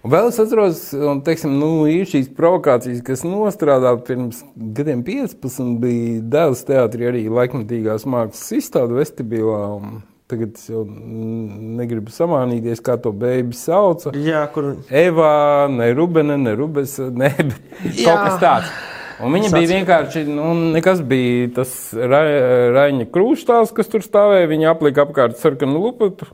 Un 0.00 0.12
vēl 0.14 0.30
es 0.30 0.38
atceros, 0.40 0.78
teiksim, 1.26 1.58
nu, 1.60 1.84
ir 1.92 2.06
šīs 2.08 2.30
provokācijas, 2.36 3.02
kas 3.04 3.20
nostrādā 3.26 3.92
pirms 4.06 4.38
gadiem 4.56 5.02
15, 5.04 5.74
bija 5.82 6.22
Dēls 6.32 6.64
teātrī 6.68 7.10
arī 7.10 7.26
laikmatīgās 7.28 8.06
mākslas 8.08 8.54
izstāde 8.56 8.96
vestibilā. 8.96 9.60
Un, 10.30 10.36
Tagad 10.36 10.54
es 10.54 10.68
jau 10.70 10.84
negribu 10.86 12.12
samānīties, 12.14 12.80
kā 12.84 12.94
to 13.02 13.10
beigu 13.16 13.56
sauca. 13.56 14.12
Jā, 14.14 14.44
kur. 14.54 14.76
Eva, 14.90 15.66
ne 15.72 15.90
Rubene, 15.96 16.36
ne 16.38 16.54
Rubes, 16.54 16.98
ne 17.00 17.32
kaut 18.04 18.20
kas 18.28 18.38
tāds. 18.42 18.70
Un 19.20 19.34
viņa 19.34 19.50
Sāc... 19.50 19.58
bija 19.58 19.72
vienkārši, 19.74 20.22
nu, 20.30 20.52
nekas 20.76 21.02
bija 21.04 21.50
tas 21.58 21.74
ra, 21.92 22.22
Raņa 22.76 23.08
krūštāls, 23.12 23.74
kas 23.76 23.90
tur 23.90 24.04
stāvēja. 24.06 24.48
Viņa 24.52 24.70
aplika 24.70 25.04
apkārt 25.04 25.36
sarkanu 25.40 25.82
lupatu. 25.82 26.30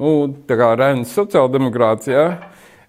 Nu, 0.00 0.28
tā 0.46 0.60
kā 0.60 0.70
Raņas 0.78 1.16
sociāldemokrātijā, 1.16 2.28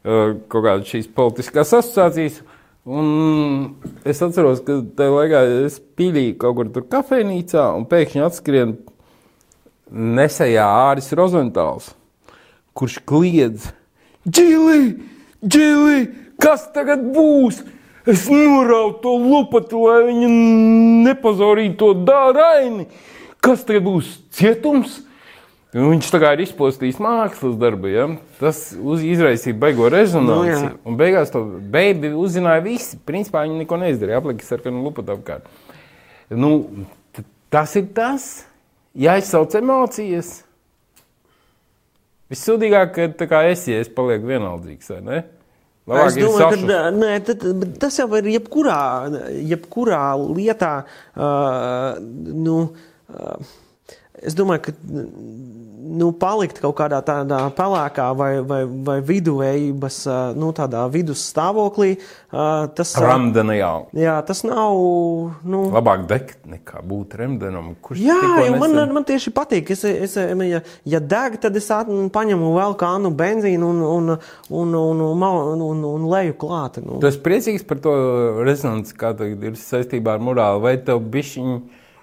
kaut 0.04 0.62
kādas 0.62 0.92
šīs 0.92 1.10
politiskās 1.16 1.74
asociācijas. 1.80 2.44
Un 2.92 3.76
es 4.10 4.22
atceros, 4.26 4.64
ka 4.66 4.80
tajā 4.98 5.16
laikā 5.16 5.42
es 5.68 5.78
pīlīju 5.80 6.38
kaut 6.42 6.58
kur 6.58 6.72
tur 6.74 6.88
kafejnīcā 6.90 7.68
un 7.78 7.86
pēkšņi 7.90 8.24
atskrien 8.26 8.80
nesējā 9.92 10.66
Āris 10.66 11.12
Rozentāls, 11.18 11.92
kurš 12.78 13.00
kliedz: 13.08 13.70
Džili, 14.28 14.96
Džili, 15.44 16.08
kas 16.42 16.68
tagad 16.76 17.04
būs? 17.14 17.62
Es 18.10 18.26
norautu 18.32 18.98
to 19.04 19.14
lupatu, 19.22 19.84
lai 19.86 20.08
viņa 20.08 20.30
nepazorītu 21.06 21.78
to 21.78 21.94
dāraini. 22.08 22.88
Kas 23.42 23.66
tagad 23.66 23.86
būs 23.86 24.16
cietums? 24.34 25.02
Un 25.72 25.94
viņš 25.94 26.10
tā 26.12 26.20
kā 26.20 26.34
ir 26.36 26.42
izpostījis 26.44 26.98
mākslas 27.00 27.54
darbu. 27.62 27.88
Ja? 27.88 28.08
Tas 28.42 28.72
uz, 28.76 29.06
izraisīja 29.08 29.56
beigo 29.56 29.88
rezonanci. 29.92 30.66
Nu, 30.66 30.80
un 30.90 30.98
beigās 31.00 31.32
to 31.32 31.46
beigu 31.72 32.12
uzzināja 32.20 32.64
visi. 32.66 33.00
Principā 33.08 33.46
viņi 33.46 33.62
neko 33.62 33.80
neizdarīja. 33.80 34.20
Aplikis 34.20 34.52
ar 34.52 34.66
kādu 34.66 34.82
lupatu 34.84 35.16
apkārt. 35.16 35.48
Nu, 36.34 36.52
tas 37.54 37.78
ir 37.80 37.88
tas 37.96 38.28
jāizsauc 38.98 39.56
emocijas. 39.60 40.42
Vissūdīgāk, 42.32 43.00
ka 43.28 43.44
es, 43.52 43.66
ja 43.68 43.82
es 43.84 43.92
palieku 43.92 44.30
vienaldzīgs, 44.30 44.92
vai 44.94 45.02
ne? 45.04 45.22
Labāk 45.90 46.12
es 46.12 46.18
domāju, 46.22 46.68
ka 46.70 46.82
nē, 46.94 47.10
tad, 47.28 47.46
tas 47.82 47.98
jau 47.98 48.08
ir 48.20 48.30
jebkurā, 48.36 48.78
jebkurā 49.52 50.04
lietā. 50.22 50.74
Uh, 51.16 51.98
nu, 52.46 52.58
uh, 53.12 53.52
es 54.22 54.38
domāju, 54.38 54.70
ka 54.70 54.76
nu, 55.92 56.12
palikt 56.16 56.62
kaut 56.62 56.76
kādā 56.80 57.02
tādā 57.06 57.40
pelēkā 57.56 58.08
vai, 58.18 58.32
vai, 58.48 58.62
vai 58.88 58.98
viduvējības 59.06 59.98
nu, 60.40 60.52
vidusstāvoklī. 60.94 61.96
Tas, 62.78 62.94
Ramdena 63.02 63.56
jau. 63.58 63.74
Jā, 63.98 64.16
tas 64.28 64.44
nav. 64.48 64.78
Nu... 65.44 65.64
Labāk 65.74 66.06
degt 66.10 66.46
nekā 66.50 66.84
būt 66.88 67.18
remdenam. 67.20 67.74
Kurš 67.84 68.04
jā, 68.06 68.20
jo 68.48 68.60
man, 68.62 68.78
man 68.96 69.08
tieši 69.08 69.34
patīk. 69.36 69.74
Es, 69.76 69.84
es, 69.88 70.16
ja, 70.16 70.62
ja 70.96 71.04
deg, 71.04 71.40
tad 71.44 71.60
es 71.60 71.70
at, 71.74 71.90
paņemu 72.14 72.54
vēl 72.56 72.78
kānu 72.80 73.12
benzīnu 73.18 73.74
un, 73.74 73.84
un, 73.90 74.16
un, 74.62 74.80
un, 74.80 75.04
un, 75.10 75.68
un, 75.68 75.84
un, 75.92 76.10
leju 76.12 76.38
klāt. 76.40 76.82
Nu. 76.84 77.02
Tu 77.04 77.12
esi 77.12 77.22
priecīgs 77.26 77.68
par 77.68 77.84
to 77.84 77.94
rezonanci, 78.46 78.96
kā 78.98 79.14
ir 79.20 79.60
saistībā 79.60 80.16
ar 80.16 80.24
morāli, 80.24 80.66
vai 80.70 80.76
tev 80.80 81.04
bišķiņi? 81.12 81.62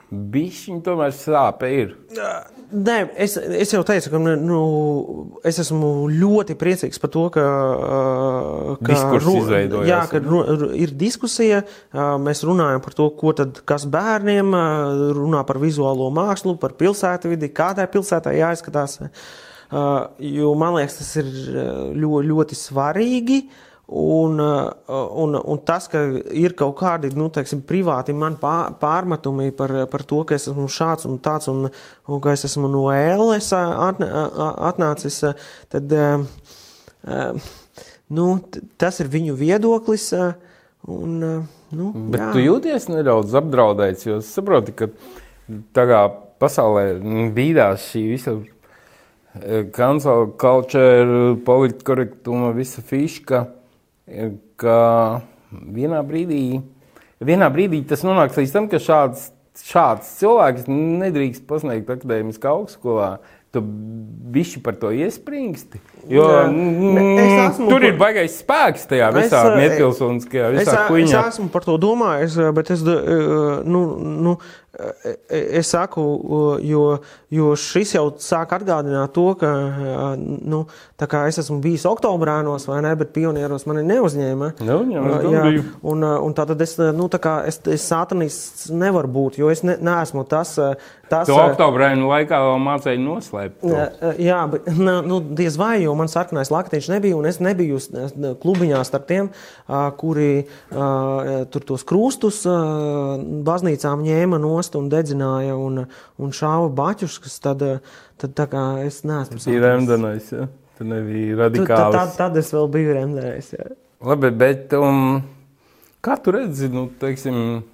Bišķiņi 0.09 0.81
tomēr 0.87 1.11
sāpe 1.13 1.69
ir. 1.69 1.91
Nē, 2.69 2.95
es, 3.21 3.35
es 3.37 3.75
jau 3.75 3.83
teicu, 3.85 4.09
ka 4.15 4.21
nu, 4.21 4.61
es 5.47 5.59
esmu 5.61 6.09
ļoti 6.13 6.57
priecīgs 6.57 7.01
par 7.03 7.13
to, 7.13 7.27
ka, 7.35 7.45
ka, 8.89 8.97
ru, 9.21 9.35
jā, 9.89 10.01
ka 10.09 10.23
ru, 10.25 10.41
ir 10.77 10.95
diskusija. 10.97 11.61
Mēs 12.25 12.41
runājam 12.49 12.81
par 12.85 12.97
to, 12.97 13.11
ko 13.21 13.35
tad 13.37 13.61
kas 13.69 13.85
bērniem 13.89 14.57
runā 15.19 15.45
par 15.49 15.61
vizuālo 15.61 16.09
mākslu, 16.17 16.57
par 16.61 16.77
pilsētu 16.81 17.35
vidi, 17.35 17.53
kādai 17.53 17.89
pilsētai 17.93 18.39
jāizskatās. 18.41 19.03
Jo 20.25 20.57
man 20.57 20.79
liekas, 20.81 21.03
tas 21.03 21.17
ir 21.21 21.33
ļoti, 22.01 22.29
ļoti 22.33 22.63
svarīgi. 22.65 23.43
Uh, 23.45 23.65
Un, 23.89 24.39
uh, 24.39 24.69
un, 25.17 25.33
un 25.49 25.61
tas, 25.65 25.87
ka 25.89 26.03
ir 26.37 26.53
kaut 26.53 26.75
kādi 26.77 27.09
nu, 27.17 27.31
teiksim, 27.33 27.63
privāti 27.65 28.13
man 28.13 28.35
pārmetumi 28.37 29.49
par, 29.57 29.73
par 29.89 30.05
to, 30.05 30.19
ka 30.29 30.37
es 30.37 30.45
esmu 30.51 30.67
šāds 30.69 31.09
un 31.09 31.17
tāds, 31.25 31.49
un, 31.49 31.71
un 32.05 32.21
ka 32.21 32.35
es 32.37 32.45
esmu 32.51 32.69
no 32.69 32.83
ēles 32.93 33.49
atnācis, 33.57 35.23
tad 35.73 35.97
nu, 38.13 38.29
tas 38.77 39.01
ir 39.01 39.09
viņu 39.17 39.41
viedoklis. 39.41 40.11
Un, 40.89 41.17
nu, 41.73 41.91
Bet 42.13 42.21
jā. 42.21 42.31
tu 42.37 42.45
jūties 42.45 42.93
nedaudz 42.93 43.41
apdraudēts, 43.41 44.05
jo 44.05 44.21
saproti, 44.25 44.77
ka 44.77 44.93
tagad 45.73 46.27
pasaulē 46.45 46.91
bīdās 47.33 47.89
šī 47.89 48.09
visa 48.13 48.37
cancel 49.73 50.35
culture, 50.37 51.39
politkorektuma, 51.49 52.53
visa 52.53 52.85
fiška 52.85 53.47
ka 54.61 54.79
vienā 55.51 56.03
brīdī, 56.07 56.61
vienā 57.25 57.49
brīdī 57.53 57.83
tas 57.89 58.05
nonāks 58.07 58.39
līdz 58.39 58.55
tam, 58.55 58.69
ka 58.71 58.81
šāds, 58.83 59.31
šāds 59.69 60.13
cilvēks 60.21 60.69
nedrīkst 60.71 61.47
pasniegt 61.49 61.91
akadēmiskā 61.93 62.53
augstskolā. 62.53 63.17
Tu 63.55 63.63
bišķi 64.35 64.61
par 64.65 64.77
to 64.81 64.91
iespringsti. 64.93 65.81
Jo 66.09 66.29
esmu, 66.45 67.69
tur 67.69 67.85
ir 67.85 67.99
baisais 68.01 68.39
spēks 68.43 68.87
tajā 68.91 69.11
visā 69.17 69.43
es, 69.45 69.59
nepilsoniskajā, 69.63 70.53
visā 70.57 70.77
es, 70.77 70.87
kuņā. 70.89 71.09
Es 71.09 71.37
esmu 71.37 71.51
par 71.53 71.67
to 71.67 71.77
domājis, 71.81 72.39
bet 72.57 72.73
es, 72.75 72.85
nu, 72.85 73.83
nu, 73.99 74.39
es 75.29 75.71
saku, 75.71 76.03
jo, 76.63 76.83
jo 77.35 77.55
šis 77.59 77.97
jau 77.97 78.05
sāk 78.23 78.53
atgādināt 78.55 79.11
to, 79.17 79.27
ka 79.41 79.51
nu, 80.19 80.61
es 81.01 81.41
esmu 81.43 81.59
bijis 81.65 81.87
oktobrānos, 81.89 82.69
vai 82.69 82.79
ne, 82.85 82.93
bet 82.99 83.11
pionieros 83.17 83.67
mani 83.67 83.83
neuzņēma. 83.89 84.53
Nu, 84.63 84.79
jā, 84.93 85.03
jā, 85.35 85.65
un, 85.83 86.07
un 86.07 86.37
tātad 86.37 86.63
es, 86.63 86.77
nu, 86.95 87.09
tā 87.11 87.21
kā 87.23 87.35
es, 87.51 87.59
es 87.67 87.89
sātanists 87.91 88.69
nevaru 88.71 89.11
būt, 89.19 89.41
jo 89.43 89.51
es 89.51 89.65
ne, 89.67 89.75
neesmu 89.83 90.23
tas. 90.31 90.55
tas 91.11 91.27
tu 91.27 91.35
oktobrānu 91.35 92.13
laikā 92.13 92.39
vēl 92.47 92.63
mācēji 92.69 93.03
noslēpt. 93.03 93.61
To. 93.65 94.15
Jā, 94.23 94.45
bet 94.53 94.71
nu, 95.11 95.21
diez 95.43 95.59
vai, 95.59 95.79
jo 95.83 95.97
man 95.99 96.11
sarkanais 96.11 96.53
laktiņš 96.55 96.89
nebija, 96.95 97.17
un 97.19 97.27
es 97.29 97.41
nebiju 97.43 97.81
klubiņā 98.43 98.83
starp 98.87 99.09
tiem, 99.11 99.31
kuri 100.01 100.47
tur 101.53 101.67
tos 101.69 101.85
krustus 101.89 102.45
baznīcām 103.49 104.05
ņēma 104.07 104.41
nost 104.43 104.79
un 104.79 104.89
dedzināja 104.93 105.59
un, 105.59 105.85
un 106.19 106.35
šāva 106.35 106.71
baķus, 106.79 107.19
kas 107.25 107.37
tad, 107.45 107.67
tad 108.21 108.39
tā 108.39 108.49
kā 108.51 108.65
es 108.87 109.03
neesmu. 109.09 109.41
Tas 109.41 109.51
ir 109.51 109.63
remdenais, 109.65 110.33
ja? 110.35 110.49
Tu 110.79 110.87
nebija 110.87 111.43
radikāls. 111.43 111.91
Tad, 111.91 111.95
tad, 111.99 112.17
tad 112.21 112.39
es 112.39 112.53
vēl 112.55 112.69
biju 112.71 112.95
remdenais, 112.95 113.51
jā. 113.57 113.69
Labi, 114.07 114.31
bet 114.31 114.75
um, 114.79 115.19
kā 116.05 116.15
tu 116.23 116.31
redzi, 116.37 116.69
nu, 116.71 116.87
teiksim, 117.01 117.65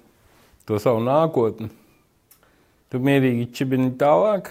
to 0.65 0.81
savu 0.81 1.03
nākotni? 1.05 1.69
Tu 2.89 3.01
mierīgi 3.01 3.51
čibini 3.53 3.91
tālāk? 3.99 4.49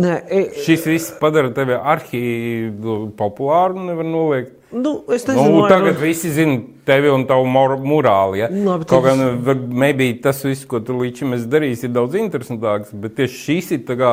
Nē, 0.00 0.14
e, 0.30 0.40
Šis 0.64 0.86
viss 0.88 1.12
padara 1.20 1.50
tevi 1.54 1.76
arhīvu 1.76 2.96
populāru, 3.18 3.82
nevar 3.88 4.06
noliegt. 4.08 4.56
Nu, 4.70 5.00
es 5.10 5.24
nezinu, 5.26 5.50
nu, 5.50 5.62
tagad 5.66 5.96
vai... 5.98 6.10
visi 6.12 6.30
zina 6.30 6.60
tevi 6.86 7.10
un 7.10 7.24
tavu 7.26 7.48
morāli. 7.50 8.44
Ja? 8.44 8.48
Labi, 8.50 8.86
Kaut 8.90 9.02
gan 9.08 9.24
es... 9.24 9.64
maybe 9.66 10.12
tas 10.22 10.44
viss, 10.46 10.66
ko 10.70 10.78
tu 10.84 10.94
līdz 11.00 11.24
šim 11.24 11.34
esi 11.36 11.50
darījis, 11.50 11.82
ir 11.88 11.94
daudz 11.96 12.14
interesantāks, 12.20 12.94
bet 13.02 13.16
tieši 13.18 13.40
šis 13.48 13.72
ir 13.76 13.82
tā 13.88 13.98
kā 13.98 14.12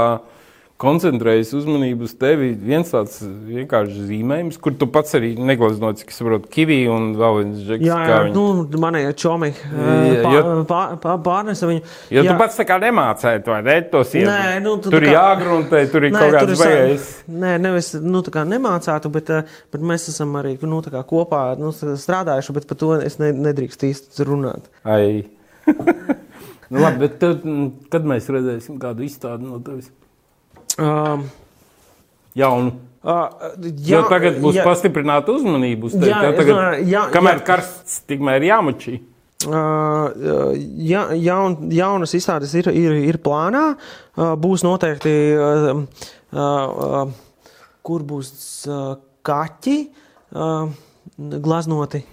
koncentrējas 0.82 1.52
uzmanību 1.58 2.06
uz 2.06 2.14
tevi. 2.22 2.52
Viens 2.62 2.92
tāds 2.92 3.18
vienkārši 3.26 4.04
zīmējums, 4.12 4.60
kur 4.62 4.76
tu 4.78 4.88
pats 4.94 5.16
arī 5.18 5.32
neglaznots, 5.42 6.04
cik 6.04 6.14
saprotu, 6.14 6.50
kivī 6.54 6.80
un 6.94 7.10
vēl 7.18 7.40
viens 7.40 7.64
žeks. 7.66 7.86
Jā, 7.88 7.98
jā 8.12 8.20
viņi... 8.28 8.36
nu, 8.36 8.82
manējie 8.84 9.16
čomi 9.18 9.50
pārnesa 11.26 11.72
viņu. 11.72 11.84
Jo 12.14 12.24
jā. 12.24 12.30
tu 12.30 12.38
pats 12.44 12.60
tā 12.62 12.68
kā 12.70 12.78
nemācēji 12.86 13.44
to, 13.48 13.58
ne, 13.66 13.78
tos 13.90 14.14
iet. 14.20 14.30
Nē, 14.30 14.54
nu, 14.66 14.78
tu 14.84 14.94
tur 14.94 15.08
kā... 15.08 15.16
jāgruntē, 15.18 15.84
tur 15.94 16.08
ir 16.08 16.14
nē, 16.14 16.24
kaut 16.24 16.38
kāds 16.38 16.62
vējais. 16.62 17.10
Nē, 17.46 17.58
nevis, 17.66 17.92
nu, 18.06 18.22
tā 18.26 18.38
kā 18.38 18.46
nemācātu, 18.48 19.14
bet, 19.18 19.34
bet 19.74 19.90
mēs 19.94 20.10
esam 20.14 20.38
arī, 20.38 20.56
nu, 20.62 20.84
tā 20.86 20.94
kā 20.94 21.02
kopā 21.10 21.44
nu, 21.58 21.74
strādājuši, 21.74 22.58
bet 22.60 22.70
par 22.70 22.82
to 22.86 22.94
es 23.02 23.18
ne, 23.24 23.34
nedrīkst 23.50 23.90
īsti 23.90 24.30
runāt. 24.30 24.70
Ai. 24.86 25.26
nu, 26.70 26.78
labi, 26.78 27.08
bet 27.08 27.22
tad, 27.24 27.48
kad 27.94 28.06
mēs 28.06 28.30
redzēsim 28.30 28.78
kādu 28.82 29.10
izstādi 29.10 29.50
no 29.50 29.58
tevis? 29.64 29.90
Um, 30.78 31.30
Jaunu. 32.38 32.74
Uh, 33.08 33.30
jā, 33.78 34.02
jo 34.02 34.08
tagad 34.12 34.40
būs 34.44 34.58
jā, 34.58 34.64
pastiprināta 34.68 35.32
uzmanība 35.32 35.88
uz. 35.88 35.94
Jā, 35.96 36.18
tagad, 36.36 36.82
jā, 36.90 37.06
kamēr 37.14 37.40
jā, 37.40 37.46
karsts, 37.48 38.02
tikmēr 38.10 38.44
jāmačī. 38.50 38.98
Uh, 39.48 40.58
ja, 40.82 41.06
jaun, 41.16 41.56
jaunas 41.72 42.16
izstādes 42.18 42.56
ir, 42.58 42.68
ir, 42.74 42.98
ir 43.14 43.20
plānā. 43.24 43.64
Uh, 44.18 44.34
būs 44.40 44.66
noteikti, 44.66 45.14
uh, 45.38 45.84
uh, 46.34 47.14
kur 47.86 48.06
būs 48.10 48.32
uh, 48.68 48.98
kaķi 49.28 49.78
uh, 49.88 50.74
glaznoti. 51.48 52.04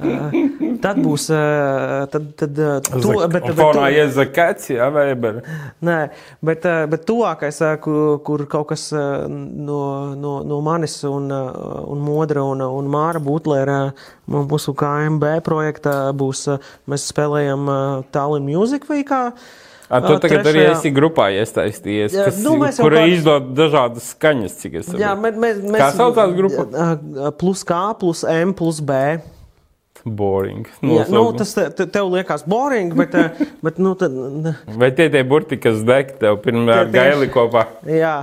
Uh, 0.00 0.30
tad 0.82 1.00
būs. 1.02 1.28
Tad, 2.12 2.28
tad, 2.38 2.60
to, 2.88 3.14
bet, 3.30 3.46
bet, 3.46 3.48
fonā 3.58 3.88
ies 3.94 4.12
zakats, 4.16 4.68
jā, 4.74 4.88
vai 4.92 5.08
eber? 5.14 5.40
Nē, 5.84 5.98
bet, 6.44 6.68
bet 6.92 7.06
tuvākais, 7.08 7.62
kur, 7.84 8.18
kur 8.26 8.46
kaut 8.50 8.70
kas 8.74 8.88
no, 8.92 9.80
no, 10.18 10.36
no 10.46 10.60
manis 10.64 10.98
un, 11.08 11.30
un 11.32 12.02
Modra 12.02 12.44
un, 12.44 12.62
un 12.66 12.92
Māra 12.92 13.22
Butlera 13.22 13.80
mūsu 14.30 14.76
KMB 14.78 15.38
projekta 15.46 15.96
būs, 16.16 16.46
mēs 16.90 17.10
spēlējam 17.12 17.68
Tallinn 18.14 18.48
Music 18.48 18.88
Weekā. 18.90 19.28
A, 19.92 19.98
tu 20.00 20.14
tagad 20.16 20.40
trešajā... 20.40 20.52
arī 20.52 20.62
esi 20.72 20.90
grupā 20.94 21.26
iesaistījies, 21.36 22.14
kas, 22.16 22.38
nu, 22.40 22.54
kura 22.78 23.02
kā... 23.02 23.08
izdod 23.12 23.50
dažādas 23.52 24.06
skaņas, 24.14 24.54
cik 24.62 24.78
es 24.80 24.86
saprotu. 24.86 25.02
Jā, 25.02 25.10
mēs, 25.20 25.36
mēs, 25.42 25.58
mēs, 25.66 25.82
Kā 25.82 25.88
saucās 25.98 26.32
grupa? 26.38 26.64
Plus 27.36 27.64
K, 27.68 27.80
plus 28.00 28.24
M, 28.32 28.54
plus 28.56 28.80
B. 28.80 29.02
Boring. 30.04 30.66
Jā, 30.82 31.04
nu, 31.12 31.22
tas 31.38 31.52
te, 31.54 31.68
te, 31.78 31.86
tev 31.86 32.08
liekas 32.10 32.42
boring, 32.50 32.94
bet, 32.98 33.14
eh, 33.14 33.42
bet 33.64 33.78
nu, 33.82 33.94
tad. 33.98 34.14
Vai 34.78 34.90
tie 34.96 35.06
tie 35.12 35.22
burti, 35.26 35.60
kas 35.62 35.84
deg 35.86 36.16
tev 36.18 36.40
pirmā 36.42 36.82
ar 36.82 36.90
gaili 36.90 37.30
kopā? 37.32 37.68
Jā, 37.86 38.16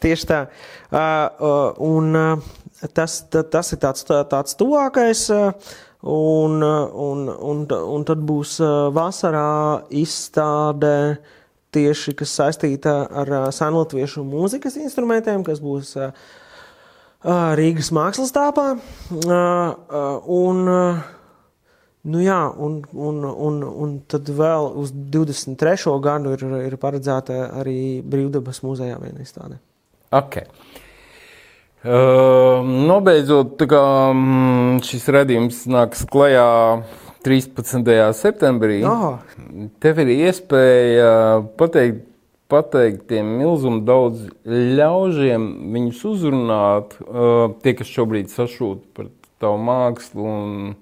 tieši 0.00 0.28
tā. 0.30 0.40
Uh, 0.88 0.96
uh, 0.96 1.82
un 1.84 2.16
uh, 2.16 2.48
tas, 2.96 3.20
tā, 3.28 3.44
tas 3.44 3.74
ir 3.76 3.82
tāds, 3.82 4.08
tā, 4.08 4.22
tāds 4.30 4.56
tuvākais. 4.56 5.26
Uh, 5.34 5.76
un, 6.08 6.62
un, 6.62 7.28
un, 7.28 7.64
un 7.68 8.08
tad 8.08 8.24
būs 8.24 8.56
uh, 8.62 8.88
vasarā 8.94 9.84
izstāde 9.92 11.18
tieši, 11.76 12.16
kas 12.16 12.36
saistīta 12.40 13.02
ar 13.12 13.32
uh, 13.34 13.48
senlatviešu 13.52 14.24
mūzikas 14.24 14.78
instrumentiem, 14.80 15.44
kas 15.44 15.60
būs 15.60 15.92
uh, 16.00 16.14
Rīgas 17.58 17.90
mākslas 17.90 18.30
tāpā. 18.30 18.76
Un, 20.38 20.60
Nu 22.06 22.20
jā, 22.22 22.38
un, 22.54 22.78
un, 22.94 23.24
un, 23.26 23.62
un 23.66 23.94
tad 24.06 24.28
vēl 24.30 24.70
uz 24.78 24.92
23. 24.94 25.90
gadu 26.04 26.34
ir, 26.36 26.44
ir 26.68 26.76
paredzēta 26.80 27.48
arī 27.58 27.78
Brīvdabas 28.06 28.62
muzejā 28.62 29.00
viena 29.02 29.24
izstāde. 29.24 29.58
Okay. 30.14 30.46
Uh, 31.78 32.62
nobeidzot, 32.64 33.58
kā, 33.70 33.82
mm, 34.14 34.80
šis 34.86 35.10
redzējums 35.14 35.60
nāks 35.70 36.06
klajā 36.10 36.46
13. 37.26 37.90
septembrī. 38.18 38.80
Oh. 38.86 39.18
Tev 39.82 40.00
ir 40.02 40.14
iespēja 40.14 41.12
pateikt, 41.58 42.02
pateikt 42.48 43.06
tiem 43.10 43.30
milzumu 43.42 43.82
daudz 43.86 44.26
ļaužiem, 44.48 45.46
viņus 45.74 46.02
uzrunāt, 46.08 46.98
uh, 47.04 47.54
tie, 47.62 47.74
kas 47.78 47.90
šobrīd 47.90 48.30
sašūt 48.32 48.86
par 48.96 49.10
tavu 49.42 49.62
mākslu 49.66 50.26
un 50.26 50.76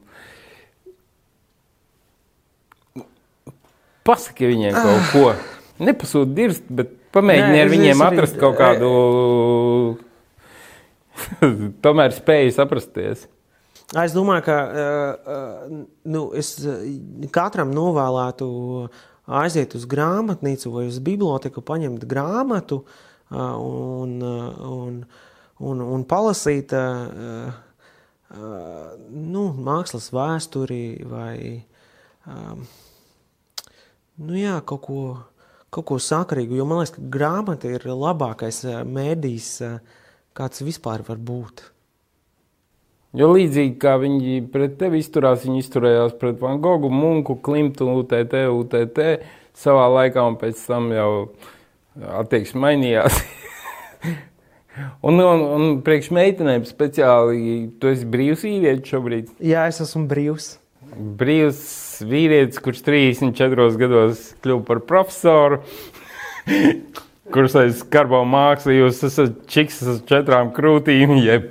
Pasaki 4.06 4.50
viņiem 4.52 4.76
kaut 4.76 5.00
ah. 5.00 5.08
ko. 5.12 5.30
Nepasūti 5.86 6.36
dirzt, 6.36 6.68
bet 6.72 6.92
pamēģini 7.14 7.62
ar 7.62 7.72
viņiem 7.72 8.04
atrast 8.06 8.38
kaut 8.40 8.56
kādu. 8.60 8.90
Tomēr 11.84 12.14
spēju 12.16 12.54
saprasties. 12.56 13.26
Es 13.96 14.14
domāju, 14.16 14.42
ka 14.48 14.56
uh, 14.66 15.74
nu, 16.10 16.22
es 16.34 16.56
katram 17.34 17.70
novēlētu 17.74 18.46
aiziet 19.38 19.76
uz 19.78 19.86
grāmatnīcu 19.90 20.72
vai 20.74 20.86
uz 20.88 20.98
biblioteku, 21.02 21.62
paņemt 21.66 22.06
grāmatu 22.08 22.80
un, 23.30 24.16
un, 24.22 24.98
un, 25.58 25.84
un 25.96 26.04
palasīt 26.06 26.74
nu, 28.34 29.44
mākslas 29.70 30.10
vēsturi 30.14 30.82
vai. 31.06 31.36
Uh, 32.26 32.58
nu 34.22 34.36
jā, 34.38 34.56
kaut 34.66 34.82
ko, 34.86 35.01
kaut 35.74 35.88
ko 35.90 36.01
sakarīgu. 36.02 36.59
Jo 36.59 36.66
man 36.68 36.82
liekas, 36.82 36.97
ka 36.97 37.06
grāmata 37.16 37.70
ir 37.72 37.86
labākais 37.90 38.62
eh, 38.66 38.82
mēdījis, 38.88 39.51
eh, 39.66 40.05
kāds 40.36 40.64
vispār 40.64 41.05
var 41.06 41.20
būt. 41.20 41.64
Jo 43.16 43.30
līdzīgi 43.32 43.78
kā 43.80 43.94
viņi 44.01 44.43
pret 44.52 44.76
tevi 44.80 45.01
izturās, 45.01 45.47
viņi 45.47 45.62
izturējās 45.62 46.16
pret 46.20 46.40
Van 46.43 46.60
Gogu, 46.60 46.90
Munku, 46.93 47.38
Klimtu, 47.40 47.88
UTT, 48.02 48.43
UTT 48.52 49.01
savā 49.56 49.86
laikā, 49.94 50.20
un 50.20 50.36
pēc 50.40 50.60
tam 50.68 50.90
jau 50.93 51.10
attieksme 52.20 52.60
mainījās. 52.66 53.22
un, 55.06 55.16
un, 55.16 55.47
un 55.56 55.66
priekš 55.86 56.10
meitenēm 56.12 56.66
speciāli, 56.68 57.70
tu 57.80 57.88
esi 57.88 58.09
brīvs 58.12 58.44
vīrietis 58.44 58.93
šobrīd? 58.93 59.32
Jā, 59.40 59.64
es 59.70 59.80
esmu 59.86 60.05
brīvs. 60.10 60.51
Brīvs 61.16 61.64
vīrietis, 62.05 62.60
kurš 62.62 62.82
34 62.86 63.68
gados 63.81 64.31
kļuva 64.44 64.64
par 64.68 64.82
profesoru, 64.89 65.60
kurš 67.35 67.56
aiz 67.60 67.81
skarbo 67.81 68.20
mākslu 68.28 68.77
jūs 68.77 69.02
esat 69.09 69.40
čiks 69.51 69.81
ar 69.82 69.98
četrām 70.09 70.52
krūtīm, 70.56 71.16
jeb 71.24 71.48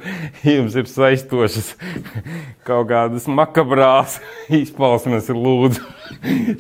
jums 0.48 0.78
ir 0.80 0.88
saistošas 0.90 1.74
kaut 2.68 2.90
kādas 2.92 3.28
makabrās 3.28 4.20
izpausmes 4.62 5.30
lūdzu. 5.34 5.84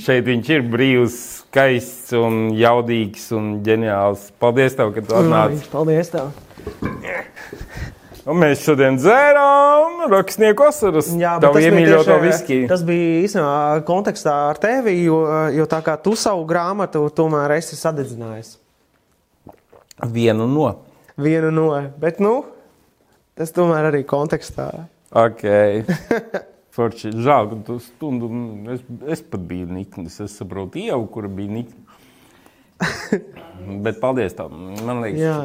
Šeit 0.03 0.25
viņš 0.27 0.51
ir 0.57 0.65
brīvs, 0.71 1.19
skaists 1.45 2.11
un 2.19 2.49
jaudīgs 2.59 3.29
un 3.37 3.59
ģeniāls. 3.65 4.29
Paldies 4.41 4.75
tev, 4.75 4.91
ka 4.95 5.05
tu 5.05 5.15
atnāci. 5.21 5.63
Paldies 5.71 6.11
tev. 6.13 6.33
Un 8.25 8.39
mēs 8.41 8.63
šodien 8.65 8.95
dzērām 8.97 10.07
rakstnieku 10.09 10.65
asaras. 10.65 11.11
Jā, 11.13 11.35
Tavu 11.43 11.59
tas 11.59 11.75
bija, 11.75 11.99
tieši, 12.07 12.57
tas 12.71 12.81
bija 12.87 13.19
īstenībā 13.21 13.83
kontekstā 13.85 14.33
ar 14.49 14.59
tevi, 14.61 14.95
jo, 15.05 15.19
jo 15.53 15.67
tā 15.69 15.79
kā 15.85 15.93
tu 16.01 16.15
savu 16.17 16.41
grāmatu 16.49 17.03
tomēr 17.13 17.53
esi 17.59 17.77
sadedzinājis. 17.77 18.55
Vienu 20.15 20.49
no. 20.49 20.71
Vienu 21.21 21.53
no, 21.53 21.69
bet 22.01 22.17
nu, 22.19 22.33
tas 23.37 23.53
tomēr 23.55 23.91
arī 23.91 24.01
kontekstā. 24.09 24.71
Ok. 25.15 25.45
Forši, 26.75 27.13
žēl, 27.23 27.47
ka 27.53 27.55
tu 27.69 27.77
stundu, 27.79 28.27
es, 28.73 28.81
es 29.15 29.21
pat 29.23 29.45
biju 29.47 29.69
niknis, 29.71 30.17
es 30.25 30.33
saprotu 30.35 30.81
ievu, 30.81 31.05
kura 31.13 31.29
bija 31.31 31.61
nikna. 31.61 31.85
Bet 33.85 34.01
paldies 34.01 34.35
tev, 34.35 34.51
man 34.83 34.99
liekas. 35.05 35.23
Jā. 35.23 35.37